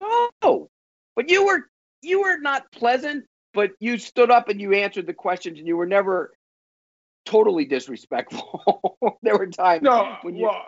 Oh. 0.00 0.68
But 1.14 1.30
you 1.30 1.46
were 1.46 1.68
you 2.02 2.22
were 2.22 2.38
not 2.38 2.70
pleasant, 2.72 3.26
but 3.54 3.72
you 3.78 3.98
stood 3.98 4.30
up 4.30 4.48
and 4.48 4.60
you 4.60 4.72
answered 4.72 5.06
the 5.06 5.14
questions 5.14 5.58
and 5.58 5.68
you 5.68 5.76
were 5.76 5.86
never 5.86 6.32
totally 7.26 7.64
disrespectful. 7.64 8.96
there 9.22 9.36
were 9.36 9.46
times 9.46 9.82
No, 9.82 10.16
when 10.22 10.34
you 10.36 10.46
well, 10.46 10.64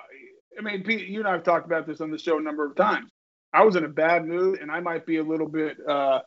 I 0.59 0.63
mean, 0.63 0.83
Pete, 0.83 1.09
you 1.09 1.21
and 1.21 1.29
I 1.29 1.33
have 1.33 1.43
talked 1.45 1.67
about 1.67 1.87
this 1.87 2.01
on 2.01 2.11
the 2.11 2.19
show 2.19 2.39
a 2.39 2.43
number 2.43 2.65
of 2.67 2.77
times. 2.77 3.11
I 3.53 3.65
was 3.65 3.77
in 3.77 3.85
a 3.85 3.89
bad 3.89 4.27
mood, 4.27 4.61
and 4.61 4.71
I 4.71 4.81
might 4.81 5.05
be 5.07 5.19
a 5.19 5.23
little 5.23 5.49
bit 5.49 5.77
uh, 5.89 6.21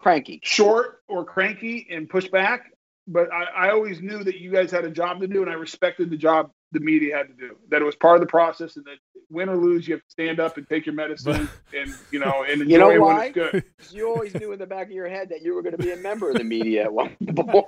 cranky, 0.00 0.40
short, 0.42 1.00
or 1.08 1.24
cranky, 1.24 1.86
and 1.90 2.08
push 2.08 2.28
back. 2.28 2.70
But 3.06 3.32
I, 3.32 3.68
I 3.68 3.70
always 3.70 4.00
knew 4.00 4.24
that 4.24 4.40
you 4.40 4.50
guys 4.50 4.70
had 4.70 4.84
a 4.84 4.90
job 4.90 5.20
to 5.20 5.26
do, 5.28 5.42
and 5.42 5.50
I 5.50 5.54
respected 5.54 6.10
the 6.10 6.16
job 6.16 6.50
the 6.72 6.80
media 6.80 7.16
had 7.16 7.28
to 7.28 7.34
do. 7.34 7.56
That 7.70 7.82
it 7.82 7.84
was 7.84 7.94
part 7.94 8.16
of 8.16 8.20
the 8.20 8.26
process, 8.26 8.76
and 8.76 8.84
that 8.86 8.96
win 9.30 9.48
or 9.48 9.56
lose, 9.56 9.86
you 9.86 9.94
have 9.94 10.00
to 10.02 10.10
stand 10.10 10.40
up 10.40 10.56
and 10.56 10.68
take 10.68 10.86
your 10.86 10.94
medicine, 10.94 11.48
and 11.76 11.94
you 12.10 12.18
know, 12.18 12.44
and 12.48 12.62
enjoy 12.62 12.72
You 12.72 12.78
know 12.78 12.90
it 12.90 12.98
when 13.00 13.14
why? 13.16 13.24
it's 13.26 13.34
good. 13.34 13.64
'Cause 13.78 13.92
you 13.94 14.08
always 14.08 14.34
knew 14.34 14.52
in 14.52 14.58
the 14.58 14.66
back 14.66 14.86
of 14.86 14.92
your 14.92 15.08
head 15.08 15.28
that 15.28 15.42
you 15.42 15.54
were 15.54 15.62
going 15.62 15.76
to 15.76 15.82
be 15.82 15.92
a 15.92 15.96
member 15.96 16.30
of 16.30 16.36
the 16.36 16.44
media 16.44 16.84
at 16.84 16.92
one 16.92 17.14
point. 17.36 17.66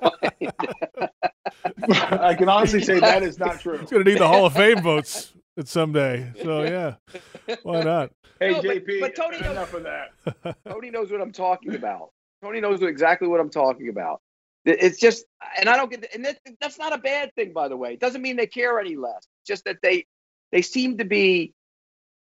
I 2.11 2.35
can 2.35 2.49
honestly 2.49 2.83
say 2.83 2.99
that 2.99 3.23
is 3.23 3.39
not 3.39 3.61
true. 3.61 3.79
He's 3.79 3.91
going 3.91 4.05
to 4.05 4.11
need 4.11 4.19
the 4.19 4.27
Hall 4.29 4.47
of 4.47 4.55
Fame 4.55 4.83
votes 4.83 5.33
at 5.67 5.71
someday. 5.71 6.33
So 6.43 6.63
yeah, 7.49 7.57
why 7.63 7.83
not? 7.83 8.11
Hey, 8.41 8.53
No, 8.53 8.63
JP, 8.63 9.01
but 9.01 9.15
Tony 9.17 9.41
knows- 9.41 9.51
enough 9.51 9.75
of 9.75 9.83
that. 9.85 10.57
Tony 10.69 10.91
knows 10.91 11.11
what 11.11 11.21
I'm 11.21 11.33
talking 11.33 11.75
about. 11.75 12.11
Tony 12.43 12.61
knows 12.61 12.83
exactly 12.83 13.29
what 13.29 13.41
I'm 13.41 13.51
talking 13.51 13.89
about. 13.89 14.21
It's 14.65 14.99
just, 14.99 15.25
and 15.59 15.69
I 15.69 15.77
don't 15.77 15.91
get, 15.91 16.13
and 16.13 16.25
that, 16.25 16.41
that's 16.61 16.77
not 16.79 16.93
a 16.93 16.99
bad 16.99 17.33
thing, 17.37 17.53
by 17.53 17.69
the 17.69 17.77
way. 17.77 17.93
It 17.93 18.01
doesn't 18.01 18.21
mean 18.21 18.37
they 18.37 18.49
care 18.49 18.81
any 18.81 18.97
less. 18.97 19.19
It's 19.19 19.47
just 19.47 19.65
that 19.65 19.77
they, 19.81 20.07
they 20.51 20.61
seem 20.61 20.99
to 20.99 21.05
be 21.05 21.55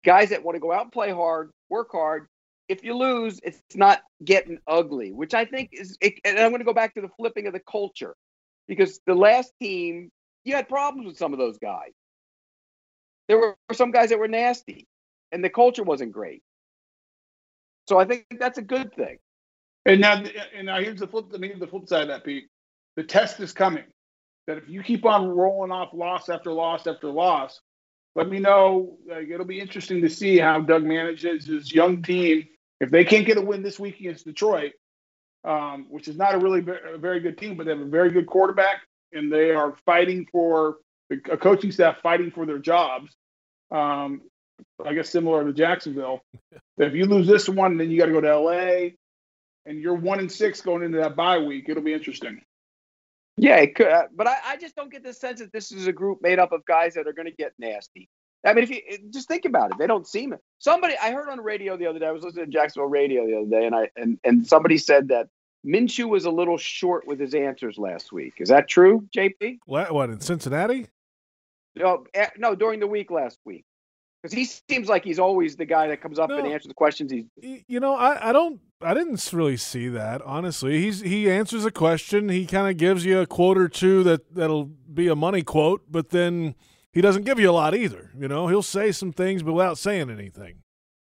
guys 0.04 0.30
that 0.30 0.44
want 0.44 0.56
to 0.56 0.60
go 0.60 0.72
out 0.72 0.82
and 0.82 0.92
play 0.92 1.12
hard, 1.12 1.52
work 1.70 1.90
hard. 1.92 2.28
If 2.68 2.84
you 2.84 2.98
lose, 2.98 3.40
it's 3.44 3.62
not 3.76 4.02
getting 4.26 4.58
ugly, 4.68 5.12
which 5.12 5.36
I 5.36 5.46
think 5.46 5.70
is. 5.74 5.98
It, 6.02 6.16
and 6.26 6.40
I'm 6.40 6.50
going 6.50 6.62
to 6.62 6.66
go 6.66 6.74
back 6.74 6.96
to 6.96 7.02
the 7.02 7.10
flipping 7.18 7.46
of 7.46 7.54
the 7.54 7.62
culture, 7.70 8.16
because 8.68 9.00
the 9.06 9.14
last 9.16 9.52
team, 9.62 10.10
you 10.44 10.56
had 10.56 10.68
problems 10.68 11.06
with 11.08 11.18
some 11.18 11.34
of 11.34 11.40
those 11.40 11.60
guys. 11.60 11.92
There 13.32 13.38
were 13.38 13.56
some 13.72 13.92
guys 13.92 14.10
that 14.10 14.20
were 14.20 14.28
nasty, 14.28 14.90
and 15.32 15.42
the 15.42 15.50
culture 15.50 15.84
wasn't 15.84 16.12
great. 16.12 16.44
So 17.88 17.98
I 17.98 18.04
think 18.04 18.26
that's 18.38 18.58
a 18.58 18.62
good 18.62 18.94
thing. 18.94 19.20
And 19.86 20.02
now, 20.02 20.22
and 20.54 20.66
now 20.66 20.82
here's 20.82 21.00
the 21.00 21.08
flip. 21.08 21.32
The 21.32 21.68
flip 21.70 21.88
side 21.88 22.02
of 22.02 22.08
that, 22.10 22.26
Pete. 22.26 22.50
The 22.98 23.04
test 23.04 23.40
is 23.40 23.54
coming. 23.54 23.86
That 24.48 24.58
if 24.58 24.68
you 24.68 24.84
keep 24.84 25.06
on 25.06 25.30
rolling 25.30 25.72
off 25.72 25.94
loss 25.94 26.28
after 26.28 26.52
loss 26.52 26.88
after 26.88 27.08
loss, 27.08 27.62
let 28.16 28.28
me 28.28 28.40
know. 28.40 28.98
Like, 29.08 29.30
it'll 29.30 29.46
be 29.46 29.62
interesting 29.62 30.02
to 30.02 30.10
see 30.10 30.38
how 30.38 30.60
Doug 30.60 30.84
manages 30.84 31.46
his 31.46 31.74
young 31.74 32.04
team. 32.04 32.50
If 32.82 32.92
they 32.92 33.06
can't 33.06 33.26
get 33.26 33.38
a 33.38 33.42
win 33.42 33.64
this 33.64 33.80
week 33.80 33.98
against 34.02 34.26
Detroit, 34.26 34.74
um, 35.46 35.86
which 35.90 36.10
is 36.10 36.18
not 36.18 36.36
a 36.36 36.38
really 36.38 36.66
a 36.94 36.98
very 36.98 37.22
good 37.22 37.38
team, 37.38 37.56
but 37.56 37.66
they 37.66 37.72
have 37.72 37.80
a 37.80 37.86
very 37.86 38.12
good 38.12 38.28
quarterback, 38.28 38.82
and 39.14 39.32
they 39.32 39.52
are 39.52 39.78
fighting 39.86 40.28
for 40.34 40.80
a 41.10 41.38
coaching 41.38 41.72
staff 41.72 42.02
fighting 42.04 42.30
for 42.30 42.46
their 42.46 42.60
jobs. 42.60 43.16
Um, 43.72 44.22
I 44.86 44.94
guess 44.94 45.10
similar 45.10 45.44
to 45.46 45.54
Jacksonville. 45.54 46.22
if 46.78 46.94
you 46.94 47.06
lose 47.06 47.28
this 47.28 47.48
one, 47.50 47.78
then 47.78 47.90
you 47.90 47.98
got 47.98 48.08
to 48.08 48.12
go 48.12 48.22
to 48.22 48.38
LA, 48.38 48.90
and 49.66 49.80
you're 49.80 49.96
one 49.96 50.20
and 50.20 50.32
six 50.32 50.62
going 50.62 50.84
into 50.84 50.98
that 50.98 51.16
bye 51.16 51.40
week. 51.40 51.66
It'll 51.70 51.84
be 51.84 51.94
interesting. 51.94 52.42
Yeah, 53.38 53.58
it 53.58 53.76
could, 53.76 53.88
uh, 53.88 54.08
but 54.16 54.28
I, 54.28 54.38
I 54.46 54.58
just 54.58 54.76
don't 54.76 54.92
get 54.92 55.04
the 55.04 55.14
sense 55.14 55.40
that 55.40 55.52
this 55.54 55.72
is 55.72 55.88
a 55.88 55.94
group 55.94 56.20
made 56.22 56.38
up 56.38 56.52
of 56.52 56.66
guys 56.66 56.94
that 56.96 57.08
are 57.08 57.14
going 57.14 57.28
to 57.28 57.34
get 57.34 57.54
nasty. 57.58 58.10
I 58.46 58.54
mean, 58.54 58.64
if 58.64 58.70
you 58.70 58.82
just 59.12 59.28
think 59.28 59.46
about 59.46 59.72
it, 59.72 59.78
they 59.78 59.88
don't 59.88 60.08
seem 60.08 60.34
it. 60.34 60.40
Somebody 60.60 60.96
I 61.02 61.12
heard 61.12 61.30
on 61.30 61.38
the 61.38 61.44
radio 61.44 61.78
the 61.78 61.86
other 61.88 62.00
day. 62.00 62.08
I 62.08 62.12
was 62.12 62.24
listening 62.24 62.46
to 62.46 62.52
Jacksonville 62.52 62.90
radio 62.90 63.26
the 63.26 63.38
other 63.38 63.50
day, 63.50 63.66
and 63.66 63.76
I 63.76 63.90
and 63.96 64.20
and 64.24 64.46
somebody 64.46 64.78
said 64.78 65.10
that 65.10 65.28
Minshew 65.66 66.10
was 66.10 66.26
a 66.26 66.32
little 66.32 66.58
short 66.58 67.06
with 67.06 67.20
his 67.20 67.36
answers 67.36 67.78
last 67.78 68.12
week. 68.12 68.34
Is 68.38 68.50
that 68.50 68.68
true, 68.68 69.08
JP? 69.16 69.60
What? 69.66 69.94
What 69.94 70.10
in 70.10 70.20
Cincinnati? 70.20 70.88
No, 71.76 72.06
eh, 72.14 72.28
no, 72.38 72.56
during 72.56 72.80
the 72.80 72.88
week 72.88 73.12
last 73.12 73.40
week, 73.46 73.64
because 74.22 74.34
he 74.34 74.46
seems 74.46 74.90
like 74.90 75.04
he's 75.04 75.20
always 75.20 75.56
the 75.56 75.66
guy 75.66 75.88
that 75.88 76.02
comes 76.02 76.20
up 76.20 76.30
no, 76.30 76.38
and 76.38 76.48
answers 76.48 76.68
the 76.68 76.74
questions. 76.74 77.12
He's, 77.12 77.64
you 77.68 77.80
know, 77.80 77.96
I, 77.96 78.30
I 78.30 78.34
don't, 78.34 78.60
I 78.82 78.94
didn't 78.94 79.32
really 79.32 79.58
see 79.58 79.88
that 79.90 80.22
honestly. 80.24 80.82
He's 80.82 81.02
he 81.02 81.30
answers 81.30 81.66
a 81.66 81.72
question. 81.72 82.30
He 82.30 82.46
kind 82.46 82.70
of 82.70 82.78
gives 82.78 83.06
you 83.06 83.20
a 83.20 83.26
quote 83.26 83.58
or 83.58 83.70
two 83.70 84.04
that 84.04 84.34
that'll 84.36 84.66
be 84.66 85.08
a 85.08 85.16
money 85.16 85.44
quote, 85.44 85.84
but 85.90 86.10
then 86.10 86.56
he 86.92 87.02
doesn't 87.02 87.24
give 87.24 87.40
you 87.40 87.50
a 87.50 87.54
lot 87.54 87.74
either. 87.74 88.12
You 88.18 88.28
know, 88.28 88.48
he'll 88.48 88.64
say 88.64 88.92
some 88.92 89.14
things, 89.14 89.44
but 89.44 89.54
without 89.54 89.78
saying 89.78 90.10
anything. 90.10 90.64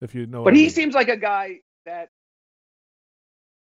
If 0.02 0.14
you 0.14 0.26
know, 0.26 0.44
but 0.44 0.54
he 0.54 0.62
I 0.62 0.64
mean. 0.64 0.70
seems 0.72 0.94
like 0.94 1.10
a 1.10 1.18
guy 1.18 1.60
that 1.86 2.10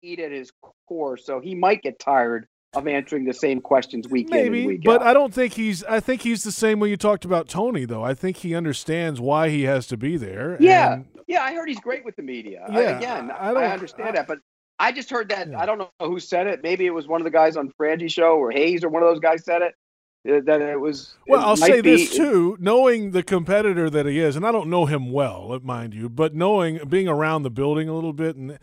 eat 0.03 0.21
at 0.21 0.33
his 0.33 0.53
core, 0.89 1.17
so 1.17 1.41
he 1.41 1.55
might 1.55 1.83
get 1.83 1.99
tired 1.99 2.47
of 2.75 2.87
answering 2.87 3.25
the 3.25 3.35
same 3.35 3.61
questions 3.61 4.09
week 4.09 4.29
Maybe, 4.31 4.61
in 4.61 4.67
week 4.67 4.83
but 4.85 5.01
out. 5.01 5.09
I 5.09 5.13
don't 5.13 5.35
think 5.35 5.55
he's. 5.55 5.83
I 5.85 6.01
think 6.01 6.23
he's 6.23 6.45
the 6.45 6.53
same 6.53 6.79
way 6.79 6.89
you 6.89 6.97
talked 6.97 7.25
about 7.25 7.49
Tony, 7.49 7.85
though. 7.85 8.05
I 8.05 8.15
think 8.15 8.39
he 8.39 8.55
understands 8.55 9.21
why 9.21 9.49
he 9.49 9.65
has 9.65 9.87
to 9.89 9.97
be 9.97 10.17
there. 10.17 10.57
Yeah, 10.61 10.95
and, 10.95 11.07
yeah. 11.27 11.43
I 11.43 11.53
heard 11.55 11.69
he's 11.69 11.81
great 11.81 12.05
with 12.05 12.17
the 12.17 12.23
media. 12.23 12.65
Yeah, 12.71 12.79
I, 12.79 12.83
again, 12.83 13.31
I, 13.33 13.51
I, 13.51 13.73
understand 13.73 14.11
I, 14.11 14.13
that, 14.13 14.29
but 14.29 14.39
I 14.79 14.93
just 14.93 15.11
heard 15.11 15.29
that. 15.31 15.51
Yeah. 15.51 15.59
I 15.59 15.67
don't 15.67 15.79
know 15.79 15.91
who 16.01 16.21
said 16.21 16.47
it. 16.47 16.63
Maybe 16.63 16.87
it 16.87 16.95
was 16.95 17.09
one 17.09 17.21
of 17.21 17.25
the 17.25 17.31
guys 17.31 17.57
on 17.57 17.73
Frangie 17.79 18.11
show 18.11 18.37
or 18.37 18.51
Hayes 18.53 18.85
or 18.85 18.89
one 18.89 19.03
of 19.03 19.09
those 19.09 19.21
guys 19.21 19.45
said 19.45 19.63
it. 19.63 19.75
uh, 20.33 20.41
That 20.45 20.63
it 20.63 20.79
was. 20.79 21.15
Well, 21.27 21.41
it 21.41 21.45
I'll 21.45 21.57
say 21.57 21.81
be, 21.81 21.97
this 21.97 22.15
too: 22.15 22.57
knowing 22.61 23.11
the 23.11 23.25
competitor 23.25 23.91
that 23.91 24.07
he 24.07 24.21
is, 24.21 24.37
and 24.37 24.47
I 24.47 24.53
don't 24.53 24.71
know 24.71 24.87
him 24.87 25.11
well, 25.11 25.59
mind 25.65 25.93
you, 25.93 26.09
but 26.09 26.37
knowing 26.37 26.79
being 26.89 27.09
around 27.09 27.43
the 27.43 27.51
building 27.51 27.89
a 27.89 27.95
little 27.95 28.13
bit 28.13 28.37
and 28.37 28.61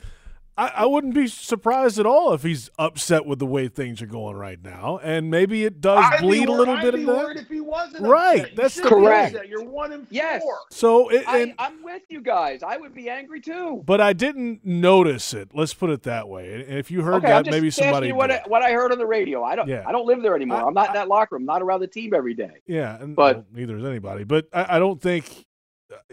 I, 0.57 0.71
I, 0.75 0.85
wouldn't 0.85 1.13
be 1.13 1.27
surprised 1.27 1.99
at 1.99 2.07
all 2.07 2.33
if 2.33 2.41
he's 2.41 2.71
upset 2.79 3.25
with 3.25 3.37
the 3.37 3.45
way 3.45 3.67
things 3.67 4.01
are 4.01 4.07
going 4.07 4.35
right 4.35 4.61
now, 4.61 4.99
and 5.03 5.29
maybe 5.29 5.65
it 5.65 5.81
does 5.81 6.03
I'd 6.03 6.21
bleed 6.21 6.49
a 6.49 6.51
little 6.51 6.73
I'd 6.73 6.81
bit 6.81 6.95
be 6.95 7.01
into 7.01 7.13
worried 7.13 7.37
that. 7.37 7.43
If 7.43 7.49
he 7.49 7.61
wasn't 7.61 8.07
right, 8.07 8.41
upset. 8.41 8.55
that's 8.55 8.79
correct. 8.79 9.37
You're 9.47 9.63
one 9.63 9.91
and 9.91 10.07
yes. 10.09 10.41
four. 10.41 10.57
So 10.71 11.09
it, 11.09 11.27
I, 11.27 11.39
and, 11.39 11.53
I'm 11.59 11.83
with 11.83 12.01
you 12.09 12.21
guys. 12.21 12.63
I 12.63 12.77
would 12.77 12.95
be 12.95 13.09
angry 13.09 13.39
too. 13.39 13.83
But 13.85 14.01
I 14.01 14.13
didn't 14.13 14.65
notice 14.65 15.33
it. 15.33 15.51
Let's 15.53 15.73
put 15.73 15.91
it 15.91 16.03
that 16.03 16.27
way. 16.27 16.53
And 16.53 16.77
if 16.77 16.89
you 16.89 17.03
heard 17.03 17.15
okay, 17.15 17.27
that, 17.27 17.45
just 17.45 17.55
maybe 17.55 17.69
somebody. 17.69 18.07
You 18.07 18.15
what, 18.15 18.27
did. 18.27 18.41
I, 18.45 18.47
what 18.47 18.63
I 18.63 18.71
heard 18.71 18.91
on 18.91 18.97
the 18.97 19.05
radio. 19.05 19.43
I 19.43 19.55
don't. 19.55 19.67
Yeah. 19.67 19.83
I 19.87 19.91
don't 19.91 20.07
live 20.07 20.21
there 20.21 20.35
anymore. 20.35 20.63
I, 20.63 20.67
am 20.67 20.73
not 20.73 20.87
in 20.87 20.93
that 20.93 21.07
locker 21.07 21.35
room. 21.35 21.45
Not 21.45 21.61
around 21.61 21.81
the 21.81 21.87
team 21.87 22.13
every 22.13 22.33
day. 22.33 22.61
Yeah, 22.65 23.01
and 23.01 23.15
but 23.15 23.35
well, 23.37 23.45
neither 23.53 23.77
is 23.77 23.85
anybody. 23.85 24.23
But 24.23 24.47
I, 24.51 24.77
I 24.77 24.79
don't 24.79 25.01
think 25.01 25.46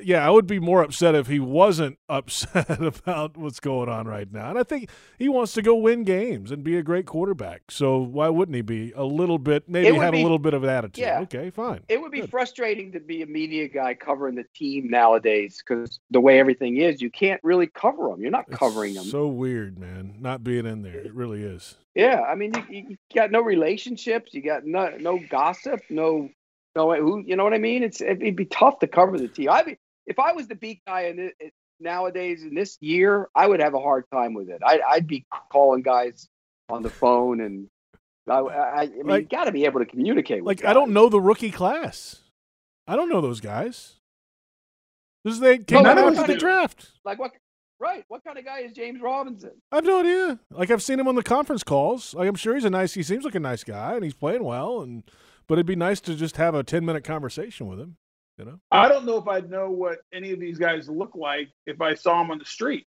yeah, 0.00 0.26
I 0.26 0.30
would 0.30 0.46
be 0.46 0.58
more 0.58 0.82
upset 0.82 1.14
if 1.14 1.26
he 1.26 1.40
wasn't 1.40 1.98
upset 2.08 2.80
about 2.82 3.36
what's 3.36 3.60
going 3.60 3.88
on 3.88 4.06
right 4.06 4.30
now. 4.30 4.50
And 4.50 4.58
I 4.58 4.62
think 4.62 4.90
he 5.18 5.28
wants 5.28 5.52
to 5.54 5.62
go 5.62 5.74
win 5.74 6.04
games 6.04 6.50
and 6.50 6.62
be 6.62 6.76
a 6.76 6.82
great 6.82 7.06
quarterback. 7.06 7.70
So 7.70 7.98
why 7.98 8.28
wouldn't 8.28 8.54
he 8.54 8.62
be 8.62 8.92
a 8.92 9.04
little 9.04 9.38
bit, 9.38 9.68
maybe 9.68 9.96
have 9.96 10.12
be, 10.12 10.20
a 10.20 10.22
little 10.22 10.38
bit 10.38 10.54
of 10.54 10.62
an 10.64 10.70
attitude? 10.70 11.04
Yeah. 11.04 11.20
Okay, 11.20 11.50
fine. 11.50 11.80
It 11.88 12.00
would 12.00 12.12
be 12.12 12.20
Good. 12.20 12.30
frustrating 12.30 12.92
to 12.92 13.00
be 13.00 13.22
a 13.22 13.26
media 13.26 13.68
guy 13.68 13.94
covering 13.94 14.34
the 14.34 14.44
team 14.54 14.88
nowadays 14.88 15.62
because 15.66 16.00
the 16.10 16.20
way 16.20 16.38
everything 16.38 16.78
is, 16.78 17.00
you 17.00 17.10
can't 17.10 17.40
really 17.42 17.66
cover 17.66 18.08
them. 18.08 18.20
You're 18.20 18.30
not 18.30 18.46
It's 18.48 18.58
covering 18.58 18.94
them. 18.94 19.04
So 19.04 19.26
weird, 19.26 19.78
man, 19.78 20.16
not 20.20 20.44
being 20.44 20.66
in 20.66 20.82
there. 20.82 20.98
It 20.98 21.14
really 21.14 21.42
is. 21.42 21.76
Yeah, 21.94 22.22
I 22.22 22.34
mean, 22.34 22.52
you, 22.68 22.86
you 22.88 22.96
got 23.14 23.30
no 23.30 23.40
relationships. 23.40 24.34
You 24.34 24.42
got 24.42 24.64
no 24.64 24.96
no 24.98 25.20
gossip. 25.30 25.80
No, 25.90 26.28
no 26.76 26.92
uh, 26.92 26.96
who. 26.96 27.22
You 27.26 27.36
know 27.36 27.44
what 27.44 27.54
I 27.54 27.58
mean? 27.58 27.82
It's 27.82 28.00
it'd 28.00 28.36
be 28.36 28.44
tough 28.46 28.78
to 28.80 28.86
cover 28.86 29.18
the 29.18 29.28
team. 29.28 29.50
I 29.50 29.62
mean, 29.64 29.76
if 30.06 30.18
I 30.18 30.32
was 30.32 30.48
the 30.48 30.54
beat 30.54 30.80
guy 30.86 31.02
in 31.02 31.18
it, 31.38 31.52
nowadays 31.80 32.42
in 32.42 32.54
this 32.54 32.76
year, 32.80 33.28
I 33.34 33.46
would 33.46 33.60
have 33.60 33.74
a 33.74 33.80
hard 33.80 34.04
time 34.12 34.34
with 34.34 34.48
it. 34.48 34.60
I'd, 34.64 34.80
I'd 34.80 35.06
be 35.06 35.24
calling 35.50 35.82
guys 35.82 36.26
on 36.68 36.82
the 36.82 36.90
phone, 36.90 37.40
and 37.40 37.68
I, 38.28 38.38
I, 38.38 38.80
I 38.82 38.86
mean, 38.86 39.06
Like- 39.06 39.22
you 39.32 39.38
got 39.38 39.44
to 39.44 39.52
be 39.52 39.64
able 39.64 39.80
to 39.80 39.86
communicate. 39.86 40.44
With 40.44 40.60
Like 40.62 40.68
I 40.68 40.72
don't 40.72 40.92
know 40.92 41.08
the 41.08 41.20
rookie 41.20 41.50
class. 41.50 42.20
I 42.86 42.96
don't 42.96 43.08
know 43.08 43.20
those 43.20 43.40
guys. 43.40 43.94
This 45.24 45.34
is 45.34 45.40
they 45.40 45.58
came 45.58 45.82
No, 45.84 45.90
out 45.90 46.16
after 46.16 46.32
the 46.32 46.38
draft. 46.38 46.90
Like 47.04 47.18
what? 47.18 47.32
Right. 47.80 48.04
What 48.08 48.22
kind 48.24 48.38
of 48.38 48.44
guy 48.44 48.60
is 48.60 48.72
James 48.72 49.00
Robinson? 49.00 49.50
I 49.72 49.76
have 49.76 49.84
no 49.84 50.00
idea. 50.00 50.38
Like 50.50 50.70
I've 50.70 50.82
seen 50.82 51.00
him 51.00 51.08
on 51.08 51.14
the 51.16 51.22
conference 51.22 51.62
calls. 51.62 52.14
Like 52.14 52.28
I'm 52.28 52.34
sure 52.34 52.54
he's 52.54 52.64
a 52.64 52.70
nice. 52.70 52.94
He 52.94 53.02
seems 53.02 53.24
like 53.24 53.34
a 53.34 53.40
nice 53.40 53.64
guy, 53.64 53.94
and 53.94 54.04
he's 54.04 54.14
playing 54.14 54.44
well. 54.44 54.80
And 54.82 55.02
but 55.46 55.54
it'd 55.54 55.66
be 55.66 55.76
nice 55.76 56.00
to 56.02 56.14
just 56.14 56.36
have 56.36 56.54
a 56.54 56.62
ten 56.62 56.84
minute 56.84 57.04
conversation 57.04 57.66
with 57.66 57.80
him. 57.80 57.96
You 58.38 58.44
know. 58.44 58.60
I 58.70 58.88
don't 58.88 59.04
know 59.04 59.16
if 59.16 59.28
I'd 59.28 59.50
know 59.50 59.70
what 59.70 59.98
any 60.12 60.32
of 60.32 60.40
these 60.40 60.58
guys 60.58 60.88
look 60.88 61.14
like 61.14 61.50
if 61.66 61.80
I 61.80 61.94
saw 61.94 62.18
them 62.18 62.32
on 62.32 62.38
the 62.38 62.44
street. 62.44 62.86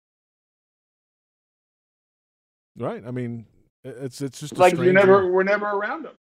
Right. 2.76 3.02
I 3.06 3.10
mean, 3.10 3.46
it's 3.84 4.20
it's 4.20 4.40
just 4.40 4.56
Like 4.56 4.76
you 4.76 4.92
never, 4.92 5.30
we're 5.30 5.42
never 5.42 5.66
around 5.66 6.04
them. 6.04 6.14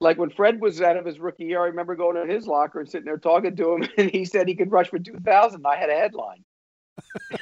Like 0.00 0.18
when 0.18 0.30
Fred 0.30 0.60
was 0.60 0.80
out 0.80 0.96
of 0.96 1.04
his 1.04 1.18
rookie 1.18 1.44
year, 1.44 1.62
I 1.62 1.66
remember 1.66 1.94
going 1.94 2.16
to 2.16 2.32
his 2.32 2.46
locker 2.46 2.80
and 2.80 2.88
sitting 2.88 3.06
there 3.06 3.18
talking 3.18 3.54
to 3.56 3.74
him, 3.74 3.88
and 3.98 4.10
he 4.10 4.24
said 4.24 4.48
he 4.48 4.54
could 4.54 4.72
rush 4.72 4.88
for 4.88 4.98
two 4.98 5.18
thousand. 5.24 5.64
I 5.66 5.76
had 5.76 5.90
a 5.90 5.94
headline. 5.94 6.44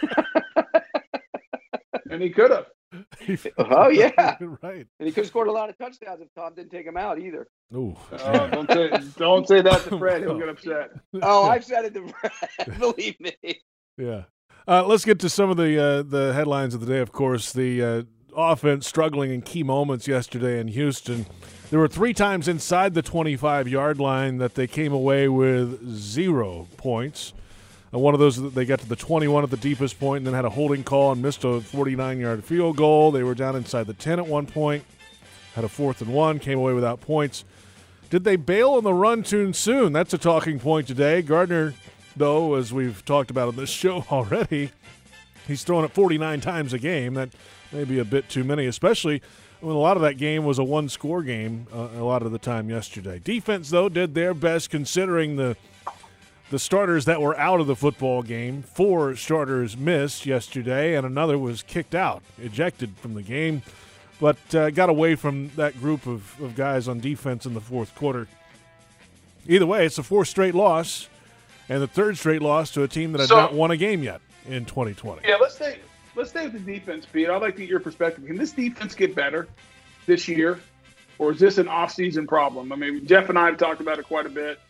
and 2.11 2.23
he 2.23 2.31
could 2.31 2.51
have. 2.51 2.67
Oh 3.59 3.89
yeah, 3.91 4.37
right. 4.63 4.87
And 4.99 5.07
he 5.07 5.13
could 5.13 5.25
have 5.25 5.27
scored 5.27 5.49
a 5.49 5.53
lot 5.53 5.71
of 5.71 5.79
touchdowns 5.79 6.21
if 6.21 6.29
Tom 6.35 6.55
didn't 6.55 6.71
take 6.71 6.87
him 6.87 6.97
out 6.97 7.19
either. 7.19 7.49
Ooh. 7.75 7.97
Oh, 8.13 8.49
don't 8.49 8.71
say 8.71 8.91
don't 9.17 9.49
say 9.49 9.61
that 9.63 9.83
to 9.85 9.99
Fred. 9.99 10.23
He'll 10.23 10.39
get 10.39 10.49
upset. 10.49 10.91
Oh, 11.23 11.45
I've 11.45 11.65
said 11.65 11.87
it 11.87 11.95
to 11.95 12.09
Fred. 12.09 12.79
Believe 12.79 13.19
me. 13.21 13.35
Yeah. 13.97 14.25
Uh, 14.69 14.87
let's 14.87 15.05
get 15.05 15.19
to 15.21 15.29
some 15.29 15.51
of 15.51 15.57
the 15.57 15.79
uh, 15.79 16.03
the 16.03 16.33
headlines 16.35 16.75
of 16.75 16.81
the 16.81 16.87
day. 16.87 17.01
Of 17.01 17.13
course, 17.13 17.53
the 17.53 17.83
uh, 17.83 18.03
offense 18.37 18.87
struggling 18.87 19.33
in 19.33 19.43
key 19.43 19.63
moments 19.63 20.07
yesterday 20.07 20.61
in 20.61 20.69
Houston. 20.69 21.27
There 21.71 21.81
were 21.81 21.89
three 21.89 22.13
times 22.13 22.49
inside 22.49 22.95
the 22.95 23.03
25 23.03 23.67
yard 23.67 23.99
line 23.99 24.39
that 24.39 24.55
they 24.55 24.67
came 24.67 24.93
away 24.93 25.29
with 25.29 25.89
zero 25.89 26.69
points. 26.77 27.33
One 27.93 28.15
of 28.15 28.21
those 28.21 28.53
they 28.53 28.65
got 28.65 28.81
to 28.81 28.89
the 28.89 28.97
21 28.97 29.45
at 29.45 29.51
the 29.51 29.57
deepest 29.59 30.01
point, 30.01 30.19
and 30.19 30.27
then 30.27 30.35
had 30.35 30.47
a 30.47 30.51
holding 30.51 30.83
call 30.83 31.13
and 31.13 31.21
missed 31.21 31.45
a 31.45 31.61
49 31.61 32.19
yard 32.19 32.43
field 32.43 32.77
goal. 32.77 33.11
They 33.11 33.23
were 33.23 33.35
down 33.35 33.55
inside 33.55 33.87
the 33.87 33.93
10 33.93 34.19
at 34.19 34.27
one 34.27 34.47
point. 34.47 34.85
Had 35.55 35.65
a 35.65 35.69
fourth 35.69 36.01
and 36.01 36.15
one, 36.15 36.39
came 36.39 36.59
away 36.59 36.73
without 36.73 37.03
points. 37.03 37.45
Did 38.09 38.25
they 38.25 38.37
bail 38.37 38.71
on 38.71 38.85
the 38.85 38.95
run 38.95 39.23
too 39.23 39.53
soon? 39.53 39.93
That's 39.93 40.15
a 40.15 40.19
talking 40.19 40.59
point 40.59 40.87
today. 40.87 41.21
Gardner, 41.21 41.75
though, 42.17 42.55
as 42.55 42.73
we've 42.73 43.05
talked 43.05 43.31
about 43.31 43.49
on 43.49 43.57
this 43.57 43.71
show 43.71 44.07
already, 44.11 44.71
he's 45.47 45.63
throwing 45.63 45.85
it 45.85 45.93
49 45.93 46.41
times 46.41 46.73
a 46.73 46.79
game. 46.79 47.13
That 47.15 47.29
may 47.73 47.85
be 47.85 47.99
a 47.99 48.05
bit 48.07 48.31
too 48.31 48.45
many, 48.45 48.65
especially 48.67 49.21
when 49.61 49.77
a 49.77 49.79
lot 49.79 49.97
of 49.97 50.03
that 50.03 50.17
game 50.17 50.45
was 50.45 50.59
a 50.59 50.65
one 50.65 50.89
score 50.89 51.23
game 51.23 51.67
uh, 51.73 51.89
a 51.95 52.05
lot 52.05 52.23
of 52.23 52.33
the 52.33 52.39
time 52.39 52.71
yesterday. 52.71 53.21
Defense, 53.23 53.69
though, 53.69 53.91
did 53.91 54.15
their 54.15 54.33
best 54.33 54.71
considering 54.71 55.37
the 55.37 55.57
the 56.53 56.59
starters 56.59 57.07
that 57.07 57.19
were 57.23 57.35
out 57.39 57.61
of 57.61 57.67
the 57.67 57.75
football 57.75 58.23
game. 58.23 58.63
Four 58.63 59.17
starters 59.17 59.75
missed 59.75 60.27
yesterday, 60.27 60.95
and 60.95 61.07
another 61.07 61.39
was 61.39 61.63
kicked 61.63 61.95
out, 61.95 62.23
ejected 62.39 62.95
from 62.99 63.15
the 63.15 63.23
game, 63.23 63.63
but 64.21 64.37
uh, 64.55 64.69
got 64.69 64.91
away 64.91 65.15
from 65.15 65.49
that 65.57 65.81
group 65.81 66.07
of, 66.07 66.39
of 66.43 66.55
guys 66.55 66.89
on 66.89 67.01
defense 67.01 67.47
in 67.47 67.55
the 67.55 67.61
fourth 67.61 67.95
quarter. 67.95 68.29
Either 69.49 69.65
way, 69.65 69.87
it's 69.87 69.97
a 69.97 70.03
fourth 70.03 70.29
straight 70.29 70.55
loss, 70.55 71.09
and 71.71 71.81
the 71.81 71.87
third 71.87 72.19
straight 72.19 72.43
loss 72.43 72.71
to 72.73 72.83
a 72.83 72.89
team 72.89 73.13
that 73.13 73.21
had 73.21 73.29
So- 73.31 73.37
not 73.37 73.55
won 73.55 73.71
a 73.71 73.77
game 73.79 74.03
yet 74.03 74.21
in 74.47 74.67
2020. 74.67 75.27
Yeah, 75.27 75.37
let's 75.41 75.55
stay. 75.55 75.79
Let's 76.15 76.29
stay 76.29 76.47
with 76.47 76.53
the 76.67 76.73
defense, 76.75 77.07
Pete. 77.11 77.31
I'd 77.31 77.41
like 77.41 77.55
to 77.55 77.63
get 77.63 77.71
your 77.71 77.81
perspective. 77.81 78.27
Can 78.27 78.37
this 78.37 78.53
defense 78.53 78.95
get 78.95 79.15
better 79.15 79.49
this 80.05 80.29
year, 80.29 80.61
or 81.19 81.33
is 81.33 81.41
this 81.41 81.57
an 81.57 81.67
off-season 81.67 82.27
problem? 82.27 82.71
I 82.73 82.77
mean, 82.77 83.07
Jeff 83.07 83.31
and 83.31 83.39
I 83.39 83.47
have 83.47 83.57
talked 83.57 83.81
about 83.81 83.99
it 83.99 84.05
quite 84.05 84.27
a 84.27 84.29
bit. 84.29 84.61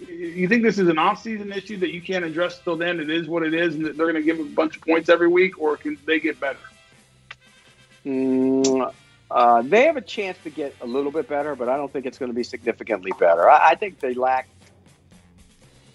You 0.00 0.48
think 0.48 0.62
this 0.62 0.78
is 0.78 0.88
an 0.88 0.98
off-season 0.98 1.52
issue 1.52 1.76
that 1.78 1.92
you 1.92 2.00
can't 2.00 2.24
address 2.24 2.58
till 2.58 2.76
then? 2.76 3.00
It 3.00 3.10
is 3.10 3.28
what 3.28 3.42
it 3.42 3.54
is, 3.54 3.74
and 3.74 3.84
that 3.84 3.96
they're 3.96 4.10
going 4.10 4.16
to 4.16 4.22
give 4.22 4.38
them 4.38 4.48
a 4.48 4.50
bunch 4.50 4.76
of 4.76 4.82
points 4.82 5.08
every 5.08 5.28
week, 5.28 5.60
or 5.60 5.76
can 5.76 5.96
they 6.06 6.20
get 6.20 6.38
better? 6.40 6.58
Mm, 8.04 8.92
uh, 9.30 9.62
they 9.62 9.84
have 9.84 9.96
a 9.96 10.02
chance 10.02 10.36
to 10.44 10.50
get 10.50 10.74
a 10.80 10.86
little 10.86 11.10
bit 11.10 11.28
better, 11.28 11.54
but 11.56 11.68
I 11.68 11.76
don't 11.76 11.92
think 11.92 12.06
it's 12.06 12.18
going 12.18 12.30
to 12.30 12.36
be 12.36 12.44
significantly 12.44 13.12
better. 13.18 13.48
I, 13.48 13.70
I 13.70 13.74
think 13.74 14.00
they 14.00 14.14
lack 14.14 14.48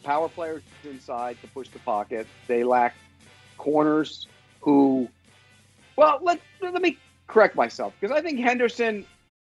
power 0.03 0.29
players 0.29 0.63
inside 0.83 1.37
to 1.41 1.47
push 1.47 1.69
the 1.69 1.79
pocket. 1.79 2.25
They 2.47 2.63
lack 2.63 2.95
corners 3.57 4.27
who, 4.61 5.07
well, 5.95 6.19
let 6.21 6.41
let 6.61 6.81
me 6.81 6.97
correct 7.27 7.55
myself 7.55 7.93
because 7.99 8.15
I 8.15 8.21
think 8.21 8.39
Henderson 8.39 9.05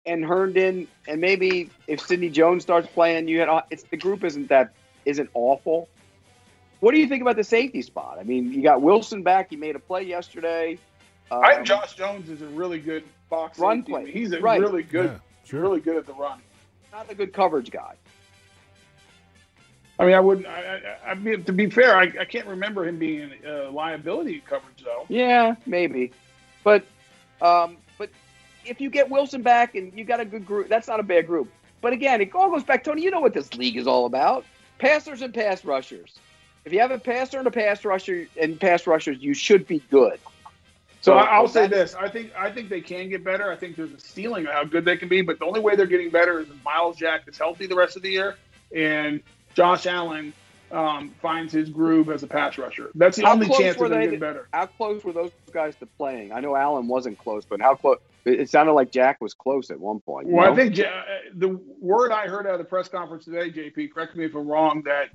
and 0.07 0.25
Herndon 0.25 0.89
and 1.07 1.21
maybe 1.21 1.71
if 1.87 2.01
Sidney 2.01 2.31
Jones 2.31 2.63
starts 2.63 2.89
playing, 2.89 3.29
you 3.29 3.41
had 3.41 3.49
it's 3.71 3.83
the 3.85 3.97
group 3.97 4.25
isn't 4.25 4.49
that 4.49 4.73
isn't 5.05 5.31
awful. 5.35 5.89
What 6.81 6.93
do 6.93 6.99
you 7.01 7.09
think 7.09 7.23
about 7.23 7.37
the 7.37 7.45
safety 7.45 7.83
spot? 7.83 8.19
I 8.21 8.23
mean, 8.23 8.53
you 8.53 8.63
got 8.63 8.81
Wilson 8.83 9.23
back. 9.23 9.51
He 9.51 9.57
made 9.57 9.75
a 9.77 9.81
play 9.81 10.03
yesterday. 10.03 10.79
Um, 11.31 11.43
I 11.45 11.55
think 11.55 11.67
Josh 11.67 11.95
Jones 11.95 12.31
is 12.31 12.41
a 12.41 12.47
really 12.47 12.79
good 12.79 13.05
box 13.29 13.59
Run 13.59 13.79
safety. 13.79 13.93
play. 13.93 14.11
He's 14.13 14.33
a 14.33 14.41
Right. 14.41 14.61
really 14.61 14.83
good, 14.85 15.11
Yeah, 15.11 15.19
sure. 15.45 15.61
really 15.61 15.81
good 15.81 15.97
at 15.97 16.07
the 16.07 16.15
run. 16.15 16.41
not 16.93 17.11
a 17.11 17.15
good 17.15 17.33
coverage 17.33 17.71
guy. 17.71 17.95
I 19.99 20.05
mean, 20.07 20.15
I 20.15 20.21
wouldn't. 20.21 20.47
I, 20.47 20.81
I, 21.07 21.11
I 21.11 21.15
mean, 21.15 21.43
to 21.45 21.53
be 21.53 21.69
fair, 21.69 21.97
I, 21.97 22.05
I 22.21 22.25
can't 22.25 22.47
remember 22.47 22.87
him 22.87 22.99
being 22.99 23.33
uh, 23.47 23.71
liability 23.73 24.41
coverage 24.49 24.83
though. 24.85 25.05
Yeah, 25.09 25.57
maybe, 25.67 26.13
but 26.63 26.85
um, 27.43 27.77
but 27.87 27.88
if 28.69 28.81
you 28.81 28.91
get 28.91 29.11
Wilson 29.11 29.43
back 29.43 29.75
and 29.75 29.93
you 29.97 30.05
got 30.05 30.21
a 30.21 30.25
good 30.25 30.47
group, 30.47 30.69
that's 30.69 30.89
not 30.89 31.01
a 31.01 31.05
bad 31.05 31.27
group. 31.27 31.51
But 31.81 31.93
again, 31.93 32.21
it 32.21 32.35
all 32.35 32.51
goes 32.51 32.65
back, 32.65 32.85
Tony. 32.85 33.03
You 33.03 33.11
know 33.11 33.21
what 33.21 33.35
this 33.35 33.55
league 33.55 33.77
is 33.77 33.87
all 33.87 34.07
about: 34.07 34.45
passers 34.79 35.23
and 35.23 35.33
pass 35.33 35.65
rushers. 35.65 36.21
If 36.65 36.73
you 36.73 36.81
have 36.81 36.91
a 36.91 36.99
passer 36.99 37.39
and 37.39 37.47
a 37.47 37.51
pass 37.51 37.85
rusher 37.85 38.27
and 38.41 38.61
pass 38.61 38.87
rushers, 38.87 39.19
you 39.21 39.35
should 39.35 39.67
be 39.67 39.81
good. 39.91 40.21
So 41.01 41.13
So, 41.13 41.19
I'll 41.19 41.49
say 41.49 41.67
this: 41.69 41.95
I 41.95 42.09
think 42.09 42.33
I 42.37 42.51
think 42.51 42.69
they 42.69 42.81
can 42.81 43.09
get 43.09 43.25
better. 43.25 43.51
I 43.51 43.57
think 43.57 43.77
there's 43.77 43.93
a 43.93 44.01
ceiling 44.01 44.47
of 44.47 44.53
how 44.53 44.65
good 44.65 44.85
they 44.85 44.97
can 44.97 45.09
be, 45.09 45.23
but 45.23 45.39
the 45.39 45.47
only 45.47 45.61
way 45.61 45.77
they're 45.77 45.87
getting 45.87 46.11
better 46.11 46.41
is 46.41 46.49
if 46.49 46.65
Myles 46.65 46.97
Jack 46.97 47.23
is 47.29 47.39
healthy 47.39 47.67
the 47.67 47.77
rest 47.77 47.97
of 47.97 48.03
the 48.03 48.11
year, 48.11 48.37
and 48.75 49.23
Josh 49.55 49.87
Allen 49.87 50.35
um, 50.71 51.15
finds 51.23 51.53
his 51.53 51.71
groove 51.71 52.11
as 52.11 52.23
a 52.23 52.27
pass 52.27 52.59
rusher. 52.59 52.91
That's 52.95 53.17
the 53.17 53.25
How 53.25 53.33
only 53.35 53.49
chance 53.49 53.77
that 53.79 53.89
they're 53.89 53.99
they 54.01 54.05
getting 54.07 54.21
better. 54.21 54.49
How 54.53 54.67
close 54.67 55.05
were 55.05 55.13
those 55.13 55.33
guys 55.53 55.77
to 55.77 55.87
playing? 55.87 56.33
I 56.33 56.41
know 56.41 56.57
Allen 56.57 56.89
wasn't 56.89 57.19
close, 57.19 57.45
but 57.45 57.61
how 57.61 57.77
close? 57.77 57.99
It 58.29 58.41
it 58.41 58.51
sounded 58.51 58.73
like 58.73 58.91
Jack 58.93 59.21
was 59.21 59.35
close 59.35 59.71
at 59.71 59.79
one 59.79 60.01
point. 60.01 60.29
Well, 60.29 60.47
no? 60.47 60.53
I 60.53 60.57
think 60.57 60.79
uh, 60.79 60.91
the 61.35 61.61
word 61.81 62.13
I 62.13 62.27
heard 62.27 62.47
out 62.47 62.55
of 62.55 62.59
the 62.59 62.65
press 62.65 62.89
conference 62.89 63.25
today, 63.25 63.51
JP, 63.51 63.93
correct 63.93 64.17
me 64.17 64.25
if 64.25 64.35
I'm 64.35 64.47
wrong, 64.47 64.83
that 64.85 65.11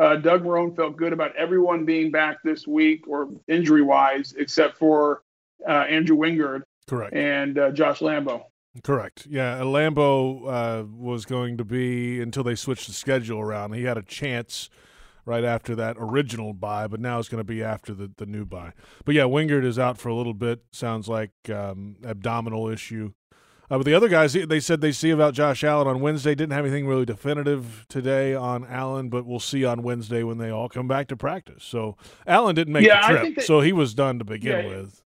uh, 0.00 0.16
Doug 0.16 0.44
Marrone 0.44 0.74
felt 0.74 0.96
good 0.96 1.12
about 1.12 1.34
everyone 1.36 1.84
being 1.84 2.10
back 2.10 2.38
this 2.42 2.66
week 2.66 3.06
or 3.06 3.28
injury 3.48 3.82
wise, 3.82 4.34
except 4.38 4.78
for 4.78 5.22
uh, 5.68 5.72
Andrew 5.72 6.16
Wingard 6.16 6.62
Correct. 6.86 7.14
and 7.14 7.58
uh, 7.58 7.70
Josh 7.70 8.00
Lambo. 8.00 8.44
Correct. 8.84 9.26
Yeah, 9.28 9.58
Lambo 9.60 10.46
uh, 10.46 10.84
was 10.86 11.26
going 11.26 11.56
to 11.58 11.64
be 11.64 12.20
until 12.20 12.44
they 12.44 12.54
switched 12.54 12.86
the 12.86 12.92
schedule 12.92 13.40
around. 13.40 13.72
He 13.72 13.84
had 13.84 13.98
a 13.98 14.02
chance 14.02 14.70
right 15.24 15.44
after 15.44 15.74
that 15.76 15.96
original 15.98 16.52
bye, 16.52 16.86
but 16.86 17.00
now 17.00 17.18
it's 17.18 17.28
going 17.28 17.40
to 17.40 17.44
be 17.44 17.62
after 17.62 17.94
the, 17.94 18.10
the 18.16 18.26
new 18.26 18.44
bye. 18.44 18.72
But 19.04 19.14
yeah, 19.14 19.22
Wingard 19.24 19.64
is 19.64 19.78
out 19.78 19.98
for 19.98 20.08
a 20.08 20.14
little 20.14 20.34
bit. 20.34 20.62
Sounds 20.72 21.08
like 21.08 21.30
um, 21.52 21.96
abdominal 22.04 22.68
issue. 22.68 23.12
Uh, 23.72 23.76
but 23.78 23.84
the 23.86 23.94
other 23.94 24.08
guys, 24.08 24.32
they 24.32 24.58
said 24.58 24.80
they 24.80 24.90
see 24.90 25.10
about 25.10 25.32
Josh 25.32 25.62
Allen 25.62 25.86
on 25.86 26.00
Wednesday. 26.00 26.34
Didn't 26.34 26.52
have 26.54 26.64
anything 26.64 26.88
really 26.88 27.04
definitive 27.04 27.86
today 27.88 28.34
on 28.34 28.66
Allen, 28.66 29.08
but 29.10 29.24
we'll 29.24 29.38
see 29.38 29.64
on 29.64 29.82
Wednesday 29.84 30.24
when 30.24 30.38
they 30.38 30.50
all 30.50 30.68
come 30.68 30.88
back 30.88 31.06
to 31.06 31.16
practice. 31.16 31.62
So 31.62 31.96
Allen 32.26 32.56
didn't 32.56 32.72
make 32.72 32.84
Yeah, 32.84 33.12
the 33.12 33.18
trip, 33.20 33.34
that- 33.36 33.44
so 33.44 33.60
he 33.60 33.72
was 33.72 33.94
done 33.94 34.18
to 34.18 34.24
begin 34.24 34.64
Yeah. 34.64 34.76
with. 34.80 35.02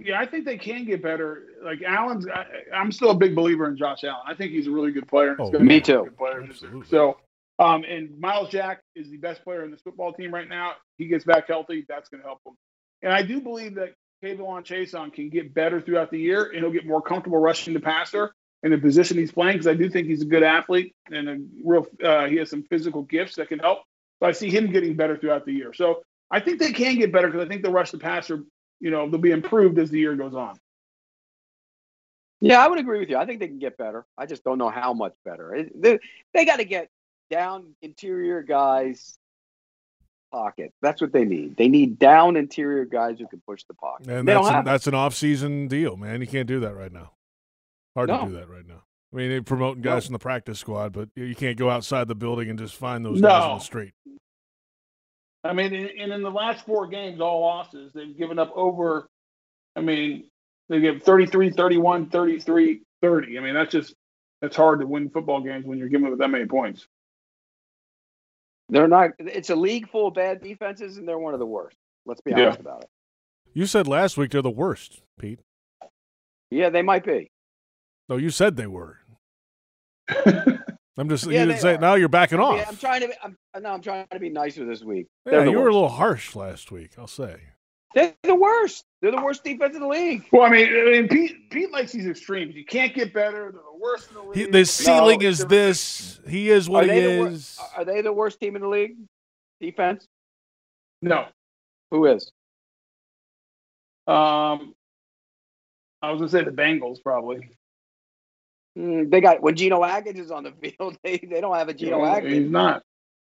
Yeah, 0.00 0.20
I 0.20 0.26
think 0.26 0.44
they 0.44 0.58
can 0.58 0.84
get 0.84 1.02
better. 1.02 1.44
Like 1.64 1.82
Allen's, 1.82 2.26
I, 2.28 2.44
I'm 2.72 2.92
still 2.92 3.10
a 3.10 3.16
big 3.16 3.34
believer 3.34 3.66
in 3.68 3.76
Josh 3.76 4.04
Allen. 4.04 4.20
I 4.26 4.34
think 4.34 4.52
he's 4.52 4.66
a 4.66 4.70
really 4.70 4.92
good 4.92 5.08
player. 5.08 5.30
and 5.32 5.40
Oh, 5.40 5.58
me 5.58 5.80
too. 5.80 6.04
Good 6.04 6.16
player. 6.18 6.46
So, 6.88 7.16
um, 7.58 7.84
and 7.84 8.18
Myles 8.18 8.50
Jack 8.50 8.82
is 8.94 9.10
the 9.10 9.16
best 9.16 9.42
player 9.44 9.64
in 9.64 9.70
this 9.70 9.80
football 9.80 10.12
team 10.12 10.32
right 10.32 10.48
now. 10.48 10.72
He 10.96 11.06
gets 11.06 11.24
back 11.24 11.48
healthy, 11.48 11.84
that's 11.88 12.08
going 12.08 12.22
to 12.22 12.26
help 12.26 12.40
him. 12.46 12.54
And 13.02 13.12
I 13.12 13.22
do 13.22 13.40
believe 13.40 13.76
that 13.76 13.94
K'Lavon 14.22 14.64
Chaisson 14.64 15.12
can 15.12 15.30
get 15.30 15.54
better 15.54 15.80
throughout 15.80 16.10
the 16.10 16.18
year, 16.18 16.44
and 16.44 16.56
he'll 16.56 16.72
get 16.72 16.86
more 16.86 17.02
comfortable 17.02 17.38
rushing 17.38 17.74
the 17.74 17.80
passer 17.80 18.32
in 18.62 18.72
the 18.72 18.78
position 18.78 19.16
he's 19.16 19.30
playing 19.30 19.54
because 19.54 19.68
I 19.68 19.74
do 19.74 19.88
think 19.88 20.08
he's 20.08 20.22
a 20.22 20.26
good 20.26 20.42
athlete 20.42 20.94
and 21.10 21.28
a 21.28 21.38
real. 21.64 21.86
Uh, 22.02 22.26
he 22.26 22.36
has 22.36 22.50
some 22.50 22.64
physical 22.64 23.02
gifts 23.02 23.36
that 23.36 23.48
can 23.48 23.60
help. 23.60 23.80
So 24.20 24.26
I 24.26 24.32
see 24.32 24.50
him 24.50 24.72
getting 24.72 24.96
better 24.96 25.16
throughout 25.16 25.46
the 25.46 25.52
year. 25.52 25.72
So 25.72 26.02
I 26.30 26.40
think 26.40 26.58
they 26.58 26.72
can 26.72 26.96
get 26.98 27.12
better 27.12 27.28
because 27.28 27.44
I 27.44 27.48
think 27.48 27.62
the 27.62 27.70
rush 27.70 27.92
the 27.92 27.98
passer, 27.98 28.42
you 28.80 28.90
know, 28.90 29.08
they'll 29.08 29.20
be 29.20 29.30
improved 29.30 29.78
as 29.78 29.90
the 29.90 30.00
year 30.00 30.16
goes 30.16 30.34
on. 30.34 30.58
Yeah, 32.40 32.64
I 32.64 32.68
would 32.68 32.78
agree 32.78 33.00
with 33.00 33.08
you. 33.08 33.16
I 33.16 33.26
think 33.26 33.40
they 33.40 33.48
can 33.48 33.58
get 33.58 33.76
better. 33.76 34.06
I 34.16 34.26
just 34.26 34.44
don't 34.44 34.58
know 34.58 34.68
how 34.70 34.92
much 34.92 35.14
better. 35.24 35.66
They, 35.74 35.98
they 36.34 36.44
got 36.44 36.56
to 36.56 36.64
get 36.64 36.88
down 37.30 37.74
interior 37.82 38.42
guys 38.42 39.18
pocket. 40.32 40.72
That's 40.82 41.00
what 41.00 41.12
they 41.12 41.24
need. 41.24 41.56
They 41.56 41.68
need 41.68 41.98
down 41.98 42.36
interior 42.36 42.84
guys 42.84 43.18
who 43.18 43.26
can 43.26 43.40
push 43.46 43.62
the 43.68 43.74
pocket. 43.74 44.08
And 44.08 44.26
they 44.28 44.32
that's 44.34 44.42
don't 44.44 44.48
an, 44.48 44.54
have. 44.54 44.64
that's 44.64 44.86
an 44.86 44.94
off-season 44.94 45.68
deal, 45.68 45.96
man. 45.96 46.20
You 46.20 46.26
can't 46.26 46.46
do 46.46 46.60
that 46.60 46.74
right 46.74 46.92
now. 46.92 47.12
Hard 47.94 48.08
No. 48.10 48.20
to 48.20 48.26
do 48.26 48.32
that 48.36 48.48
right 48.48 48.66
now. 48.66 48.82
I 49.12 49.16
mean, 49.16 49.30
they're 49.30 49.42
promoting 49.42 49.82
guys 49.82 50.04
from 50.04 50.12
the 50.12 50.18
practice 50.18 50.58
squad, 50.58 50.92
but 50.92 51.08
you 51.16 51.34
can't 51.34 51.56
go 51.56 51.70
outside 51.70 52.08
the 52.08 52.14
building 52.14 52.50
and 52.50 52.58
just 52.58 52.74
find 52.76 53.04
those 53.04 53.20
guys 53.22 53.42
on 53.42 53.58
the 53.58 53.64
street. 53.64 53.94
I 55.44 55.54
mean, 55.54 55.72
and 55.72 55.88
and 55.98 56.12
in 56.12 56.22
the 56.22 56.30
last 56.30 56.66
four 56.66 56.86
games, 56.88 57.20
all 57.20 57.40
losses, 57.40 57.92
they've 57.94 58.16
given 58.16 58.38
up 58.38 58.52
over, 58.54 59.08
I 59.76 59.80
mean, 59.80 60.28
they 60.68 60.80
give 60.80 61.02
33, 61.04 61.50
31, 61.50 62.10
33, 62.10 62.82
30. 63.00 63.38
I 63.38 63.40
mean, 63.40 63.54
that's 63.54 63.72
just, 63.72 63.94
that's 64.42 64.56
hard 64.56 64.80
to 64.80 64.86
win 64.86 65.08
football 65.08 65.40
games 65.40 65.64
when 65.64 65.78
you're 65.78 65.88
giving 65.88 66.12
up 66.12 66.18
that 66.18 66.28
many 66.28 66.44
points. 66.44 66.86
They're 68.68 68.88
not. 68.88 69.10
It's 69.18 69.50
a 69.50 69.56
league 69.56 69.88
full 69.90 70.08
of 70.08 70.14
bad 70.14 70.42
defenses, 70.42 70.96
and 70.98 71.08
they're 71.08 71.18
one 71.18 71.32
of 71.34 71.40
the 71.40 71.46
worst. 71.46 71.76
Let's 72.06 72.20
be 72.20 72.32
Yeah. 72.32 72.46
honest 72.46 72.60
about 72.60 72.82
it. 72.84 72.90
You 73.54 73.66
said 73.66 73.86
last 73.88 74.16
week 74.16 74.30
they're 74.30 74.42
the 74.42 74.50
worst, 74.50 75.02
Pete. 75.18 75.40
Yeah, 76.50 76.68
they 76.70 76.82
might 76.82 77.04
be. 77.04 77.30
No, 78.08 78.16
you 78.16 78.30
said 78.30 78.56
they 78.56 78.66
were. 78.66 78.98
I'm 80.96 81.08
just 81.08 81.26
Yeah, 81.30 81.40
you 81.42 81.46
didn't 81.48 81.60
say 81.60 81.74
are. 81.74 81.78
now 81.78 81.94
you're 81.94 82.08
backing 82.08 82.40
off. 82.40 82.56
Yeah, 82.56 82.66
I'm 82.68 82.76
trying 82.76 83.00
to. 83.02 83.08
Be, 83.08 83.14
I'm, 83.22 83.36
no, 83.62 83.70
I'm 83.70 83.80
trying 83.82 84.06
to 84.10 84.18
be 84.18 84.30
nicer 84.30 84.64
this 84.64 84.82
week. 84.82 85.06
Yeah, 85.26 85.32
They're 85.32 85.44
the 85.46 85.50
you 85.52 85.58
were 85.58 85.68
a 85.68 85.72
little 85.72 85.88
harsh 85.88 86.34
last 86.36 86.70
week. 86.70 86.92
I'll 86.98 87.06
say. 87.06 87.36
They're 87.98 88.14
the 88.22 88.34
worst. 88.36 88.84
They're 89.02 89.10
the 89.10 89.20
worst 89.22 89.42
defense 89.42 89.74
in 89.74 89.82
the 89.82 89.88
league. 89.88 90.24
Well, 90.30 90.42
I 90.42 90.50
mean, 90.50 90.68
I 90.68 90.84
mean 90.92 91.08
Pete, 91.08 91.50
Pete 91.50 91.72
likes 91.72 91.90
these 91.90 92.06
extremes. 92.06 92.54
You 92.54 92.64
can't 92.64 92.94
get 92.94 93.12
better. 93.12 93.50
They're 93.50 93.62
the 93.62 93.78
worst 93.80 94.08
in 94.10 94.14
the 94.14 94.22
league. 94.22 94.36
He, 94.36 94.44
the 94.46 94.64
ceiling 94.64 95.18
No, 95.20 95.26
is 95.28 95.44
this. 95.46 96.20
He 96.28 96.48
is 96.50 96.68
what 96.68 96.84
are 96.84 96.92
he 96.92 97.00
they 97.00 97.16
the 97.16 97.26
is. 97.26 97.58
are 97.76 97.84
they 97.84 98.00
the 98.02 98.12
worst 98.12 98.38
team 98.38 98.54
in 98.54 98.62
the 98.62 98.68
league? 98.68 98.94
Defense? 99.60 100.06
No. 101.02 101.26
Who 101.90 102.06
is? 102.06 102.30
Um, 104.06 104.74
I 106.00 106.10
was 106.12 106.18
going 106.20 106.28
to 106.28 106.28
say 106.28 106.44
the 106.44 106.52
Bengals, 106.52 107.02
probably. 107.02 107.50
Mm, 108.78 109.10
they 109.10 109.20
got 109.20 109.42
when 109.42 109.56
Geno 109.56 109.82
Atkins 109.82 110.20
is 110.20 110.30
on 110.30 110.44
the 110.44 110.52
field. 110.62 110.96
They 111.02 111.18
they 111.18 111.40
don't 111.40 111.56
have 111.56 111.68
a 111.68 111.74
Geno 111.74 112.04
Yeah, 112.04 112.12
Atkins. 112.12 112.32
He's 112.34 112.50
not. 112.50 112.82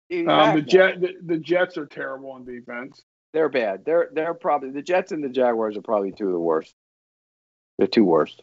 He's 0.09 0.27
Um, 0.27 0.57
the. 0.57 0.63
Jet, 0.63 1.01
the, 1.01 1.13
the 1.25 1.39
Jets 1.39 1.79
are 1.79 1.87
terrible 1.87 2.33
on 2.33 2.45
defense. 2.45 3.01
They're 3.37 3.51
bad. 3.51 3.85
They're 3.85 4.09
they're 4.15 4.33
probably 4.33 4.71
the 4.71 4.81
Jets 4.81 5.13
and 5.13 5.23
the 5.23 5.29
Jaguars 5.29 5.77
are 5.77 5.83
probably 5.83 6.11
two 6.11 6.25
of 6.25 6.33
the 6.33 6.39
worst. 6.39 6.75
They're 7.77 7.87
two 7.87 8.03
worst. 8.03 8.43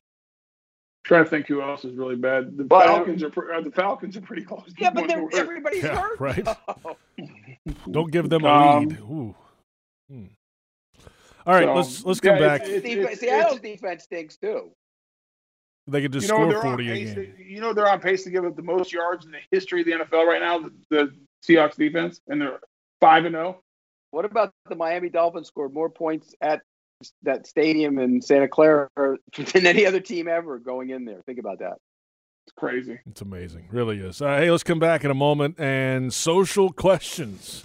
trying 1.03 1.23
to 1.23 1.29
think 1.31 1.47
who 1.47 1.63
else 1.63 1.83
is 1.83 1.95
really 1.95 2.15
bad. 2.15 2.55
The 2.55 2.65
Well, 2.65 2.81
Falcons 2.81 3.23
are 3.23 3.31
pre- 3.31 3.55
uh, 3.55 3.61
the 3.61 3.71
Falcons 3.71 4.15
are 4.17 4.21
pretty 4.21 4.43
close. 4.43 4.71
Yeah, 4.77 4.91
but 4.91 5.07
they're, 5.07 5.17
of 5.17 5.31
the 5.31 5.37
worst. 5.37 5.37
everybody's 5.37 5.83
Yeah, 5.83 5.99
hurt. 5.99 6.19
right. 6.19 6.45
though. 6.45 6.97
Don't 7.91 8.11
give 8.11 8.29
them 8.29 8.45
a 8.45 8.47
Um, 8.49 8.87
lead. 8.87 8.99
Ooh. 8.99 9.35
Hmm. 10.11 10.25
All 11.47 11.55
right, 11.55 11.63
So, 11.65 11.73
let's 11.73 12.05
let's 12.05 12.19
yeah, 12.23 12.29
come 12.29 12.39
back. 12.39 12.61
it's- 12.61 12.83
it's- 12.85 13.15
Defe- 13.15 13.17
Seattle's 13.17 13.59
defense 13.61 14.03
stinks 14.03 14.37
too. 14.37 14.69
They 15.87 16.03
could 16.03 16.13
just 16.13 16.27
you 16.27 16.33
know 16.33 16.37
score 16.37 16.51
they're 16.51 16.61
forty 16.61 16.91
a 16.91 16.93
game. 17.03 17.15
To, 17.15 17.43
you 17.43 17.61
know 17.61 17.73
they're 17.73 17.89
on 17.89 17.99
pace 17.99 18.23
to 18.25 18.29
give 18.29 18.45
up 18.45 18.55
the 18.55 18.61
most 18.61 18.93
yards 18.93 19.25
in 19.25 19.31
the 19.31 19.39
history 19.49 19.79
of 19.81 19.87
the 19.87 19.93
NFL 19.93 20.27
right 20.27 20.39
now. 20.39 20.59
The, 20.59 20.71
the 20.91 21.13
Seahawks 21.43 21.77
defense, 21.77 22.21
and 22.27 22.39
they're 22.39 22.59
five 23.01 23.25
and 23.25 23.35
oh. 23.35 23.39
zero. 23.39 23.59
What 24.13 24.25
about 24.25 24.51
the 24.69 24.75
Miami 24.75 25.09
Dolphins 25.09 25.47
scored 25.47 25.73
more 25.73 25.89
points 25.89 26.35
at 26.39 26.61
that 27.23 27.47
stadium 27.47 27.97
in 27.97 28.21
Santa 28.21 28.47
Clara 28.47 28.87
than 28.95 29.65
any 29.65 29.87
other 29.87 29.99
team 29.99 30.27
ever 30.27 30.59
going 30.59 30.91
in 30.91 31.03
there? 31.03 31.23
Think 31.25 31.39
about 31.39 31.57
that. 31.59 31.77
It's 32.45 32.53
crazy. 32.55 32.99
It's 33.09 33.21
amazing, 33.21 33.69
really 33.71 33.97
is. 33.97 34.21
Uh, 34.21 34.37
hey, 34.37 34.51
let's 34.51 34.61
come 34.61 34.77
back 34.77 35.03
in 35.03 35.09
a 35.09 35.15
moment 35.15 35.59
and 35.59 36.13
social 36.13 36.71
questions. 36.71 37.63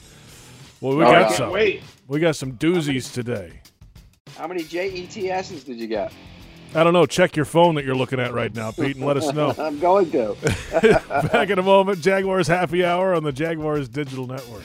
Well, 0.81 0.97
we 0.97 1.05
Oh, 1.05 1.11
got 1.11 1.33
some. 1.33 1.51
wait. 1.53 1.83
We 2.07 2.19
got 2.19 2.35
some 2.35 2.53
doozies 2.53 3.13
today. 3.13 3.61
How 4.39 4.49
many 4.49 4.63
JETSs 4.63 5.67
did 5.67 5.79
you 5.79 5.87
get? 5.87 6.15
I 6.75 6.83
don't 6.83 6.95
know. 6.95 7.05
Check 7.05 7.37
your 7.37 7.45
phone 7.45 7.75
that 7.75 7.85
you're 7.85 7.95
looking 7.95 8.21
at 8.21 8.33
right 8.33 8.55
now, 8.55 8.71
Pete, 8.71 8.97
and 8.97 9.05
let 9.05 9.19
us 9.19 9.35
know. 9.35 9.55
I'm 9.59 9.79
going 9.81 10.11
to. 10.13 10.35
Back 11.31 11.51
in 11.51 11.59
a 11.59 11.63
moment. 11.63 12.01
Jaguars 12.01 12.47
Happy 12.47 12.87
Hour 12.87 13.15
on 13.15 13.23
the 13.23 13.33
Jaguars 13.33 13.91
Digital 13.91 14.27
Network. 14.27 14.65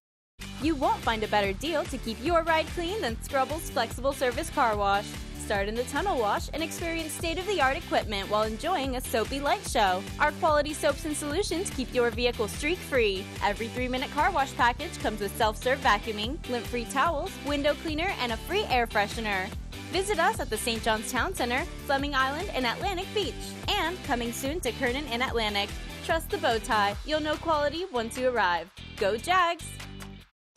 You 0.61 0.75
won't 0.75 1.01
find 1.01 1.23
a 1.23 1.27
better 1.27 1.53
deal 1.53 1.83
to 1.85 1.97
keep 1.97 2.23
your 2.23 2.43
ride 2.43 2.67
clean 2.67 3.01
than 3.01 3.21
Scrubble's 3.23 3.69
Flexible 3.69 4.13
Service 4.13 4.49
Car 4.49 4.77
Wash. 4.77 5.07
Start 5.45 5.67
in 5.67 5.75
the 5.75 5.83
tunnel 5.83 6.17
wash 6.19 6.49
and 6.53 6.63
experience 6.63 7.11
state 7.11 7.37
of 7.37 7.45
the 7.47 7.59
art 7.59 7.75
equipment 7.75 8.29
while 8.29 8.43
enjoying 8.43 8.95
a 8.95 9.01
soapy 9.01 9.39
light 9.39 9.67
show. 9.67 10.01
Our 10.19 10.31
quality 10.33 10.73
soaps 10.73 11.03
and 11.03 11.17
solutions 11.17 11.69
keep 11.71 11.93
your 11.93 12.09
vehicle 12.09 12.47
streak 12.47 12.77
free. 12.77 13.25
Every 13.43 13.67
three 13.67 13.87
minute 13.87 14.11
car 14.11 14.31
wash 14.31 14.55
package 14.55 14.97
comes 14.99 15.19
with 15.19 15.35
self 15.35 15.61
serve 15.61 15.79
vacuuming, 15.79 16.37
lint 16.49 16.65
free 16.67 16.85
towels, 16.85 17.31
window 17.45 17.73
cleaner, 17.73 18.13
and 18.21 18.31
a 18.31 18.37
free 18.37 18.63
air 18.65 18.87
freshener. 18.87 19.49
Visit 19.91 20.19
us 20.19 20.39
at 20.39 20.49
the 20.49 20.57
St. 20.57 20.81
John's 20.83 21.11
Town 21.11 21.33
Center, 21.33 21.65
Fleming 21.85 22.15
Island, 22.15 22.49
and 22.53 22.65
Atlantic 22.65 23.07
Beach. 23.13 23.33
And 23.67 24.01
coming 24.05 24.31
soon 24.31 24.61
to 24.61 24.71
Kernan 24.71 25.05
and 25.07 25.21
Atlantic. 25.21 25.69
Trust 26.05 26.29
the 26.29 26.37
bow 26.37 26.59
tie. 26.59 26.95
You'll 27.05 27.19
know 27.19 27.35
quality 27.35 27.85
once 27.91 28.17
you 28.17 28.29
arrive. 28.29 28.69
Go 28.95 29.17
Jags! 29.17 29.65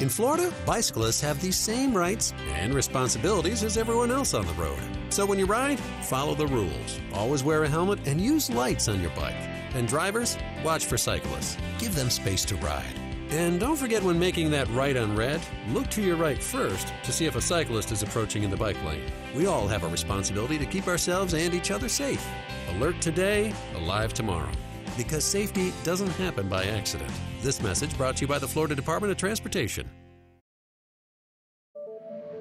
In 0.00 0.08
Florida, 0.08 0.52
bicyclists 0.66 1.20
have 1.20 1.40
the 1.40 1.52
same 1.52 1.96
rights 1.96 2.34
and 2.48 2.74
responsibilities 2.74 3.62
as 3.62 3.78
everyone 3.78 4.10
else 4.10 4.34
on 4.34 4.44
the 4.44 4.52
road. 4.54 4.80
So 5.08 5.24
when 5.24 5.38
you 5.38 5.46
ride, 5.46 5.78
follow 6.02 6.34
the 6.34 6.48
rules. 6.48 7.00
Always 7.12 7.44
wear 7.44 7.62
a 7.62 7.68
helmet 7.68 8.00
and 8.04 8.20
use 8.20 8.50
lights 8.50 8.88
on 8.88 9.00
your 9.00 9.12
bike. 9.12 9.36
And 9.72 9.86
drivers, 9.86 10.36
watch 10.64 10.86
for 10.86 10.98
cyclists. 10.98 11.56
Give 11.78 11.94
them 11.94 12.10
space 12.10 12.44
to 12.46 12.56
ride. 12.56 12.98
And 13.30 13.60
don't 13.60 13.76
forget 13.76 14.02
when 14.02 14.18
making 14.18 14.50
that 14.50 14.68
right 14.70 14.96
on 14.96 15.14
red, 15.14 15.40
look 15.68 15.88
to 15.90 16.02
your 16.02 16.16
right 16.16 16.42
first 16.42 16.92
to 17.04 17.12
see 17.12 17.26
if 17.26 17.36
a 17.36 17.40
cyclist 17.40 17.92
is 17.92 18.02
approaching 18.02 18.42
in 18.42 18.50
the 18.50 18.56
bike 18.56 18.82
lane. 18.84 19.10
We 19.32 19.46
all 19.46 19.68
have 19.68 19.84
a 19.84 19.88
responsibility 19.88 20.58
to 20.58 20.66
keep 20.66 20.88
ourselves 20.88 21.34
and 21.34 21.54
each 21.54 21.70
other 21.70 21.88
safe. 21.88 22.26
Alert 22.70 23.00
today, 23.00 23.54
alive 23.76 24.12
tomorrow 24.12 24.50
because 24.96 25.24
safety 25.24 25.72
doesn't 25.82 26.10
happen 26.10 26.48
by 26.48 26.64
accident. 26.64 27.12
This 27.42 27.62
message 27.62 27.96
brought 27.96 28.16
to 28.16 28.22
you 28.22 28.28
by 28.28 28.38
the 28.38 28.48
Florida 28.48 28.74
Department 28.74 29.10
of 29.10 29.16
Transportation. 29.16 29.88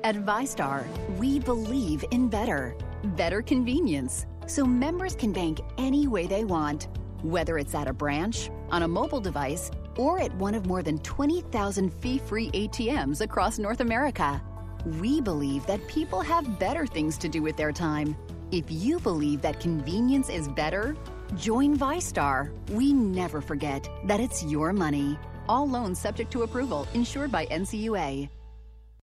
At 0.04 0.16
VyStar, 0.16 0.86
we 1.18 1.40
believe 1.40 2.04
in 2.12 2.28
better. 2.28 2.76
Better 3.16 3.42
convenience. 3.42 4.26
So 4.48 4.66
members 4.66 5.16
can 5.16 5.32
bank 5.32 5.62
any 5.78 6.08
way 6.08 6.28
they 6.28 6.44
want, 6.44 6.90
whether 7.22 7.58
it's 7.58 7.74
at 7.74 7.88
a 7.88 7.94
branch, 7.94 8.50
on 8.70 8.84
a 8.84 8.88
mobile 8.88 9.22
device, 9.22 9.72
or 9.96 10.20
at 10.20 10.36
one 10.36 10.56
of 10.56 10.66
more 10.66 10.84
than 10.84 11.00
20,000 11.00 11.90
fee 11.90 12.18
free 12.18 12.52
ATMs 12.52 13.22
across 13.22 13.60
North 13.60 13.80
America. 13.80 14.42
We 15.00 15.22
believe 15.22 15.66
that 15.68 15.88
people 15.88 16.20
have 16.20 16.60
better 16.60 16.86
things 16.86 17.18
to 17.20 17.30
do 17.30 17.42
with 17.42 17.56
their 17.56 17.72
time. 17.72 18.18
If 18.52 18.66
you 18.70 19.00
believe 19.00 19.42
that 19.42 19.62
convenience 19.62 20.30
is 20.30 20.50
better, 20.50 20.98
join 21.34 21.78
VyStar. 21.78 22.52
We 22.70 22.94
never 22.94 23.42
forget 23.42 23.88
that 24.06 24.20
it's 24.20 24.44
your 24.44 24.74
money. 24.74 25.18
All 25.50 25.68
loans 25.68 26.00
subject 26.00 26.32
to 26.32 26.44
approval, 26.44 26.88
insured 26.94 27.32
by 27.32 27.46
NCUA. 27.48 28.30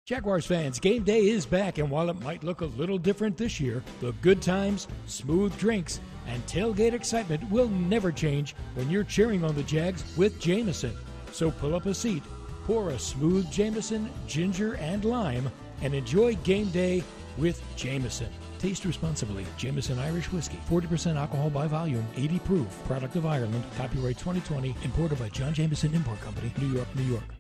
Jaguars 0.09 0.47
fans, 0.47 0.79
game 0.79 1.03
day 1.03 1.29
is 1.29 1.45
back, 1.45 1.77
and 1.77 1.87
while 1.87 2.09
it 2.09 2.19
might 2.21 2.43
look 2.43 2.61
a 2.61 2.65
little 2.65 2.97
different 2.97 3.37
this 3.37 3.59
year, 3.59 3.83
the 3.99 4.11
good 4.23 4.41
times, 4.41 4.87
smooth 5.05 5.55
drinks, 5.59 5.99
and 6.25 6.43
tailgate 6.47 6.93
excitement 6.93 7.47
will 7.51 7.67
never 7.67 8.11
change 8.11 8.55
when 8.73 8.89
you're 8.89 9.03
cheering 9.03 9.43
on 9.43 9.53
the 9.53 9.61
Jags 9.61 10.03
with 10.17 10.39
Jameson. 10.39 10.97
So 11.31 11.51
pull 11.51 11.75
up 11.75 11.85
a 11.85 11.93
seat, 11.93 12.23
pour 12.65 12.89
a 12.89 12.97
smooth 12.97 13.51
Jameson, 13.51 14.09
ginger, 14.25 14.77
and 14.77 15.05
lime, 15.05 15.51
and 15.83 15.93
enjoy 15.93 16.33
game 16.37 16.69
day 16.69 17.03
with 17.37 17.61
Jameson. 17.75 18.29
Taste 18.59 18.85
responsibly. 18.85 19.45
Jameson 19.57 19.97
Irish 19.97 20.31
Whiskey. 20.31 20.59
40% 20.69 21.15
alcohol 21.15 21.49
by 21.49 21.65
volume. 21.65 22.05
80 22.15 22.39
proof. 22.39 22.83
Product 22.85 23.15
of 23.15 23.25
Ireland. 23.25 23.63
Copyright 23.77 24.17
2020. 24.17 24.75
Imported 24.83 25.17
by 25.17 25.29
John 25.29 25.53
Jameson 25.53 25.95
Import 25.95 26.19
Company. 26.21 26.51
New 26.59 26.73
York, 26.73 26.93
New 26.95 27.03
York. 27.03 27.38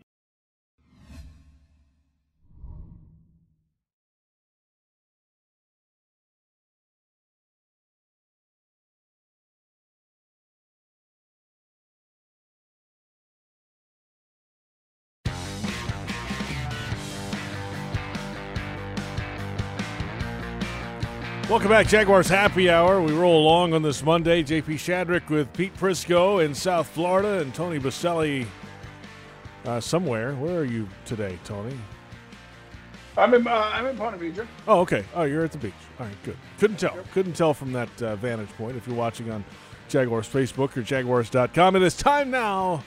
Welcome 21.49 21.69
back, 21.69 21.87
Jaguars 21.87 22.29
Happy 22.29 22.69
Hour. 22.69 23.01
We 23.01 23.11
roll 23.11 23.41
along 23.41 23.73
on 23.73 23.81
this 23.81 24.03
Monday. 24.03 24.43
JP 24.43 24.65
Shadrick 24.75 25.29
with 25.29 25.51
Pete 25.51 25.75
Prisco 25.77 26.45
in 26.45 26.53
South 26.53 26.87
Florida 26.89 27.39
and 27.39 27.55
Tony 27.55 27.79
Boselli 27.79 28.45
uh, 29.65 29.79
somewhere. 29.79 30.35
Where 30.35 30.59
are 30.59 30.63
you 30.63 30.87
today, 31.05 31.39
Tony? 31.43 31.75
I'm 33.17 33.33
in. 33.33 33.47
Uh, 33.47 33.71
I'm 33.73 33.87
in 33.87 33.97
Ponte 33.97 34.19
Vedra. 34.19 34.45
Oh, 34.67 34.81
okay. 34.81 35.03
Oh, 35.15 35.23
you're 35.23 35.43
at 35.43 35.51
the 35.51 35.57
beach. 35.57 35.73
All 35.99 36.05
right, 36.05 36.15
good. 36.23 36.37
Couldn't 36.59 36.77
tell. 36.77 36.95
Couldn't 37.13 37.33
tell 37.33 37.55
from 37.55 37.71
that 37.71 37.99
uh, 37.99 38.15
vantage 38.17 38.49
point 38.49 38.77
if 38.77 38.85
you're 38.85 38.95
watching 38.95 39.31
on 39.31 39.43
Jaguars 39.87 40.29
Facebook 40.29 40.77
or 40.77 40.83
Jaguars.com. 40.83 41.75
It 41.75 41.81
is 41.81 41.97
time 41.97 42.29
now 42.29 42.83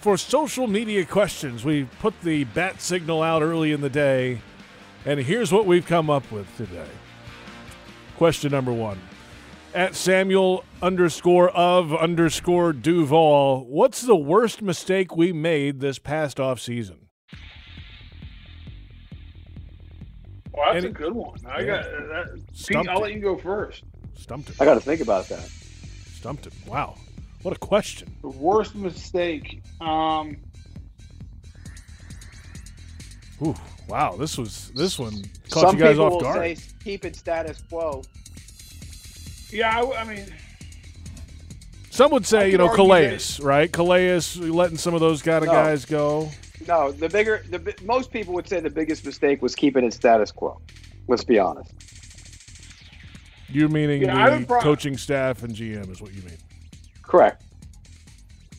for 0.00 0.16
social 0.16 0.66
media 0.66 1.04
questions. 1.04 1.64
We 1.64 1.84
put 2.00 2.20
the 2.22 2.42
bat 2.42 2.82
signal 2.82 3.22
out 3.22 3.42
early 3.42 3.70
in 3.70 3.82
the 3.82 3.88
day, 3.88 4.40
and 5.06 5.20
here's 5.20 5.52
what 5.52 5.64
we've 5.64 5.86
come 5.86 6.10
up 6.10 6.28
with 6.32 6.48
today. 6.56 6.88
Question 8.16 8.52
number 8.52 8.72
one. 8.72 9.00
At 9.74 9.96
Samuel 9.96 10.64
underscore 10.80 11.50
of 11.50 11.92
underscore 11.94 12.72
Duval, 12.72 13.66
what's 13.66 14.02
the 14.02 14.14
worst 14.14 14.62
mistake 14.62 15.16
we 15.16 15.32
made 15.32 15.80
this 15.80 15.98
past 15.98 16.38
off 16.38 16.60
season? 16.60 17.08
Well, 20.52 20.66
that's 20.72 20.84
Any- 20.84 20.86
a 20.86 20.92
good 20.92 21.12
one. 21.12 21.36
I 21.44 21.60
Yeah. 21.60 21.66
got 21.66 21.82
that. 21.84 22.40
Pete, 22.68 22.76
I'll 22.88 22.98
it. 22.98 23.02
let 23.02 23.12
you 23.14 23.20
go 23.20 23.36
first. 23.36 23.82
Stumped 24.16 24.50
it. 24.50 24.56
I 24.60 24.64
got 24.64 24.74
to 24.74 24.80
think 24.80 25.00
about 25.00 25.28
that. 25.28 25.40
Stumped 26.12 26.46
it. 26.46 26.52
Wow. 26.68 26.94
What 27.42 27.56
a 27.56 27.58
question. 27.58 28.14
The 28.22 28.28
worst 28.28 28.76
mistake. 28.76 29.60
Um, 29.80 30.36
Ooh, 33.42 33.54
wow. 33.88 34.16
This 34.16 34.36
was 34.38 34.70
this 34.74 34.98
one 34.98 35.24
caught 35.50 35.68
Some 35.68 35.76
you 35.78 35.82
guys 35.84 35.92
people 35.92 36.04
off 36.06 36.12
will 36.12 36.20
guard. 36.20 36.58
say 36.58 36.64
keep 36.82 37.04
it 37.04 37.16
status 37.16 37.62
quo. 37.68 38.02
yeah, 39.50 39.80
I, 39.80 40.00
I 40.00 40.04
mean, 40.04 40.26
Some 41.90 42.10
would 42.12 42.26
say, 42.26 42.50
you 42.50 42.58
know, 42.58 42.68
argue 42.68 42.84
Calais, 42.84 43.18
right? 43.40 43.70
Calais 43.72 44.20
letting 44.36 44.78
some 44.78 44.94
of 44.94 45.00
those 45.00 45.22
kind 45.22 45.38
of 45.44 45.46
No. 45.46 45.52
guys 45.52 45.84
go. 45.84 46.30
No, 46.66 46.92
the 46.92 47.08
bigger, 47.08 47.44
the 47.50 47.74
most 47.84 48.10
people 48.10 48.32
would 48.34 48.48
say 48.48 48.58
the 48.60 48.70
biggest 48.70 49.04
mistake 49.04 49.42
was 49.42 49.54
keeping 49.54 49.84
it 49.84 49.92
status 49.92 50.32
quo. 50.32 50.60
Let's 51.08 51.24
be 51.24 51.38
honest. 51.38 51.72
You 53.48 53.68
meaning 53.68 54.02
Yeah, 54.02 54.14
the 54.30 54.46
would 54.46 54.62
coaching 54.62 54.96
staff 54.96 55.42
and 55.42 55.54
GM 55.54 55.90
is 55.90 56.00
what 56.00 56.12
you 56.14 56.22
mean. 56.22 56.38
Correct. 57.02 57.42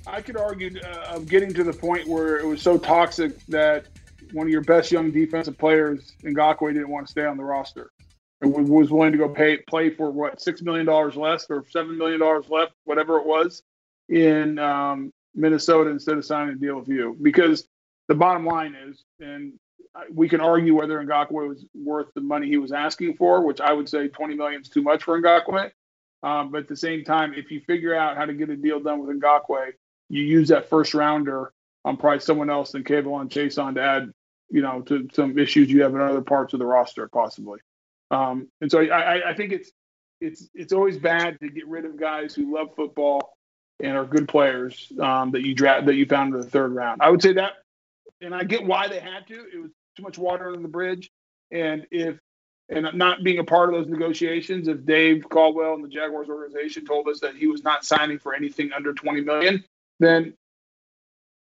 I 0.07 0.21
could 0.21 0.37
argue 0.37 0.79
uh, 0.81 1.15
of 1.15 1.27
getting 1.27 1.51
to 1.55 1.63
the 1.63 1.73
point 1.73 2.07
where 2.07 2.37
it 2.37 2.45
was 2.45 2.61
so 2.61 2.77
toxic 2.77 3.43
that 3.47 3.87
one 4.33 4.47
of 4.47 4.51
your 4.51 4.61
best 4.61 4.91
young 4.91 5.11
defensive 5.11 5.57
players, 5.57 6.13
Ngakoue, 6.23 6.73
didn't 6.73 6.89
want 6.89 7.07
to 7.07 7.11
stay 7.11 7.25
on 7.25 7.37
the 7.37 7.43
roster 7.43 7.91
and 8.41 8.53
was 8.53 8.91
willing 8.91 9.11
to 9.11 9.17
go 9.17 9.29
pay 9.29 9.57
play 9.57 9.89
for 9.89 10.11
what 10.11 10.41
six 10.41 10.61
million 10.61 10.85
dollars 10.85 11.15
less 11.15 11.45
or 11.49 11.65
seven 11.69 11.97
million 11.97 12.19
dollars 12.19 12.49
left, 12.49 12.73
whatever 12.83 13.17
it 13.17 13.25
was, 13.25 13.63
in 14.09 14.59
um, 14.59 15.11
Minnesota 15.33 15.89
instead 15.89 16.17
of 16.17 16.25
signing 16.25 16.55
a 16.55 16.57
deal 16.57 16.79
with 16.79 16.87
you. 16.87 17.17
Because 17.21 17.67
the 18.07 18.15
bottom 18.15 18.45
line 18.45 18.75
is, 18.87 19.03
and 19.19 19.53
we 20.11 20.27
can 20.27 20.41
argue 20.41 20.75
whether 20.75 21.01
Ngakoue 21.03 21.47
was 21.47 21.65
worth 21.73 22.07
the 22.13 22.21
money 22.21 22.47
he 22.47 22.57
was 22.57 22.71
asking 22.71 23.15
for, 23.15 23.41
which 23.41 23.61
I 23.61 23.71
would 23.71 23.87
say 23.87 24.07
twenty 24.09 24.35
million 24.35 24.61
is 24.61 24.69
too 24.69 24.81
much 24.81 25.03
for 25.03 25.19
Ngakoue. 25.21 25.71
Um, 26.23 26.51
but 26.51 26.61
at 26.61 26.67
the 26.67 26.75
same 26.75 27.03
time, 27.03 27.33
if 27.35 27.51
you 27.51 27.61
figure 27.61 27.95
out 27.95 28.17
how 28.17 28.25
to 28.25 28.33
get 28.33 28.49
a 28.49 28.55
deal 28.55 28.79
done 28.79 29.05
with 29.05 29.19
Ngakoue, 29.19 29.71
you 30.09 30.23
use 30.23 30.49
that 30.49 30.69
first 30.69 30.93
rounder 30.93 31.53
on 31.83 31.97
probably 31.97 32.19
someone 32.19 32.49
else 32.49 32.71
than 32.71 32.83
K'Lavon 32.83 33.29
Chaisson 33.29 33.75
to 33.75 33.81
add, 33.81 34.11
you 34.49 34.61
know, 34.61 34.81
to 34.81 35.07
some 35.13 35.37
issues 35.37 35.69
you 35.69 35.83
have 35.83 35.93
in 35.93 36.01
other 36.01 36.21
parts 36.21 36.53
of 36.53 36.59
the 36.59 36.65
roster, 36.65 37.07
possibly. 37.07 37.59
Um, 38.11 38.47
and 38.61 38.71
so 38.71 38.81
I, 38.81 39.31
I 39.31 39.33
think 39.33 39.51
it's 39.51 39.71
it's 40.21 40.49
it's 40.53 40.73
always 40.73 40.97
bad 40.97 41.39
to 41.39 41.49
get 41.49 41.67
rid 41.67 41.85
of 41.85 41.99
guys 41.99 42.33
who 42.35 42.53
love 42.53 42.69
football 42.75 43.35
and 43.81 43.97
are 43.97 44.05
good 44.05 44.27
players 44.27 44.91
um, 45.01 45.31
that 45.31 45.45
you 45.45 45.53
draft 45.53 45.85
that 45.87 45.95
you 45.95 46.05
found 46.05 46.33
in 46.33 46.39
the 46.39 46.47
third 46.47 46.73
round. 46.73 47.01
I 47.01 47.09
would 47.09 47.21
say 47.21 47.33
that, 47.33 47.53
and 48.21 48.33
I 48.33 48.43
get 48.43 48.65
why 48.65 48.87
they 48.87 48.99
had 48.99 49.27
to. 49.27 49.33
It 49.33 49.61
was 49.61 49.71
too 49.97 50.03
much 50.03 50.17
water 50.17 50.47
under 50.47 50.61
the 50.61 50.67
bridge, 50.67 51.09
and 51.51 51.85
if 51.91 52.17
and 52.69 52.87
not 52.93 53.23
being 53.23 53.39
a 53.39 53.43
part 53.43 53.73
of 53.73 53.75
those 53.75 53.91
negotiations, 53.91 54.67
if 54.67 54.85
Dave 54.85 55.27
Caldwell 55.29 55.75
and 55.75 55.83
the 55.83 55.89
Jaguars 55.89 56.29
organization 56.29 56.85
told 56.85 57.07
us 57.07 57.19
that 57.19 57.35
he 57.35 57.47
was 57.47 57.63
not 57.63 57.85
signing 57.85 58.17
for 58.17 58.33
anything 58.33 58.71
under 58.73 58.91
20 58.91 59.21
million, 59.21 59.63
then 59.99 60.33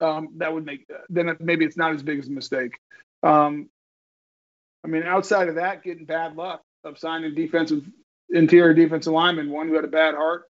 um, 0.01 0.29
that 0.37 0.53
would 0.53 0.65
make 0.65 0.87
then 1.09 1.37
maybe 1.41 1.65
it's 1.65 1.77
not 1.77 1.95
as 1.95 2.03
big 2.03 2.19
as 2.19 2.29
a 2.29 2.33
mistake. 2.33 2.79
Um, 3.23 3.69
I 4.85 4.89
mean, 4.89 5.03
outside 5.03 5.49
of 5.49 5.57
that, 5.57 5.83
getting 5.83 6.05
bad 6.05 6.37
luck 6.37 6.63
of 6.85 6.99
signing 6.99 7.35
defensive 7.35 7.85
interior 8.31 8.75
defensive 8.75 9.13
lineman, 9.13 9.51
one 9.51 9.69
who 9.69 9.75
had 9.75 9.85
a 9.85 9.89
bad 9.89 10.15
heart 10.15 10.45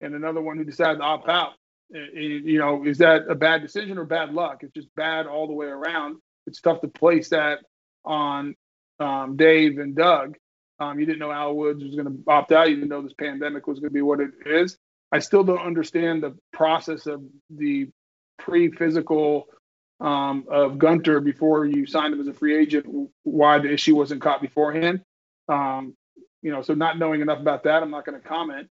and 0.00 0.14
another 0.14 0.40
one 0.40 0.56
who 0.56 0.64
decided 0.64 0.98
to 0.98 1.04
opt 1.04 1.28
out. 1.28 1.52
You 1.90 2.58
know, 2.58 2.84
is 2.86 2.98
that 2.98 3.28
a 3.28 3.34
bad 3.34 3.60
decision 3.60 3.98
or 3.98 4.04
bad 4.04 4.32
luck? 4.32 4.62
It's 4.62 4.72
just 4.72 4.94
bad 4.94 5.26
all 5.26 5.46
the 5.46 5.52
way 5.52 5.66
around. 5.66 6.16
It's 6.46 6.60
tough 6.60 6.80
to 6.80 6.88
place 6.88 7.28
that 7.30 7.58
on 8.04 8.54
um, 8.98 9.36
Dave 9.36 9.78
and 9.78 9.94
Doug. 9.94 10.36
Um, 10.80 10.98
you 10.98 11.06
didn't 11.06 11.18
know 11.18 11.30
Al 11.30 11.54
Woods 11.54 11.84
was 11.84 11.94
going 11.94 12.06
to 12.06 12.18
opt 12.26 12.50
out. 12.50 12.68
You 12.70 12.76
didn't 12.76 12.88
know 12.88 13.02
this 13.02 13.12
pandemic 13.12 13.66
was 13.66 13.78
going 13.78 13.90
to 13.90 13.94
be 13.94 14.02
what 14.02 14.20
it 14.20 14.30
is. 14.46 14.78
I 15.12 15.18
still 15.18 15.44
don't 15.44 15.60
understand 15.60 16.22
the 16.22 16.36
process 16.52 17.06
of 17.06 17.22
the 17.50 17.88
pre-physical 18.44 19.48
um, 20.00 20.44
of 20.50 20.78
Gunter 20.78 21.20
before 21.20 21.64
you 21.64 21.86
signed 21.86 22.12
him 22.12 22.20
as 22.20 22.26
a 22.26 22.34
free 22.34 22.56
agent. 22.56 22.86
Why 23.22 23.58
the 23.58 23.72
issue 23.72 23.96
wasn't 23.96 24.20
caught 24.20 24.40
beforehand? 24.40 25.02
Um, 25.48 25.94
you 26.42 26.50
know, 26.50 26.62
so 26.62 26.74
not 26.74 26.98
knowing 26.98 27.20
enough 27.20 27.38
about 27.38 27.64
that, 27.64 27.82
I'm 27.82 27.90
not 27.90 28.04
going 28.04 28.20
to 28.20 28.26
comment. 28.26 28.68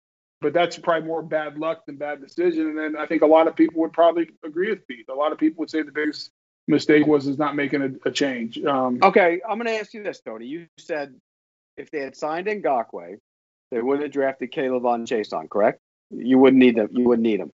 But 0.41 0.53
that's 0.53 0.77
probably 0.77 1.07
more 1.07 1.23
bad 1.23 1.57
luck 1.57 1.85
than 1.85 1.95
bad 1.95 2.21
decision. 2.21 2.67
And 2.67 2.77
then 2.77 2.95
I 2.97 3.07
think 3.07 3.23
a 3.23 3.25
lot 3.25 3.47
of 3.47 3.55
people 3.55 3.81
would 3.81 3.93
probably 3.93 4.29
agree 4.43 4.69
with 4.69 4.85
Pete. 4.87 5.05
A 5.09 5.13
lot 5.13 5.31
of 5.31 5.39
people 5.39 5.61
would 5.61 5.71
say 5.71 5.81
the 5.81 5.91
biggest 5.91 6.29
mistake 6.67 7.07
was 7.07 7.25
is 7.25 7.37
not 7.37 7.55
making 7.55 7.81
a, 7.81 8.09
a 8.09 8.11
change. 8.11 8.59
Um, 8.63 8.99
okay, 9.01 9.41
I'm 9.47 9.57
going 9.57 9.67
to 9.67 9.79
ask 9.79 9.93
you 9.93 10.03
this, 10.03 10.19
Tony. 10.19 10.45
You 10.45 10.67
said 10.77 11.15
if 11.77 11.89
they 11.89 11.99
had 11.99 12.15
signed 12.15 12.47
Ngakoue, 12.47 13.17
they 13.71 13.81
wouldn't 13.81 14.03
have 14.03 14.11
drafted 14.11 14.51
K'Lavon 14.51 15.07
Chaisson, 15.07 15.49
correct? 15.49 15.79
You 16.11 16.37
wouldn't 16.37 16.59
need 16.59 16.75
them. 16.75 16.89
You 16.91 17.05
wouldn't 17.05 17.23
need 17.23 17.39
them. 17.39 17.51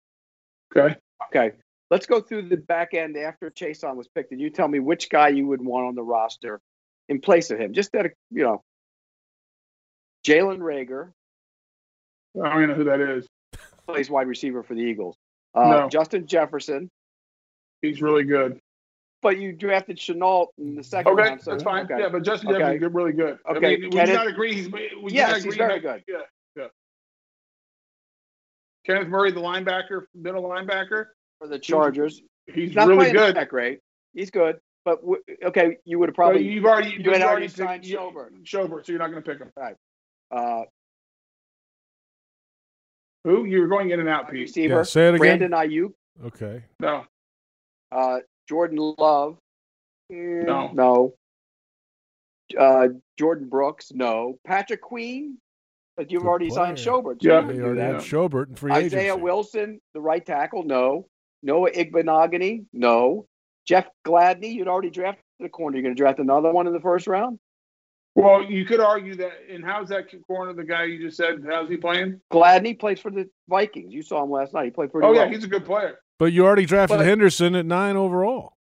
Okay. 0.74 0.96
Okay. 1.28 1.56
Let's 1.90 2.06
go 2.06 2.20
through 2.20 2.42
the 2.48 2.56
back 2.56 2.94
end 2.94 3.16
after 3.16 3.50
Chaisson 3.50 3.96
was 3.96 4.06
picked, 4.08 4.30
and 4.32 4.40
you 4.40 4.48
tell 4.50 4.68
me 4.68 4.78
which 4.78 5.10
guy 5.10 5.28
you 5.28 5.46
would 5.48 5.60
want 5.60 5.86
on 5.88 5.94
the 5.96 6.02
roster 6.02 6.60
in 7.08 7.20
place 7.20 7.50
of 7.50 7.58
him. 7.58 7.72
Just 7.72 7.90
that, 7.92 8.12
you 8.30 8.44
know, 8.44 8.62
Jalen 10.24 10.58
Reagor. 10.58 11.10
I 12.40 12.48
don't 12.48 12.58
even 12.62 12.68
know 12.70 12.74
who 12.76 12.84
that 12.84 13.00
is. 13.00 13.26
Plays 13.88 14.08
wide 14.08 14.28
receiver 14.28 14.62
for 14.62 14.74
the 14.74 14.82
Eagles. 14.82 15.16
Uh, 15.52 15.68
No. 15.68 15.88
Justin 15.88 16.26
Jefferson. 16.28 16.88
He's 17.82 18.00
really 18.00 18.22
good. 18.22 18.60
But 19.22 19.38
you 19.38 19.52
drafted 19.52 19.96
Shenault 19.98 20.46
in 20.58 20.76
the 20.76 20.84
second 20.84 21.12
Okay, 21.12 21.22
round. 21.22 21.42
So, 21.42 21.50
that's 21.50 21.64
fine. 21.64 21.84
okay. 21.86 21.98
Yeah, 21.98 22.08
but 22.08 22.22
Justin 22.22 22.50
Okay. 22.50 22.58
Jefferson's 22.58 22.94
really 22.94 23.12
good. 23.12 23.38
Okay, 23.50 23.66
I 23.66 23.70
mean, 23.70 23.82
would 23.82 23.92
Kenneth- 23.92 24.08
you 24.10 24.14
not 24.14 24.26
agree? 24.28 24.54
He's 24.54 24.70
would 24.70 25.12
Yes, 25.12 25.30
not 25.32 25.40
he's 25.42 25.56
very 25.56 25.80
good. 25.80 26.04
Yeah, 26.06 26.18
yeah. 26.56 26.66
Kenneth 28.86 29.08
Murray, 29.08 29.32
the 29.32 29.40
linebacker, 29.40 30.04
middle 30.14 30.44
linebacker 30.44 31.06
for 31.40 31.48
the 31.48 31.58
Chargers. 31.58 32.22
He's 32.52 32.74
not 32.74 32.86
really 32.86 32.98
playing 33.10 33.14
good. 33.14 33.36
that 33.36 33.48
great. 33.48 33.80
He's 34.12 34.30
good, 34.30 34.58
but 34.84 35.00
w- 35.00 35.22
okay, 35.44 35.78
you 35.84 35.98
would 35.98 36.08
have 36.10 36.18
Well, 36.18 36.28
probably 36.30 36.46
you've 36.48 36.64
already 36.64 36.90
you 36.90 36.96
you've 36.98 37.06
had 37.12 37.22
already 37.22 37.46
already 37.46 37.48
signed 37.48 37.86
you- 37.86 37.96
Schobert. 37.98 38.30
Schobert, 38.44 38.84
so 38.86 38.92
you're 38.92 38.98
not 38.98 39.10
going 39.10 39.22
to 39.22 39.28
pick 39.30 39.38
him. 39.38 39.50
Right. 39.56 39.76
Uh, 40.30 40.62
Who? 43.24 43.44
You're 43.44 43.68
going 43.68 43.90
in 43.90 44.00
and 44.00 44.08
out, 44.08 44.30
Pete. 44.30 44.40
receiver. 44.40 44.76
Yeah, 44.76 44.82
say 44.82 45.08
it 45.08 45.14
again. 45.14 45.38
Brandon 45.38 45.50
Aiyuk. 45.52 45.92
Okay. 46.26 46.64
No. 46.80 47.04
Uh, 47.92 48.18
Jordan 48.48 48.94
Love. 48.98 49.36
Mm, 50.12 50.44
No. 50.46 50.70
No. 50.72 51.14
Uh, 52.58 52.88
Jordyn 53.20 53.48
Brooks. 53.48 53.92
No. 53.94 54.38
Patrick 54.46 54.80
Queen. 54.82 55.38
But 55.96 56.10
you've 56.10 56.24
already 56.24 56.48
signed 56.50 56.78
player. 56.78 56.86
Schobert. 56.88 57.22
So 57.22 57.28
Yeah. 57.28 57.40
you 57.46 57.52
They 57.52 57.62
already 57.62 57.80
that. 57.80 57.92
had 57.96 58.02
Schobert 58.02 58.48
in 58.48 58.54
free 58.56 58.72
Isaiah 58.72 59.00
agency. 59.12 59.22
Wilson, 59.22 59.80
the 59.94 60.00
right 60.00 60.24
tackle. 60.24 60.62
No. 60.64 61.06
Noah 61.42 61.70
Igbinoghene. 61.70 62.66
No. 62.72 63.26
Jeff 63.66 63.86
Gladney. 64.06 64.52
You'd 64.52 64.68
already 64.68 64.90
drafted 64.90 65.24
a 65.44 65.48
corner. 65.48 65.76
You're 65.76 65.82
going 65.84 65.94
to 65.94 65.98
draft 66.00 66.18
another 66.18 66.50
one 66.52 66.66
in 66.66 66.72
the 66.72 66.80
first 66.80 67.06
round. 67.06 67.38
Well, 68.16 68.42
you 68.42 68.64
could 68.64 68.80
argue 68.80 69.14
that. 69.16 69.32
And 69.50 69.64
how's 69.64 69.88
that 69.90 70.06
corner? 70.26 70.52
The 70.52 70.64
guy 70.64 70.84
you 70.84 71.00
just 71.00 71.16
said, 71.16 71.44
how's 71.48 71.68
he 71.68 71.76
playing? 71.76 72.20
Gladney 72.32 72.78
plays 72.78 72.98
for 73.00 73.10
the 73.10 73.28
Vikings. 73.48 73.92
You 73.92 74.02
saw 74.02 74.22
him 74.24 74.30
last 74.30 74.52
night. 74.52 74.64
He 74.64 74.70
played 74.70 74.90
pretty 74.90 75.06
Oh 75.06 75.12
well. 75.12 75.26
yeah, 75.26 75.32
he's 75.32 75.44
a 75.44 75.48
good 75.48 75.64
player. 75.64 75.98
But 76.18 76.32
you 76.32 76.44
already 76.44 76.66
drafted 76.66 76.98
But- 76.98 77.06
Henderson 77.06 77.54
at 77.54 77.66
nine 77.66 77.96
overall. 77.96 78.54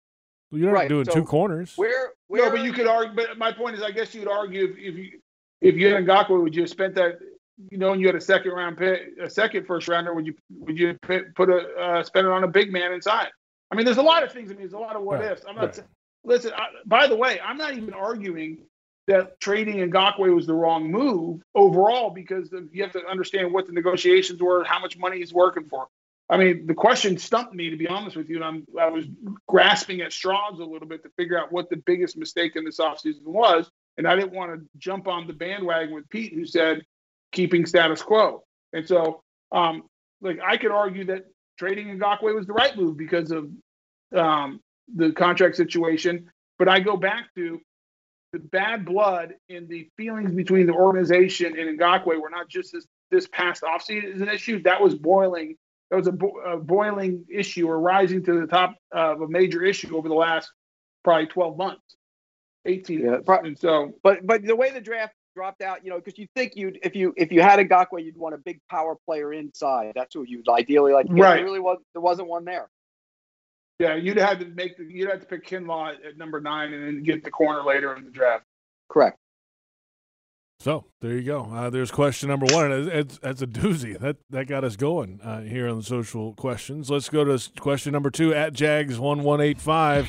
You're 0.52 0.72
not 0.72 0.78
Right, 0.78 0.88
doing 0.88 1.04
so 1.04 1.12
two 1.12 1.24
corners. 1.24 1.74
Where, 1.76 2.10
where 2.26 2.46
No, 2.46 2.50
but 2.50 2.64
you 2.64 2.72
could 2.72 2.88
argue. 2.88 3.14
But 3.14 3.38
my 3.38 3.52
point 3.52 3.76
is, 3.76 3.82
I 3.84 3.92
guess 3.92 4.12
you'd 4.14 4.26
argue 4.26 4.64
if, 4.64 4.70
if 4.78 4.94
you 4.96 5.20
if 5.60 5.76
you 5.76 5.94
had 5.94 6.04
Ngakoue, 6.04 6.42
would 6.42 6.56
you 6.56 6.62
have 6.62 6.70
spent 6.70 6.94
that? 6.96 7.18
You 7.68 7.78
know, 7.78 7.92
and 7.92 8.00
you 8.00 8.06
had 8.06 8.16
a 8.16 8.20
second 8.20 8.52
round 8.52 8.78
pick, 8.78 9.00
a 9.22 9.28
second 9.28 9.66
first 9.66 9.88
rounder. 9.88 10.14
Would 10.14 10.26
you 10.26 10.34
would 10.50 10.78
you 10.78 10.96
put, 11.02 11.34
put 11.34 11.50
a 11.50 11.74
uh, 11.78 12.02
spend 12.02 12.26
it 12.26 12.32
on 12.32 12.44
a 12.44 12.48
big 12.48 12.72
man 12.72 12.92
inside? 12.92 13.28
I 13.70 13.76
mean, 13.76 13.84
there's 13.84 13.98
a 13.98 14.02
lot 14.02 14.22
of 14.22 14.32
things. 14.32 14.50
I 14.50 14.54
mean, 14.54 14.62
there's 14.62 14.72
a 14.72 14.78
lot 14.78 14.96
of 14.96 15.02
what 15.02 15.20
Right, 15.20 15.32
ifs. 15.32 15.42
I'm 15.48 15.56
not. 15.56 15.76
right. 15.76 15.84
Listen, 16.24 16.52
I, 16.56 16.66
by 16.86 17.06
the 17.06 17.16
way, 17.16 17.40
I'm 17.40 17.56
not 17.56 17.74
even 17.74 17.94
arguing 17.94 18.58
that 19.06 19.40
trading 19.40 19.76
Ngakoue 19.76 20.34
was 20.34 20.46
the 20.46 20.54
wrong 20.54 20.90
move 20.90 21.42
overall 21.54 22.10
because 22.10 22.52
of, 22.52 22.68
you 22.72 22.82
have 22.82 22.92
to 22.92 23.04
understand 23.06 23.52
what 23.52 23.66
the 23.66 23.72
negotiations 23.72 24.40
were, 24.40 24.62
how 24.64 24.78
much 24.78 24.98
money 24.98 25.18
he's 25.18 25.32
working 25.32 25.64
for. 25.64 25.88
I 26.28 26.36
mean, 26.36 26.66
the 26.66 26.74
question 26.74 27.18
stumped 27.18 27.52
me 27.52 27.70
to 27.70 27.76
be 27.76 27.88
honest 27.88 28.16
with 28.16 28.28
you, 28.28 28.36
and 28.36 28.44
I'm 28.44 28.66
I 28.80 28.88
was 28.88 29.06
grasping 29.48 30.00
at 30.00 30.12
straws 30.12 30.60
a 30.60 30.64
little 30.64 30.86
bit 30.86 31.02
to 31.02 31.10
figure 31.16 31.38
out 31.38 31.50
what 31.50 31.70
the 31.70 31.76
biggest 31.76 32.16
mistake 32.16 32.54
in 32.54 32.64
this 32.64 32.78
offseason 32.78 33.24
was, 33.24 33.68
and 33.98 34.06
I 34.06 34.14
didn't 34.14 34.32
want 34.32 34.54
to 34.54 34.64
jump 34.78 35.08
on 35.08 35.26
the 35.26 35.32
bandwagon 35.32 35.92
with 35.92 36.08
Pete, 36.08 36.32
who 36.32 36.46
said 36.46 36.82
keeping 37.32 37.66
status 37.66 38.02
quo. 38.02 38.42
And 38.72 38.86
so, 38.86 39.22
um, 39.52 39.84
like 40.20 40.38
I 40.44 40.56
could 40.56 40.70
argue 40.70 41.04
that 41.06 41.24
trading 41.58 41.88
Ngakoue 41.98 42.34
was 42.34 42.46
the 42.46 42.52
right 42.52 42.76
move 42.76 42.96
because 42.96 43.30
of 43.30 43.50
um, 44.14 44.60
the 44.94 45.12
contract 45.12 45.56
situation, 45.56 46.30
but 46.58 46.68
I 46.68 46.80
go 46.80 46.96
back 46.96 47.32
to 47.36 47.60
the 48.32 48.38
bad 48.38 48.84
blood 48.84 49.34
and 49.48 49.68
the 49.68 49.88
feelings 49.96 50.32
between 50.32 50.66
the 50.66 50.72
organization 50.72 51.58
and 51.58 51.78
Ngakoue 51.78 52.20
were 52.20 52.30
not 52.30 52.48
just 52.48 52.72
this 52.72 52.86
this 53.10 53.26
past 53.26 53.62
offseason 53.62 54.14
is 54.14 54.20
an 54.20 54.28
issue. 54.28 54.62
That 54.62 54.80
was 54.80 54.94
boiling. 54.94 55.56
That 55.90 55.96
was 55.96 56.06
a, 56.06 56.12
bo- 56.12 56.38
a 56.46 56.56
boiling 56.56 57.24
issue 57.28 57.66
or 57.68 57.80
rising 57.80 58.22
to 58.26 58.40
the 58.40 58.46
top 58.46 58.76
of 58.92 59.20
a 59.22 59.26
major 59.28 59.64
issue 59.64 59.96
over 59.96 60.08
the 60.08 60.14
last 60.14 60.48
probably 61.02 61.26
12 61.26 61.56
months, 61.56 61.96
18 62.66 63.00
Yeah, 63.00 63.10
months. 63.26 63.46
and 63.48 63.58
so, 63.58 63.92
But 64.04 64.24
but 64.24 64.44
the 64.44 64.54
way 64.54 64.70
the 64.70 64.80
draft 64.80 65.14
dropped 65.40 65.62
out, 65.62 65.82
you 65.82 65.90
know, 65.90 65.96
because 65.96 66.18
you 66.18 66.26
think 66.36 66.54
you'd 66.54 66.78
if 66.82 66.94
you 66.94 67.14
if 67.16 67.32
you 67.32 67.40
had 67.40 67.58
a 67.58 67.64
Ngakoue, 67.64 68.04
you'd 68.04 68.16
want 68.18 68.34
a 68.34 68.38
big 68.38 68.60
power 68.68 68.94
player 69.06 69.32
inside. 69.32 69.92
That's 69.94 70.14
who 70.14 70.24
you'd 70.24 70.46
ideally 70.50 70.92
like. 70.92 71.06
to. 71.06 71.14
Right. 71.14 71.36
There 71.36 71.44
really 71.44 71.60
was 71.60 71.78
there 71.94 72.02
wasn't 72.02 72.28
one 72.28 72.44
there. 72.44 72.68
yeah, 73.80 73.94
you'd 73.94 74.18
have 74.18 74.38
to 74.40 74.44
make 74.44 74.76
the, 74.76 74.84
you'd 74.84 75.08
have 75.08 75.20
to 75.20 75.26
pick 75.26 75.46
Kinlaw 75.46 75.94
at 76.06 76.18
number 76.18 76.40
nine 76.40 76.74
and 76.74 76.86
then 76.86 77.02
get 77.02 77.24
the 77.24 77.30
corner 77.30 77.62
later 77.62 77.96
in 77.96 78.04
the 78.04 78.10
draft. 78.10 78.44
Correct. 78.90 79.16
So 80.58 80.84
there 81.00 81.12
you 81.12 81.22
go. 81.22 81.44
Uh, 81.50 81.70
there's 81.70 81.90
question 81.90 82.28
number 82.28 82.44
one. 82.54 82.70
It's, 82.70 82.88
it's, 82.92 83.18
that's 83.20 83.40
a 83.40 83.46
doozy. 83.46 83.98
That 83.98 84.18
that 84.28 84.46
got 84.46 84.62
us 84.62 84.76
going 84.76 85.20
uh, 85.22 85.40
here 85.40 85.66
on 85.68 85.78
the 85.78 85.82
social 85.82 86.34
questions. 86.34 86.90
Let's 86.90 87.08
go 87.08 87.24
to 87.24 87.50
question 87.58 87.92
number 87.92 88.10
two 88.10 88.34
at 88.34 88.52
Jags 88.52 88.98
one 88.98 89.22
one 89.22 89.40
eight 89.40 89.58
five. 89.58 90.06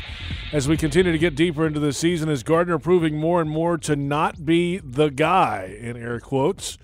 As 0.53 0.67
we 0.67 0.75
continue 0.75 1.13
to 1.13 1.17
get 1.17 1.35
deeper 1.35 1.65
into 1.65 1.79
the 1.79 1.93
season, 1.93 2.27
is 2.27 2.43
Gardner 2.43 2.77
proving 2.77 3.17
more 3.17 3.39
and 3.39 3.49
more 3.49 3.77
to 3.77 3.95
not 3.95 4.45
be 4.45 4.79
the 4.79 5.09
guy 5.09 5.77
in 5.79 5.95
air 5.95 6.19
quotes? 6.19 6.77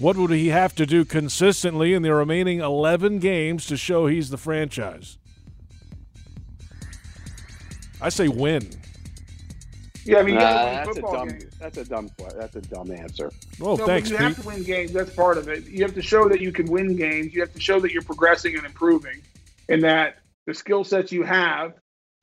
What 0.00 0.16
would 0.16 0.32
he 0.32 0.48
have 0.48 0.74
to 0.74 0.84
do 0.84 1.04
consistently 1.04 1.94
in 1.94 2.02
the 2.02 2.12
remaining 2.12 2.58
eleven 2.58 3.20
games 3.20 3.66
to 3.66 3.76
show 3.76 4.08
he's 4.08 4.30
the 4.30 4.36
franchise? 4.36 5.16
I 8.00 8.08
say 8.08 8.26
win. 8.26 8.68
Yeah, 10.04 10.18
I 10.18 10.22
mean, 10.24 10.34
you 10.34 10.40
Nah, 10.40 10.64
win 10.64 10.74
that's 10.84 10.98
a 10.98 11.00
dumb 11.00 11.28
games. 11.28 11.58
that's 11.60 11.78
a 11.78 11.84
dumb. 11.84 12.10
That's 12.36 12.56
a 12.56 12.60
dumb 12.62 12.90
answer. 12.90 13.30
Well, 13.60 13.76
no, 13.76 13.86
thanks, 13.86 14.10
but 14.10 14.14
you 14.14 14.18
Pete. 14.18 14.36
have 14.36 14.42
to 14.42 14.48
win 14.48 14.62
games. 14.64 14.92
That's 14.92 15.14
part 15.14 15.38
of 15.38 15.48
it. 15.48 15.64
You 15.66 15.84
have 15.84 15.94
to 15.94 16.02
show 16.02 16.28
that 16.28 16.40
you 16.40 16.50
can 16.50 16.66
win 16.66 16.96
games. 16.96 17.32
You 17.32 17.40
have 17.42 17.54
to 17.54 17.60
show 17.60 17.78
that 17.78 17.92
you're 17.92 18.02
progressing 18.02 18.56
and 18.56 18.66
improving, 18.66 19.22
and 19.68 19.80
that 19.84 20.16
the 20.46 20.52
skill 20.52 20.82
sets 20.82 21.12
you 21.12 21.22
have 21.22 21.74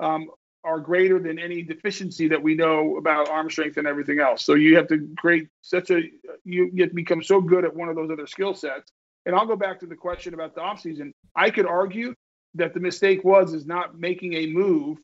um, 0.01 0.27
are 0.63 0.79
greater 0.79 1.19
than 1.19 1.39
any 1.39 1.61
deficiency 1.61 2.27
that 2.27 2.41
we 2.41 2.55
know 2.55 2.97
about 2.97 3.29
arm 3.29 3.49
strength 3.49 3.77
and 3.77 3.87
everything 3.87 4.19
else. 4.19 4.45
So 4.45 4.53
you 4.53 4.75
have 4.75 4.87
to 4.89 5.09
create 5.17 5.47
such 5.61 5.89
a 5.89 6.01
you, 6.43 6.71
get 6.71 6.89
to 6.89 6.95
become 6.95 7.23
so 7.23 7.41
good 7.41 7.65
at 7.65 7.75
one 7.75 7.89
of 7.89 7.95
those 7.95 8.11
other 8.11 8.27
skill 8.27 8.53
sets. 8.53 8.91
And 9.25 9.35
I'll 9.35 9.45
go 9.45 9.55
back 9.55 9.79
to 9.81 9.85
the 9.85 9.95
question 9.95 10.33
about 10.33 10.55
the 10.55 10.61
offseason. 10.61 11.11
I 11.35 11.49
could 11.49 11.65
argue 11.65 12.15
that 12.55 12.73
the 12.73 12.79
mistake 12.79 13.23
was 13.23 13.53
is 13.53 13.65
not 13.65 13.99
making 13.99 14.33
a 14.33 14.47
move 14.47 14.97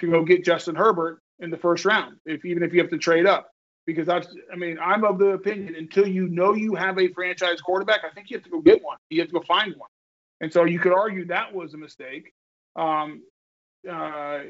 to 0.00 0.10
go 0.10 0.24
get 0.24 0.44
Justin 0.44 0.74
Herbert 0.74 1.20
in 1.40 1.50
the 1.50 1.56
first 1.56 1.84
round, 1.84 2.16
if 2.26 2.44
even 2.44 2.62
if 2.62 2.72
you 2.72 2.80
have 2.80 2.90
to 2.90 2.98
trade 2.98 3.26
up. 3.26 3.50
Because 3.86 4.06
that's, 4.06 4.28
I 4.52 4.56
mean, 4.56 4.78
I'm 4.82 5.04
of 5.04 5.18
the 5.18 5.28
opinion 5.28 5.74
until 5.74 6.06
you 6.06 6.28
know 6.28 6.52
you 6.54 6.74
have 6.74 6.98
a 6.98 7.08
franchise 7.08 7.60
quarterback, 7.60 8.00
I 8.04 8.12
think 8.12 8.28
you 8.28 8.36
have 8.36 8.44
to 8.44 8.50
go 8.50 8.60
get 8.60 8.82
one. 8.82 8.98
You 9.08 9.20
have 9.20 9.28
to 9.28 9.34
go 9.34 9.42
find 9.42 9.74
one. 9.76 9.88
And 10.40 10.52
so 10.52 10.64
you 10.64 10.78
could 10.78 10.92
argue 10.92 11.26
that 11.26 11.54
was 11.54 11.72
a 11.74 11.78
mistake. 11.78 12.32
Um, 12.76 13.22
uh, 13.90 14.40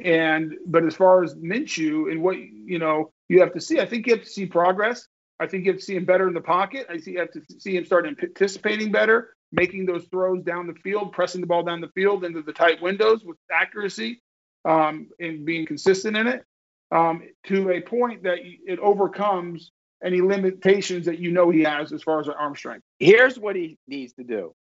and 0.00 0.54
but 0.66 0.84
as 0.84 0.94
far 0.94 1.24
as 1.24 1.34
Minshew 1.34 2.10
and 2.10 2.22
what 2.22 2.36
you 2.38 2.78
know, 2.78 3.12
you 3.28 3.40
have 3.40 3.52
to 3.54 3.60
see. 3.60 3.80
I 3.80 3.86
think 3.86 4.06
you 4.06 4.14
have 4.14 4.24
to 4.24 4.30
see 4.30 4.46
progress. 4.46 5.06
I 5.40 5.46
think 5.46 5.64
you 5.64 5.72
have 5.72 5.80
to 5.80 5.84
see 5.84 5.96
him 5.96 6.04
better 6.04 6.26
in 6.28 6.34
the 6.34 6.40
pocket. 6.40 6.86
I 6.90 6.98
see 6.98 7.12
you 7.12 7.20
have 7.20 7.32
to 7.32 7.42
see 7.58 7.76
him 7.76 7.84
start 7.84 8.06
anticipating 8.06 8.90
better, 8.90 9.34
making 9.52 9.86
those 9.86 10.04
throws 10.06 10.42
down 10.42 10.66
the 10.66 10.74
field, 10.74 11.12
pressing 11.12 11.40
the 11.40 11.46
ball 11.46 11.62
down 11.62 11.80
the 11.80 11.88
field 11.88 12.24
into 12.24 12.42
the 12.42 12.52
tight 12.52 12.82
windows 12.82 13.22
with 13.24 13.36
accuracy, 13.52 14.20
um, 14.64 15.08
and 15.20 15.44
being 15.44 15.66
consistent 15.66 16.16
in 16.16 16.26
it 16.26 16.44
um, 16.90 17.22
to 17.46 17.70
a 17.70 17.80
point 17.80 18.22
that 18.24 18.38
it 18.42 18.78
overcomes 18.78 19.72
any 20.02 20.20
limitations 20.20 21.06
that 21.06 21.18
you 21.18 21.32
know 21.32 21.50
he 21.50 21.62
has 21.62 21.92
as 21.92 22.02
far 22.02 22.20
as 22.20 22.28
arm 22.28 22.54
strength. 22.54 22.84
Here's 22.98 23.38
what 23.38 23.56
he 23.56 23.78
needs 23.88 24.12
to 24.14 24.24
do. 24.24 24.54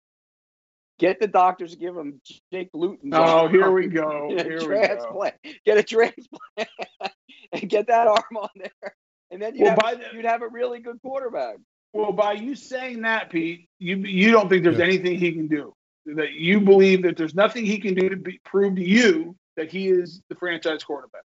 Get 0.98 1.20
the 1.20 1.27
doctors 1.27 1.73
to 1.73 1.77
give 1.77 1.94
him 1.97 2.20
Jake 2.52 2.70
Luton. 2.73 3.10
Oh, 3.12 3.48
here 3.48 3.70
we 3.70 3.86
go. 3.89 4.31
Get 4.35 4.47
Here 4.47 4.56
a 4.56 4.60
we 4.60 4.60
go. 4.60 4.66
transplant. 4.66 5.35
Get 5.66 5.77
a 5.78 5.82
transplant 5.82 6.68
and 7.52 7.68
get 7.68 7.89
that 7.89 8.06
arm 8.06 8.36
on 8.36 8.48
there. 8.56 8.94
And 9.31 9.43
then 9.43 9.55
you'd, 9.55 9.62
Well, 9.64 9.70
have, 9.73 9.78
by 9.78 9.94
the- 9.97 10.05
you'd 10.14 10.24
have 10.24 10.40
a 10.43 10.48
really 10.48 10.78
good 10.81 11.01
quarterback. 11.02 11.56
Well, 11.93 12.12
by 12.12 12.32
you 12.32 12.55
saying 12.55 13.02
that, 13.02 13.31
Pete, 13.31 13.68
you 13.78 13.97
you 13.97 14.31
don't 14.31 14.48
think 14.51 14.64
there's 14.64 14.81
anything 14.81 15.18
he 15.18 15.32
can 15.32 15.48
do. 15.48 15.74
That 16.06 16.32
you 16.32 16.60
believe 16.60 17.02
that 17.02 17.16
there's 17.16 17.35
nothing 17.35 17.64
he 17.66 17.78
can 17.78 17.94
do 17.94 18.09
to 18.10 18.16
be, 18.16 18.39
prove 18.44 18.77
to 18.77 18.85
you 18.85 19.35
that 19.56 19.70
he 19.73 19.89
is 19.89 20.20
the 20.28 20.35
franchise 20.36 20.85
quarterback. 20.85 21.23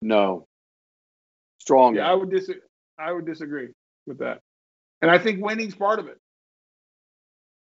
No. 0.00 0.46
Strong. 1.60 1.96
Yeah, 1.96 2.10
I 2.10 2.14
would 2.14 2.30
dis- 2.30 2.50
I 2.98 3.12
would 3.12 3.26
disagree 3.26 3.68
with 4.06 4.18
that. 4.18 4.40
And 5.00 5.10
I 5.10 5.18
think 5.18 5.42
winning's 5.42 5.74
part 5.74 5.98
of 5.98 6.08
it. 6.08 6.18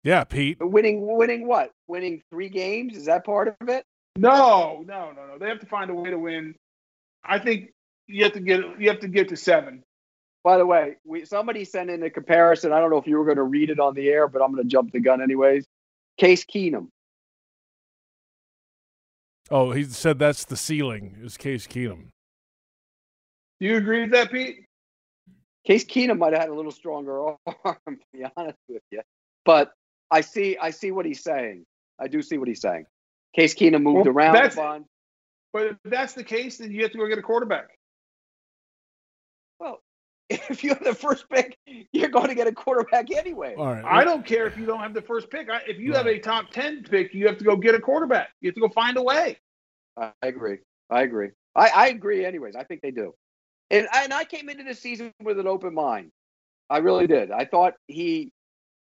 Yeah, 0.04 0.24
Pete. 0.24 0.58
Winning, 0.60 1.06
winning 1.18 1.48
what? 1.48 1.72
Winning 1.88 2.22
three 2.30 2.50
games? 2.50 2.96
Is 2.96 3.06
that 3.06 3.26
part 3.26 3.56
of 3.60 3.70
it? 3.70 3.86
No, 4.18 4.84
no, 4.86 5.12
no, 5.12 5.26
no. 5.28 5.38
They 5.38 5.48
have 5.48 5.60
to 5.60 5.66
find 5.66 5.90
a 5.90 5.94
way 5.94 6.10
to 6.10 6.18
win. 6.18 6.56
I 7.24 7.40
think 7.40 7.72
you 8.08 8.24
have 8.24 8.34
to 8.34 8.40
get 8.40 8.62
you 8.80 8.90
have 8.90 9.00
to 9.00 9.08
get 9.08 9.30
to 9.30 9.38
seven. 9.38 9.84
By 10.44 10.58
the 10.58 10.66
way, 10.66 10.96
we 11.06 11.26
somebody 11.26 11.66
sent 11.66 11.90
in 11.90 12.04
a 12.04 12.10
comparison. 12.10 12.72
I 12.72 12.80
don't 12.80 12.90
know 12.90 12.98
if 12.98 13.08
you 13.08 13.18
were 13.18 13.26
going 13.26 13.38
to 13.38 13.44
read 13.44 13.70
it 13.70 13.80
on 13.80 13.94
the 13.94 14.08
air, 14.10 14.28
but 14.28 14.42
I'm 14.42 14.52
going 14.52 14.64
to 14.64 14.70
jump 14.70 14.92
the 14.92 15.00
gun 15.00 15.22
anyways. 15.22 15.66
Case 16.18 16.46
Keenum. 16.46 16.88
Oh, 19.52 19.72
he 19.72 19.84
said 19.84 20.20
that's 20.20 20.46
the 20.46 20.58
ceiling. 20.58 21.18
Is 21.22 21.38
Case 21.38 21.68
Keenum? 21.68 22.08
Do 23.60 23.68
you 23.68 23.78
agree 23.78 24.02
with 24.02 24.12
that, 24.12 24.32
Pete? 24.32 24.66
Case 25.66 25.86
Keenum 25.86 26.18
might 26.18 26.34
have 26.34 26.42
had 26.42 26.50
a 26.50 26.54
little 26.54 26.72
stronger 26.72 27.20
arm, 27.64 27.78
to 27.88 27.98
be 28.14 28.26
honest 28.36 28.58
with 28.68 28.84
you. 28.92 29.02
But 29.46 29.74
I 30.12 30.22
see, 30.22 30.58
I 30.60 30.72
see 30.72 30.92
what 30.92 31.06
he's 31.06 31.22
saying. 31.24 31.66
I 32.00 32.08
do 32.08 32.22
see 32.22 32.38
what 32.38 32.48
he's 32.48 32.62
saying. 32.62 32.86
Case 33.36 33.54
Keenum 33.54 33.84
moved 33.84 34.08
Well, 34.08 34.16
around 34.16 34.36
a 34.36 34.40
that's- 34.40 34.56
bunch. 34.56 34.86
But 35.52 35.66
if 35.68 35.78
that's 35.84 36.14
the 36.14 36.24
case, 36.24 36.58
then 36.60 36.72
you 36.72 36.84
have 36.84 36.92
to 36.92 36.98
go 37.00 37.08
get 37.08 37.18
a 37.18 37.24
quarterback. 37.24 37.70
Well, 39.60 39.82
if 40.30 40.64
you 40.64 40.70
have 40.70 40.84
the 40.84 40.94
first 40.94 41.28
pick, 41.30 41.58
you're 41.92 42.10
going 42.10 42.28
to 42.28 42.36
get 42.36 42.48
a 42.48 42.52
quarterback 42.52 43.12
anyway. 43.12 43.56
All 43.58 43.66
right. 43.74 43.84
I 43.84 44.04
don't 44.04 44.26
care 44.26 44.46
if 44.46 44.58
you 44.58 44.66
don't 44.66 44.80
have 44.80 44.94
the 44.94 45.02
first 45.02 45.30
pick. 45.32 45.50
I, 45.50 45.62
if 45.68 45.80
you 45.80 45.94
have 45.94 46.06
a 46.08 46.20
top 46.20 46.52
ten 46.52 46.84
pick, 46.84 47.14
you 47.14 47.26
have 47.28 47.38
to 47.40 47.44
go 47.44 47.56
get 47.56 47.74
a 47.76 47.80
quarterback. 47.80 48.30
You 48.42 48.50
have 48.50 48.56
to 48.56 48.62
go 48.62 48.70
find 48.70 48.96
a 48.98 49.02
way. 49.02 49.38
I 49.98 50.12
agree. 50.22 50.60
I 50.90 51.02
agree. 51.02 51.30
I, 51.56 51.70
I 51.76 51.88
agree. 51.90 52.26
Anyways, 52.26 52.56
I 52.56 52.64
think 52.64 52.82
they 52.82 52.92
do. 52.92 53.14
And 53.72 53.88
and 53.94 54.14
I 54.14 54.24
came 54.24 54.50
into 54.50 54.64
this 54.64 54.80
season 54.80 55.14
with 55.22 55.40
an 55.40 55.48
open 55.48 55.74
mind. 55.74 56.12
I 56.70 56.78
really 56.78 57.08
did. 57.08 57.32
I 57.32 57.46
thought 57.46 57.74
he. 57.88 58.32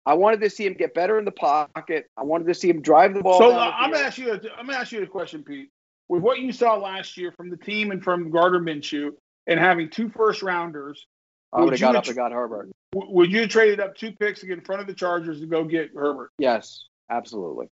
I 0.05 0.15
wanted 0.15 0.41
to 0.41 0.49
see 0.49 0.65
him 0.65 0.73
get 0.73 0.93
better 0.93 1.19
in 1.19 1.25
the 1.25 1.31
pocket. 1.31 2.09
I 2.17 2.23
wanted 2.23 2.47
to 2.47 2.53
see 2.53 2.69
him 2.69 2.81
drive 2.81 3.13
the 3.13 3.21
ball. 3.21 3.39
So 3.39 3.51
uh, 3.51 3.73
I'm 3.75 3.91
gonna 3.91 4.03
ask 4.03 4.17
you. 4.17 4.31
A, 4.31 4.35
I'm 4.57 4.65
gonna 4.65 4.79
ask 4.79 4.91
you 4.91 5.03
a 5.03 5.07
question, 5.07 5.43
Pete. 5.43 5.69
With 6.09 6.23
what 6.23 6.39
you 6.39 6.51
saw 6.51 6.75
last 6.75 7.17
year 7.17 7.31
from 7.31 7.49
the 7.49 7.57
team 7.57 7.91
and 7.91 8.03
from 8.03 8.31
Gardner 8.31 8.59
Minshew, 8.59 9.11
and 9.47 9.59
having 9.59 9.89
two 9.89 10.09
first 10.09 10.41
rounders, 10.41 11.05
I 11.53 11.61
would 11.61 11.73
have 11.73 11.79
you 11.79 11.85
got 11.85 11.95
have 11.95 12.03
up 12.03 12.07
and 12.07 12.15
got 12.15 12.31
Herbert. 12.31 12.71
would 12.93 13.31
you 13.31 13.41
have 13.41 13.49
traded 13.49 13.79
up 13.79 13.95
two 13.95 14.11
picks 14.13 14.39
to 14.41 14.47
get 14.47 14.57
in 14.57 14.65
front 14.65 14.81
of 14.81 14.87
the 14.87 14.93
Chargers 14.93 15.39
to 15.39 15.45
go 15.45 15.63
get 15.63 15.91
Herbert? 15.95 16.31
Yes, 16.37 16.85
absolutely. 17.09 17.67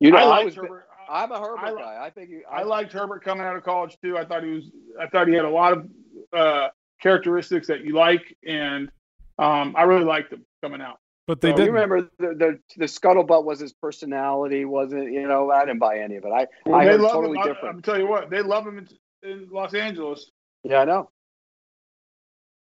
You 0.00 0.10
know, 0.10 0.18
I, 0.18 0.40
I 0.40 0.44
was. 0.44 0.54
Herbert. 0.54 0.86
I'm 1.08 1.32
a 1.32 1.40
Herbert 1.40 1.58
I 1.58 1.72
guy. 1.72 1.98
I 2.04 2.10
think. 2.10 2.30
He, 2.30 2.40
I 2.50 2.62
liked 2.62 2.92
Herbert 2.92 3.24
coming 3.24 3.44
out 3.44 3.56
of 3.56 3.64
college 3.64 3.96
too. 4.02 4.18
I 4.18 4.24
thought 4.24 4.44
he 4.44 4.50
was. 4.50 4.70
I 5.00 5.06
thought 5.06 5.28
he 5.28 5.34
had 5.34 5.44
a 5.46 5.50
lot 5.50 5.72
of 5.72 5.88
uh, 6.32 6.68
characteristics 7.00 7.66
that 7.68 7.84
you 7.84 7.94
like, 7.94 8.36
and 8.46 8.90
um, 9.38 9.74
I 9.76 9.82
really 9.82 10.04
liked 10.04 10.32
him 10.32 10.44
coming 10.62 10.80
out. 10.80 10.98
But 11.30 11.40
they 11.42 11.50
So 11.50 11.56
did. 11.58 11.66
You 11.66 11.72
remember 11.72 12.10
the, 12.18 12.34
the 12.34 12.60
the 12.76 12.86
scuttlebutt 12.86 13.44
was 13.44 13.60
his 13.60 13.72
personality, 13.72 14.64
wasn't 14.64 15.12
you 15.12 15.28
know? 15.28 15.48
I 15.52 15.60
didn't 15.64 15.78
buy 15.78 16.00
any 16.00 16.16
of 16.16 16.24
it. 16.24 16.32
I 16.32 16.48
Well, 16.66 16.80
I 16.80 16.84
they 16.84 16.90
heard 16.90 17.00
love 17.02 17.12
totally 17.12 17.38
him. 17.38 17.44
Different. 17.44 17.76
I'm 17.76 17.82
tell 17.82 17.98
you 18.00 18.08
what, 18.08 18.30
they 18.30 18.42
love 18.42 18.66
him 18.66 18.78
in, 18.78 19.30
in 19.30 19.48
Los 19.52 19.72
Angeles, 19.74 20.28
yeah, 20.64 20.80
I 20.80 20.84
know. 20.86 21.10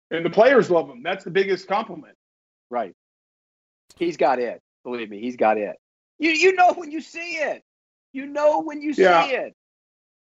and 0.10 0.26
the 0.26 0.32
players 0.32 0.72
love 0.72 0.90
him. 0.90 1.04
That's 1.04 1.24
the 1.24 1.30
biggest 1.32 1.68
compliment. 1.68 2.16
Right. 2.72 2.96
He's 3.98 4.18
got 4.18 4.40
it. 4.40 4.62
Believe 4.84 5.12
me, 5.12 5.22
he's 5.22 5.36
got 5.36 5.60
it. 5.60 5.76
You 6.18 6.32
you 6.32 6.54
know 6.54 6.74
when 6.74 6.90
you 6.92 7.02
see 7.02 7.36
it. 7.38 7.64
You 8.14 8.26
know 8.26 8.62
when 8.64 8.82
you 8.82 8.94
Yeah. 8.98 9.26
see 9.26 9.34
it. 9.36 9.54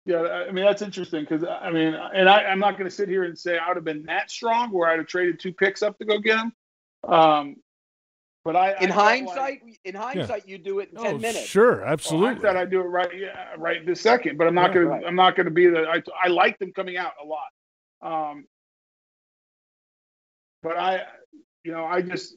Yeah, 0.05 0.21
I 0.21 0.51
mean 0.51 0.65
that's 0.65 0.81
interesting 0.83 1.21
because 1.29 1.43
I 1.43 1.71
mean, 1.71 1.93
and 1.95 2.29
I, 2.29 2.43
I'm 2.43 2.59
not 2.59 2.77
going 2.77 2.89
to 2.89 2.95
sit 2.95 3.09
here 3.09 3.23
and 3.23 3.37
say 3.37 3.57
I 3.57 3.67
would 3.67 3.77
have 3.77 3.83
been 3.83 4.03
that 4.03 4.31
strong 4.31 4.71
where 4.71 4.89
I'd 4.89 4.99
have 4.99 5.07
traded 5.07 5.39
two 5.39 5.53
picks 5.53 5.81
up 5.81 5.97
to 5.99 6.05
go 6.05 6.19
get 6.19 6.37
him. 6.39 6.53
Um, 7.07 7.55
but 8.47 8.55
I, 8.55 8.69
In 8.69 8.75
I 8.75 8.79
felt 8.79 8.89
like- 8.95 8.97
hindsight, 9.27 9.61
in 9.83 9.93
hindsight, 9.95 10.47
you 10.47 10.57
do 10.57 10.79
it 10.79 10.89
in 10.93 10.95
ten 11.03 11.15
Oh, 11.15 11.17
minutes. 11.17 11.45
sure, 11.47 11.79
Well, 11.81 11.89
I 11.89 11.91
absolutely. 11.91 12.41
thought 12.41 12.55
I'd 12.55 12.71
do 12.71 12.79
it 12.79 12.85
right, 12.85 13.09
yeah, 13.13 13.49
right 13.57 13.85
this 13.85 13.99
second. 13.99 14.37
But 14.37 14.47
I'm 14.47 14.55
not 14.55 14.69
Yeah, 14.69 14.73
gonna, 14.75 14.85
right. 14.85 15.03
I'm 15.05 15.15
not 15.17 15.35
gonna 15.35 15.51
be 15.51 15.67
the. 15.67 15.81
I, 15.85 16.01
I 16.23 16.29
like 16.29 16.57
them 16.57 16.71
coming 16.71 16.95
out 16.95 17.11
a 17.21 17.25
lot. 17.25 17.49
Um, 18.01 18.45
but 20.63 20.77
I, 20.77 21.01
you 21.65 21.73
know, 21.73 21.83
I 21.83 22.01
just, 22.01 22.35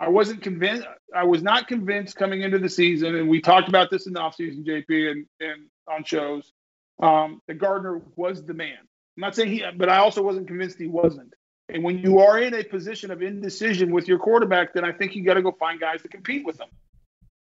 I 0.00 0.08
wasn't 0.08 0.40
convinced. 0.40 0.86
I 1.14 1.24
was 1.24 1.42
not 1.42 1.68
convinced 1.68 2.16
coming 2.16 2.40
into 2.40 2.58
the 2.58 2.70
season, 2.70 3.14
and 3.14 3.28
we 3.28 3.42
talked 3.42 3.68
about 3.68 3.90
this 3.90 4.06
in 4.06 4.14
the 4.14 4.20
offseason, 4.20 4.64
JP, 4.66 5.10
and 5.10 5.26
and 5.40 5.66
on 5.88 6.04
shows. 6.04 6.54
Um, 7.02 7.42
that 7.48 7.58
Gardner 7.58 8.00
was 8.16 8.42
the 8.46 8.54
man. 8.54 8.78
I'm 8.80 9.20
not 9.20 9.34
saying 9.34 9.50
he, 9.50 9.62
but 9.76 9.90
I 9.90 9.98
also 9.98 10.22
wasn't 10.22 10.46
convinced 10.46 10.78
he 10.78 10.86
wasn't. 10.86 11.34
And 11.68 11.82
when 11.82 11.98
you 11.98 12.18
are 12.18 12.38
in 12.38 12.54
a 12.54 12.62
position 12.62 13.10
of 13.10 13.22
indecision 13.22 13.90
with 13.90 14.06
your 14.06 14.18
quarterback, 14.18 14.74
then 14.74 14.84
I 14.84 14.92
think 14.92 15.16
you 15.16 15.24
got 15.24 15.34
to 15.34 15.42
go 15.42 15.52
find 15.52 15.80
guys 15.80 16.02
to 16.02 16.08
compete 16.08 16.44
with 16.44 16.58
them. 16.58 16.68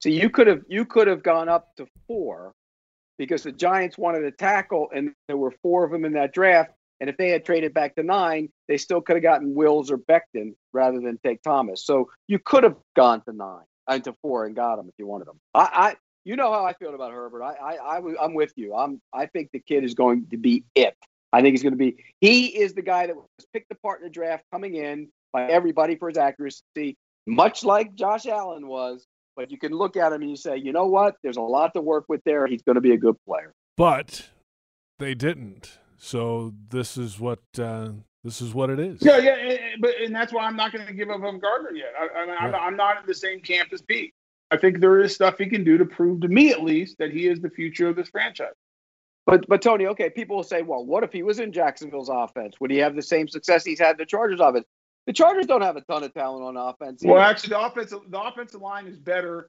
So 0.00 0.08
you 0.08 0.30
could 0.30 0.46
have 0.46 0.62
you 0.68 0.84
could 0.84 1.08
have 1.08 1.22
gone 1.22 1.48
up 1.48 1.74
to 1.76 1.86
four 2.06 2.52
because 3.18 3.42
the 3.42 3.52
Giants 3.52 3.96
wanted 3.98 4.24
a 4.24 4.30
tackle, 4.30 4.88
and 4.94 5.12
there 5.26 5.36
were 5.36 5.52
four 5.62 5.84
of 5.84 5.90
them 5.90 6.04
in 6.04 6.12
that 6.12 6.32
draft. 6.32 6.70
And 7.00 7.10
if 7.10 7.16
they 7.16 7.30
had 7.30 7.44
traded 7.44 7.74
back 7.74 7.94
to 7.96 8.02
nine, 8.02 8.48
they 8.68 8.78
still 8.78 9.00
could 9.00 9.16
have 9.16 9.22
gotten 9.22 9.54
Wills 9.54 9.90
or 9.90 9.98
Becton 9.98 10.54
rather 10.72 11.00
than 11.00 11.18
take 11.22 11.42
Thomas. 11.42 11.84
So 11.84 12.10
you 12.26 12.38
could 12.38 12.62
have 12.62 12.76
gone 12.94 13.22
to 13.22 13.32
nine 13.32 13.64
and 13.86 14.02
to 14.04 14.14
four 14.22 14.46
and 14.46 14.56
got 14.56 14.78
him 14.78 14.88
if 14.88 14.94
you 14.98 15.06
wanted 15.06 15.28
him. 15.28 15.38
I, 15.54 15.60
I 15.60 15.96
you 16.24 16.36
know 16.36 16.52
how 16.52 16.64
I 16.64 16.72
feel 16.74 16.94
about 16.94 17.12
Herbert. 17.12 17.42
I, 17.42 17.54
I, 17.54 17.98
I 17.98 18.24
I'm 18.24 18.34
with 18.34 18.52
you. 18.56 18.74
I'm 18.74 19.00
I 19.12 19.26
think 19.26 19.50
the 19.52 19.60
kid 19.60 19.84
is 19.84 19.94
going 19.94 20.28
to 20.30 20.36
be 20.36 20.64
it. 20.74 20.96
I 21.32 21.40
think 21.42 21.52
he's 21.52 21.62
going 21.62 21.72
to 21.72 21.78
be. 21.78 21.96
He 22.20 22.46
is 22.46 22.74
the 22.74 22.82
guy 22.82 23.06
that 23.06 23.16
was 23.16 23.26
picked 23.52 23.70
apart 23.70 24.00
in 24.00 24.04
the 24.04 24.10
draft 24.10 24.44
coming 24.52 24.74
in 24.76 25.08
by 25.32 25.48
everybody 25.50 25.96
for 25.96 26.08
his 26.08 26.16
accuracy, 26.18 26.96
much 27.26 27.64
like 27.64 27.94
Josh 27.94 28.26
Allen 28.26 28.66
was. 28.68 29.06
But 29.36 29.50
you 29.50 29.58
can 29.58 29.72
look 29.72 29.96
at 29.98 30.12
him 30.12 30.22
and 30.22 30.30
you 30.30 30.36
say, 30.36 30.56
you 30.56 30.72
know 30.72 30.86
what? 30.86 31.16
There's 31.22 31.36
a 31.36 31.42
lot 31.42 31.74
to 31.74 31.82
work 31.82 32.06
with 32.08 32.22
there. 32.24 32.46
He's 32.46 32.62
going 32.62 32.76
to 32.76 32.80
be 32.80 32.92
a 32.92 32.96
good 32.96 33.16
player. 33.26 33.52
But 33.76 34.30
they 34.98 35.14
didn't. 35.14 35.78
So 35.98 36.54
this 36.70 36.96
is 36.96 37.20
what 37.20 37.40
uh, 37.58 37.90
this 38.24 38.40
is 38.40 38.54
what 38.54 38.70
it 38.70 38.78
is. 38.80 38.98
Yeah, 39.02 39.18
yeah, 39.18 39.34
and, 39.36 39.50
and- 39.52 39.80
but 39.82 39.90
and 40.02 40.14
that's 40.14 40.32
why 40.32 40.46
I'm 40.46 40.56
not 40.56 40.72
going 40.72 40.86
to 40.86 40.92
give 40.94 41.10
up 41.10 41.22
on 41.22 41.38
Gardner 41.38 41.72
yet. 41.72 41.92
I, 42.00 42.20
I 42.20 42.26
mean, 42.26 42.34
I'm, 42.38 42.50
Right. 42.52 42.62
I'm 42.62 42.76
not 42.76 43.00
in 43.00 43.06
the 43.06 43.14
same 43.14 43.40
camp 43.40 43.68
as 43.74 43.82
Pete. 43.82 44.14
I 44.50 44.56
think 44.56 44.80
there 44.80 45.00
is 45.00 45.14
stuff 45.14 45.36
he 45.38 45.46
can 45.46 45.64
do 45.64 45.76
to 45.76 45.84
prove 45.84 46.20
to 46.22 46.28
me, 46.28 46.50
at 46.52 46.62
least, 46.62 46.96
that 46.98 47.10
he 47.10 47.26
is 47.26 47.40
the 47.40 47.50
future 47.50 47.88
of 47.88 47.96
this 47.96 48.08
franchise. 48.08 48.54
But 49.26 49.48
but 49.48 49.60
Tony, 49.60 49.86
okay, 49.88 50.08
people 50.08 50.36
will 50.36 50.44
say, 50.44 50.62
well, 50.62 50.84
what 50.84 51.02
if 51.02 51.12
he 51.12 51.22
was 51.22 51.40
in 51.40 51.52
Jacksonville's 51.52 52.08
offense? 52.08 52.54
Would 52.60 52.70
he 52.70 52.78
have 52.78 52.94
the 52.94 53.02
same 53.02 53.28
success 53.28 53.64
he's 53.64 53.80
had 53.80 53.92
in 53.92 53.96
the 53.98 54.06
Chargers 54.06 54.40
offense? 54.40 54.64
The 55.06 55.12
Chargers 55.12 55.46
don't 55.46 55.62
have 55.62 55.76
a 55.76 55.80
ton 55.82 56.04
of 56.04 56.14
talent 56.14 56.44
on 56.44 56.56
offense. 56.56 57.02
Well, 57.04 57.20
actually, 57.20 57.50
the 57.50 57.60
offensive 57.60 58.00
the 58.08 58.20
offensive 58.20 58.60
line 58.60 58.86
is 58.86 58.96
better 58.96 59.48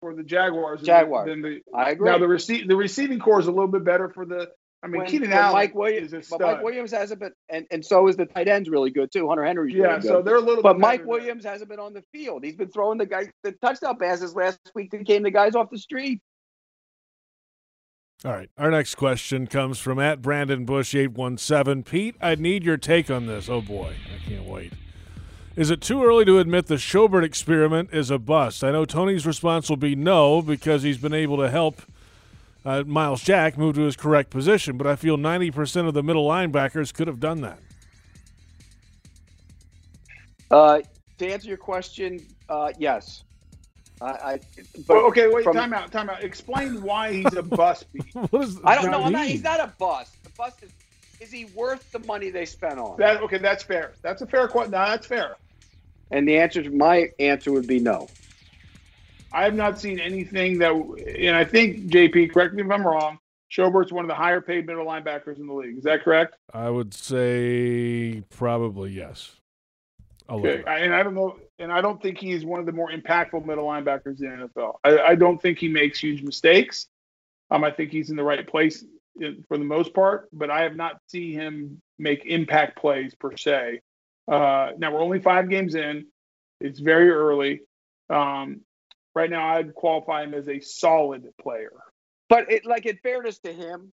for 0.00 0.14
the 0.14 0.22
Jaguars. 0.22 0.80
than- 0.80 0.86
Jaguars. 0.86 1.28
Than 1.28 1.42
the, 1.42 1.60
I 1.74 1.90
agree. 1.90 2.10
Now 2.10 2.18
the 2.18 2.26
rece- 2.26 2.68
the 2.68 2.76
receiving 2.76 3.18
core 3.18 3.40
is 3.40 3.46
a 3.46 3.50
little 3.50 3.68
bit 3.68 3.84
better 3.84 4.10
for 4.10 4.26
the 4.26 4.50
I 4.82 4.88
mean, 4.88 4.98
when, 5.00 5.08
Keenan 5.08 5.30
when 5.30 5.38
Allen 5.38 5.52
Mike 5.54 5.74
Williams, 5.74 6.12
is 6.12 6.30
a 6.30 6.38
but 6.38 6.40
Mike. 6.56 6.62
Williams 6.62 6.90
hasn't 6.92 7.18
been, 7.18 7.32
and, 7.48 7.66
and 7.70 7.84
so 7.84 8.06
is 8.08 8.16
the 8.16 8.26
tight 8.26 8.46
end's 8.46 8.68
really 8.68 8.90
good 8.90 9.10
too. 9.10 9.26
Hunter 9.28 9.44
Henry's 9.44 9.74
really 9.74 9.88
Yeah, 9.88 9.98
good. 9.98 10.08
so 10.08 10.22
they're 10.22 10.36
a 10.36 10.40
little 10.40 10.62
But 10.62 10.78
Mike 10.78 11.06
Williams 11.06 11.44
hasn't 11.44 11.70
been 11.70 11.80
on 11.80 11.94
the 11.94 12.02
field. 12.12 12.44
He's 12.44 12.56
been 12.56 12.68
throwing 12.70 12.98
the 12.98 13.06
guy 13.06 13.30
the 13.42 13.52
touchdown 13.52 13.96
passes 13.98 14.34
last 14.36 14.58
week 14.74 14.90
that 14.90 15.06
came 15.06 15.22
the 15.22 15.30
guys 15.30 15.54
off 15.54 15.70
the 15.70 15.78
street. 15.78 16.20
All 18.26 18.32
right. 18.32 18.50
Our 18.58 18.72
next 18.72 18.96
question 18.96 19.46
comes 19.46 19.78
from 19.78 20.00
at 20.00 20.20
Brandon 20.20 20.64
Bush 20.64 20.96
eight 20.96 21.12
one 21.12 21.38
seven. 21.38 21.84
Pete, 21.84 22.16
I 22.20 22.34
need 22.34 22.64
your 22.64 22.76
take 22.76 23.08
on 23.08 23.26
this. 23.26 23.48
Oh 23.48 23.60
boy, 23.60 23.94
I 24.12 24.28
can't 24.28 24.46
wait. 24.46 24.72
Is 25.54 25.70
it 25.70 25.80
too 25.80 26.02
early 26.04 26.24
to 26.24 26.40
admit 26.40 26.66
the 26.66 26.74
Schobert 26.74 27.22
experiment 27.22 27.90
is 27.92 28.10
a 28.10 28.18
bust? 28.18 28.64
I 28.64 28.72
know 28.72 28.84
Tony's 28.84 29.26
response 29.26 29.70
will 29.70 29.76
be 29.76 29.94
no 29.94 30.42
because 30.42 30.82
he's 30.82 30.98
been 30.98 31.14
able 31.14 31.36
to 31.36 31.48
help 31.48 31.80
uh, 32.64 32.82
Myles 32.84 33.22
Jack 33.22 33.56
move 33.56 33.76
to 33.76 33.82
his 33.82 33.94
correct 33.94 34.30
position, 34.30 34.76
but 34.76 34.88
I 34.88 34.96
feel 34.96 35.16
90% 35.16 35.86
of 35.86 35.94
the 35.94 36.02
middle 36.02 36.26
linebackers 36.26 36.92
could 36.92 37.06
have 37.06 37.20
done 37.20 37.42
that. 37.42 37.60
Uh, 40.50 40.80
to 41.18 41.32
answer 41.32 41.46
your 41.46 41.58
question, 41.58 42.26
uh, 42.48 42.72
yes. 42.76 43.22
I, 44.00 44.06
I 44.06 44.40
but 44.86 44.96
Well, 44.96 45.06
okay, 45.06 45.28
wait, 45.28 45.44
from- 45.44 45.56
time 45.56 45.72
out, 45.72 45.90
time 45.90 46.10
out. 46.10 46.22
Explain 46.22 46.82
why 46.82 47.12
he's 47.12 47.34
a 47.34 47.42
bust. 47.42 47.86
Pete. 47.92 48.04
what 48.30 48.42
is 48.42 48.58
I 48.64 48.80
don't 48.80 48.90
know. 48.90 49.04
I'm 49.04 49.12
not, 49.12 49.26
he's 49.26 49.42
not 49.42 49.60
a 49.60 49.72
bust. 49.78 50.22
The 50.22 50.30
bust 50.30 50.62
is 50.62 50.70
is 51.20 51.30
he 51.30 51.46
worth 51.46 51.90
the 51.92 51.98
money 52.00 52.30
they 52.30 52.44
spent 52.44 52.78
on? 52.78 52.96
That 52.98 53.22
okay, 53.22 53.38
that's 53.38 53.62
fair. 53.62 53.92
That's 54.02 54.22
a 54.22 54.26
fair 54.26 54.48
question. 54.48 54.72
No, 54.72 54.78
that's 54.78 55.06
fair. 55.06 55.36
And 56.10 56.28
the 56.28 56.38
answer, 56.38 56.70
my 56.70 57.10
answer 57.18 57.52
would 57.52 57.66
be 57.66 57.80
no. 57.80 58.08
I 59.32 59.44
have 59.44 59.54
not 59.54 59.78
seen 59.78 59.98
anything 59.98 60.58
that, 60.58 60.72
and 60.72 61.34
I 61.34 61.44
think 61.44 61.88
JP, 61.88 62.32
correct 62.32 62.54
me 62.54 62.62
if 62.62 62.70
I'm 62.70 62.86
wrong. 62.86 63.18
Schobert's 63.48 63.92
one 63.92 64.04
of 64.04 64.08
the 64.08 64.14
higher 64.14 64.40
paid 64.40 64.66
middle 64.66 64.86
linebackers 64.86 65.38
in 65.38 65.46
the 65.46 65.54
league. 65.54 65.78
Is 65.78 65.84
that 65.84 66.02
correct? 66.02 66.36
I 66.52 66.70
would 66.70 66.94
say 66.94 68.22
probably 68.30 68.92
yes. 68.92 69.32
I'll 70.28 70.38
Okay. 70.38 70.64
I- 70.64 70.80
and 70.80 70.94
I 70.94 71.02
don't 71.02 71.14
know, 71.14 71.38
and 71.58 71.72
I 71.72 71.80
don't 71.80 72.00
think 72.00 72.18
he's 72.18 72.44
one 72.44 72.60
of 72.60 72.66
the 72.66 72.72
more 72.72 72.90
impactful 72.90 73.44
middle 73.44 73.66
linebackers 73.66 74.20
in 74.20 74.40
the 74.40 74.48
NFL. 74.48 74.78
I, 74.84 74.98
I 74.98 75.14
don't 75.14 75.40
think 75.40 75.58
he 75.58 75.68
makes 75.68 75.98
huge 75.98 76.22
mistakes. 76.22 76.88
Um, 77.50 77.64
I 77.64 77.70
think 77.70 77.92
he's 77.92 78.10
in 78.10 78.16
the 78.16 78.24
right 78.24 78.46
place 78.46 78.84
in, 79.20 79.44
for 79.48 79.56
the 79.56 79.64
most 79.64 79.94
part, 79.94 80.28
but 80.32 80.50
I 80.50 80.62
have 80.62 80.76
not 80.76 81.00
seen 81.06 81.32
him 81.32 81.80
make 81.98 82.24
impact 82.26 82.78
plays 82.78 83.14
per 83.14 83.36
se. 83.36 83.80
Uh, 84.28 84.72
now 84.78 84.92
we're 84.92 85.00
only 85.00 85.20
five 85.20 85.48
games 85.48 85.74
in; 85.74 86.06
it's 86.60 86.80
very 86.80 87.10
early. 87.10 87.60
Um, 88.10 88.62
right 89.14 89.30
now, 89.30 89.54
I'd 89.54 89.74
qualify 89.74 90.24
him 90.24 90.34
as 90.34 90.48
a 90.48 90.60
solid 90.60 91.28
player. 91.40 91.72
But 92.28 92.50
it, 92.50 92.66
like 92.66 92.86
in 92.86 92.98
fairness 93.02 93.38
to 93.40 93.52
him, 93.52 93.92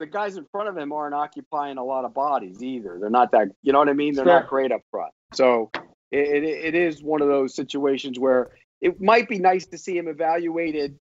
the 0.00 0.06
guys 0.06 0.36
in 0.36 0.44
front 0.50 0.68
of 0.68 0.76
him 0.76 0.92
aren't 0.92 1.14
occupying 1.14 1.78
a 1.78 1.84
lot 1.84 2.04
of 2.04 2.12
bodies 2.14 2.62
either. 2.62 2.98
They're 3.00 3.10
not 3.10 3.32
that, 3.32 3.48
you 3.62 3.72
know 3.72 3.78
what 3.78 3.88
I 3.88 3.92
mean? 3.92 4.14
They're 4.14 4.24
Sure. 4.24 4.40
not 4.40 4.48
great 4.48 4.72
up 4.72 4.82
front. 4.90 5.12
So 5.32 5.70
it, 6.10 6.44
it, 6.44 6.44
it 6.44 6.74
is 6.74 7.02
one 7.02 7.22
of 7.22 7.28
those 7.28 7.54
situations 7.54 8.18
where 8.18 8.50
it 8.80 9.00
might 9.00 9.28
be 9.28 9.38
nice 9.38 9.66
to 9.66 9.78
see 9.78 9.96
him 9.96 10.08
evaluated 10.08 10.98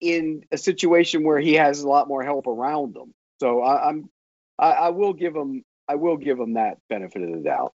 in 0.00 0.42
a 0.52 0.58
situation 0.58 1.24
where 1.24 1.38
he 1.40 1.54
has 1.54 1.80
a 1.82 1.88
lot 1.88 2.08
more 2.08 2.22
help 2.22 2.46
around 2.46 2.94
him. 2.94 3.12
So 3.40 3.62
I, 3.62 3.88
I'm, 3.88 4.10
I, 4.58 4.70
I 4.72 4.88
will 4.90 5.14
give 5.14 5.34
him, 5.34 5.64
I 5.88 5.94
will 5.94 6.16
give 6.18 6.38
him 6.38 6.54
that 6.54 6.78
benefit 6.88 7.22
of 7.22 7.32
the 7.32 7.38
doubt. 7.42 7.72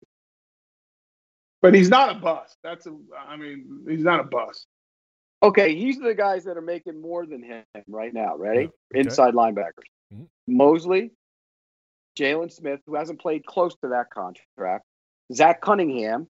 But 1.61 1.73
he's 1.73 1.89
not 1.89 2.09
a 2.09 2.19
bust. 2.19 2.57
That's 2.63 2.87
a, 2.87 2.97
I 3.27 3.37
mean, 3.37 3.85
he's 3.87 4.03
not 4.03 4.19
a 4.19 4.23
bust. 4.23 4.67
Okay, 5.43 5.75
these 5.75 5.99
are 5.99 6.05
the 6.07 6.15
guys 6.15 6.45
that 6.45 6.55
are 6.57 6.61
making 6.61 7.01
more 7.01 7.25
than 7.25 7.43
him 7.43 7.63
right 7.87 8.13
now. 8.13 8.37
Ready? 8.37 8.65
okay. 8.65 8.71
Inside 8.93 9.33
linebackers. 9.33 9.83
Mhm. 10.13 10.27
Mosley, 10.47 11.11
Jaylon 12.17 12.49
Smith, 12.51 12.79
who 12.85 12.95
hasn't 12.95 13.19
played 13.19 13.45
close 13.45 13.75
to 13.81 13.89
that 13.89 14.09
contract. 14.09 14.85
Zach 15.33 15.61
Cunningham, 15.61 16.27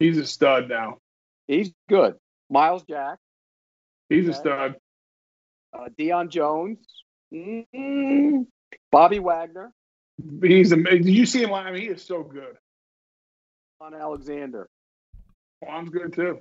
He's 0.00 0.18
a 0.18 0.26
stud 0.26 0.68
now. 0.68 0.98
he's 1.46 1.72
good. 1.88 2.16
Myles 2.50 2.82
Jack, 2.88 3.18
He's 4.08 4.28
a 4.28 4.32
stud. 4.34 4.76
uh, 5.72 5.88
Deion 5.98 6.28
Jones, 6.28 6.78
mm, 7.32 8.46
Bobby 8.90 9.18
Wagner, 9.20 9.72
He's 10.42 10.72
amazing. 10.72 11.02
Did 11.04 11.14
you 11.14 11.26
see 11.26 11.42
him? 11.42 11.52
I 11.52 11.70
mean, 11.72 11.82
he 11.82 11.88
is 11.88 12.02
so 12.02 12.22
good. 12.22 12.56
on 13.80 13.94
Alexander. 13.94 14.68
Kwon's 15.62 15.90
good 15.90 16.12
too. 16.12 16.40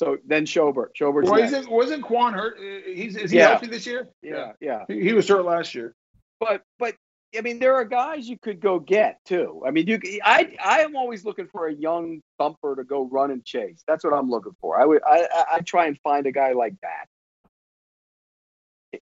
So 0.00 0.16
then 0.26 0.46
Schobert. 0.46 0.94
Schobert's 0.98 1.28
Well, 1.28 1.38
next. 1.40 1.52
isn't, 1.52 1.70
wasn't 1.70 2.02
Kwon 2.02 2.32
hurt? 2.32 2.56
Uh, 2.58 2.90
He's 2.90 3.16
is 3.16 3.30
he 3.30 3.36
Yeah. 3.36 3.48
healthy 3.48 3.66
this 3.66 3.86
year? 3.86 4.08
yeah, 4.22 4.52
yeah. 4.58 4.84
He, 4.88 5.02
he 5.02 5.12
was 5.12 5.28
hurt 5.28 5.44
last 5.44 5.74
year. 5.74 5.94
But 6.40 6.62
but 6.78 6.94
I 7.36 7.42
mean, 7.42 7.58
there 7.58 7.74
are 7.74 7.84
guys 7.84 8.26
you 8.26 8.38
could 8.38 8.60
go 8.60 8.78
get 8.78 9.18
too. 9.26 9.62
I 9.66 9.70
mean, 9.70 9.86
you 9.86 10.00
c- 10.02 10.22
I 10.24 10.56
I 10.64 10.80
am 10.80 10.96
always 10.96 11.22
looking 11.26 11.48
for 11.48 11.66
a 11.66 11.74
young 11.74 12.22
thumper 12.38 12.76
to 12.76 12.82
go 12.82 13.08
run 13.12 13.30
and 13.30 13.44
chase. 13.44 13.82
That's 13.86 14.02
what 14.02 14.14
I'm 14.14 14.30
looking 14.30 14.56
for. 14.58 14.80
I 14.80 14.86
would 14.86 15.02
I 15.06 15.28
I, 15.30 15.44
I 15.56 15.60
try 15.60 15.84
and 15.84 15.98
find 16.00 16.26
a 16.26 16.32
guy 16.32 16.52
like 16.52 16.76
that. 16.80 17.04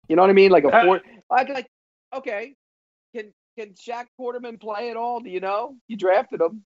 You 0.08 0.16
know 0.16 0.22
what 0.22 0.30
I 0.30 0.34
mean? 0.34 0.50
Like 0.50 0.64
a 0.64 0.68
Uh, 0.74 0.82
four. 0.84 1.02
I'd 1.30 1.50
like 1.50 1.66
okay. 2.14 2.54
Can 3.14 3.34
can 3.58 3.74
Shaq 3.74 4.06
Quarterman 4.18 4.58
play 4.58 4.88
at 4.90 4.96
all? 4.96 5.20
Do 5.20 5.28
you 5.28 5.40
know? 5.40 5.76
You 5.88 5.98
drafted 5.98 6.40
him. 6.40 6.64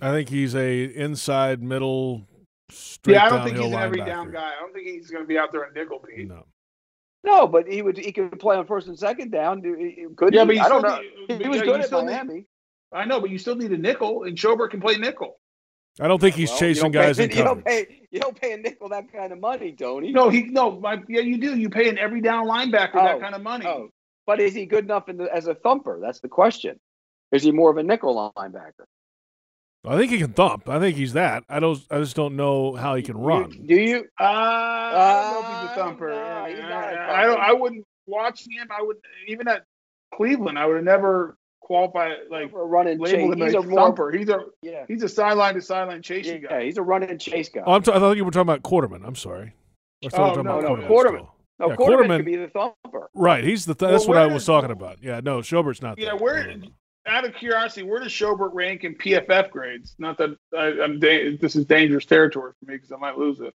I 0.00 0.12
think 0.12 0.28
he's 0.28 0.54
a 0.54 0.84
inside 0.84 1.64
middle. 1.64 2.28
Straight 2.70 3.14
Yeah, 3.14 3.26
I 3.26 3.28
don't 3.30 3.44
think 3.44 3.56
he's 3.58 3.66
an 3.66 3.74
every 3.74 3.98
linebacker. 4.00 4.06
down 4.06 4.30
guy. 4.32 4.52
I 4.56 4.60
don't 4.60 4.72
think 4.72 4.86
he's 4.86 5.10
going 5.10 5.22
to 5.22 5.28
be 5.28 5.38
out 5.38 5.52
there 5.52 5.64
in 5.64 5.72
nickel, 5.74 5.98
Pete. 6.00 6.28
No. 6.28 6.44
No, 7.24 7.46
but 7.46 7.66
he 7.66 7.82
would 7.82 7.96
he 7.98 8.12
could 8.12 8.38
play 8.38 8.56
on 8.56 8.66
first 8.66 8.86
and 8.86 8.98
second 8.98 9.30
down. 9.32 9.62
He- 9.62 10.06
Could 10.16 10.32
Yeah, 10.34 10.42
he? 10.42 10.46
but 10.46 10.56
you 10.56 10.62
I 10.62 10.68
don't 10.68 10.80
still 10.80 10.90
know. 10.96 11.02
need- 11.28 11.42
He 11.42 11.48
was 11.48 11.58
yeah, 11.58 11.64
good 11.64 11.80
at 11.80 11.86
still 11.86 12.04
need- 12.04 12.12
Miami. 12.12 12.46
I 12.92 13.04
know, 13.04 13.20
but 13.20 13.30
you 13.30 13.38
still 13.38 13.56
need 13.56 13.72
a 13.72 13.76
nickel, 13.76 14.24
and 14.24 14.36
Schobert 14.38 14.70
can 14.70 14.80
play 14.80 14.96
nickel. 14.96 15.40
I 15.98 16.06
don't 16.08 16.20
think 16.20 16.34
uh, 16.34 16.38
he's 16.38 16.50
Well, 16.50 16.58
chasing 16.60 16.82
don't 16.84 16.92
pay- 16.92 16.98
guys 17.06 17.18
in 17.18 17.30
you 17.36 17.42
don't 17.42 17.64
pay 17.64 18.06
you 18.10 18.20
don't 18.20 18.40
pay 18.40 18.52
a 18.52 18.56
nickel 18.58 18.88
that 18.90 19.10
kind 19.12 19.32
of 19.32 19.40
money, 19.40 19.72
Tony. 19.72 20.12
No, 20.12 20.28
he 20.28 20.44
no, 20.44 20.78
my, 20.78 21.02
yeah, 21.08 21.20
you 21.22 21.38
do. 21.38 21.56
You 21.58 21.68
pay 21.68 21.88
an 21.88 21.98
every 21.98 22.20
down 22.20 22.46
linebacker 22.46 22.90
Oh, 22.94 23.04
that 23.04 23.20
kind 23.20 23.34
of 23.34 23.42
money. 23.42 23.66
Oh, 23.66 23.88
but 24.26 24.38
is 24.40 24.54
he 24.54 24.66
good 24.66 24.84
enough 24.84 25.08
in 25.08 25.16
the, 25.16 25.34
as 25.34 25.46
a 25.48 25.54
thumper? 25.54 25.98
That's 26.00 26.20
the 26.20 26.28
question. 26.28 26.78
Is 27.32 27.42
he 27.42 27.50
more 27.50 27.70
of 27.70 27.76
a 27.78 27.82
nickel 27.82 28.32
linebacker? 28.36 28.84
I 29.84 29.96
think 29.96 30.10
he 30.10 30.18
can 30.18 30.32
thump. 30.32 30.68
I 30.68 30.80
think 30.80 30.96
he's 30.96 31.12
that. 31.12 31.44
I 31.48 31.60
don't. 31.60 31.78
I 31.90 31.98
just 32.00 32.16
don't 32.16 32.34
know 32.36 32.74
how 32.74 32.94
he 32.96 33.02
can 33.02 33.16
run. 33.16 33.50
Do 33.50 33.74
you? 33.74 34.04
Uh, 34.20 34.24
I 34.24 35.30
don't 35.32 35.42
know 35.42 35.48
if 35.48 35.62
he's 35.62 35.70
a 35.70 35.74
thumper. 35.80 36.08
no, 36.10 36.44
he's 36.48 36.58
not 36.58 36.70
a 36.92 36.96
I, 36.96 37.22
I 37.22 37.26
don't. 37.26 37.40
I 37.40 37.52
wouldn't 37.52 37.84
watch 38.06 38.40
him. 38.48 38.66
I 38.70 38.82
would 38.82 38.96
even 39.28 39.46
at 39.48 39.64
Cleveland. 40.14 40.58
I 40.58 40.66
would 40.66 40.76
have 40.76 40.84
never 40.84 41.36
qualified 41.60 42.12
like 42.30 42.50
For 42.50 42.62
a 42.62 42.66
run 42.66 42.86
and 42.88 43.04
chase. 43.04 43.12
him 43.14 43.40
He's 43.40 43.54
a 43.54 43.58
a 43.58 43.62
more 43.62 43.78
thumper. 43.80 44.10
He's 44.10 44.28
a 44.28 44.40
yeah. 44.62 44.84
he's 44.88 45.02
a 45.02 45.08
sideline 45.08 45.54
to 45.54 45.60
sideline 45.62 46.02
chasing 46.02 46.42
Yeah, 46.42 46.48
guy. 46.48 46.64
he's 46.64 46.78
a 46.78 46.82
run 46.82 47.02
and 47.04 47.20
chase 47.20 47.48
guy. 47.48 47.62
Oh, 47.66 47.74
I'm 47.74 47.82
t- 47.82 47.92
I 47.92 47.98
thought 48.00 48.16
you 48.16 48.24
were 48.24 48.30
talking 48.32 48.42
about 48.52 48.62
Quarterman. 48.62 49.06
I'm 49.06 49.14
sorry. 49.16 49.52
I 50.04 50.08
thought 50.08 50.18
Oh, 50.20 50.22
you 50.22 50.42
were 50.42 50.44
talking 50.44 50.44
no, 50.44 50.74
about 50.74 50.78
no, 50.80 50.88
Quarterman. 50.88 51.08
still. 51.18 51.34
No, 51.58 51.68
Yeah, 51.70 51.76
Quarterman 51.76 51.86
Quarterman- 52.06 52.16
could 52.18 52.24
be 52.26 52.36
the 52.36 52.48
thumper. 52.48 53.08
Right. 53.14 53.44
He's 53.44 53.64
the. 53.66 53.74
Th- 53.74 53.82
Well, 53.88 53.92
that's 53.92 54.08
what 54.08 54.16
I 54.16 54.26
was 54.26 54.34
does- 54.34 54.46
talking 54.46 54.70
about. 54.72 54.98
Yeah. 55.02 55.20
No, 55.22 55.42
Schobert's 55.42 55.80
not. 55.80 55.98
Yeah, 55.98 56.10
that. 56.10 56.20
where. 56.20 56.54
Out 57.06 57.24
of 57.24 57.34
curiosity, 57.34 57.82
where 57.84 58.00
does 58.00 58.10
Schobert 58.12 58.50
rank 58.52 58.84
in 58.84 58.94
PFF 58.94 59.50
grades? 59.50 59.94
Not 59.98 60.18
that 60.18 60.36
I, 60.56 60.82
I'm 60.82 60.98
da- 60.98 61.36
this 61.36 61.54
is 61.54 61.64
dangerous 61.64 62.04
territory 62.04 62.52
for 62.58 62.70
me 62.70 62.76
because 62.76 62.90
I 62.92 62.96
might 62.96 63.16
lose 63.16 63.40
it. 63.40 63.54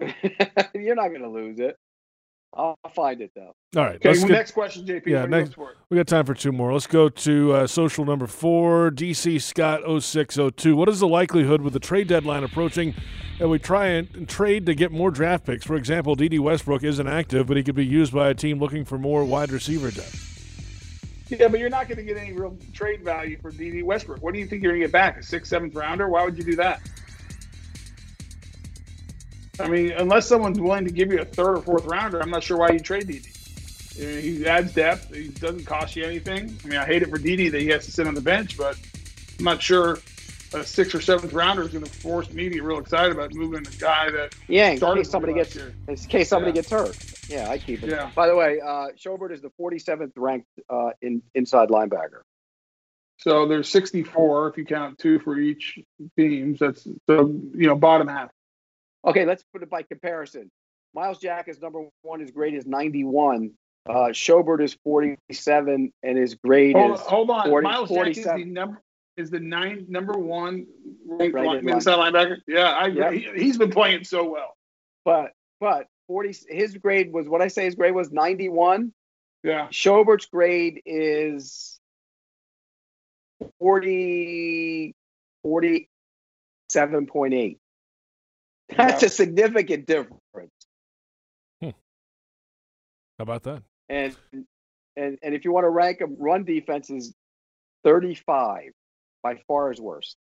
You're 0.74 0.94
not 0.94 1.08
going 1.08 1.22
to 1.22 1.28
lose 1.28 1.58
it. 1.58 1.76
I'll 2.54 2.78
find 2.94 3.20
it 3.20 3.30
though. 3.34 3.52
All 3.76 3.84
right. 3.84 3.96
Okay, 3.96 4.08
let's 4.08 4.20
well, 4.20 4.28
get- 4.28 4.34
next 4.34 4.52
question, 4.52 4.86
JP. 4.86 5.06
Yeah, 5.06 5.26
next, 5.26 5.56
we 5.90 5.96
got 5.96 6.06
time 6.06 6.24
for 6.24 6.34
two 6.34 6.52
more. 6.52 6.72
Let's 6.72 6.86
go 6.86 7.08
to 7.08 7.52
uh, 7.52 7.66
social 7.66 8.04
number 8.04 8.26
four, 8.26 8.90
DC 8.90 9.42
Scott 9.42 9.80
0602. 10.02 10.74
What 10.74 10.88
is 10.88 11.00
the 11.00 11.08
likelihood 11.08 11.60
with 11.60 11.72
the 11.74 11.80
trade 11.80 12.08
deadline 12.08 12.44
approaching 12.44 12.94
that 13.38 13.48
we 13.48 13.58
try 13.58 13.86
and 13.88 14.28
trade 14.28 14.66
to 14.66 14.74
get 14.74 14.92
more 14.92 15.10
draft 15.10 15.44
picks? 15.44 15.66
For 15.66 15.74
example, 15.76 16.14
Dede 16.14 16.40
Westbrook 16.40 16.84
isn't 16.84 17.06
active, 17.06 17.46
but 17.46 17.56
he 17.56 17.62
could 17.62 17.74
be 17.74 17.84
used 17.84 18.14
by 18.14 18.28
a 18.30 18.34
team 18.34 18.58
looking 18.58 18.84
for 18.84 18.98
more 18.98 19.24
wide 19.24 19.50
receiver 19.50 19.90
depth. 19.90 20.37
Yeah, 21.28 21.48
but 21.48 21.60
you're 21.60 21.68
not 21.70 21.88
going 21.88 21.98
to 21.98 22.04
get 22.04 22.16
any 22.16 22.32
real 22.32 22.56
trade 22.72 23.02
value 23.02 23.38
for 23.40 23.50
Dede 23.50 23.82
Westbrook. 23.84 24.22
What 24.22 24.32
do 24.32 24.40
you 24.40 24.46
think 24.46 24.62
you're 24.62 24.72
going 24.72 24.80
to 24.80 24.86
get 24.86 24.92
back? 24.92 25.18
A 25.18 25.22
sixth, 25.22 25.50
seventh 25.50 25.74
rounder? 25.74 26.08
Why 26.08 26.24
would 26.24 26.38
you 26.38 26.44
do 26.44 26.56
that? 26.56 26.80
I 29.60 29.68
mean, 29.68 29.90
unless 29.92 30.26
someone's 30.26 30.60
willing 30.60 30.84
to 30.86 30.92
give 30.92 31.10
you 31.12 31.18
a 31.20 31.24
third 31.24 31.58
or 31.58 31.62
fourth 31.62 31.84
rounder, 31.84 32.20
I'm 32.22 32.30
not 32.30 32.42
sure 32.42 32.56
why 32.56 32.70
you 32.70 32.78
trade 32.78 33.08
Dede. 33.08 33.26
He 33.96 34.46
adds 34.46 34.72
depth. 34.72 35.12
He 35.14 35.28
doesn't 35.28 35.64
cost 35.64 35.96
you 35.96 36.04
anything. 36.04 36.56
I 36.64 36.68
mean, 36.68 36.78
I 36.78 36.84
hate 36.86 37.02
it 37.02 37.10
for 37.10 37.18
Dede 37.18 37.52
that 37.52 37.60
he 37.60 37.68
has 37.68 37.84
to 37.86 37.90
sit 37.90 38.06
on 38.06 38.14
the 38.14 38.20
bench, 38.20 38.56
but 38.56 38.78
I'm 39.38 39.44
not 39.44 39.60
sure 39.60 39.98
a 40.54 40.64
sixth 40.64 40.94
or 40.94 41.00
seventh 41.00 41.32
rounder 41.32 41.62
is 41.62 41.68
going 41.68 41.84
to 41.84 41.90
force 41.90 42.30
me 42.30 42.44
to 42.44 42.50
get 42.50 42.62
real 42.62 42.78
excited 42.78 43.12
about 43.12 43.34
moving 43.34 43.66
a 43.66 43.70
guy 43.78 44.10
that 44.10 44.34
Yeah, 44.46 44.70
in 44.70 44.76
started 44.78 45.02
case 45.02 45.10
somebody 45.10 45.34
gets 45.34 45.56
in 45.56 45.96
case 46.08 46.28
somebody 46.28 46.50
Yeah. 46.52 46.62
gets 46.62 46.70
hurt. 46.70 47.17
Yeah, 47.28 47.48
I 47.48 47.58
keep 47.58 47.82
it. 47.82 47.90
Yeah. 47.90 48.10
By 48.14 48.26
the 48.26 48.34
way, 48.34 48.60
uh, 48.60 48.88
Schobert 48.96 49.32
is 49.32 49.42
the 49.42 49.50
47th 49.60 50.12
ranked 50.16 50.48
uh, 50.70 50.90
in 51.02 51.22
inside 51.34 51.68
linebacker. 51.68 52.22
So 53.18 53.46
there's 53.46 53.68
64 53.68 54.48
if 54.48 54.56
you 54.56 54.64
count 54.64 54.98
two 54.98 55.18
for 55.18 55.36
each 55.36 55.78
team. 56.16 56.56
So 56.56 56.66
that's 56.66 56.84
the 57.06 57.24
you 57.54 57.66
know 57.66 57.74
bottom 57.74 58.08
half. 58.08 58.30
Okay, 59.04 59.24
let's 59.24 59.44
put 59.52 59.62
it 59.62 59.70
by 59.70 59.82
comparison. 59.82 60.50
Myles 60.94 61.18
Jack 61.18 61.48
is 61.48 61.60
number 61.60 61.84
one. 62.02 62.20
His 62.20 62.30
grade 62.30 62.54
is 62.54 62.66
91. 62.66 63.52
Uh, 63.88 63.92
Schobert 64.12 64.62
is 64.62 64.76
47, 64.84 65.92
and 66.02 66.18
his 66.18 66.34
grade 66.34 66.76
is 66.76 66.82
Hold, 66.82 66.94
is 66.94 67.00
hold 67.00 67.30
on. 67.30 67.48
40, 67.48 67.64
Myles 67.64 67.88
Jack 67.90 68.16
is 68.16 68.24
the 68.24 68.44
number 68.44 68.82
is 69.16 69.30
the 69.30 69.40
nine 69.40 69.86
number 69.88 70.12
one 70.12 70.66
ranked 71.06 71.34
Right 71.34 71.46
line, 71.46 71.68
inside 71.68 71.96
linebacker. 71.98 72.38
Yeah, 72.46 72.70
I 72.70 72.86
Yep. 72.86 73.12
he, 73.12 73.28
he's 73.36 73.58
been 73.58 73.70
playing 73.70 74.04
so 74.04 74.30
well. 74.30 74.56
But 75.04 75.32
but 75.60 75.88
40 76.08 76.36
his 76.48 76.76
grade 76.76 77.12
was 77.12 77.28
what 77.28 77.40
I 77.40 77.48
say 77.48 77.64
his 77.64 77.76
grade 77.76 77.94
was 77.94 78.10
91. 78.10 78.92
Yeah. 79.44 79.68
Schobert's 79.70 80.26
grade 80.26 80.82
is 80.84 81.78
40 83.60 84.94
47.8. 85.46 87.58
That's 88.76 89.02
a 89.02 89.08
significant 89.08 89.86
difference. 89.86 90.52
Hmm. 91.62 91.70
How 93.18 93.22
about 93.22 93.44
that? 93.44 93.62
And 93.88 94.14
and 94.96 95.18
and 95.22 95.34
if 95.34 95.44
you 95.44 95.52
want 95.52 95.64
to 95.64 95.70
rank 95.70 96.00
them, 96.00 96.16
run 96.18 96.44
defense 96.44 96.90
is 96.90 97.14
35 97.84 98.72
by 99.22 99.36
far 99.46 99.72
is 99.72 99.80
worst. 99.80 100.16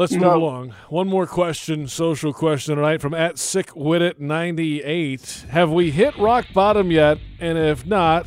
Let's 0.00 0.12
move 0.12 0.22
No. 0.22 0.36
along. 0.36 0.70
One 0.88 1.08
more 1.08 1.26
question, 1.26 1.86
social 1.86 2.32
question 2.32 2.76
tonight 2.76 3.02
from 3.02 3.12
at 3.12 3.34
sickwitted98. 3.34 5.50
Have 5.50 5.70
we 5.70 5.90
hit 5.90 6.16
rock 6.16 6.46
bottom 6.54 6.90
yet? 6.90 7.18
And 7.38 7.58
if 7.58 7.84
not, 7.84 8.26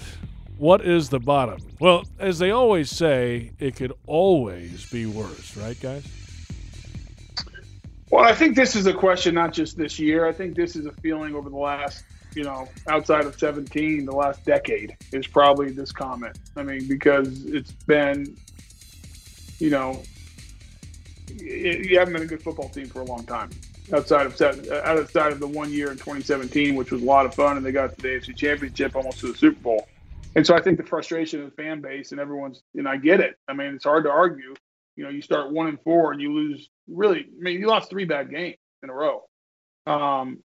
what 0.60 0.86
is 0.86 1.10
the 1.10 1.20
bottom? 1.20 1.58
Well, 1.80 2.04
as 2.20 2.38
they 2.38 2.52
always 2.52 2.92
say, 2.92 3.54
it 3.58 3.76
could 3.76 3.92
always 4.06 4.88
be 4.92 5.08
worse, 5.08 5.58
right, 5.58 5.76
guys? 5.82 6.06
Well, 8.12 8.24
I 8.24 8.36
think 8.36 8.56
this 8.56 8.76
is 8.76 8.86
a 8.86 8.94
question 8.94 9.34
not 9.34 9.52
just 9.52 9.76
this 9.76 9.98
year. 9.98 10.28
I 10.28 10.32
think 10.32 10.56
this 10.56 10.76
is 10.76 10.86
a 10.86 10.92
feeling 10.92 11.34
over 11.34 11.50
the 11.50 11.58
last, 11.58 12.04
you 12.36 12.44
know, 12.44 12.68
outside 12.88 13.26
of 13.26 13.40
17, 13.40 14.06
the 14.06 14.12
last 14.12 14.46
decade 14.46 14.96
is 15.12 15.26
probably 15.26 15.72
this 15.72 15.92
comment. 15.92 16.38
I 16.56 16.62
mean, 16.62 16.88
because 16.88 17.46
it's 17.46 17.72
been, 17.72 18.38
you 19.58 19.72
know, 19.72 20.04
you 21.42 21.98
haven't 21.98 22.14
been 22.14 22.24
a 22.24 22.28
good 22.28 22.42
football 22.42 22.70
team 22.70 22.88
for 22.88 23.02
a 23.02 23.06
long 23.06 23.24
time. 23.26 23.50
Outside 23.94 24.26
of 24.26 24.42
outside 24.72 25.34
of 25.34 25.40
the 25.40 25.48
one 25.48 25.72
year 25.72 25.92
in 25.92 25.98
2017, 25.98 26.76
which 26.76 26.92
was 26.92 27.02
a 27.02 27.06
lot 27.06 27.26
of 27.26 27.36
fun, 27.36 27.58
and 27.58 27.66
they 27.66 27.72
got 27.72 27.96
to 27.96 28.02
the 28.02 28.08
AFC 28.08 28.36
Championship, 28.36 28.96
almost 28.96 29.20
to 29.20 29.32
the 29.32 29.38
Super 29.38 29.60
Bowl. 29.60 29.88
And 30.36 30.46
so 30.46 30.56
I 30.56 30.62
think 30.62 30.78
the 30.78 30.84
frustration 30.84 31.42
of 31.42 31.46
the 31.46 31.62
fan 31.62 31.82
base 31.82 32.12
and 32.12 32.20
everyone's, 32.20 32.64
and 32.76 32.88
I 32.88 32.98
get 32.98 33.20
it. 33.20 33.36
I 33.48 33.54
mean, 33.54 33.76
it's 33.76 33.84
hard 33.84 34.06
to 34.06 34.10
argue. 34.10 34.56
You 34.96 35.04
know, 35.04 35.10
you 35.10 35.22
start 35.22 35.52
one 35.52 35.68
and 35.68 35.80
four 35.82 36.12
and 36.12 36.22
you 36.22 36.34
lose 36.34 36.70
really, 36.88 37.20
I 37.20 37.42
mean, 37.42 37.60
you 37.60 37.68
lost 37.68 37.90
three 37.90 38.06
bad 38.06 38.30
games 38.32 38.58
in 38.82 38.90
a 38.90 38.94
row. 38.94 39.24
Um, 39.86 40.44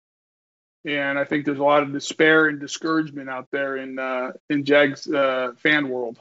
and 0.85 1.17
I 1.17 1.23
think 1.23 1.45
there's 1.45 1.59
a 1.59 1.63
lot 1.63 1.83
of 1.83 1.91
despair 1.91 2.47
and 2.47 2.59
discouragement 2.59 3.29
out 3.29 3.47
there 3.51 3.77
in 3.77 3.97
uh, 3.97 4.33
in 4.49 4.65
Jags 4.65 5.07
uh, 5.07 5.51
fan 5.57 5.87
world. 5.87 6.19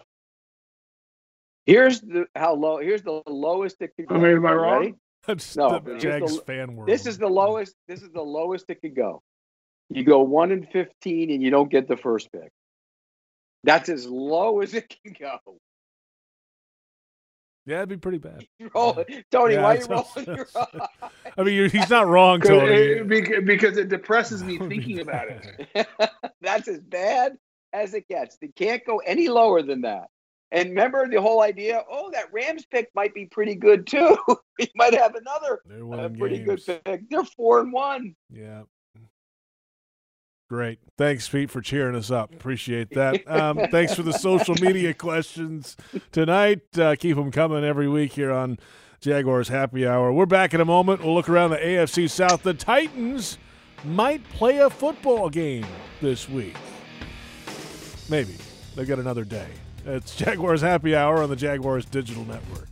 Here's 1.67 2.01
the 2.01 2.27
how 2.35 2.55
low. 2.55 2.79
Here's 2.79 3.03
the 3.03 3.23
lowest 3.27 3.77
it 3.81 3.93
could 3.97 4.09
go. 4.09 4.17
I 4.17 4.19
mean, 4.19 4.37
am 4.37 4.47
I 4.47 4.51
You 4.53 4.57
wrong? 4.57 4.79
ready? 4.81 4.95
That's 5.27 5.57
no, 5.57 5.79
the 5.79 5.99
Jags 5.99 6.37
the- 6.37 6.43
fan 6.43 6.75
world. 6.75 6.89
This 6.89 7.07
is 7.07 7.19
the 7.19 7.29
lowest. 7.29 7.75
This 7.89 8.03
is 8.03 8.11
the 8.11 8.23
lowest 8.23 8.65
it 8.69 8.81
could 8.81 8.97
go. 8.97 9.23
You 9.91 10.05
go 10.05 10.21
one 10.23 10.51
and 10.53 10.67
fifteen, 10.71 11.31
and 11.31 11.43
you 11.43 11.51
don't 11.51 11.71
get 11.71 11.87
the 11.87 11.97
first 11.97 12.33
pick. 12.33 12.51
That's 13.65 13.89
as 13.89 14.07
low 14.07 14.61
as 14.61 14.75
it 14.75 14.93
can 15.05 15.15
go. 15.19 15.39
Yeah, 17.65 17.77
it'd 17.77 17.91
be 17.91 17.97
pretty 17.97 18.19
bad. 18.19 18.45
Roll, 18.75 19.05
Tony, 19.31 19.55
Yeah, 19.55 19.63
why 19.63 19.77
are 19.77 19.81
you 19.81 19.87
rolling 19.89 20.27
your 20.37 20.49
eyes? 20.57 20.89
I 21.39 21.43
mean, 21.45 21.55
you're, 21.55 21.69
he's 21.69 21.89
not 21.91 22.09
wrong, 22.09 22.41
'Cause 22.41 22.49
Tony. 22.49 22.73
it- 22.75 23.45
because 23.47 23.77
it 23.79 23.89
depresses 23.89 24.43
me 24.43 24.59
thinking 24.59 24.99
about 24.99 25.29
it. 25.29 25.87
That's 26.41 26.67
as 26.67 26.81
bad 26.81 27.37
as 27.73 27.95
it 27.95 28.09
gets. 28.09 28.37
They 28.39 28.49
can't 28.49 28.85
go 28.85 28.99
any 28.99 29.29
lower 29.29 29.63
than 29.63 29.83
that. 29.83 30.09
And 30.53 30.69
remember 30.69 31.09
the 31.09 31.21
whole 31.21 31.41
idea. 31.41 31.83
Oh, 31.91 32.11
that 32.13 32.27
Rams 32.31 32.67
pick 32.67 32.91
might 32.95 33.15
be 33.15 33.25
pretty 33.25 33.55
good 33.55 33.87
too. 33.87 34.17
we 34.59 34.71
might 34.77 34.95
have 34.95 35.15
another 35.15 35.63
uh, 35.67 36.11
pretty 36.11 36.45
games. 36.45 36.67
good 36.67 36.85
pick. 36.85 37.09
They're 37.09 37.25
four 37.25 37.61
and 37.61 37.73
one. 37.73 38.15
Yeah. 38.31 38.65
Great. 40.51 40.81
Thanks, 40.99 41.27
Pete, 41.27 41.51
for 41.51 41.63
cheering 41.63 41.97
us 41.97 42.11
up. 42.11 42.35
Appreciate 42.35 42.91
that. 42.91 43.23
Um, 43.27 43.59
thanks 43.71 43.95
for 43.95 44.03
the 44.03 44.13
social 44.13 44.55
media 44.57 44.93
questions 44.93 45.79
tonight. 46.13 46.61
Uh, 46.77 46.95
keep 46.99 47.17
them 47.17 47.31
coming 47.31 47.65
every 47.65 47.89
week 47.89 48.13
here 48.13 48.31
on 48.31 48.59
Jaguars 49.01 49.49
Happy 49.49 49.87
Hour. 49.87 50.13
We're 50.13 50.27
back 50.27 50.53
in 50.53 50.61
a 50.61 50.67
moment. 50.67 51.03
We'll 51.03 51.15
look 51.15 51.31
around 51.31 51.53
the 51.53 51.57
AFC 51.57 52.11
South. 52.11 52.43
The 52.43 52.53
Titans 52.53 53.39
might 53.85 54.23
play 54.29 54.59
a 54.59 54.69
football 54.69 55.31
game 55.31 55.65
this 56.03 56.29
week. 56.29 56.57
Maybe. 58.11 58.37
They've 58.77 58.87
got 58.87 58.99
another 58.99 59.25
day. 59.25 59.49
It's 59.85 60.15
Jaguars 60.15 60.61
Happy 60.61 60.95
Hour 60.95 61.23
on 61.23 61.29
the 61.29 61.37
Jaguars 61.37 61.85
Digital 61.85 62.25
Network. 62.25 62.72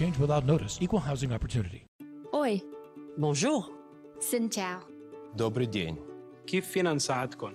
change 0.00 0.18
without 0.18 0.44
notice. 0.46 0.78
Equal 0.80 1.00
housing 1.00 1.30
opportunity. 1.32 1.80
Oi. 2.32 2.62
Bonjour. 3.18 3.64
Xin 4.20 4.48
chào. 4.50 4.80
Добрый 5.36 5.66
день. 5.66 5.96
كيف 6.46 6.66
فينا 6.66 6.94
نساعدكم؟ 6.94 7.52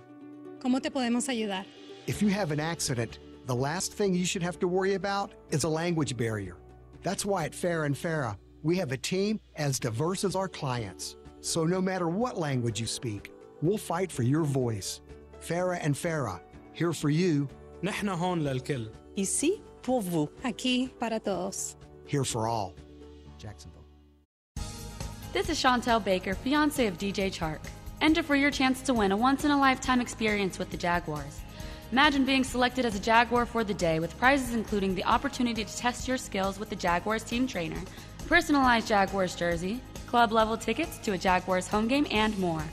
¿Cómo 0.60 0.80
te 0.80 0.92
podemos 0.92 1.28
ayudar? 1.28 1.66
If 2.08 2.22
you 2.22 2.30
have 2.30 2.52
an 2.52 2.60
accident, 2.60 3.20
the 3.48 3.56
last 3.56 3.94
thing 3.94 4.14
you 4.14 4.26
should 4.26 4.44
have 4.44 4.60
to 4.60 4.68
worry 4.68 4.94
about 4.94 5.32
is 5.50 5.64
a 5.64 5.70
language 5.70 6.16
barrier. 6.16 6.58
That's 7.02 7.26
why 7.26 7.46
at 7.46 7.54
Farah 7.54 7.86
and 7.88 7.96
Farah, 7.96 8.38
we 8.62 8.78
have 8.78 8.92
a 8.92 8.98
team 8.98 9.40
as 9.56 9.80
diverse 9.80 10.24
as 10.24 10.36
our 10.36 10.48
clients. 10.48 11.16
So 11.42 11.66
no 11.66 11.82
matter 11.82 12.08
what 12.10 12.38
language 12.38 12.80
you 12.80 12.88
speak, 12.88 13.32
we'll 13.64 13.84
fight 13.94 14.12
for 14.12 14.24
your 14.24 14.44
voice. 14.44 15.02
Farah 15.42 15.80
and 15.82 15.96
Farah, 15.96 16.40
here 16.74 16.94
for 16.94 17.10
you. 17.10 17.48
نحن 17.84 18.10
هون 18.10 18.44
للكل. 18.44 18.90
Ici 19.18 19.62
pour 19.82 20.02
vous. 20.02 20.30
Aquí 20.44 20.90
para 21.00 21.20
todos 21.20 21.76
here 22.06 22.24
for 22.24 22.48
all. 22.48 22.74
Jacksonville. 23.38 23.86
This 25.34 25.50
is 25.50 25.62
Chantel 25.62 26.04
Baker, 26.04 26.34
fiance 26.34 26.88
of 26.88 26.98
DJ 26.98 27.28
Chark. 27.28 27.60
Enter 28.02 28.24
for 28.24 28.36
your 28.36 28.52
chance 28.52 28.82
to 28.84 28.94
win 28.94 29.12
a 29.12 29.18
once 29.18 29.46
in 29.46 29.52
a 29.52 29.60
lifetime 29.60 30.00
experience 30.00 30.58
with 30.60 30.70
the 30.70 30.78
Jaguars. 30.78 31.42
Imagine 31.92 32.26
being 32.26 32.44
selected 32.44 32.86
as 32.86 32.96
a 32.96 33.00
Jaguar 33.00 33.46
for 33.46 33.64
the 33.64 33.74
day 33.74 34.00
with 34.00 34.18
prizes 34.18 34.54
including 34.54 34.96
the 34.96 35.04
opportunity 35.04 35.64
to 35.64 35.78
test 35.78 36.08
your 36.08 36.18
skills 36.18 36.60
with 36.60 36.70
the 36.70 36.76
Jaguars 36.76 37.24
team 37.24 37.48
trainer, 37.48 37.82
personalized 38.28 38.88
Jaguars 38.88 39.36
jersey, 39.36 39.82
club 40.08 40.32
level 40.32 40.58
tickets 40.58 40.98
to 41.00 41.14
a 41.14 41.18
Jaguars 41.18 41.68
home 41.68 41.88
game, 41.88 42.08
and 42.12 42.38
more. 42.40 42.64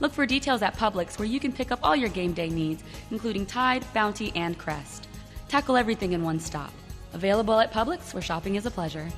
Look 0.00 0.12
for 0.12 0.26
details 0.26 0.62
at 0.62 0.76
Publix 0.76 1.18
where 1.18 1.26
you 1.26 1.40
can 1.40 1.52
pick 1.52 1.72
up 1.72 1.80
all 1.82 1.96
your 1.96 2.08
game 2.08 2.32
day 2.32 2.48
needs, 2.48 2.82
including 3.10 3.46
Tide, 3.46 3.84
Bounty, 3.94 4.32
and 4.36 4.56
Crest. 4.58 5.08
Tackle 5.48 5.76
everything 5.76 6.12
in 6.12 6.22
one 6.22 6.38
stop. 6.38 6.72
Available 7.14 7.58
at 7.58 7.72
Publix 7.72 8.12
where 8.12 8.22
shopping 8.22 8.56
is 8.56 8.66
a 8.66 8.70
pleasure. 8.70 9.08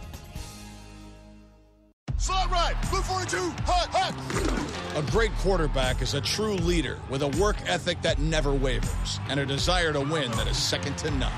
Slot 2.18 2.50
right, 2.50 2.74
blue 2.90 3.00
42, 3.00 3.38
hot, 3.64 3.88
hot. 3.92 5.02
A 5.02 5.10
great 5.10 5.32
quarterback 5.36 6.02
is 6.02 6.12
a 6.12 6.20
true 6.20 6.54
leader 6.54 6.98
with 7.08 7.22
a 7.22 7.28
work 7.40 7.56
ethic 7.66 8.02
that 8.02 8.18
never 8.18 8.52
wavers 8.52 9.18
and 9.30 9.40
a 9.40 9.46
desire 9.46 9.92
to 9.94 10.00
win 10.00 10.30
that 10.32 10.46
is 10.46 10.58
second 10.58 10.98
to 10.98 11.10
none. 11.12 11.32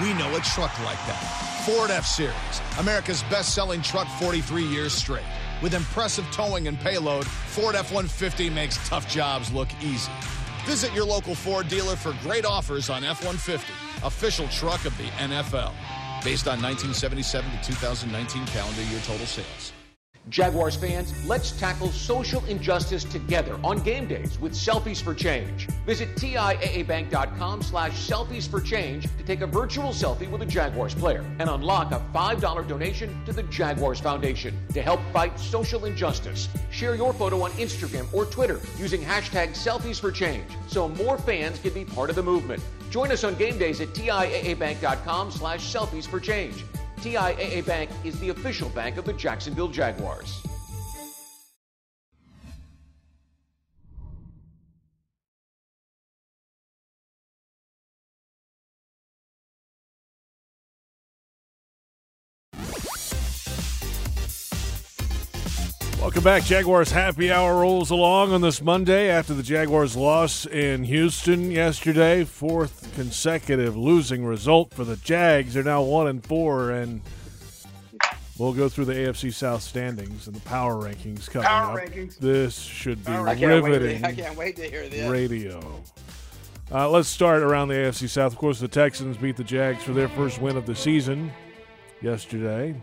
We 0.00 0.14
know 0.14 0.34
a 0.34 0.40
truck 0.40 0.76
like 0.84 0.98
that. 1.06 1.64
Ford 1.66 1.90
F 1.90 2.06
Series, 2.06 2.34
America's 2.78 3.22
best 3.24 3.54
selling 3.54 3.82
truck 3.82 4.08
43 4.18 4.62
years 4.64 4.94
straight. 4.94 5.22
With 5.60 5.74
impressive 5.74 6.24
towing 6.32 6.68
and 6.68 6.80
payload, 6.80 7.26
Ford 7.26 7.74
F 7.74 7.92
150 7.92 8.48
makes 8.48 8.78
tough 8.88 9.10
jobs 9.10 9.52
look 9.52 9.68
easy. 9.82 10.10
Visit 10.64 10.94
your 10.94 11.04
local 11.04 11.34
Ford 11.34 11.68
dealer 11.68 11.96
for 11.96 12.14
great 12.22 12.46
offers 12.46 12.88
on 12.88 13.04
F 13.04 13.24
150, 13.24 13.72
official 14.04 14.48
truck 14.48 14.84
of 14.84 14.96
the 14.98 15.08
NFL. 15.18 15.72
Based 16.24 16.48
on 16.48 16.60
1977 16.60 17.50
to 17.50 17.56
2019 17.62 18.46
calendar 18.46 18.82
year 18.82 19.00
total 19.04 19.26
sales. 19.26 19.72
Jaguars 20.28 20.76
fans, 20.76 21.14
let's 21.26 21.52
tackle 21.52 21.88
social 21.88 22.44
injustice 22.46 23.04
together 23.04 23.58
on 23.64 23.78
game 23.78 24.06
days 24.06 24.38
with 24.40 24.52
Selfies 24.52 25.02
for 25.02 25.14
Change. 25.14 25.68
Visit 25.86 26.14
TIAABank.com 26.16 27.62
slash 27.62 27.92
selfies 27.92 28.48
for 28.48 28.60
change 28.60 29.04
to 29.16 29.24
take 29.24 29.40
a 29.40 29.46
virtual 29.46 29.88
selfie 29.88 30.30
with 30.30 30.42
a 30.42 30.46
Jaguars 30.46 30.94
player 30.94 31.24
and 31.38 31.48
unlock 31.48 31.92
a 31.92 32.04
$5 32.14 32.68
donation 32.68 33.24
to 33.24 33.32
the 33.32 33.42
Jaguars 33.44 34.00
Foundation 34.00 34.54
to 34.74 34.82
help 34.82 35.00
fight 35.12 35.38
social 35.38 35.86
injustice. 35.86 36.48
Share 36.70 36.94
your 36.94 37.12
photo 37.14 37.42
on 37.42 37.50
Instagram 37.52 38.12
or 38.12 38.26
Twitter 38.26 38.60
using 38.76 39.00
hashtag 39.00 39.50
selfies 39.50 39.98
for 39.98 40.12
change 40.12 40.50
so 40.66 40.88
more 40.88 41.16
fans 41.18 41.58
can 41.58 41.72
be 41.72 41.84
part 41.84 42.10
of 42.10 42.16
the 42.16 42.22
movement. 42.22 42.62
Join 42.90 43.12
us 43.12 43.24
on 43.24 43.34
game 43.34 43.58
days 43.58 43.80
at 43.80 43.88
TIAABank.com 43.88 45.30
slash 45.30 45.72
selfies 45.72 46.06
for 46.06 46.20
change. 46.20 46.64
TIAA 47.00 47.64
Bank 47.64 47.90
is 48.04 48.18
the 48.20 48.30
official 48.30 48.68
bank 48.70 48.96
of 48.96 49.04
the 49.04 49.12
Jacksonville 49.12 49.68
Jaguars. 49.68 50.42
Welcome 66.18 66.40
back. 66.40 66.48
Jaguars 66.48 66.90
Happy 66.90 67.30
Hour 67.30 67.60
rolls 67.60 67.92
along 67.92 68.32
on 68.32 68.40
this 68.40 68.60
Monday 68.60 69.08
after 69.08 69.34
the 69.34 69.42
Jaguars' 69.44 69.94
loss 69.94 70.46
in 70.46 70.82
Houston 70.82 71.52
yesterday. 71.52 72.24
Fourth 72.24 72.92
consecutive 72.96 73.76
losing 73.76 74.24
result 74.24 74.74
for 74.74 74.82
the 74.82 74.96
Jags. 74.96 75.54
They're 75.54 75.62
now 75.62 75.82
one 75.82 76.08
and 76.08 76.26
four, 76.26 76.72
and 76.72 77.02
we'll 78.36 78.52
go 78.52 78.68
through 78.68 78.86
the 78.86 78.94
AFC 78.94 79.32
South 79.32 79.62
standings 79.62 80.26
and 80.26 80.34
the 80.34 80.40
power 80.40 80.74
rankings 80.74 81.30
coming 81.30 81.46
Power 81.46 81.80
up. 81.80 81.86
rankings. 81.86 82.18
This 82.18 82.58
should 82.58 83.04
be 83.04 83.12
I 83.12 83.34
riveting 83.34 84.04
I 84.04 84.12
can't 84.12 84.36
wait 84.36 84.56
to 84.56 84.68
hear 84.68 84.88
this. 84.88 85.08
radio. 85.08 85.60
Uh, 86.72 86.90
let's 86.90 87.08
start 87.08 87.44
around 87.44 87.68
the 87.68 87.74
AFC 87.74 88.08
South. 88.08 88.32
Of 88.32 88.38
course, 88.38 88.58
the 88.58 88.66
Texans 88.66 89.16
beat 89.16 89.36
the 89.36 89.44
Jags 89.44 89.84
for 89.84 89.92
their 89.92 90.08
first 90.08 90.40
win 90.40 90.56
of 90.56 90.66
the 90.66 90.74
season 90.74 91.30
yesterday. 92.02 92.74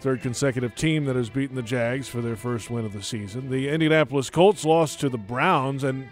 Third 0.00 0.22
consecutive 0.22 0.74
team 0.76 1.06
that 1.06 1.16
has 1.16 1.28
beaten 1.28 1.56
the 1.56 1.62
Jags 1.62 2.08
for 2.08 2.20
their 2.20 2.36
first 2.36 2.70
win 2.70 2.84
of 2.84 2.92
the 2.92 3.02
season. 3.02 3.50
The 3.50 3.68
Indianapolis 3.68 4.30
Colts 4.30 4.64
lost 4.64 5.00
to 5.00 5.08
the 5.08 5.18
Browns, 5.18 5.82
and 5.82 6.08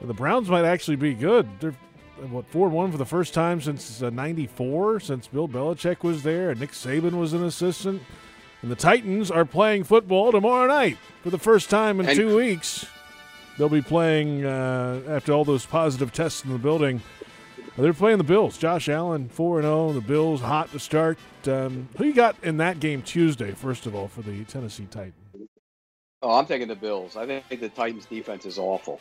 the 0.00 0.14
Browns 0.14 0.48
might 0.48 0.64
actually 0.64 0.96
be 0.96 1.12
good. 1.14 1.46
They're 1.60 1.74
what 2.30 2.46
four 2.48 2.70
one 2.70 2.90
for 2.90 2.96
the 2.96 3.04
first 3.04 3.34
time 3.34 3.60
since 3.60 4.00
'94, 4.00 5.00
since 5.00 5.26
Bill 5.26 5.46
Belichick 5.46 6.02
was 6.02 6.22
there 6.22 6.48
and 6.50 6.58
Nick 6.58 6.70
Saban 6.72 7.12
was 7.12 7.34
an 7.34 7.44
assistant. 7.44 8.00
And 8.62 8.70
the 8.70 8.74
Titans 8.76 9.30
are 9.30 9.44
playing 9.44 9.84
football 9.84 10.32
tomorrow 10.32 10.66
night 10.66 10.96
for 11.22 11.28
the 11.28 11.38
first 11.38 11.68
time 11.68 12.00
in 12.00 12.06
And- 12.08 12.16
two 12.16 12.34
weeks. 12.34 12.86
They'll 13.58 13.68
be 13.68 13.82
playing 13.82 14.44
uh, 14.46 15.00
after 15.08 15.32
all 15.32 15.44
those 15.44 15.64
positive 15.66 16.10
tests 16.12 16.42
in 16.44 16.52
the 16.52 16.58
building. 16.58 17.02
They're 17.78 17.92
playing 17.92 18.18
the 18.18 18.24
Bills. 18.24 18.56
Josh 18.56 18.88
Allen, 18.88 19.28
4 19.28 19.62
0. 19.62 19.92
The 19.92 20.00
Bills 20.00 20.40
hot 20.40 20.72
to 20.72 20.78
start. 20.78 21.18
Um, 21.46 21.88
who 21.98 22.04
you 22.04 22.14
got 22.14 22.36
in 22.42 22.56
that 22.56 22.80
game 22.80 23.02
Tuesday, 23.02 23.52
first 23.52 23.86
of 23.86 23.94
all, 23.94 24.08
for 24.08 24.22
the 24.22 24.44
Tennessee 24.44 24.86
Titans? 24.90 25.14
Oh, 26.22 26.32
I'm 26.32 26.46
taking 26.46 26.68
the 26.68 26.76
Bills. 26.76 27.16
I 27.16 27.26
think 27.26 27.60
the 27.60 27.68
Titans' 27.68 28.06
defense 28.06 28.46
is 28.46 28.58
awful. 28.58 29.00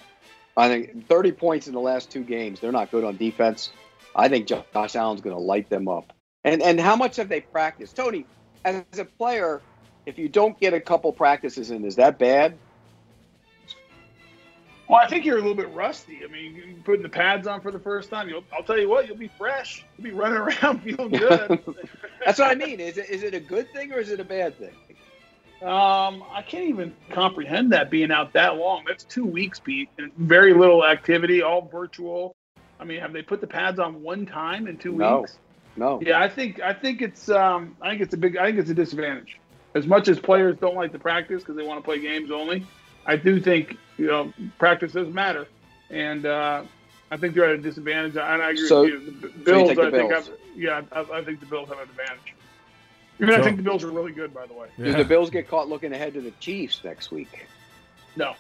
I 0.58 0.68
think 0.68 1.08
30 1.08 1.32
points 1.32 1.68
in 1.68 1.74
the 1.74 1.80
last 1.80 2.12
two 2.12 2.24
games. 2.24 2.60
They're 2.60 2.72
not 2.72 2.92
good 2.92 3.04
on 3.04 3.18
defense. 3.18 3.72
I 4.16 4.28
think 4.28 4.48
Josh 4.48 4.96
Allen's 4.96 5.22
going 5.22 5.36
to 5.36 5.42
light 5.42 5.70
them 5.70 5.88
up. 5.88 6.14
And 6.44 6.62
and 6.62 6.80
how 6.80 6.96
much 6.96 7.16
have 7.16 7.30
they 7.30 7.42
practiced, 7.42 7.96
Tony? 7.96 8.26
As 8.64 8.84
a 8.98 9.06
player, 9.06 9.62
if 10.06 10.18
you 10.20 10.30
don't 10.30 10.60
get 10.60 10.74
a 10.74 10.80
couple 10.80 11.12
practices 11.12 11.72
in, 11.72 11.84
is 11.86 11.96
that 11.96 12.20
bad? 12.20 12.58
Well, 14.88 15.00
I 15.00 15.08
think 15.08 15.26
you're 15.26 15.38
a 15.38 15.42
little 15.42 15.56
bit 15.56 15.74
rusty. 15.74 16.20
I 16.24 16.28
mean, 16.32 16.82
putting 16.84 17.02
the 17.02 17.10
pads 17.10 17.48
on 17.48 17.62
for 17.62 17.72
the 17.72 17.80
first 17.80 18.10
time. 18.10 18.30
You'll, 18.30 18.44
I'll 18.54 18.64
tell 18.64 18.78
you 18.80 18.88
what, 18.88 19.08
you'll 19.08 19.18
be 19.18 19.30
fresh. 19.38 19.84
You'll 19.98 20.04
be 20.06 20.12
running 20.12 20.38
around 20.64 20.82
feeling 20.84 21.10
good. 21.10 21.60
That's 22.26 22.38
what 22.40 22.52
I 22.52 22.56
mean. 22.56 22.80
Is 22.80 22.98
it 22.98 23.10
is 23.10 23.24
it 23.24 23.34
a 23.34 23.40
good 23.40 23.72
thing 23.74 23.92
or 23.92 24.00
is 24.00 24.10
it 24.12 24.20
a 24.20 24.24
bad 24.24 24.58
thing? 24.58 24.74
Um, 25.62 26.24
I 26.32 26.44
can't 26.46 26.66
even 26.70 26.94
comprehend 27.12 27.72
that 27.72 27.90
being 27.90 28.12
out 28.12 28.34
that 28.34 28.58
long. 28.58 28.84
That's 28.88 29.04
two 29.06 29.26
weeks, 29.26 29.60
Pete, 29.60 29.90
and 29.98 30.12
very 30.16 30.54
little 30.54 30.86
activity, 30.86 31.42
all 31.42 31.62
virtual. 31.72 32.36
I 32.80 32.84
mean, 32.84 33.00
have 33.00 33.14
they 33.14 33.22
put 33.22 33.42
the 33.42 33.48
pads 33.48 33.80
on 33.80 34.04
one 34.04 34.26
time 34.26 34.68
in 34.68 34.78
two 34.78 34.92
No. 34.92 35.22
weeks? 35.22 35.38
No. 35.78 36.00
Yeah, 36.02 36.22
I 36.22 36.30
think 36.30 36.62
I 36.62 36.74
think 36.74 37.02
it's 37.02 37.30
um, 37.30 37.76
I 37.82 37.90
think 37.90 38.02
it's 38.02 38.14
a 38.14 38.18
big 38.18 38.38
I 38.38 38.46
think 38.46 38.60
it's 38.60 38.70
a 38.70 38.76
disadvantage. 38.76 39.40
As 39.74 39.88
much 39.88 40.08
as 40.08 40.20
players 40.20 40.58
don't 40.58 40.76
like 40.76 40.92
to 40.94 41.00
practice 41.00 41.42
because 41.42 41.58
they 41.58 41.64
want 41.64 41.80
to 41.80 41.84
play 41.84 42.00
games 42.00 42.32
only, 42.32 42.66
I 43.06 43.16
do 43.16 43.40
think 43.40 43.78
you 43.98 44.08
know 44.08 44.34
practice 44.58 44.94
does 44.94 45.08
matter, 45.14 45.48
and 45.90 46.26
uh, 46.26 46.64
I 47.12 47.18
think 47.18 47.36
they're 47.36 47.46
at 47.46 47.52
a 47.52 47.58
disadvantage. 47.58 48.18
And 48.18 48.42
I 48.42 48.52
agree 48.52 48.68
So- 48.68 48.82
with 48.82 48.92
you. 48.92 49.12
The 49.12 49.22
so 49.22 49.28
you 49.38 49.44
Bills, 49.44 49.68
take 49.70 49.78
the 49.78 49.84
I 49.84 49.92
think, 49.92 50.10
Bills. 50.10 50.28
have, 50.28 50.38
yeah, 50.56 50.82
I, 50.92 51.00
I 51.20 51.24
think 51.24 51.40
the 51.40 51.46
Bills 51.46 51.70
have 51.70 51.78
an 51.80 51.90
advantage. 51.90 52.34
Even 53.20 53.34
I 53.34 53.42
think 53.42 53.58
the 53.58 53.64
Bills 53.64 53.84
are 53.84 53.92
really 53.92 54.12
good, 54.12 54.34
by 54.34 54.46
the 54.46 54.54
way. 54.54 54.68
Do 54.78 54.92
the 54.92 55.06
Bills 55.06 55.30
get 55.30 55.48
caught 55.48 55.70
looking 55.70 55.94
ahead 55.94 56.14
to 56.16 56.22
the 56.22 56.32
Chiefs 56.42 56.82
next 56.84 57.12
week? 57.12 57.46
No, 58.18 58.34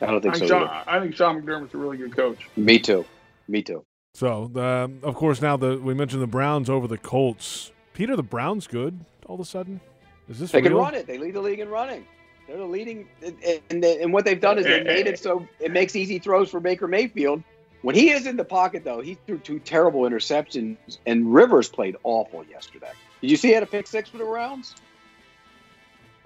I 0.00 0.06
don't 0.06 0.22
think 0.22 0.36
I 0.36 0.38
so. 0.38 0.46
Sean. 0.46 0.70
I 0.86 1.00
think 1.00 1.14
Sean 1.14 1.42
McDermott's 1.42 1.74
a 1.74 1.78
really 1.78 1.98
good 1.98 2.16
coach. 2.16 2.48
Me 2.56 2.78
too. 2.78 3.04
Me 3.48 3.62
too. 3.62 3.84
So, 4.14 4.50
um, 4.56 5.00
of 5.02 5.14
course, 5.14 5.42
now 5.42 5.56
the 5.56 5.76
we 5.78 5.92
mentioned 5.94 6.22
the 6.22 6.26
Browns 6.26 6.70
over 6.70 6.86
the 6.86 6.96
Colts. 6.98 7.72
Peter, 7.92 8.16
the 8.16 8.22
Browns 8.22 8.66
good 8.66 9.04
all 9.26 9.34
of 9.34 9.40
a 9.40 9.44
sudden? 9.44 9.80
Is 10.28 10.38
this 10.38 10.50
They 10.52 10.62
can 10.62 10.74
run 10.74 10.94
it. 10.94 11.06
They 11.06 11.18
lead 11.18 11.34
the 11.34 11.40
league 11.40 11.60
in 11.60 11.68
running. 11.68 12.06
They're 12.50 12.58
the 12.58 12.64
leading, 12.64 13.06
and, 13.24 13.36
and, 13.70 13.84
and 13.84 14.12
what 14.12 14.24
they've 14.24 14.40
done 14.40 14.58
is 14.58 14.64
they 14.64 14.82
made 14.82 15.06
it 15.06 15.20
so 15.20 15.46
it 15.60 15.70
makes 15.70 15.94
easy 15.94 16.18
throws 16.18 16.50
for 16.50 16.58
Baker 16.58 16.88
Mayfield. 16.88 17.44
When 17.82 17.94
he 17.94 18.10
is 18.10 18.26
in 18.26 18.36
the 18.36 18.44
pocket, 18.44 18.82
though, 18.82 19.00
he 19.00 19.14
threw 19.24 19.38
two 19.38 19.60
terrible 19.60 20.00
interceptions, 20.00 20.76
and 21.06 21.32
Rivers 21.32 21.68
played 21.68 21.94
awful 22.02 22.44
yesterday. 22.44 22.90
Did 23.20 23.30
you 23.30 23.36
see 23.36 23.48
he 23.48 23.54
had 23.54 23.62
a 23.62 23.66
pick 23.66 23.86
six 23.86 24.08
for 24.08 24.18
the 24.18 24.24
Browns? 24.24 24.74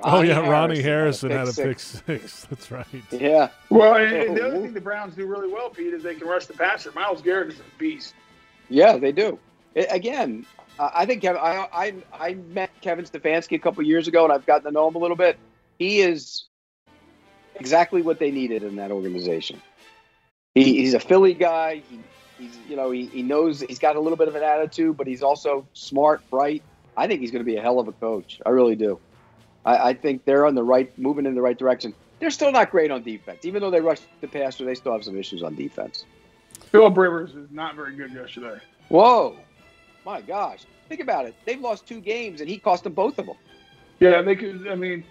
Oh 0.03 0.23
yeah, 0.23 0.39
Ronnie 0.49 0.81
Harrison 0.81 1.29
Harrison 1.29 1.31
had 1.31 1.39
had 1.41 1.49
a 1.49 1.51
a 1.51 1.55
pick 1.55 1.67
pick 2.07 2.29
six. 2.31 2.45
That's 2.51 2.71
right. 2.71 2.87
Yeah. 3.11 3.51
Well, 3.69 3.97
and, 3.97 4.17
and 4.17 4.37
the 4.39 4.47
other 4.47 4.61
thing 4.63 4.73
the 4.73 4.81
Browns 4.81 5.15
do 5.15 5.27
really 5.27 5.53
well, 5.53 5.69
Pete, 5.69 5.93
is 5.93 6.03
they 6.03 6.15
can 6.15 6.27
rush 6.27 6.47
the 6.47 6.55
passer. 6.55 6.91
Myles 6.93 7.21
Garrett 7.21 7.49
is 7.53 7.61
a 7.61 7.79
beast. 7.79 8.15
Yeah, 8.71 8.97
they 8.97 9.13
do. 9.13 9.39
I- 9.77 9.81
again, 9.91 10.47
I 10.79 10.91
I 10.95 11.07
think 11.07 11.21
Kevin, 11.21 11.43
I, 11.43 11.69
I 11.71 11.95
I 12.19 12.35
met 12.35 12.71
Kevin 12.81 13.05
Stefanski 13.05 13.57
a 13.57 13.59
couple 13.59 13.83
years 13.85 14.09
ago, 14.09 14.25
and 14.25 14.33
I've 14.33 14.47
gotten 14.47 14.65
to 14.65 14.71
know 14.71 14.89
him 14.89 14.95
a 14.95 14.99
little 15.01 15.17
bit. 15.19 15.37
He 15.79 16.01
is 16.01 16.45
exactly 17.57 18.03
what 18.03 18.19
they 18.19 18.31
needed 18.31 18.63
in 18.63 18.77
that 18.77 18.91
organization. 18.91 19.61
He, 20.55 20.77
he's 20.81 20.95
a 20.95 21.01
Philly 21.01 21.35
guy. 21.35 21.83
He, 21.89 22.01
he's 22.39 22.57
you 22.69 22.77
know 22.77 22.91
he, 22.91 23.07
he 23.07 23.23
knows 23.23 23.61
he's 23.61 23.79
got 23.79 23.97
a 23.97 24.01
little 24.01 24.17
bit 24.17 24.29
of 24.29 24.35
an 24.35 24.43
attitude, 24.43 24.97
but 24.97 25.07
he's 25.07 25.23
also 25.23 25.67
smart, 25.73 26.29
bright. 26.31 26.63
I 26.97 27.07
think 27.07 27.21
he's 27.21 27.31
going 27.31 27.45
to 27.45 27.51
be 27.51 27.57
a 27.57 27.63
hell 27.63 27.81
of 27.81 27.89
a 27.89 27.93
coach. 27.93 28.41
I 28.47 28.51
really 28.51 28.77
do. 28.77 29.01
I, 29.65 29.91
I 29.91 29.95
think 29.95 30.25
they're 30.25 30.47
on 30.47 30.55
the 30.55 30.63
right, 30.63 30.97
moving 30.99 31.27
in 31.27 31.35
the 31.35 31.43
right 31.43 31.59
direction. 31.59 31.95
They're 32.21 32.31
still 32.31 32.53
not 32.53 32.71
great 32.71 32.91
on 32.91 33.03
defense, 33.03 33.45
even 33.45 33.61
though 33.61 33.71
they 33.71 33.81
rushed 33.81 34.05
the 34.21 34.29
passer. 34.29 34.65
They 34.65 34.75
still 34.75 34.93
have 34.93 35.05
some 35.05 35.19
issues 35.19 35.43
on 35.43 35.57
defense. 35.57 36.05
Philip 36.71 36.97
Rivers 36.97 37.35
is 37.35 37.51
not 37.51 37.75
very 37.75 37.97
good 37.97 38.13
yesterday. 38.13 38.61
Whoa, 38.89 39.37
my 40.05 40.21
gosh! 40.21 40.61
Think 40.89 41.01
about 41.01 41.27
it. 41.27 41.35
They've 41.45 41.61
lost 41.61 41.87
two 41.87 42.01
games, 42.01 42.41
and 42.41 42.49
he 42.49 42.59
cost 42.59 42.85
them 42.85 42.93
both 42.93 43.19
of 43.19 43.27
them. 43.27 43.37
Yeah, 44.01 44.23
they 44.23 44.37
could. 44.37 44.69
I 44.69 44.75
mean, 44.75 45.05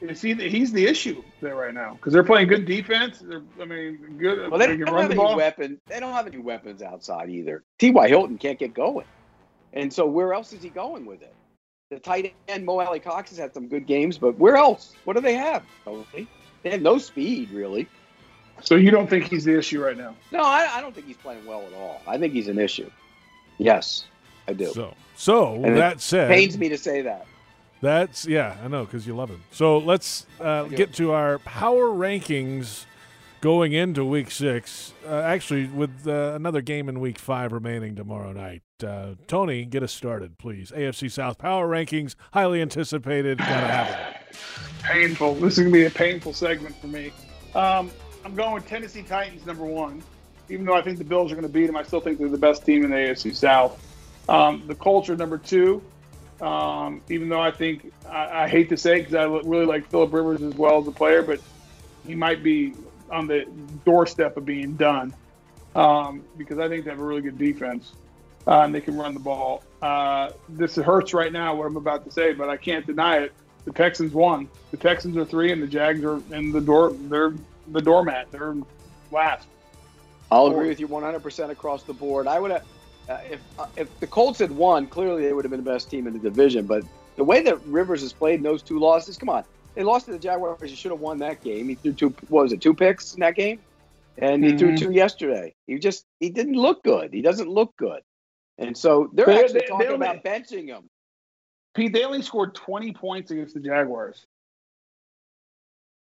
is 0.00 0.20
he? 0.22 0.34
He's 0.34 0.72
the 0.72 0.86
issue 0.86 1.22
there 1.40 1.54
right 1.56 1.74
now 1.74 1.94
because 1.94 2.12
they're 2.12 2.24
playing 2.24 2.48
good 2.48 2.64
defense. 2.66 3.18
They're, 3.18 3.42
I 3.60 3.64
mean, 3.64 4.16
good. 4.18 4.50
Well, 4.50 4.58
they 4.58 4.66
they 4.66 4.76
don't 4.78 4.92
run 4.94 5.02
have 5.02 5.10
the 5.10 5.14
any 5.14 5.22
ball. 5.24 5.36
weapons. 5.36 5.78
They 5.86 6.00
don't 6.00 6.12
have 6.12 6.26
any 6.26 6.38
weapons 6.38 6.82
outside 6.82 7.30
either. 7.30 7.64
T.Y. 7.78 8.08
Hilton 8.08 8.38
can't 8.38 8.58
get 8.58 8.74
going, 8.74 9.06
and 9.72 9.92
so 9.92 10.06
where 10.06 10.32
else 10.32 10.52
is 10.52 10.62
he 10.62 10.68
going 10.70 11.06
with 11.06 11.22
it? 11.22 11.34
The 11.90 11.98
tight 11.98 12.34
end 12.48 12.64
Mo 12.64 12.78
Alie-Cox 12.80 13.30
has 13.30 13.38
had 13.38 13.52
some 13.52 13.66
good 13.68 13.86
games, 13.86 14.16
but 14.16 14.38
where 14.38 14.56
else? 14.56 14.94
What 15.04 15.14
do 15.16 15.20
they 15.22 15.34
have? 15.34 15.64
Totally. 15.84 16.28
They 16.62 16.70
have 16.70 16.82
no 16.82 16.98
speed 16.98 17.50
really. 17.50 17.88
So 18.62 18.74
you 18.76 18.90
don't 18.90 19.08
think 19.08 19.24
he's 19.24 19.44
the 19.44 19.56
issue 19.58 19.82
right 19.82 19.96
now? 19.96 20.14
No, 20.30 20.40
I, 20.40 20.68
I 20.74 20.80
don't 20.82 20.94
think 20.94 21.06
he's 21.06 21.16
playing 21.16 21.44
well 21.46 21.62
at 21.62 21.72
all. 21.72 22.00
I 22.06 22.18
think 22.18 22.32
he's 22.34 22.46
an 22.48 22.58
issue. 22.58 22.90
Yes, 23.58 24.04
I 24.46 24.52
do. 24.52 24.66
So, 24.66 24.94
so 25.16 25.54
And 25.54 25.66
it 25.66 25.74
that 25.76 26.00
said, 26.00 26.28
pains 26.28 26.56
me 26.58 26.68
to 26.68 26.78
say 26.78 27.02
that. 27.02 27.26
That's 27.80 28.26
yeah, 28.26 28.56
I 28.62 28.68
know 28.68 28.84
because 28.84 29.06
you 29.06 29.14
love 29.14 29.30
him. 29.30 29.42
So 29.50 29.78
let's 29.78 30.26
uh, 30.40 30.64
get 30.64 30.92
to 30.94 31.12
our 31.12 31.38
power 31.38 31.88
rankings 31.88 32.84
going 33.40 33.72
into 33.72 34.04
Week 34.04 34.30
Six. 34.30 34.92
Uh, 35.06 35.20
actually, 35.20 35.66
with 35.66 36.06
uh, 36.06 36.32
another 36.34 36.60
game 36.60 36.88
in 36.88 37.00
Week 37.00 37.18
Five 37.18 37.52
remaining 37.52 37.96
tomorrow 37.96 38.32
night. 38.32 38.62
Uh, 38.84 39.14
Tony, 39.26 39.64
get 39.64 39.82
us 39.82 39.92
started, 39.92 40.38
please. 40.38 40.70
AFC 40.70 41.10
South 41.10 41.38
power 41.38 41.68
rankings, 41.68 42.14
highly 42.32 42.60
anticipated. 42.60 43.38
Gotta 43.38 43.66
have 43.66 43.88
it. 43.88 44.36
Painful. 44.82 45.34
This 45.34 45.54
is 45.54 45.60
gonna 45.60 45.72
be 45.72 45.86
a 45.86 45.90
painful 45.90 46.32
segment 46.32 46.76
for 46.76 46.86
me. 46.88 47.12
Um, 47.54 47.90
I'm 48.24 48.34
going 48.34 48.52
with 48.52 48.66
Tennessee 48.66 49.02
Titans 49.02 49.46
number 49.46 49.64
one. 49.64 50.02
Even 50.48 50.66
though 50.66 50.74
I 50.74 50.82
think 50.82 50.98
the 50.98 51.04
Bills 51.04 51.30
are 51.30 51.36
going 51.36 51.46
to 51.46 51.52
beat 51.52 51.66
them, 51.66 51.76
I 51.76 51.82
still 51.84 52.00
think 52.00 52.18
they're 52.18 52.28
the 52.28 52.36
best 52.36 52.66
team 52.66 52.84
in 52.84 52.90
the 52.90 52.96
AFC 52.96 53.34
South. 53.34 53.80
Um, 54.28 54.64
the 54.66 54.74
Colts 54.74 55.08
are 55.08 55.16
number 55.16 55.38
two. 55.38 55.82
Um, 56.40 57.02
even 57.10 57.28
though 57.28 57.40
I 57.40 57.50
think 57.50 57.92
I, 58.08 58.44
I 58.44 58.48
hate 58.48 58.70
to 58.70 58.76
say 58.76 59.00
because 59.00 59.14
I 59.14 59.24
really 59.24 59.66
like 59.66 59.90
Philip 59.90 60.12
Rivers 60.12 60.42
as 60.42 60.54
well 60.54 60.80
as 60.80 60.86
a 60.88 60.92
player, 60.92 61.22
but 61.22 61.40
he 62.06 62.14
might 62.14 62.42
be 62.42 62.74
on 63.10 63.26
the 63.26 63.46
doorstep 63.84 64.36
of 64.36 64.46
being 64.46 64.74
done 64.74 65.14
um, 65.74 66.24
because 66.38 66.58
I 66.58 66.68
think 66.68 66.84
they 66.84 66.90
have 66.90 67.00
a 67.00 67.04
really 67.04 67.20
good 67.20 67.38
defense 67.38 67.92
uh, 68.46 68.62
and 68.62 68.74
they 68.74 68.80
can 68.80 68.96
run 68.96 69.14
the 69.14 69.20
ball. 69.20 69.62
Uh, 69.82 70.30
this 70.48 70.76
hurts 70.76 71.14
right 71.14 71.32
now 71.32 71.54
what 71.54 71.66
I'm 71.66 71.76
about 71.76 72.04
to 72.04 72.10
say, 72.10 72.32
but 72.32 72.48
I 72.48 72.56
can't 72.56 72.86
deny 72.86 73.18
it. 73.18 73.32
The 73.64 73.72
Texans 73.72 74.12
won. 74.12 74.48
The 74.70 74.76
Texans 74.76 75.16
are 75.16 75.24
three, 75.24 75.52
and 75.52 75.62
the 75.62 75.66
Jags 75.66 76.02
are 76.04 76.20
in 76.32 76.50
the 76.50 76.60
door. 76.60 76.92
They're 76.92 77.34
the 77.68 77.80
doormat. 77.80 78.30
They're 78.30 78.56
last. 79.12 79.46
I'll 80.30 80.46
agree 80.46 80.68
with 80.68 80.80
you 80.80 80.88
100% 80.88 81.50
across 81.50 81.82
the 81.82 81.92
board. 81.92 82.26
I 82.26 82.38
would 82.38 82.52
have, 82.52 82.64
uh, 83.10 83.20
if 83.28 83.40
uh, 83.58 83.66
if 83.76 84.00
the 84.00 84.06
Colts 84.06 84.38
had 84.38 84.52
won, 84.52 84.86
clearly 84.86 85.24
they 85.24 85.32
would 85.32 85.44
have 85.44 85.50
been 85.50 85.62
the 85.62 85.70
best 85.70 85.90
team 85.90 86.06
in 86.06 86.12
the 86.12 86.18
division. 86.18 86.66
But 86.66 86.84
the 87.16 87.24
way 87.24 87.42
that 87.42 87.60
Rivers 87.66 88.02
has 88.02 88.12
played 88.12 88.36
in 88.36 88.42
those 88.42 88.62
two 88.62 88.78
losses, 88.78 89.18
come 89.18 89.28
on, 89.28 89.44
they 89.74 89.82
lost 89.82 90.06
to 90.06 90.12
the 90.12 90.18
Jaguars. 90.18 90.70
He 90.70 90.76
should 90.76 90.92
have 90.92 91.00
won 91.00 91.18
that 91.18 91.42
game. 91.42 91.68
He 91.68 91.74
threw 91.74 91.92
two. 91.92 92.14
What 92.28 92.44
was 92.44 92.52
it? 92.52 92.60
Two 92.60 92.72
picks 92.72 93.14
in 93.14 93.20
that 93.20 93.34
game, 93.34 93.58
and 94.18 94.44
he 94.44 94.50
mm-hmm. 94.50 94.58
threw 94.58 94.76
two 94.76 94.92
yesterday. 94.92 95.54
He 95.66 95.78
just 95.78 96.06
he 96.20 96.30
didn't 96.30 96.54
look 96.54 96.82
good. 96.84 97.12
He 97.12 97.20
doesn't 97.20 97.48
look 97.48 97.76
good, 97.76 98.00
and 98.58 98.76
so 98.76 99.10
they're 99.12 99.26
they, 99.26 99.40
actually 99.40 99.60
they, 99.60 99.66
talking 99.66 99.86
they 99.88 99.92
only, 99.92 100.06
about 100.06 100.24
benching 100.24 100.66
him. 100.68 100.88
Pete, 101.74 101.92
they 101.92 102.04
only 102.04 102.22
scored 102.22 102.54
20 102.54 102.92
points 102.92 103.30
against 103.30 103.54
the 103.54 103.60
Jaguars. 103.60 104.26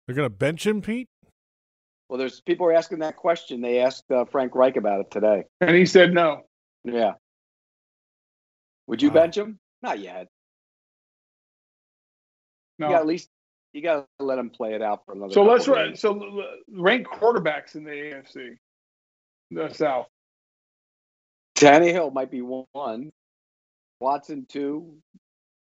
They're 0.06 0.14
going 0.14 0.26
to 0.26 0.34
bench 0.34 0.64
him, 0.64 0.80
Pete. 0.80 1.08
Well, 2.08 2.18
there's 2.18 2.40
people 2.40 2.66
are 2.66 2.72
asking 2.72 3.00
that 3.00 3.16
question. 3.16 3.60
They 3.60 3.80
asked 3.80 4.10
uh, 4.10 4.24
Frank 4.26 4.54
Reich 4.54 4.76
about 4.76 5.00
it 5.00 5.10
today, 5.10 5.44
and 5.60 5.74
he 5.74 5.86
said 5.86 6.12
no. 6.12 6.44
Yeah. 6.84 7.12
Would 8.86 9.02
you 9.02 9.08
wow. 9.08 9.14
bench 9.14 9.36
him? 9.36 9.58
Not 9.82 9.98
yet. 10.00 10.28
No. 12.78 12.94
At 12.94 13.06
least 13.06 13.28
you 13.72 13.82
got 13.82 14.06
to 14.18 14.24
let 14.24 14.38
him 14.38 14.50
play 14.50 14.74
it 14.74 14.82
out 14.82 15.04
for 15.04 15.12
another. 15.12 15.32
So 15.32 15.44
let's 15.44 15.68
rank. 15.68 15.96
So 15.96 16.42
rank 16.70 17.06
quarterbacks 17.06 17.74
in 17.74 17.84
the 17.84 17.90
AFC, 17.90 18.56
the 19.50 19.68
South. 19.74 20.06
Tannehill 21.56 22.12
might 22.12 22.30
be 22.30 22.40
one. 22.40 23.12
Watson 24.00 24.46
two. 24.48 24.96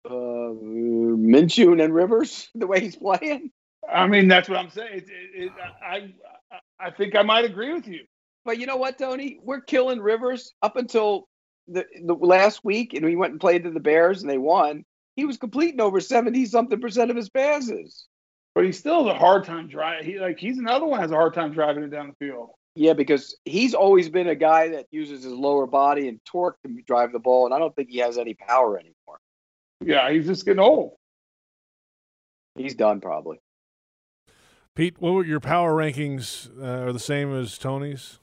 Uh, 0.09 0.55
Minshew 0.55 1.83
and 1.83 1.93
Rivers, 1.93 2.49
the 2.55 2.67
way 2.67 2.81
he's 2.81 2.97
playing. 2.97 3.51
I 3.93 4.07
mean, 4.07 4.29
that's 4.29 4.49
what 4.49 4.59
I'm 4.59 4.71
saying. 4.71 4.99
It, 4.99 5.09
it, 5.09 5.45
it, 5.45 5.53
I 5.85 6.15
I 6.81 6.91
think 6.91 7.17
I 7.17 7.23
might 7.23 7.45
agree 7.45 7.75
with 7.75 7.87
you. 7.89 8.05
But 8.45 8.59
you 8.59 8.67
know 8.67 8.77
what, 8.77 8.99
Tony? 8.99 9.39
We're 9.43 9.61
killing 9.61 10.01
Rivers 10.01 10.53
up 10.63 10.77
until 10.77 11.29
the, 11.67 11.85
the 12.03 12.15
last 12.15 12.65
week, 12.65 12.95
and 12.95 13.05
we 13.05 13.17
went 13.17 13.33
and 13.33 13.41
played 13.41 13.65
to 13.65 13.71
the 13.71 13.81
Bears, 13.81 14.23
and 14.23 14.31
they 14.31 14.39
won. 14.39 14.85
He 15.17 15.25
was 15.25 15.37
completing 15.37 15.81
over 15.81 16.01
seventy 16.01 16.47
something 16.47 16.81
percent 16.81 17.11
of 17.11 17.17
his 17.17 17.29
passes. 17.29 18.07
But 18.55 18.65
he 18.65 18.73
still 18.73 19.07
has 19.07 19.15
a 19.15 19.19
hard 19.19 19.45
time 19.45 19.69
driving. 19.69 20.05
He 20.05 20.19
like 20.19 20.39
he's 20.39 20.59
another 20.59 20.87
one 20.87 21.01
has 21.01 21.11
a 21.11 21.17
hard 21.17 21.35
time 21.35 21.53
driving 21.53 21.85
it 21.85 21.91
down 21.91 22.15
the 22.19 22.27
field. 22.27 22.51
Yeah, 22.75 22.93
because 22.93 23.37
he's 23.45 23.75
always 23.75 24.09
been 24.09 24.29
a 24.29 24.37
guy 24.37 24.69
that 24.69 24.87
uses 24.93 25.25
his 25.25 25.33
lower 25.33 25.67
body 25.67 26.09
and 26.09 26.21
torque 26.25 26.57
to 26.63 26.83
drive 26.87 27.13
the 27.13 27.19
ball, 27.19 27.45
and 27.45 27.53
I 27.53 27.59
don't 27.59 27.75
think 27.75 27.91
he 27.91 27.99
has 27.99 28.19
any 28.19 28.35
power 28.35 28.79
anymore. 28.79 29.19
Yeah, 29.81 30.11
he's 30.11 30.27
just 30.27 30.47
getting 30.47 30.61
old. 30.61 30.93
He's 32.55 32.75
done 32.75 33.01
probably. 33.01 33.39
Pete, 34.77 35.01
what 35.01 35.13
were 35.13 35.25
your 35.25 35.41
power 35.41 35.75
rankings? 35.75 36.49
Uh, 36.57 36.87
are 36.87 36.93
the 36.93 37.01
same 37.01 37.35
as 37.35 37.59
Tony's? 37.59 38.21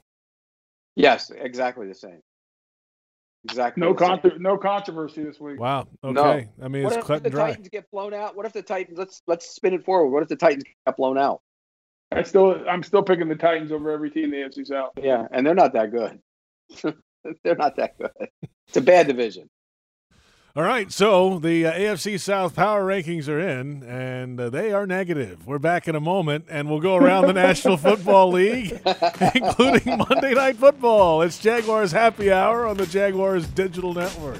Yes, 0.95 1.31
exactly 1.31 1.87
the 1.87 1.95
same. 1.95 2.21
Exactly. 3.43 3.81
No 3.81 3.93
contro- 3.93 4.37
no 4.37 4.57
controversy 4.57 5.23
this 5.23 5.39
week. 5.39 5.59
Wow. 5.59 5.87
Okay. 6.03 6.13
No. 6.57 6.65
I 6.65 6.67
mean, 6.67 6.83
what 6.83 6.93
it's 6.93 7.01
if 7.01 7.05
cut 7.05 7.23
the 7.23 7.29
dry. 7.29 7.49
Titans 7.49 7.69
get 7.69 7.89
blown 7.91 8.13
out? 8.13 8.35
What 8.35 8.45
if 8.45 8.53
the 8.53 8.63
Titans? 8.63 8.97
Let's 8.97 9.21
let's 9.27 9.47
spin 9.47 9.73
it 9.73 9.85
forward. 9.85 10.09
What 10.09 10.23
if 10.23 10.29
the 10.29 10.35
Titans 10.35 10.63
get 10.63 10.97
blown 10.97 11.17
out? 11.17 11.41
I 12.11 12.23
still 12.23 12.67
I'm 12.67 12.81
still 12.81 13.03
picking 13.03 13.27
the 13.27 13.35
Titans 13.35 13.71
over 13.71 13.91
every 13.91 14.09
team 14.09 14.25
in 14.25 14.31
the 14.31 14.37
AFC 14.37 14.65
South. 14.65 14.93
Yeah, 15.01 15.27
and 15.31 15.45
they're 15.45 15.53
not 15.53 15.73
that 15.73 15.91
good. 15.91 16.19
they're 17.43 17.55
not 17.55 17.75
that 17.75 17.97
good. 17.99 18.29
It's 18.67 18.77
a 18.77 18.81
bad 18.81 19.07
division. 19.07 19.49
All 20.57 20.63
right, 20.63 20.89
so 20.89 21.37
the 21.37 21.65
uh, 21.65 21.73
AFC 21.73 22.17
South 22.17 22.55
power 22.55 22.85
rankings 22.85 23.27
are 23.27 23.41
in, 23.41 23.83
and 23.83 24.39
uh, 24.39 24.49
they 24.49 24.71
are 24.71 24.87
negative. 24.87 25.45
We're 25.45 25.59
back 25.59 25.89
in 25.89 25.95
a 25.95 25.99
moment, 25.99 26.45
and 26.47 26.69
we'll 26.69 26.79
go 26.79 26.95
around 26.95 27.27
the 27.27 27.33
National 27.33 27.75
Football 27.75 28.31
League, 28.31 28.71
including 29.35 29.97
Monday 29.97 30.33
Night 30.33 30.55
Football. 30.55 31.23
It's 31.23 31.39
Jaguars 31.39 31.91
Happy 31.91 32.31
Hour 32.31 32.65
on 32.67 32.77
the 32.77 32.85
Jaguars 32.85 33.45
Digital 33.47 33.93
Network. 33.93 34.39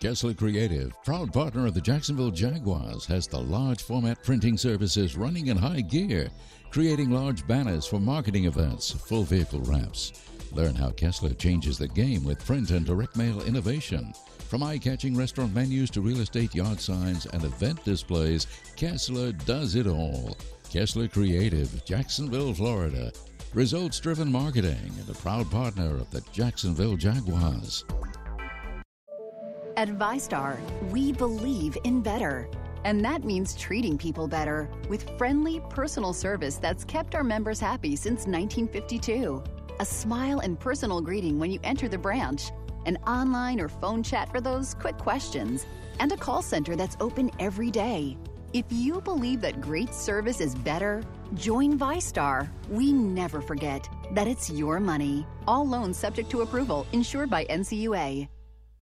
Kessler 0.00 0.32
Creative, 0.32 0.94
proud 1.04 1.30
partner 1.30 1.66
of 1.66 1.74
the 1.74 1.80
Jacksonville 1.80 2.30
Jaguars, 2.30 3.04
has 3.04 3.26
the 3.26 3.38
large 3.38 3.82
format 3.82 4.24
printing 4.24 4.56
services 4.56 5.14
running 5.14 5.48
in 5.48 5.58
high 5.58 5.82
gear, 5.82 6.30
creating 6.70 7.10
large 7.10 7.46
banners 7.46 7.84
for 7.84 8.00
marketing 8.00 8.46
events, 8.46 8.92
full 8.92 9.24
vehicle 9.24 9.60
wraps. 9.60 10.14
Learn 10.52 10.74
how 10.74 10.88
Kessler 10.92 11.34
changes 11.34 11.76
the 11.76 11.86
game 11.86 12.24
with 12.24 12.46
print 12.46 12.70
and 12.70 12.86
direct 12.86 13.14
mail 13.14 13.42
innovation. 13.42 14.14
From 14.48 14.62
eye 14.62 14.78
catching 14.78 15.14
restaurant 15.14 15.54
menus 15.54 15.90
to 15.90 16.00
real 16.00 16.20
estate 16.20 16.54
yard 16.54 16.80
signs 16.80 17.26
and 17.26 17.44
event 17.44 17.84
displays, 17.84 18.46
Kessler 18.76 19.32
does 19.32 19.74
it 19.74 19.86
all. 19.86 20.34
Kessler 20.70 21.08
Creative, 21.08 21.84
Jacksonville, 21.84 22.54
Florida. 22.54 23.12
Results 23.52 24.00
driven 24.00 24.32
marketing 24.32 24.92
and 24.98 25.10
a 25.10 25.14
proud 25.20 25.50
partner 25.50 25.96
of 25.96 26.10
the 26.10 26.22
Jacksonville 26.32 26.96
Jaguars. 26.96 27.84
At 29.80 29.88
VyStar, 29.88 30.58
we 30.90 31.10
believe 31.10 31.74
in 31.84 32.02
better. 32.02 32.50
And 32.84 33.02
that 33.02 33.24
means 33.24 33.56
treating 33.56 33.96
people 33.96 34.28
better 34.28 34.68
with 34.90 35.08
friendly, 35.16 35.62
personal 35.70 36.12
service 36.12 36.56
that's 36.56 36.84
kept 36.84 37.14
our 37.14 37.24
members 37.24 37.58
happy 37.58 37.96
since 37.96 38.26
1952. 38.26 39.42
A 39.78 39.84
smile 39.86 40.40
and 40.40 40.60
personal 40.60 41.00
greeting 41.00 41.38
when 41.38 41.50
you 41.50 41.58
enter 41.64 41.88
the 41.88 41.96
branch, 41.96 42.50
an 42.84 42.98
online 43.06 43.58
or 43.58 43.70
phone 43.70 44.02
chat 44.02 44.30
for 44.30 44.42
those 44.42 44.74
quick 44.74 44.98
questions, 44.98 45.64
and 45.98 46.12
a 46.12 46.16
call 46.18 46.42
center 46.42 46.76
that's 46.76 46.98
open 47.00 47.30
every 47.38 47.70
day. 47.70 48.18
If 48.52 48.66
you 48.68 49.00
believe 49.00 49.40
that 49.40 49.62
great 49.62 49.94
service 49.94 50.42
is 50.42 50.54
better, 50.56 51.02
join 51.32 51.78
VyStar. 51.78 52.50
We 52.68 52.92
never 52.92 53.40
forget 53.40 53.88
that 54.12 54.28
it's 54.28 54.50
your 54.50 54.78
money. 54.78 55.26
All 55.48 55.66
loans 55.66 55.96
subject 55.96 56.28
to 56.32 56.42
approval, 56.42 56.86
insured 56.92 57.30
by 57.30 57.46
NCUA. 57.46 58.28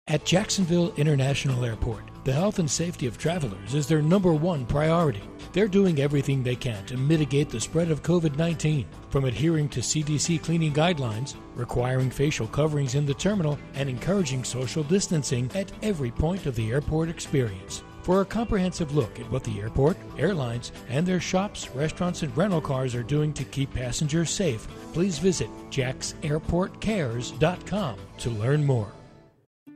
At 0.10 0.26
Jacksonville 0.26 0.91
International 0.98 1.64
Airport, 1.64 2.03
the 2.23 2.34
health 2.34 2.57
and 2.57 2.69
safety 2.69 3.06
of 3.06 3.19
travelers 3.19 3.76
is 3.76 3.86
their 3.86 4.02
number 4.02 4.34
one 4.34 4.65
priority. 4.65 5.22
They're 5.53 5.68
doing 5.68 5.99
everything 5.99 6.41
they 6.41 6.56
can 6.56 6.84
to 6.88 6.98
mitigate 6.98 7.49
the 7.49 7.60
spread 7.60 7.91
of 7.91 8.02
COVID 8.02 8.36
19, 8.36 8.88
from 9.11 9.26
adhering 9.26 9.69
to 9.69 9.81
CDC 9.81 10.41
cleaning 10.41 10.73
guidelines, 10.73 11.36
requiring 11.53 12.10
facial 12.10 12.48
coverings 12.48 12.95
in 12.95 13.06
the 13.06 13.14
terminal, 13.14 13.60
and 13.76 13.88
encouraging 13.88 14.44
social 14.44 14.81
distancing 14.81 15.48
at 15.53 15.72
every 15.84 16.10
point 16.10 16.48
of 16.48 16.56
the 16.56 16.72
airport 16.72 17.10
experience. 17.10 17.84
For 18.02 18.22
a 18.22 18.26
comprehensive 18.26 18.95
look 18.95 19.19
at 19.19 19.31
what 19.31 19.44
the 19.44 19.60
airport, 19.60 19.95
airlines, 20.18 20.72
and 20.90 21.06
their 21.06 21.19
shops, 21.19 21.69
restaurants, 21.76 22.23
and 22.23 22.36
rental 22.36 22.61
cars 22.61 22.95
are 22.95 23.03
doing 23.03 23.31
to 23.34 23.44
keep 23.44 23.72
passengers 23.76 24.31
safe, 24.31 24.68
please 24.91 25.19
visit 25.19 25.49
jacksairportcares.com 25.69 27.95
to 28.18 28.30
learn 28.31 28.65
more. 28.65 28.91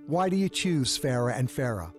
Why 0.08 0.28
do 0.28 0.36
you 0.36 0.50
choose 0.50 1.00
Farah 1.00 1.38
and 1.38 1.48
Farah? 1.48 1.94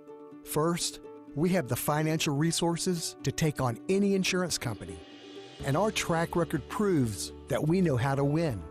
First, 0.45 1.01
we 1.35 1.49
have 1.51 1.69
the 1.69 1.77
financial 1.77 2.37
resources 2.37 3.17
to 3.23 3.33
take 3.33 3.63
on 3.63 3.79
any 3.89 4.15
insurance 4.15 4.59
company, 4.59 4.99
and 5.65 5.75
our 5.75 5.91
track 5.91 6.37
record 6.37 6.69
proves 6.69 7.33
that 7.49 7.67
we 7.67 7.81
know 7.81 7.97
how 7.97 8.15
to 8.15 8.23
win. 8.23 8.63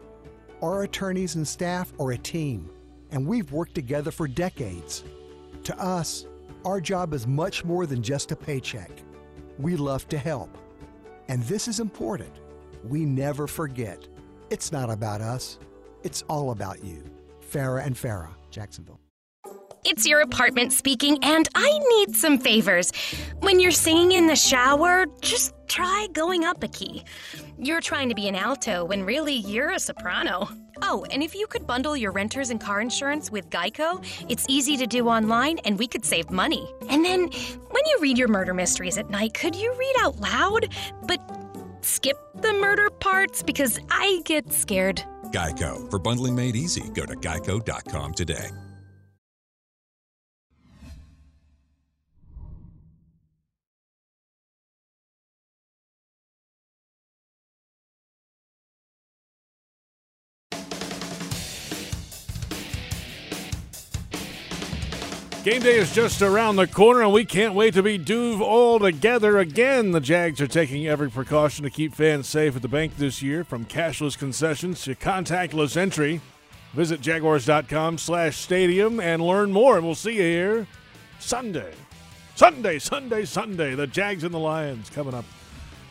Our 0.62 0.84
attorneys 0.84 1.34
and 1.34 1.48
staff 1.48 1.92
are 2.00 2.12
a 2.12 2.18
team, 2.18 2.70
and 3.10 3.26
we've 3.26 3.52
worked 3.52 3.74
together 3.74 4.12
for 4.12 4.28
decades. 4.28 5.04
To 5.64 5.82
us, 5.82 6.28
our 6.64 6.80
job 6.80 7.12
is 7.12 7.26
much 7.26 7.66
more 7.66 7.88
than 7.88 8.04
just 8.04 8.32
a 8.32 8.36
paycheck. 8.36 8.92
We 9.58 9.76
love 9.78 10.08
to 10.10 10.18
help. 10.20 10.56
And 11.28 11.42
this 11.44 11.68
is 11.68 11.80
important. 11.80 12.40
We 12.84 13.04
never 13.04 13.48
forget. 13.48 14.08
It's 14.52 14.72
not 14.72 14.92
about 14.92 15.22
us, 15.22 15.58
it's 16.04 16.22
all 16.30 16.52
about 16.52 16.84
you. 16.84 17.04
Farah 17.52 17.84
and 17.84 17.96
Farah, 17.96 18.36
Jacksonville. 18.52 19.00
It's 19.86 20.08
your 20.08 20.22
apartment 20.22 20.72
speaking, 20.72 21.18
and 21.24 21.48
I 21.56 21.80
need 21.98 22.16
some 22.16 22.38
favors. 22.38 22.92
When 23.40 23.60
you're 23.60 23.72
singing 23.72 24.14
in 24.14 24.28
the 24.28 24.36
shower, 24.36 25.06
just 25.20 25.54
try 25.68 26.08
going 26.14 26.46
up 26.46 26.64
a 26.64 26.70
key. 26.70 27.04
You're 27.58 27.82
trying 27.82 28.08
to 28.08 28.16
be 28.16 28.30
an 28.30 28.36
alto 28.36 28.86
when 28.86 29.04
really 29.04 29.34
you're 29.34 29.72
a 29.72 29.80
soprano. 29.80 30.48
Oh, 30.82 31.06
and 31.12 31.22
if 31.22 31.36
you 31.36 31.48
could 31.48 31.68
bundle 31.68 31.98
your 31.98 32.14
renters 32.14 32.50
and 32.50 32.62
car 32.62 32.80
insurance 32.80 33.30
with 33.30 33.50
Geico, 33.50 34.04
it's 34.30 34.46
easy 34.48 34.78
to 34.78 34.88
do 34.88 35.10
online 35.10 35.60
and 35.60 35.78
we 35.78 35.88
could 35.88 36.06
save 36.06 36.30
money. 36.32 36.72
And 36.90 37.04
then, 37.04 37.28
when 37.72 37.86
you 37.86 37.98
read 38.00 38.18
your 38.18 38.30
murder 38.30 38.54
mysteries 38.54 38.98
at 38.98 39.10
night, 39.10 39.34
could 39.34 39.56
you 39.56 39.74
read 39.78 39.96
out 40.00 40.20
loud? 40.20 40.70
But 41.04 41.20
skip 41.82 42.18
the 42.36 42.54
murder 42.54 42.90
parts 42.90 43.44
because 43.44 43.80
I 43.90 44.22
get 44.24 44.54
scared. 44.54 45.04
Geico. 45.32 45.90
For 45.90 46.00
bundling 46.00 46.36
made 46.36 46.56
easy, 46.56 46.84
go 46.94 47.06
to 47.06 47.16
geico.com 47.16 48.14
today. 48.14 48.50
Game 65.44 65.62
day 65.62 65.76
is 65.76 65.94
just 65.94 66.22
around 66.22 66.56
the 66.56 66.66
corner, 66.66 67.02
and 67.02 67.12
we 67.12 67.26
can't 67.26 67.54
wait 67.54 67.74
to 67.74 67.84
be 67.84 68.00
Duve 68.00 68.40
all 68.40 68.80
together 68.80 69.40
again. 69.40 69.92
The 69.92 70.00
Jags 70.00 70.40
are 70.40 70.48
taking 70.48 70.88
every 70.88 71.12
precaution 71.12 71.66
to 71.66 71.70
keep 71.70 71.94
fans 71.94 72.30
safe 72.30 72.56
at 72.56 72.62
the 72.62 72.70
bank 72.70 72.96
this 72.96 73.22
year, 73.22 73.44
from 73.44 73.66
cashless 73.66 74.18
concessions 74.18 74.82
to 74.84 74.96
contactless 74.96 75.76
entry. 75.76 76.22
Visit 76.72 77.02
jaguars.com 77.02 77.98
slash 77.98 78.38
stadium 78.38 79.02
and 79.02 79.22
learn 79.22 79.52
more, 79.52 79.76
and 79.76 79.86
we'll 79.86 79.96
see 79.96 80.16
you 80.16 80.22
here 80.22 80.68
Sunday. 81.20 81.74
Sunday, 82.36 82.80
Sunday, 82.80 83.26
Sunday. 83.26 83.76
The 83.76 83.86
Jags 83.86 84.24
and 84.24 84.34
the 84.34 84.40
Lions 84.40 84.90
coming 84.90 85.14
up 85.14 85.26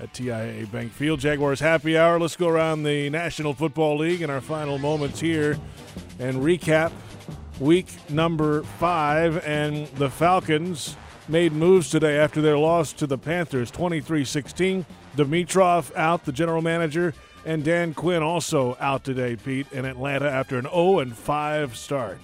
at 0.00 0.14
TIAA 0.14 0.72
Bank 0.72 0.92
Field. 0.92 1.20
Jaguars 1.20 1.60
happy 1.60 1.98
hour. 1.98 2.18
Let's 2.18 2.36
go 2.36 2.48
around 2.48 2.84
the 2.84 3.10
National 3.10 3.52
Football 3.52 3.98
League 3.98 4.22
in 4.22 4.30
our 4.30 4.40
final 4.40 4.78
moments 4.78 5.20
here 5.20 5.58
and 6.18 6.38
recap 6.38 6.90
week 7.62 7.86
number 8.10 8.64
five, 8.64 9.42
and 9.46 9.86
the 9.96 10.10
Falcons 10.10 10.96
made 11.28 11.52
moves 11.52 11.88
today 11.90 12.18
after 12.18 12.42
their 12.42 12.58
loss 12.58 12.92
to 12.94 13.06
the 13.06 13.16
Panthers 13.16 13.70
23 13.70 14.24
16. 14.24 14.84
Dimitroff 15.16 15.94
out, 15.94 16.24
the 16.24 16.32
general 16.32 16.60
manager, 16.60 17.14
and 17.44 17.62
Dan 17.62 17.94
Quinn 17.94 18.22
also 18.22 18.76
out 18.80 19.04
today, 19.04 19.36
Pete, 19.36 19.70
in 19.72 19.84
Atlanta 19.84 20.28
after 20.28 20.58
an 20.58 20.64
0 20.64 21.00
and 21.00 21.16
5 21.16 21.76
start. 21.76 22.18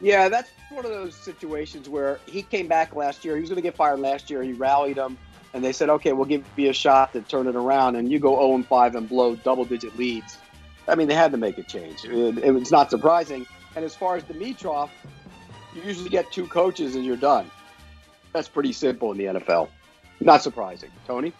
Yeah, 0.00 0.28
that's 0.28 0.50
one 0.70 0.84
of 0.84 0.90
those 0.90 1.14
situations 1.14 1.88
where 1.88 2.18
he 2.26 2.42
came 2.42 2.66
back 2.66 2.96
last 2.96 3.24
year. 3.24 3.36
He 3.36 3.40
was 3.40 3.50
going 3.50 3.56
to 3.56 3.62
get 3.62 3.76
fired 3.76 4.00
last 4.00 4.30
year. 4.30 4.42
He 4.42 4.52
rallied 4.52 4.96
them, 4.96 5.16
and 5.54 5.64
they 5.64 5.72
said, 5.72 5.90
okay, 5.90 6.12
we'll 6.12 6.26
give 6.26 6.44
you 6.56 6.70
a 6.70 6.74
shot 6.74 7.12
to 7.12 7.20
turn 7.22 7.46
it 7.46 7.54
around. 7.54 7.96
And 7.96 8.10
you 8.10 8.18
go 8.18 8.34
0 8.36 8.56
and 8.56 8.66
5 8.66 8.94
and 8.96 9.08
blow 9.08 9.36
double 9.36 9.64
digit 9.64 9.96
leads. 9.96 10.38
I 10.88 10.94
mean, 10.94 11.08
they 11.08 11.14
had 11.14 11.32
to 11.32 11.38
make 11.38 11.58
a 11.58 11.62
change. 11.62 12.04
It, 12.04 12.38
it's 12.38 12.72
not 12.72 12.90
surprising. 12.90 13.46
And 13.76 13.84
as 13.84 13.94
far 13.94 14.16
as 14.16 14.24
Dimitroff, 14.24 14.88
you 15.74 15.82
usually 15.82 16.08
get 16.08 16.32
two 16.32 16.46
coaches 16.46 16.94
and 16.96 17.04
you're 17.04 17.16
done. 17.16 17.50
That's 18.32 18.48
pretty 18.48 18.72
simple 18.72 19.12
in 19.12 19.18
the 19.18 19.24
NFL. 19.24 19.68
Not 20.20 20.42
surprising. 20.42 20.90
Tony? 21.06 21.32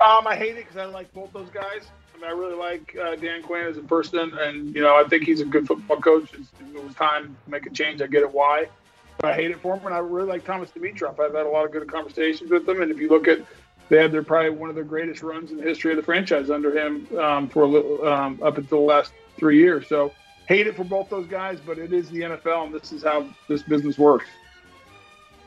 Um, 0.00 0.26
I 0.26 0.36
hate 0.36 0.56
it 0.56 0.66
because 0.66 0.76
I 0.76 0.84
like 0.84 1.12
both 1.14 1.32
those 1.32 1.48
guys. 1.50 1.86
I 2.14 2.20
mean, 2.20 2.28
I 2.28 2.32
really 2.32 2.56
like 2.56 2.96
uh, 3.00 3.14
Dan 3.16 3.42
Quinn 3.42 3.66
as 3.66 3.76
a 3.76 3.82
person, 3.82 4.32
and 4.38 4.74
you 4.74 4.80
know, 4.82 4.96
I 4.96 5.08
think 5.08 5.24
he's 5.24 5.40
a 5.40 5.44
good 5.44 5.66
football 5.66 6.00
coach. 6.00 6.30
It's, 6.34 6.48
it 6.74 6.84
was 6.84 6.94
time 6.94 7.36
to 7.44 7.50
make 7.50 7.66
a 7.66 7.70
change. 7.70 8.02
I 8.02 8.06
get 8.06 8.22
it 8.22 8.32
why, 8.32 8.68
but 9.18 9.30
I 9.30 9.34
hate 9.34 9.52
it 9.52 9.60
for 9.60 9.76
him. 9.76 9.86
And 9.86 9.94
I 9.94 9.98
really 9.98 10.26
like 10.26 10.44
Thomas 10.44 10.70
Dimitroff. 10.70 11.20
I've 11.20 11.34
had 11.34 11.46
a 11.46 11.48
lot 11.48 11.64
of 11.64 11.72
good 11.72 11.90
conversations 11.90 12.50
with 12.50 12.68
him, 12.68 12.82
and 12.82 12.90
if 12.90 12.98
you 12.98 13.08
look 13.08 13.28
at, 13.28 13.40
they 13.88 13.98
had 14.00 14.10
their 14.10 14.24
probably 14.24 14.50
one 14.50 14.68
of 14.68 14.74
their 14.74 14.84
greatest 14.84 15.22
runs 15.22 15.52
in 15.52 15.58
the 15.58 15.62
history 15.62 15.92
of 15.92 15.96
the 15.96 16.02
franchise 16.02 16.50
under 16.50 16.76
him 16.76 17.06
um, 17.18 17.48
for 17.48 17.62
a 17.62 17.66
little 17.66 18.06
um, 18.06 18.40
up 18.42 18.58
until 18.58 18.78
the 18.78 18.86
last 18.86 19.12
three 19.36 19.58
years. 19.58 19.86
So 19.88 20.12
hate 20.48 20.66
it 20.66 20.74
for 20.74 20.84
both 20.84 21.10
those 21.10 21.26
guys, 21.26 21.58
but 21.64 21.78
it 21.78 21.92
is 21.92 22.08
the 22.08 22.22
NFL, 22.22 22.66
and 22.66 22.74
this 22.74 22.90
is 22.90 23.02
how 23.02 23.28
this 23.48 23.62
business 23.62 23.98
works. 23.98 24.26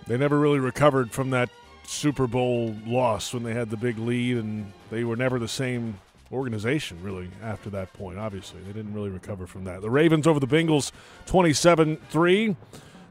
They 0.07 0.15
never 0.15 0.39
really 0.39 0.59
recovered 0.59 1.11
from 1.11 1.31
that 1.31 1.49
Super 1.83 2.27
Bowl 2.27 2.75
loss 2.85 3.33
when 3.33 3.43
they 3.43 3.53
had 3.53 3.71
the 3.71 3.77
big 3.77 3.97
lead, 3.97 4.37
and 4.37 4.71
they 4.91 5.03
were 5.03 5.15
never 5.15 5.39
the 5.39 5.47
same 5.47 5.99
organization 6.31 6.97
really 7.01 7.29
after 7.43 7.69
that 7.71 7.91
point. 7.93 8.19
Obviously, 8.19 8.61
they 8.61 8.71
didn't 8.71 8.93
really 8.93 9.09
recover 9.09 9.47
from 9.47 9.63
that. 9.65 9.81
The 9.81 9.89
Ravens 9.89 10.27
over 10.27 10.39
the 10.39 10.47
Bengals 10.47 10.91
27 11.25 11.97
3. 12.09 12.55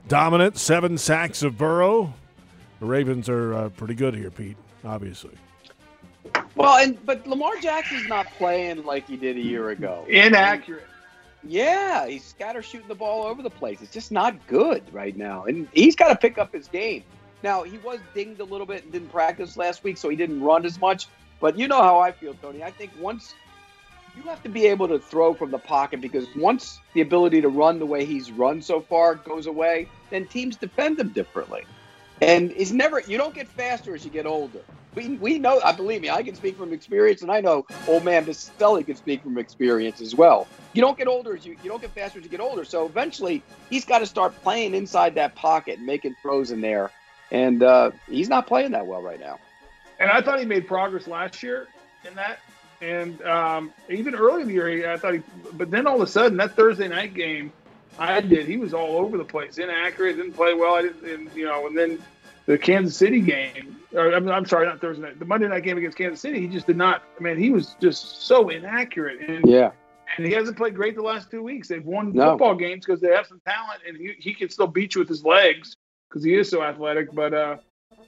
Dominant, 0.09 0.57
seven 0.57 0.97
sacks 0.97 1.43
of 1.43 1.59
Burrow. 1.59 2.15
The 2.79 2.87
Ravens 2.87 3.29
are 3.29 3.55
uh, 3.55 3.69
pretty 3.69 3.95
good 3.95 4.15
here, 4.15 4.31
Pete, 4.31 4.57
obviously. 4.85 5.37
Well, 6.55 6.79
and 6.79 7.05
but 7.05 7.27
Lamar 7.27 7.57
Jackson's 7.61 8.09
not 8.09 8.27
playing 8.39 8.85
like 8.85 9.07
he 9.07 9.17
did 9.17 9.37
a 9.37 9.41
year 9.41 9.71
ago. 9.71 10.05
Inaccurate. 10.09 10.87
Yeah, 11.43 12.07
he's 12.07 12.25
scatter 12.25 12.63
shooting 12.63 12.89
the 12.89 12.95
ball 12.95 13.25
over 13.25 13.43
the 13.43 13.51
place. 13.51 13.81
It's 13.81 13.93
just 13.93 14.13
not 14.13 14.47
good 14.47 14.83
right 14.93 15.17
now, 15.17 15.45
and 15.45 15.69
he's 15.73 15.97
got 15.97 16.09
to 16.09 16.17
pick 16.17 16.39
up 16.39 16.53
his 16.53 16.69
game. 16.69 17.03
Now 17.43 17.63
he 17.63 17.79
was 17.79 17.99
dinged 18.15 18.41
a 18.41 18.45
little 18.45 18.67
bit 18.67 18.85
and 18.85 18.93
didn't 18.93 19.11
practice 19.11 19.57
last 19.57 19.83
week, 19.83 19.97
so 19.97 20.09
he 20.09 20.17
didn't 20.17 20.43
run 20.43 20.67
as 20.67 20.79
much. 20.81 21.07
But 21.41 21.59
you 21.59 21.69
know 21.69 21.81
how 21.81 21.99
I 21.99 22.13
feel, 22.13 22.35
Tony. 22.35 22.63
I 22.63 22.71
think 22.71 22.93
once 23.01 23.35
you 24.17 24.23
have 24.25 24.43
to 24.43 24.49
be 24.49 24.67
able 24.67 24.89
to 24.89 24.99
throw 24.99 25.33
from 25.33 25.51
the 25.51 25.59
pocket 25.59 26.01
because 26.01 26.27
once 26.37 26.81
the 26.95 27.01
ability 27.01 27.41
to 27.41 27.49
run 27.49 27.79
the 27.79 27.87
way 27.87 28.05
he's 28.05 28.31
run 28.31 28.61
so 28.61 28.81
far 28.81 29.15
goes 29.15 29.47
away, 29.47 29.89
then 30.11 30.27
teams 30.27 30.57
defend 30.57 30.99
him 30.99 31.11
differently. 31.11 31.65
And 32.21 32.53
it's 32.57 32.73
never 32.73 33.01
you 33.01 33.17
don't 33.17 33.35
get 33.35 33.49
faster 33.49 33.95
as 33.95 34.05
you 34.05 34.11
get 34.11 34.27
older. 34.27 34.61
We, 34.97 35.11
we 35.19 35.39
know, 35.39 35.61
I 35.65 35.73
believe 35.73 36.01
me, 36.01 36.11
I 36.11 36.23
can 36.23 36.35
speak 36.35 36.57
from 36.57 36.73
experience, 36.73 37.23
and 37.23 37.31
I 37.31 37.41
know 37.41 37.65
old 37.87 38.05
man 38.05 38.27
Boselli 38.27 38.85
can 38.85 38.97
speak 38.97 39.23
from 39.23 39.39
experience 39.39 40.01
as 40.01 40.17
well. 40.17 40.49
You 40.73 40.83
don't 40.83 40.99
get 40.99 41.07
older 41.07 41.37
as 41.37 41.47
you 41.47 41.57
you 41.63 41.71
don't 41.71 41.81
get 41.81 41.93
faster 41.93 42.19
as 42.19 42.25
you 42.25 42.31
get 42.31 42.41
older. 42.41 42.65
So 42.65 42.87
eventually, 42.87 43.43
he's 43.71 43.85
got 43.85 44.01
to 44.01 44.07
start 44.07 44.35
playing 44.43 44.75
inside 44.75 45.15
that 45.15 45.37
pocket, 45.37 45.79
and 45.79 45.87
making 45.87 46.17
throws 46.21 46.51
in 46.51 46.61
there, 46.61 46.91
and 47.31 47.63
uh, 47.63 47.93
he's 48.09 48.29
not 48.29 48.49
playing 48.49 48.73
that 48.73 48.87
well 48.87 49.01
right 49.01 49.21
now. 49.21 49.39
And 50.01 50.11
I 50.11 50.23
thought 50.23 50.41
he 50.41 50.45
made 50.45 50.67
progress 50.67 51.07
last 51.07 51.41
year 51.43 51.69
in 52.05 52.15
that, 52.17 52.41
and 52.81 53.23
um, 53.23 53.73
even 53.89 54.17
early 54.17 54.43
in 54.43 54.49
the 54.49 54.55
year, 54.55 54.91
I 54.93 54.97
thought 54.97 55.15
he. 55.15 55.23
But 55.53 55.71
then 55.71 55.87
all 55.87 55.97
of 55.97 56.09
a 56.09 56.11
sudden, 56.11 56.37
that 56.39 56.57
Thursday 56.57 56.89
night 56.89 57.15
game, 57.15 57.53
I 57.99 58.21
did. 58.21 58.47
He 58.47 58.57
was 58.57 58.75
all 58.75 58.97
over 58.97 59.19
the 59.19 59.25
place, 59.25 59.59
inaccurate, 59.59 60.17
didn't 60.17 60.33
play 60.33 60.55
well. 60.55 60.75
I 60.75 60.83
didn't, 60.83 61.05
and, 61.05 61.31
you 61.37 61.45
know, 61.45 61.67
and 61.67 61.77
then 61.77 61.99
the 62.47 62.59
Kansas 62.59 62.97
City 62.97 63.21
game, 63.21 63.77
or 63.95 64.13
I'm, 64.13 64.29
I'm, 64.29 64.47
sorry, 64.47 64.67
not 64.67 64.81
Thursday 64.81 65.03
night, 65.03 65.19
the 65.19 65.25
Monday 65.25 65.49
night 65.49 65.63
game 65.65 65.79
against 65.79 65.97
Kansas 65.99 66.21
City, 66.21 66.41
he 66.41 66.47
just 66.49 66.67
did 66.67 66.77
not. 66.77 67.03
I 67.19 67.23
mean, 67.23 67.37
he 67.37 67.51
was 67.51 67.77
just 67.81 68.23
so 68.27 68.49
inaccurate, 68.49 69.21
and 69.29 69.47
yeah, 69.47 69.71
and 70.17 70.27
he 70.27 70.33
hasn't 70.33 70.57
played 70.57 70.75
great 70.75 70.95
the 70.97 71.03
last 71.03 71.31
two 71.31 71.43
weeks. 71.43 71.69
They've 71.69 71.85
won 71.85 72.13
No. 72.13 72.31
football 72.31 72.55
games 72.55 72.85
because 72.85 73.01
they 73.01 73.09
have 73.15 73.27
some 73.27 73.41
talent, 73.47 73.81
and 73.87 73.97
he, 73.97 74.15
he 74.19 74.35
can 74.35 74.49
still 74.51 74.67
beat 74.67 74.95
you 74.95 75.01
with 75.01 75.09
his 75.09 75.25
legs 75.25 75.77
because 76.09 76.25
he 76.25 76.35
is 76.35 76.49
so 76.51 76.63
athletic. 76.63 77.13
But 77.15 77.33
uh, 77.35 77.57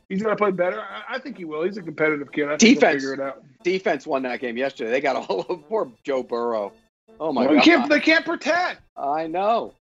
he's 0.08 0.22
going 0.22 0.34
to 0.36 0.40
play 0.42 0.50
better. 0.50 0.80
I, 0.80 1.14
I 1.16 1.18
think 1.18 1.36
he 1.38 1.44
will. 1.44 1.62
He's 1.62 1.76
a 1.76 1.82
competitive 1.82 2.32
kid. 2.32 2.48
I 2.48 2.56
Defense, 2.56 3.02
figure 3.02 3.14
it 3.14 3.20
out. 3.20 3.42
defense 3.62 4.06
won 4.06 4.22
that 4.22 4.40
game 4.40 4.56
yesterday. 4.56 4.90
They 4.90 5.00
got 5.00 5.16
all 5.16 5.40
of 5.48 5.68
poor 5.68 5.90
Joe 6.04 6.22
Burrow. 6.22 6.72
Oh 7.20 7.32
my 7.32 7.46
Well, 7.46 7.56
god, 7.56 7.64
can't, 7.64 7.90
they 7.90 8.00
can't 8.00 8.24
protect. 8.24 8.80
I 8.96 9.26
know. 9.26 9.74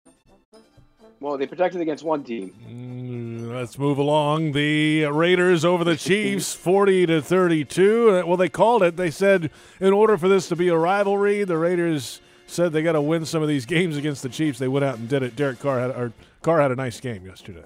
Well, 1.21 1.37
they 1.37 1.47
protected 1.47 1.81
against 1.81 2.05
one 2.05 2.23
team. 2.23 2.55
Mm, 2.69 3.53
Let's 3.55 3.79
move 3.79 3.99
along. 3.99 4.53
The 4.53 5.07
Raiders 5.07 5.65
over 5.65 5.83
the 5.83 5.97
Chiefs, 5.97 6.55
forty 6.55 7.07
to 7.07 7.21
thirty-two. 7.21 8.11
Uh, 8.11 8.27
Well, 8.27 8.37
they 8.37 8.49
called 8.49 8.83
it. 8.83 8.97
They 8.97 9.11
said 9.11 9.51
in 9.81 9.93
order 9.93 10.17
for 10.17 10.29
this 10.29 10.49
to 10.49 10.57
be 10.57 10.69
a 10.69 10.77
rivalry, 10.77 11.45
the 11.45 11.59
Raiders 11.59 12.21
said 12.47 12.73
they 12.73 12.83
got 12.83 12.93
to 12.93 13.01
win 13.03 13.25
some 13.27 13.43
of 13.43 13.49
these 13.49 13.67
games 13.67 13.97
against 13.97 14.23
the 14.23 14.29
Chiefs. 14.29 14.59
They 14.59 14.69
went 14.69 14.85
out 14.85 14.99
and 14.99 15.09
did 15.09 15.23
it. 15.23 15.35
Derek 15.37 15.59
Carr 15.59 15.81
had 15.81 15.91
or 15.91 16.13
Carr 16.43 16.61
had 16.61 16.71
a 16.71 16.77
nice 16.77 17.01
game 17.01 17.27
yesterday. 17.27 17.65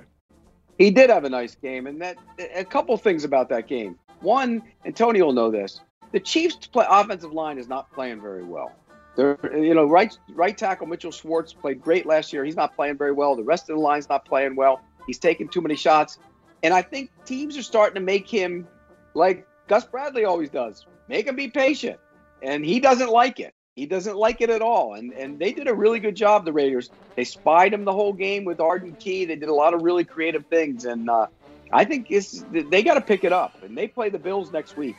He 0.79 0.91
did 0.91 1.11
have 1.11 1.25
a 1.25 1.31
nice 1.31 1.55
game, 1.55 1.87
and 1.87 2.01
that 2.01 2.17
a 2.57 2.65
couple 2.65 2.97
things 2.97 3.25
about 3.25 3.49
that 3.51 3.69
game. 3.69 3.99
One, 4.21 4.63
and 4.85 4.97
Tony 4.97 5.21
will 5.21 5.33
know 5.35 5.51
this: 5.51 5.81
the 6.13 6.21
Chiefs' 6.21 6.67
play, 6.67 6.87
offensive 6.89 7.33
line 7.33 7.59
is 7.59 7.69
not 7.69 7.93
playing 7.93 8.21
very 8.21 8.45
well. 8.45 8.73
They're, 9.15 9.39
you 9.57 9.75
know, 9.75 9.85
right 9.85 10.17
right 10.35 10.57
tackle 10.57 10.87
Mitchell 10.87 11.13
Schwartz 11.13 11.53
played 11.53 11.83
great 11.83 12.07
last 12.07 12.33
year. 12.33 12.45
He's 12.45 12.57
not 12.57 12.75
playing 12.75 12.97
very 12.97 13.13
well. 13.13 13.37
The 13.37 13.43
rest 13.43 13.69
of 13.69 13.77
the 13.77 13.83
line's 13.83 14.09
not 14.09 14.25
playing 14.25 14.57
well. 14.57 14.81
He's 15.07 15.19
taking 15.19 15.49
too 15.49 15.61
many 15.61 15.77
shots, 15.77 16.19
and 16.63 16.73
I 16.73 16.83
think 16.83 17.11
teams 17.25 17.57
are 17.59 17.63
starting 17.63 17.95
to 17.97 18.01
make 18.01 18.29
him 18.29 18.67
like 19.15 19.47
Gus 19.69 19.85
Bradley 19.85 20.25
always 20.25 20.49
does. 20.49 20.87
Make 21.09 21.27
him 21.27 21.37
be 21.37 21.49
patient, 21.49 21.99
and 22.43 22.65
he 22.65 22.81
doesn't 22.81 23.11
like 23.11 23.39
it. 23.39 23.55
He 23.77 23.87
doesn't 23.87 24.17
like 24.17 24.41
it 24.41 24.49
at 24.49 24.63
all. 24.63 24.95
And 24.95 25.13
and 25.13 25.39
they 25.39 25.53
did 25.53 25.69
a 25.69 25.75
really 25.75 26.01
good 26.01 26.17
job. 26.17 26.45
The 26.45 26.53
Raiders. 26.53 26.91
They 27.15 27.25
spied 27.25 27.75
him 27.75 27.85
the 27.85 27.93
whole 27.93 28.15
game 28.15 28.45
with 28.45 28.61
Arden 28.61 28.95
Key. 28.95 29.27
They 29.27 29.37
did 29.37 29.51
a 29.51 29.55
lot 29.55 29.75
of 29.75 29.83
really 29.83 30.05
creative 30.05 30.47
things, 30.47 30.87
and 30.87 31.11
uh, 31.11 31.27
I 31.73 31.85
think 31.85 32.07
it's, 32.11 32.45
they 32.51 32.83
got 32.83 32.95
to 32.95 33.01
pick 33.01 33.25
it 33.25 33.33
up. 33.33 33.63
And 33.63 33.77
they 33.77 33.89
play 33.89 34.11
the 34.11 34.19
Bills 34.19 34.53
next 34.53 34.77
week. 34.77 34.97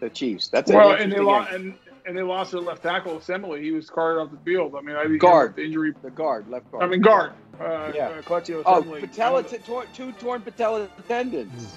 The 0.00 0.08
Chiefs. 0.08 0.48
That's 0.48 0.72
well, 0.72 0.92
and 0.92 1.12
they 1.12 1.18
and, 1.18 1.74
and 2.06 2.16
they 2.16 2.22
lost 2.22 2.52
their 2.52 2.60
left 2.60 2.82
tackle 2.82 3.18
Osemele. 3.18 3.62
He 3.62 3.72
was 3.72 3.88
carted 3.88 4.22
off 4.22 4.30
the 4.30 4.38
field. 4.38 4.74
I 4.76 4.80
mean, 4.80 4.96
I 4.96 5.06
guard 5.16 5.56
the 5.56 5.64
injury. 5.64 5.92
The 6.02 6.10
guard, 6.10 6.48
left 6.48 6.70
guard. 6.70 6.84
I 6.84 6.86
mean, 6.86 7.00
guard. 7.00 7.32
Uh, 7.60 7.92
yeah. 7.94 8.08
Uh, 8.08 8.62
oh, 8.64 8.82
patella, 8.82 9.42
t- 9.42 9.58
tor- 9.58 9.86
two 9.92 10.12
torn 10.12 10.40
patella 10.40 10.88
tendons 11.08 11.76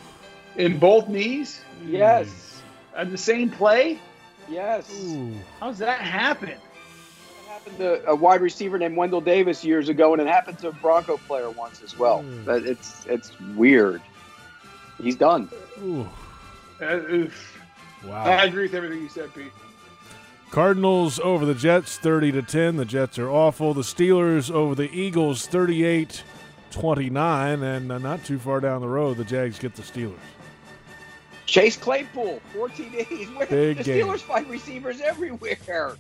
in 0.56 0.80
both 0.80 1.10
knees. 1.10 1.62
Yes. 1.86 2.62
At 2.96 3.12
the 3.12 3.18
same 3.18 3.50
play. 3.50 4.00
Yes. 4.48 4.90
Ooh. 5.06 5.34
How's 5.60 5.80
that 5.80 6.00
happen? 6.00 6.50
It 6.50 6.60
happened 7.48 7.78
to 7.80 8.10
a 8.10 8.16
wide 8.16 8.42
receiver 8.42 8.78
named 8.78 8.96
Wendell 8.96 9.22
Davis 9.22 9.64
years 9.64 9.90
ago, 9.90 10.14
and 10.14 10.22
it 10.22 10.28
happened 10.28 10.60
to 10.60 10.70
a 10.70 10.72
Bronco 10.72 11.18
player 11.18 11.50
once 11.50 11.82
as 11.82 11.98
well. 11.98 12.24
Mm. 12.24 12.46
But 12.46 12.64
it's 12.66 13.06
it's 13.06 13.38
weird. 13.56 14.02
He's 15.02 15.16
done. 15.16 15.50
Ooh. 15.82 16.08
wow. 16.80 18.24
I 18.24 18.46
agree 18.46 18.64
with 18.64 18.74
everything 18.74 19.02
you 19.02 19.10
said, 19.10 19.34
Pete. 19.34 19.52
Cardinals 20.54 21.20
over 21.22 21.48
the 21.48 21.56
Jets 21.56 21.98
30 21.98 22.34
to 22.34 22.44
10. 22.44 22.78
The 22.78 22.86
Jets 22.86 23.18
are 23.18 23.28
awful. 23.28 23.74
The 23.74 23.82
Steelers 23.82 24.52
over 24.52 24.76
the 24.76 24.88
Eagles 24.92 25.48
38 25.48 26.24
29 26.70 27.64
and 27.64 27.92
uh, 27.92 27.98
not 27.98 28.24
too 28.24 28.38
far 28.38 28.60
down 28.60 28.82
the 28.82 28.88
road 28.88 29.18
the 29.18 29.24
Jags 29.24 29.58
get 29.58 29.74
the 29.74 29.82
Steelers. 29.82 30.14
Chase 31.48 31.76
Claypool 31.76 32.40
14 32.54 32.92
days. 32.92 33.30
Where 33.36 33.48
Big 33.48 33.78
the 33.78 33.84
game. 33.84 34.06
Steelers 34.06 34.20
find 34.20 34.48
receivers 34.48 35.02
everywhere. 35.02 35.96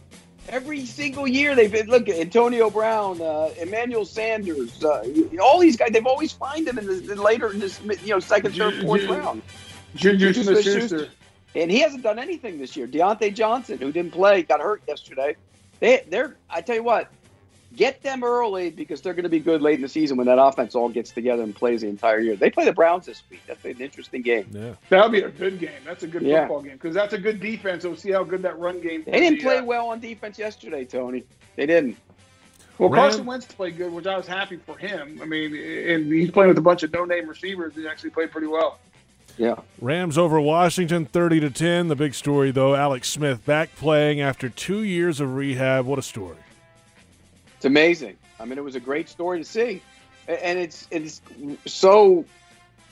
Every 0.47 0.85
single 0.85 1.27
year 1.27 1.55
they've 1.55 1.71
been 1.71 1.88
look 1.88 2.07
at 2.07 2.19
Antonio 2.19 2.69
Brown, 2.69 3.19
uh, 3.21 3.49
Emmanuel 3.59 4.05
Sanders, 4.05 4.84
uh, 4.84 5.03
all 5.41 5.57
these 5.57 5.77
guys. 5.77 5.89
They've 5.93 6.05
always 6.05 6.31
find 6.31 6.67
them 6.67 6.77
in 6.77 6.85
the, 6.85 7.11
in 7.11 7.17
later 7.17 7.51
in 7.51 7.57
this 7.57 7.81
you 8.03 8.09
know 8.09 8.19
second, 8.19 8.53
third, 8.53 8.84
fourth 8.84 9.03
round. 9.05 9.41
Juju 9.95 10.31
Smith-Schuster 10.31 11.09
and 11.55 11.69
he 11.71 11.80
hasn't 11.81 12.03
done 12.03 12.19
anything 12.19 12.57
this 12.57 12.75
year. 12.75 12.88
Diontae 12.88 13.34
Johnson, 13.34 13.77
who 13.77 13.91
didn't 13.91 14.11
play, 14.11 14.43
got 14.43 14.59
hurt 14.59 14.81
yesterday. 14.88 15.35
They, 15.80 16.03
they're. 16.09 16.35
I 16.49 16.61
tell 16.61 16.75
you 16.75 16.84
what, 16.84 17.09
get 17.75 18.01
them 18.03 18.23
early 18.23 18.69
because 18.69 19.01
they're 19.01 19.13
going 19.13 19.23
to 19.23 19.30
be 19.30 19.39
good 19.39 19.61
late 19.61 19.75
in 19.75 19.81
the 19.81 19.89
season 19.89 20.17
when 20.17 20.27
that 20.27 20.39
offense 20.39 20.75
all 20.75 20.89
gets 20.89 21.11
together 21.11 21.43
and 21.43 21.55
plays 21.55 21.81
the 21.81 21.88
entire 21.88 22.19
year. 22.19 22.35
They 22.35 22.49
play 22.49 22.65
the 22.65 22.73
Browns 22.73 23.05
this 23.05 23.23
week. 23.30 23.41
That's 23.47 23.63
an 23.65 23.81
interesting 23.81 24.21
game. 24.21 24.47
Yeah, 24.51 24.73
that'll 24.89 25.09
be 25.09 25.21
a 25.21 25.30
good 25.30 25.59
game. 25.59 25.81
That's 25.85 26.03
a 26.03 26.07
good 26.07 26.21
Yeah. 26.21 26.41
football 26.41 26.61
game 26.61 26.73
because 26.73 26.93
that's 26.93 27.13
a 27.13 27.17
good 27.17 27.39
defense. 27.39 27.84
We'll 27.84 27.95
see 27.95 28.11
how 28.11 28.23
good 28.23 28.41
that 28.43 28.57
run 28.59 28.81
game. 28.81 29.03
They 29.05 29.19
didn't 29.19 29.39
the, 29.39 29.43
play 29.43 29.57
uh, 29.57 29.65
well 29.65 29.88
on 29.89 29.99
defense 29.99 30.39
yesterday, 30.39 30.85
Tony. 30.85 31.23
They 31.55 31.65
didn't. 31.65 31.97
Well, 32.77 32.89
Ram- 32.89 33.03
Carson 33.03 33.25
Wentz 33.25 33.45
played 33.45 33.77
good, 33.77 33.93
which 33.93 34.07
I 34.07 34.17
was 34.17 34.25
happy 34.25 34.57
for 34.57 34.77
him. 34.77 35.19
I 35.21 35.25
mean, 35.25 35.55
and 35.55 36.11
he's 36.11 36.31
playing 36.31 36.49
with 36.49 36.57
a 36.57 36.61
bunch 36.61 36.81
of 36.84 36.91
no-name 36.91 37.27
receivers. 37.27 37.75
He 37.75 37.88
actually 37.88 38.09
played 38.09 38.31
pretty 38.31 38.47
well. 38.47 38.80
Yeah. 39.38 39.55
Rams 39.81 40.18
over 40.18 40.39
Washington 40.39 41.05
30 41.05 41.39
to 41.41 41.49
10. 41.49 41.88
The 41.88 41.95
big 41.95 42.14
story 42.14 42.51
though, 42.51 42.76
Alex 42.76 43.10
Smith 43.10 43.45
back 43.45 43.76
playing 43.76 44.22
after 44.22 44.49
2 44.49 44.84
years 44.84 45.19
of 45.19 45.35
rehab. 45.35 45.85
What 45.85 45.99
a 45.99 46.03
story. 46.03 46.38
It's 47.55 47.65
amazing. 47.65 48.18
I 48.39 48.45
mean, 48.45 48.57
it 48.57 48.64
was 48.64 48.76
a 48.76 48.80
great 48.80 49.07
story 49.07 49.39
to 49.39 49.45
see, 49.45 49.81
and 50.27 50.60
it's 50.60 50.88
it's 50.91 51.22
so 51.65 52.26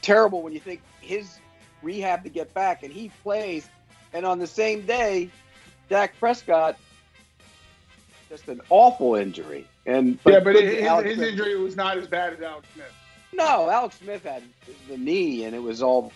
terrible 0.02 0.42
when 0.42 0.54
you 0.54 0.60
think 0.60 0.82
his 1.02 1.40
rehab 1.82 2.24
to 2.24 2.30
get 2.30 2.54
back, 2.54 2.84
and 2.84 2.94
he 2.94 3.10
plays, 3.22 3.68
and 4.14 4.26
on 4.26 4.40
the 4.40 4.48
same 4.48 4.86
day, 4.86 5.30
Dak 5.90 6.18
Prescott 6.20 6.78
just 8.30 8.48
an 8.48 8.62
awful 8.70 9.16
injury. 9.16 9.68
And 9.86 10.18
yeah, 10.26 10.40
but 10.40 10.56
his, 10.56 11.18
his 11.18 11.22
injury 11.22 11.58
was 11.58 11.76
not 11.76 11.98
as 11.98 12.08
bad 12.08 12.32
as 12.32 12.42
Alex 12.42 12.66
Smith. 12.74 12.94
No, 13.34 13.70
Alex 13.70 13.98
Smith 14.00 14.24
had 14.24 14.44
the 14.90 14.98
knee, 14.98 15.46
and 15.46 15.56
it 15.56 15.62
was 15.62 15.82
all. 15.82 16.12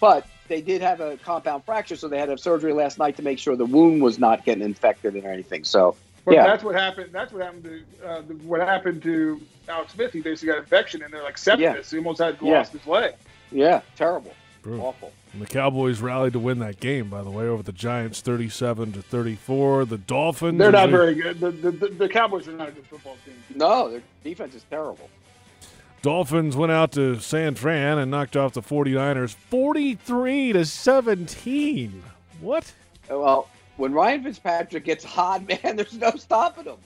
But 0.00 0.26
they 0.48 0.60
did 0.60 0.82
have 0.82 1.00
a 1.00 1.16
compound 1.18 1.64
fracture, 1.64 1.96
so 1.96 2.08
they 2.08 2.18
had 2.18 2.26
to 2.26 2.32
have 2.32 2.40
surgery 2.40 2.72
last 2.72 2.98
night 2.98 3.16
to 3.16 3.22
make 3.22 3.38
sure 3.38 3.54
the 3.56 3.64
wound 3.66 4.02
was 4.02 4.18
not 4.18 4.44
getting 4.44 4.64
infected 4.64 5.14
or 5.16 5.28
anything. 5.28 5.62
So, 5.64 5.94
But 6.24 6.34
yeah, 6.34 6.44
that's 6.44 6.64
what 6.64 6.74
happened. 6.74 7.10
That's 7.12 7.32
what 7.32 7.42
happened 7.42 7.64
to 7.64 8.08
uh, 8.08 8.22
what 8.44 8.60
happened 8.60 9.02
to 9.04 9.40
Alex 9.68 9.92
Smith. 9.92 10.12
He 10.12 10.20
basically 10.20 10.52
got 10.54 10.58
infection, 10.58 11.02
and 11.02 11.12
they're 11.12 11.22
like 11.22 11.36
sepsis. 11.36 11.58
Yeah. 11.58 11.80
He 11.82 11.96
almost 11.98 12.20
had 12.20 12.38
Yeah. 12.42 12.58
lost 12.58 12.72
his 12.72 12.86
leg. 12.86 13.14
yeah, 13.52 13.82
terrible, 13.96 14.34
Brutal. 14.62 14.86
awful. 14.86 15.12
And 15.32 15.40
the 15.40 15.46
Cowboys 15.46 16.00
rallied 16.00 16.34
to 16.34 16.38
win 16.38 16.58
that 16.58 16.78
game, 16.80 17.08
by 17.08 17.22
the 17.22 17.30
way, 17.30 17.44
over 17.46 17.62
the 17.62 17.72
Giants 17.72 18.20
37 18.20 18.92
to 18.92 19.00
34. 19.02 19.86
The 19.86 19.96
Dolphins 19.96 20.58
They're 20.58 20.70
not 20.72 20.86
they- 20.86 20.92
very 20.92 21.14
good. 21.14 21.40
The, 21.40 21.50
the, 21.52 21.70
the, 21.70 21.88
the 21.88 22.08
Cowboys 22.08 22.46
are 22.48 22.52
not 22.52 22.68
a 22.68 22.72
good 22.72 22.86
football 22.86 23.16
team. 23.24 23.34
No, 23.54 23.88
their 23.90 24.02
defense 24.24 24.54
is 24.54 24.64
terrible. 24.68 25.08
Dolphins 26.02 26.56
went 26.56 26.72
out 26.72 26.90
to 26.92 27.20
San 27.20 27.54
Fran 27.54 27.98
and 27.98 28.10
knocked 28.10 28.36
off 28.36 28.54
the 28.54 28.60
49ers 28.60 29.34
43 29.34 30.52
to 30.52 30.64
17. 30.64 32.02
What? 32.40 32.72
Well, 33.08 33.48
when 33.76 33.92
Ryan 33.92 34.24
Fitzpatrick 34.24 34.84
gets 34.84 35.04
hot, 35.04 35.46
man, 35.62 35.76
there's 35.76 35.94
no 35.94 36.10
stopping 36.10 36.64
him. 36.64 36.78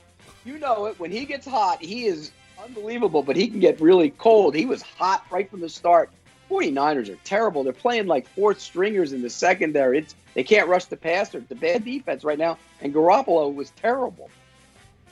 You 0.45 0.59
know 0.59 0.85
it. 0.85 1.01
When 1.01 1.11
he 1.11 1.25
gets 1.25 1.47
hot, 1.47 1.81
he 1.81 2.05
is 2.05 2.31
unbelievable, 2.63 3.23
but 3.23 3.37
he 3.37 3.49
can 3.49 3.59
get 3.59 3.81
really 3.81 4.11
cold. 4.11 4.55
He 4.55 4.67
was 4.67 4.83
hot 4.83 5.25
right 5.31 5.51
from 5.51 5.61
the 5.61 5.69
start. 5.71 6.11
49ers 6.51 7.09
are 7.09 7.19
terrible. 7.25 7.65
They're 7.65 7.73
playing 7.73 8.07
like 8.07 8.29
fourth 8.29 8.61
stringers 8.61 9.15
in 9.15 9.23
the 9.23 9.31
secondary. 9.31 9.99
It's 9.99 10.15
they 10.35 10.45
can't 10.45 10.69
rush 10.69 10.85
the 10.85 10.97
passer. 10.97 11.39
It's 11.39 11.51
a 11.51 11.55
bad 11.55 11.87
defense 11.87 12.23
right 12.23 12.39
now. 12.39 12.59
And 12.83 12.93
Garoppolo 12.93 13.53
was 13.53 13.71
terrible. 13.71 14.31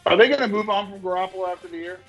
Are 0.04 0.14
they 0.14 0.28
going 0.28 0.40
to 0.40 0.48
move 0.48 0.68
on 0.68 0.90
from 0.90 1.00
Garoppolo 1.00 1.48
after 1.48 1.68
the 1.68 1.78
year? 1.78 2.00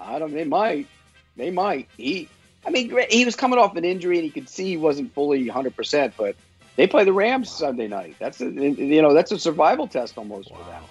I 0.00 0.18
don't. 0.18 0.30
Know. 0.30 0.38
They 0.38 0.44
might. 0.44 0.88
They 1.36 1.50
might. 1.50 1.88
He. 1.96 2.28
I 2.64 2.70
mean, 2.70 2.94
he 3.10 3.24
was 3.24 3.34
coming 3.34 3.58
off 3.58 3.74
an 3.76 3.84
injury, 3.84 4.18
and 4.18 4.24
he 4.24 4.30
could 4.30 4.48
see 4.48 4.64
he 4.66 4.76
wasn't 4.76 5.12
fully 5.14 5.44
100. 5.48 5.74
percent 5.74 6.14
But 6.16 6.36
they 6.76 6.86
play 6.86 7.04
the 7.04 7.12
Rams 7.12 7.50
Sunday 7.50 7.88
night. 7.88 8.16
That's 8.18 8.40
a 8.40 8.48
you 8.50 9.02
know 9.02 9.14
that's 9.14 9.32
a 9.32 9.38
survival 9.38 9.86
test 9.88 10.16
almost 10.16 10.48
for 10.50 10.58
them. 10.64 10.82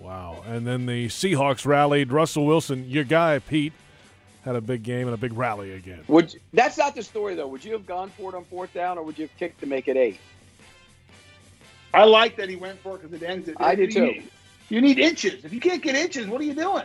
Wow. 0.00 0.42
And 0.46 0.66
then 0.66 0.86
the 0.86 1.06
Seahawks 1.08 1.64
rallied. 1.66 2.10
Russell 2.12 2.44
Wilson, 2.46 2.88
your 2.88 3.04
guy, 3.04 3.38
Pete, 3.38 3.72
had 4.44 4.56
a 4.56 4.60
big 4.60 4.82
game 4.82 5.06
and 5.06 5.14
a 5.14 5.18
big 5.18 5.32
rally 5.34 5.72
again. 5.72 6.00
Would 6.08 6.34
that's 6.52 6.78
not 6.78 6.94
the 6.94 7.02
story 7.02 7.34
though? 7.34 7.46
Would 7.48 7.64
you 7.64 7.72
have 7.72 7.86
gone 7.86 8.10
for 8.10 8.32
it 8.32 8.36
on 8.36 8.44
fourth 8.44 8.72
down, 8.72 8.98
or 8.98 9.02
would 9.04 9.18
you 9.18 9.26
have 9.26 9.36
kicked 9.36 9.60
to 9.60 9.66
make 9.66 9.88
it 9.88 9.96
eight? 9.96 10.18
I 11.94 12.04
like 12.04 12.36
that 12.36 12.48
he 12.48 12.56
went 12.56 12.78
for 12.80 12.96
it 12.96 13.02
because 13.02 13.20
it 13.20 13.24
ends 13.24 13.48
it. 13.48 13.56
I 13.60 13.74
do 13.74 13.82
You 13.82 13.88
too. 13.90 14.00
need- 14.06 14.28
You 14.70 14.80
need 14.80 14.98
inches. 14.98 15.44
If 15.44 15.52
you 15.52 15.60
can't 15.60 15.82
get 15.82 15.94
inches, 15.94 16.26
what 16.26 16.40
are 16.40 16.44
you 16.44 16.54
doing? 16.54 16.84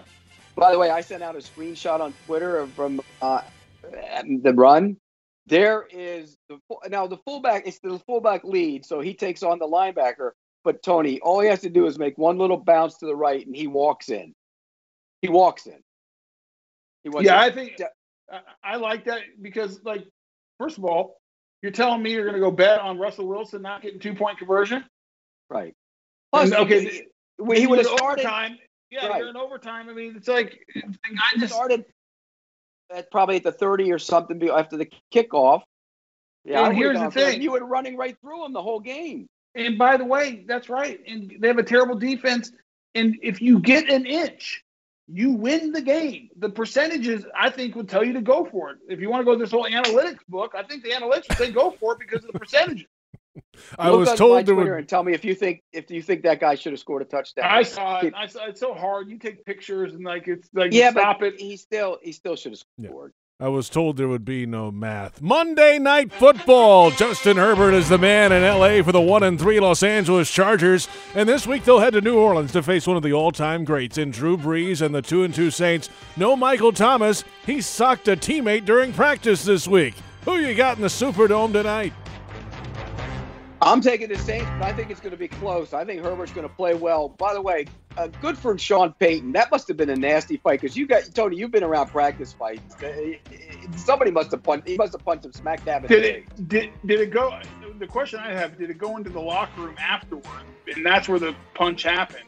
By 0.58 0.72
the 0.72 0.80
way, 0.80 0.90
I 0.90 1.02
sent 1.02 1.22
out 1.22 1.36
a 1.36 1.40
screenshot 1.40 2.02
on 2.02 2.14
Twitter 2.26 2.66
from 2.76 3.00
uh, 3.22 3.42
the 3.84 4.54
run. 4.56 4.98
There 5.46 5.88
is 5.90 6.36
the 6.50 6.58
now 6.90 7.08
the 7.08 7.18
fullback. 7.18 7.68
It's 7.68 7.80
the 7.80 8.00
fullback 8.00 8.44
lead, 8.44 8.86
so 8.86 9.00
he 9.00 9.14
takes 9.14 9.44
on 9.44 9.60
the 9.60 9.68
linebacker. 9.68 10.32
But 10.64 10.84
Tony, 10.84 11.20
all 11.22 11.40
he 11.40 11.48
has 11.48 11.62
to 11.62 11.70
do 11.70 11.86
is 11.86 11.98
make 11.98 12.18
one 12.18 12.38
little 12.38 12.58
bounce 12.58 12.98
to 12.98 13.06
the 13.06 13.16
right, 13.16 13.46
and 13.46 13.56
he 13.56 13.68
walks 13.68 14.10
in. 14.10 14.34
He 15.22 15.30
walks 15.30 15.68
in. 15.68 15.78
He 17.04 17.12
Yeah, 17.22 17.40
I 17.40 17.52
think 17.52 17.80
I, 18.32 18.40
I 18.64 18.76
like 18.76 19.06
that 19.06 19.22
because, 19.42 19.80
like, 19.84 20.06
first 20.60 20.78
of 20.78 20.84
all, 20.84 21.18
you're 21.62 21.72
telling 21.72 22.02
me 22.04 22.12
you're 22.12 22.24
going 22.24 22.34
to 22.36 22.42
go 22.42 22.52
bet 22.52 22.82
on 22.82 22.98
Russell 22.98 23.28
Wilson 23.28 23.62
not 23.62 23.82
getting 23.82 24.00
two 24.00 24.16
point 24.16 24.40
conversion? 24.40 24.84
right. 25.50 25.74
And, 26.34 26.52
Plus, 26.52 26.62
okay, 26.62 26.84
he- 26.84 27.04
he, 27.54 27.62
he 27.62 27.68
would 27.68 27.78
have 27.80 27.88
started. 27.88 28.26
overtime. 28.26 28.58
Yeah, 28.90 29.08
Right. 29.08 29.20
you're 29.20 29.30
in 29.30 29.38
overtime. 29.38 29.90
I 29.90 29.94
mean, 29.94 30.16
it's 30.16 30.28
like 30.28 30.66
I 30.76 31.38
just 31.40 31.54
started 31.54 31.86
at 32.90 33.12
probably 33.12 33.36
at 33.38 33.44
the 33.44 33.52
30 33.52 33.92
or 33.92 34.00
something 34.00 34.42
after 34.50 34.78
the 34.78 34.90
kickoff. 35.14 35.64
Yeah, 36.46 36.66
And 36.66 36.78
here's 36.78 36.98
the 37.00 37.12
thing. 37.12 37.42
You 37.42 37.52
were 37.52 37.66
running 37.66 37.98
right 37.98 38.18
through 38.22 38.44
them 38.44 38.54
the 38.54 38.62
whole 38.62 38.80
game. 38.80 39.28
And 39.56 39.78
by 39.78 39.98
the 39.98 40.06
way, 40.06 40.46
that's 40.48 40.70
right. 40.70 41.00
And 41.06 41.36
they 41.40 41.48
have 41.48 41.58
a 41.58 41.64
terrible 41.64 41.96
defense. 41.96 42.52
And 42.96 43.18
if 43.22 43.42
you 43.42 43.60
get 43.60 43.90
an 43.90 44.06
inch, 44.06 44.64
you 45.08 45.32
win 45.32 45.72
the 45.72 45.82
game. 45.82 46.30
The 46.38 46.50
percentages, 46.50 47.26
I 47.36 47.50
think, 47.50 47.76
would 47.76 47.90
tell 47.90 48.04
you 48.04 48.14
to 48.14 48.22
go 48.22 48.46
for 48.46 48.72
it. 48.72 48.78
If 48.88 49.00
you 49.02 49.10
want 49.10 49.22
to 49.22 49.26
go 49.26 49.38
this 49.38 49.52
whole 49.52 49.66
analytics 49.66 50.20
book, 50.30 50.54
I 50.56 50.64
think 50.64 50.84
the 50.84 50.92
analytics 50.92 51.28
would 51.30 51.38
say 51.38 51.52
go 51.52 51.72
for 51.72 51.94
it 51.94 52.00
because 52.00 52.24
of 52.24 52.32
the 52.32 52.40
percentages. 52.40 52.88
I 53.80 53.90
Look 53.90 54.00
was 54.02 54.14
told 54.16 54.46
there 54.46 54.56
Twitter 54.56 54.72
would. 54.74 54.80
and 54.80 54.90
tell 54.90 55.04
me 55.04 55.14
if 55.14 55.24
you 55.26 55.36
think 55.36 55.62
if 55.74 55.90
you 55.92 56.02
think 56.02 56.24
that 56.24 56.40
guy 56.40 56.56
should 56.56 56.74
have 56.74 56.80
scored 56.80 57.02
a 57.02 57.06
touchdown. 57.06 57.46
I 57.48 57.64
saw 57.64 58.00
it. 58.00 58.14
I 58.16 58.28
saw 58.28 58.46
it's 58.48 58.60
so 58.60 58.74
hard. 58.74 59.10
You 59.10 59.18
take 59.18 59.46
pictures 59.46 59.94
and 59.94 60.04
like 60.04 60.28
it's 60.28 60.50
like 60.54 60.74
yeah, 60.74 60.92
stop 60.92 61.20
but 61.20 61.34
it. 61.34 61.40
he 61.42 61.58
still 61.58 61.98
he 62.02 62.12
still 62.12 62.36
should 62.36 62.54
have 62.54 62.62
Yeah. 62.78 62.90
scored. 62.90 63.14
I 63.40 63.50
was 63.50 63.70
told 63.70 63.98
there 63.98 64.08
would 64.08 64.26
be 64.26 64.48
no 64.48 64.72
math. 64.72 65.22
Monday 65.22 65.78
Night 65.78 66.12
Football. 66.12 66.90
Justin 66.90 67.38
Herbert 67.38 67.76
is 67.76 67.88
the 67.88 68.00
man 68.00 68.32
in 68.32 68.42
LA 68.42 68.82
for 68.82 68.92
the 68.92 69.00
1 69.00 69.22
and 69.22 69.40
3 69.40 69.60
Los 69.60 69.84
Angeles 69.84 70.32
Chargers. 70.32 70.88
And 71.14 71.30
this 71.30 71.46
week 71.46 71.64
they'll 71.64 71.78
head 71.78 71.94
to 71.94 72.02
New 72.02 72.18
Orleans 72.18 72.52
to 72.54 72.64
face 72.64 72.88
one 72.88 72.98
of 72.98 73.04
the 73.04 73.14
all 73.14 73.32
time 73.32 73.64
greats 73.64 74.00
in 74.00 74.10
Drew 74.10 74.38
Brees 74.38 74.82
and 74.82 74.96
the 74.96 75.04
2 75.04 75.24
and 75.24 75.36
2 75.36 75.52
Saints. 75.52 75.88
No 76.16 76.36
Michael 76.36 76.72
Thomas. 76.74 77.24
He 77.46 77.62
socked 77.62 78.08
a 78.08 78.16
teammate 78.18 78.66
during 78.66 78.92
practice 78.92 79.44
this 79.44 79.68
week. 79.68 79.94
Who 80.26 80.38
you 80.38 80.56
got 80.56 80.78
in 80.78 80.82
the 80.82 80.88
Superdome 80.88 81.54
tonight? 81.54 81.94
I'm 83.62 83.82
taking 83.82 84.10
the 84.10 84.18
Saints, 84.18 84.48
but 84.60 84.68
I 84.68 84.74
think 84.74 84.92
it's 84.92 85.00
going 85.00 85.12
to 85.12 85.18
be 85.18 85.28
close. 85.28 85.74
I 85.74 85.84
think 85.84 86.04
Herbert's 86.04 86.32
going 86.32 86.48
to 86.48 86.54
play 86.54 86.76
well. 86.76 87.10
By 87.10 87.34
the 87.34 87.42
way, 87.42 87.66
uh, 87.98 88.08
good 88.22 88.38
for 88.38 88.56
Sean 88.58 88.94
Payton. 88.94 89.32
That 89.32 89.50
must 89.50 89.68
have 89.68 89.78
been 89.78 89.90
a 89.90 89.96
nasty 89.96 90.38
fight 90.38 90.62
because 90.62 90.78
you 90.78 90.86
got 90.86 91.04
Tony. 91.16 91.38
You've 91.38 91.52
been 91.52 91.64
around 91.64 91.88
practice 91.88 92.34
fights. 92.34 92.76
Uh, 92.84 93.14
somebody 93.76 94.12
must 94.12 94.32
have 94.32 94.44
punched. 94.44 94.68
He 94.68 94.78
must 94.78 94.94
have 94.94 95.04
punched 95.04 95.26
him 95.26 95.34
smack 95.34 95.66
dab 95.66 95.88
did 95.88 96.06
it, 96.06 96.48
did, 96.48 96.70
did 96.86 97.02
it 97.02 97.12
go? 97.12 97.40
The 97.80 97.88
question 97.88 98.20
I 98.20 98.32
have: 98.32 98.58
Did 98.58 98.70
it 98.70 98.78
go 98.78 98.98
into 98.98 99.10
the 99.10 99.20
locker 99.20 99.62
room 99.62 99.76
afterward, 99.80 100.24
and 100.76 100.86
that's 100.86 101.10
where 101.10 101.20
the 101.20 101.36
punch 101.56 101.84
happened? 101.84 102.26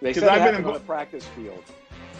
They 0.00 0.14
said 0.14 0.28
I've 0.30 0.44
been 0.44 0.64
in 0.64 0.72
the 0.72 0.80
practice 0.80 1.26
field. 1.36 1.62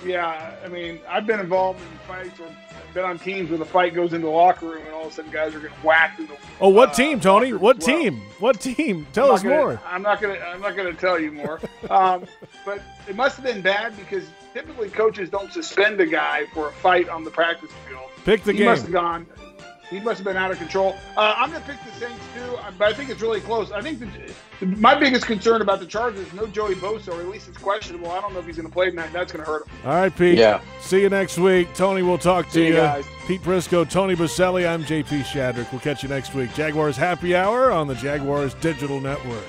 Yeah, 0.05 0.57
I 0.65 0.69
mean, 0.69 1.01
I've 1.09 1.27
been 1.27 1.41
involved 1.41 1.81
in 1.81 1.99
fights 2.07 2.41
or 2.41 2.47
been 2.95 3.05
on 3.05 3.19
teams 3.19 3.51
where 3.51 3.59
the 3.59 3.65
fight 3.65 3.95
goes 3.95 4.13
into 4.13 4.27
the 4.27 4.33
locker 4.33 4.67
room 4.67 4.85
and 4.85 4.95
all 4.95 5.07
of 5.07 5.13
a 5.13 5.15
sudden 5.15 5.31
guys 5.31 5.55
are 5.55 5.61
getting 5.61 5.77
whacked. 5.79 6.19
In 6.19 6.27
the, 6.27 6.37
oh, 6.61 6.69
what 6.69 6.91
uh, 6.91 6.95
team, 6.95 7.21
Tony? 7.21 7.53
What 7.53 7.79
well. 7.79 7.87
team? 7.87 8.21
What 8.39 8.61
team? 8.61 9.07
Tell 9.13 9.33
us 9.33 9.43
gonna, 9.43 9.55
more. 9.55 9.81
I'm 9.87 10.03
not 10.03 10.21
gonna. 10.21 10.39
I'm 10.39 10.61
not 10.61 10.77
gonna 10.77 10.95
tell 10.95 11.19
you 11.19 11.33
more. 11.33 11.61
um, 11.91 12.25
but 12.65 12.83
it 13.09 13.17
must 13.17 13.37
have 13.37 13.45
been 13.45 13.61
bad 13.61 13.97
because 13.97 14.25
typically 14.53 14.89
coaches 14.89 15.29
don't 15.29 15.53
suspend 15.53 16.01
a 16.01 16.07
guy 16.07 16.47
for 16.47 16.69
a 16.69 16.73
fight 16.73 17.09
on 17.09 17.25
the 17.25 17.31
practice 17.31 17.71
field. 17.89 18.11
Pick 18.25 18.43
the 18.43 18.53
he 18.53 18.59
game. 18.59 18.67
He 18.67 18.71
must 18.71 18.83
have 18.83 18.93
gone. 18.93 19.27
He 19.91 19.99
must 19.99 20.19
have 20.19 20.25
been 20.25 20.37
out 20.37 20.53
of 20.53 20.59
control. 20.59 20.97
Uh, 21.17 21.35
I'm 21.37 21.51
going 21.51 21.61
to 21.63 21.69
pick 21.69 21.85
the 21.85 21.91
Saints 21.99 22.25
too, 22.35 22.57
but 22.79 22.89
I 22.89 22.93
think 22.93 23.11
it's 23.11 23.21
really 23.21 23.41
close. 23.41 23.73
I 23.73 23.83
think 23.83 23.99
the, 23.99 24.09
the, 24.61 24.67
my 24.77 24.95
biggest 24.95 25.27
concern 25.27 25.63
about 25.63 25.81
the 25.81 25.87
Chargers 25.87 26.33
no 26.33 26.47
Joey 26.47 26.77
Bosa, 26.77 27.09
or 27.09 27.21
at 27.21 27.27
least 27.27 27.49
it's 27.49 27.59
questionable. 27.59 28.09
I 28.11 28.21
don't 28.21 28.33
know 28.33 28.39
if 28.39 28.47
he's 28.47 28.57
going 28.57 28.69
to 28.69 28.73
play 28.73 28.89
tonight. 28.89 29.13
That's 29.13 29.33
going 29.33 29.45
to 29.45 29.51
hurt 29.51 29.67
him. 29.67 29.73
All 29.85 29.95
right, 29.95 30.17
Pete. 30.17 30.39
Yeah. 30.39 30.61
See 30.81 31.01
you 31.01 31.09
next 31.09 31.39
week. 31.39 31.75
Tony, 31.75 32.03
we'll 32.03 32.19
talk 32.19 32.49
to 32.51 32.63
you. 32.63 32.75
Guys. 32.75 33.05
Pete 33.27 33.43
Prisco, 33.43 33.89
Tony 33.89 34.15
Boselli. 34.15 34.69
I'm 34.69 34.85
JP 34.85 35.23
Shadrick. 35.25 35.71
We'll 35.73 35.81
catch 35.81 36.05
you 36.05 36.09
next 36.09 36.35
week. 36.35 36.55
Jaguars 36.55 36.97
Happy 36.97 37.35
Hour 37.35 37.73
on 37.73 37.89
the 37.89 37.95
Jaguars 37.95 38.55
Digital 38.55 39.01
Network. 39.01 39.45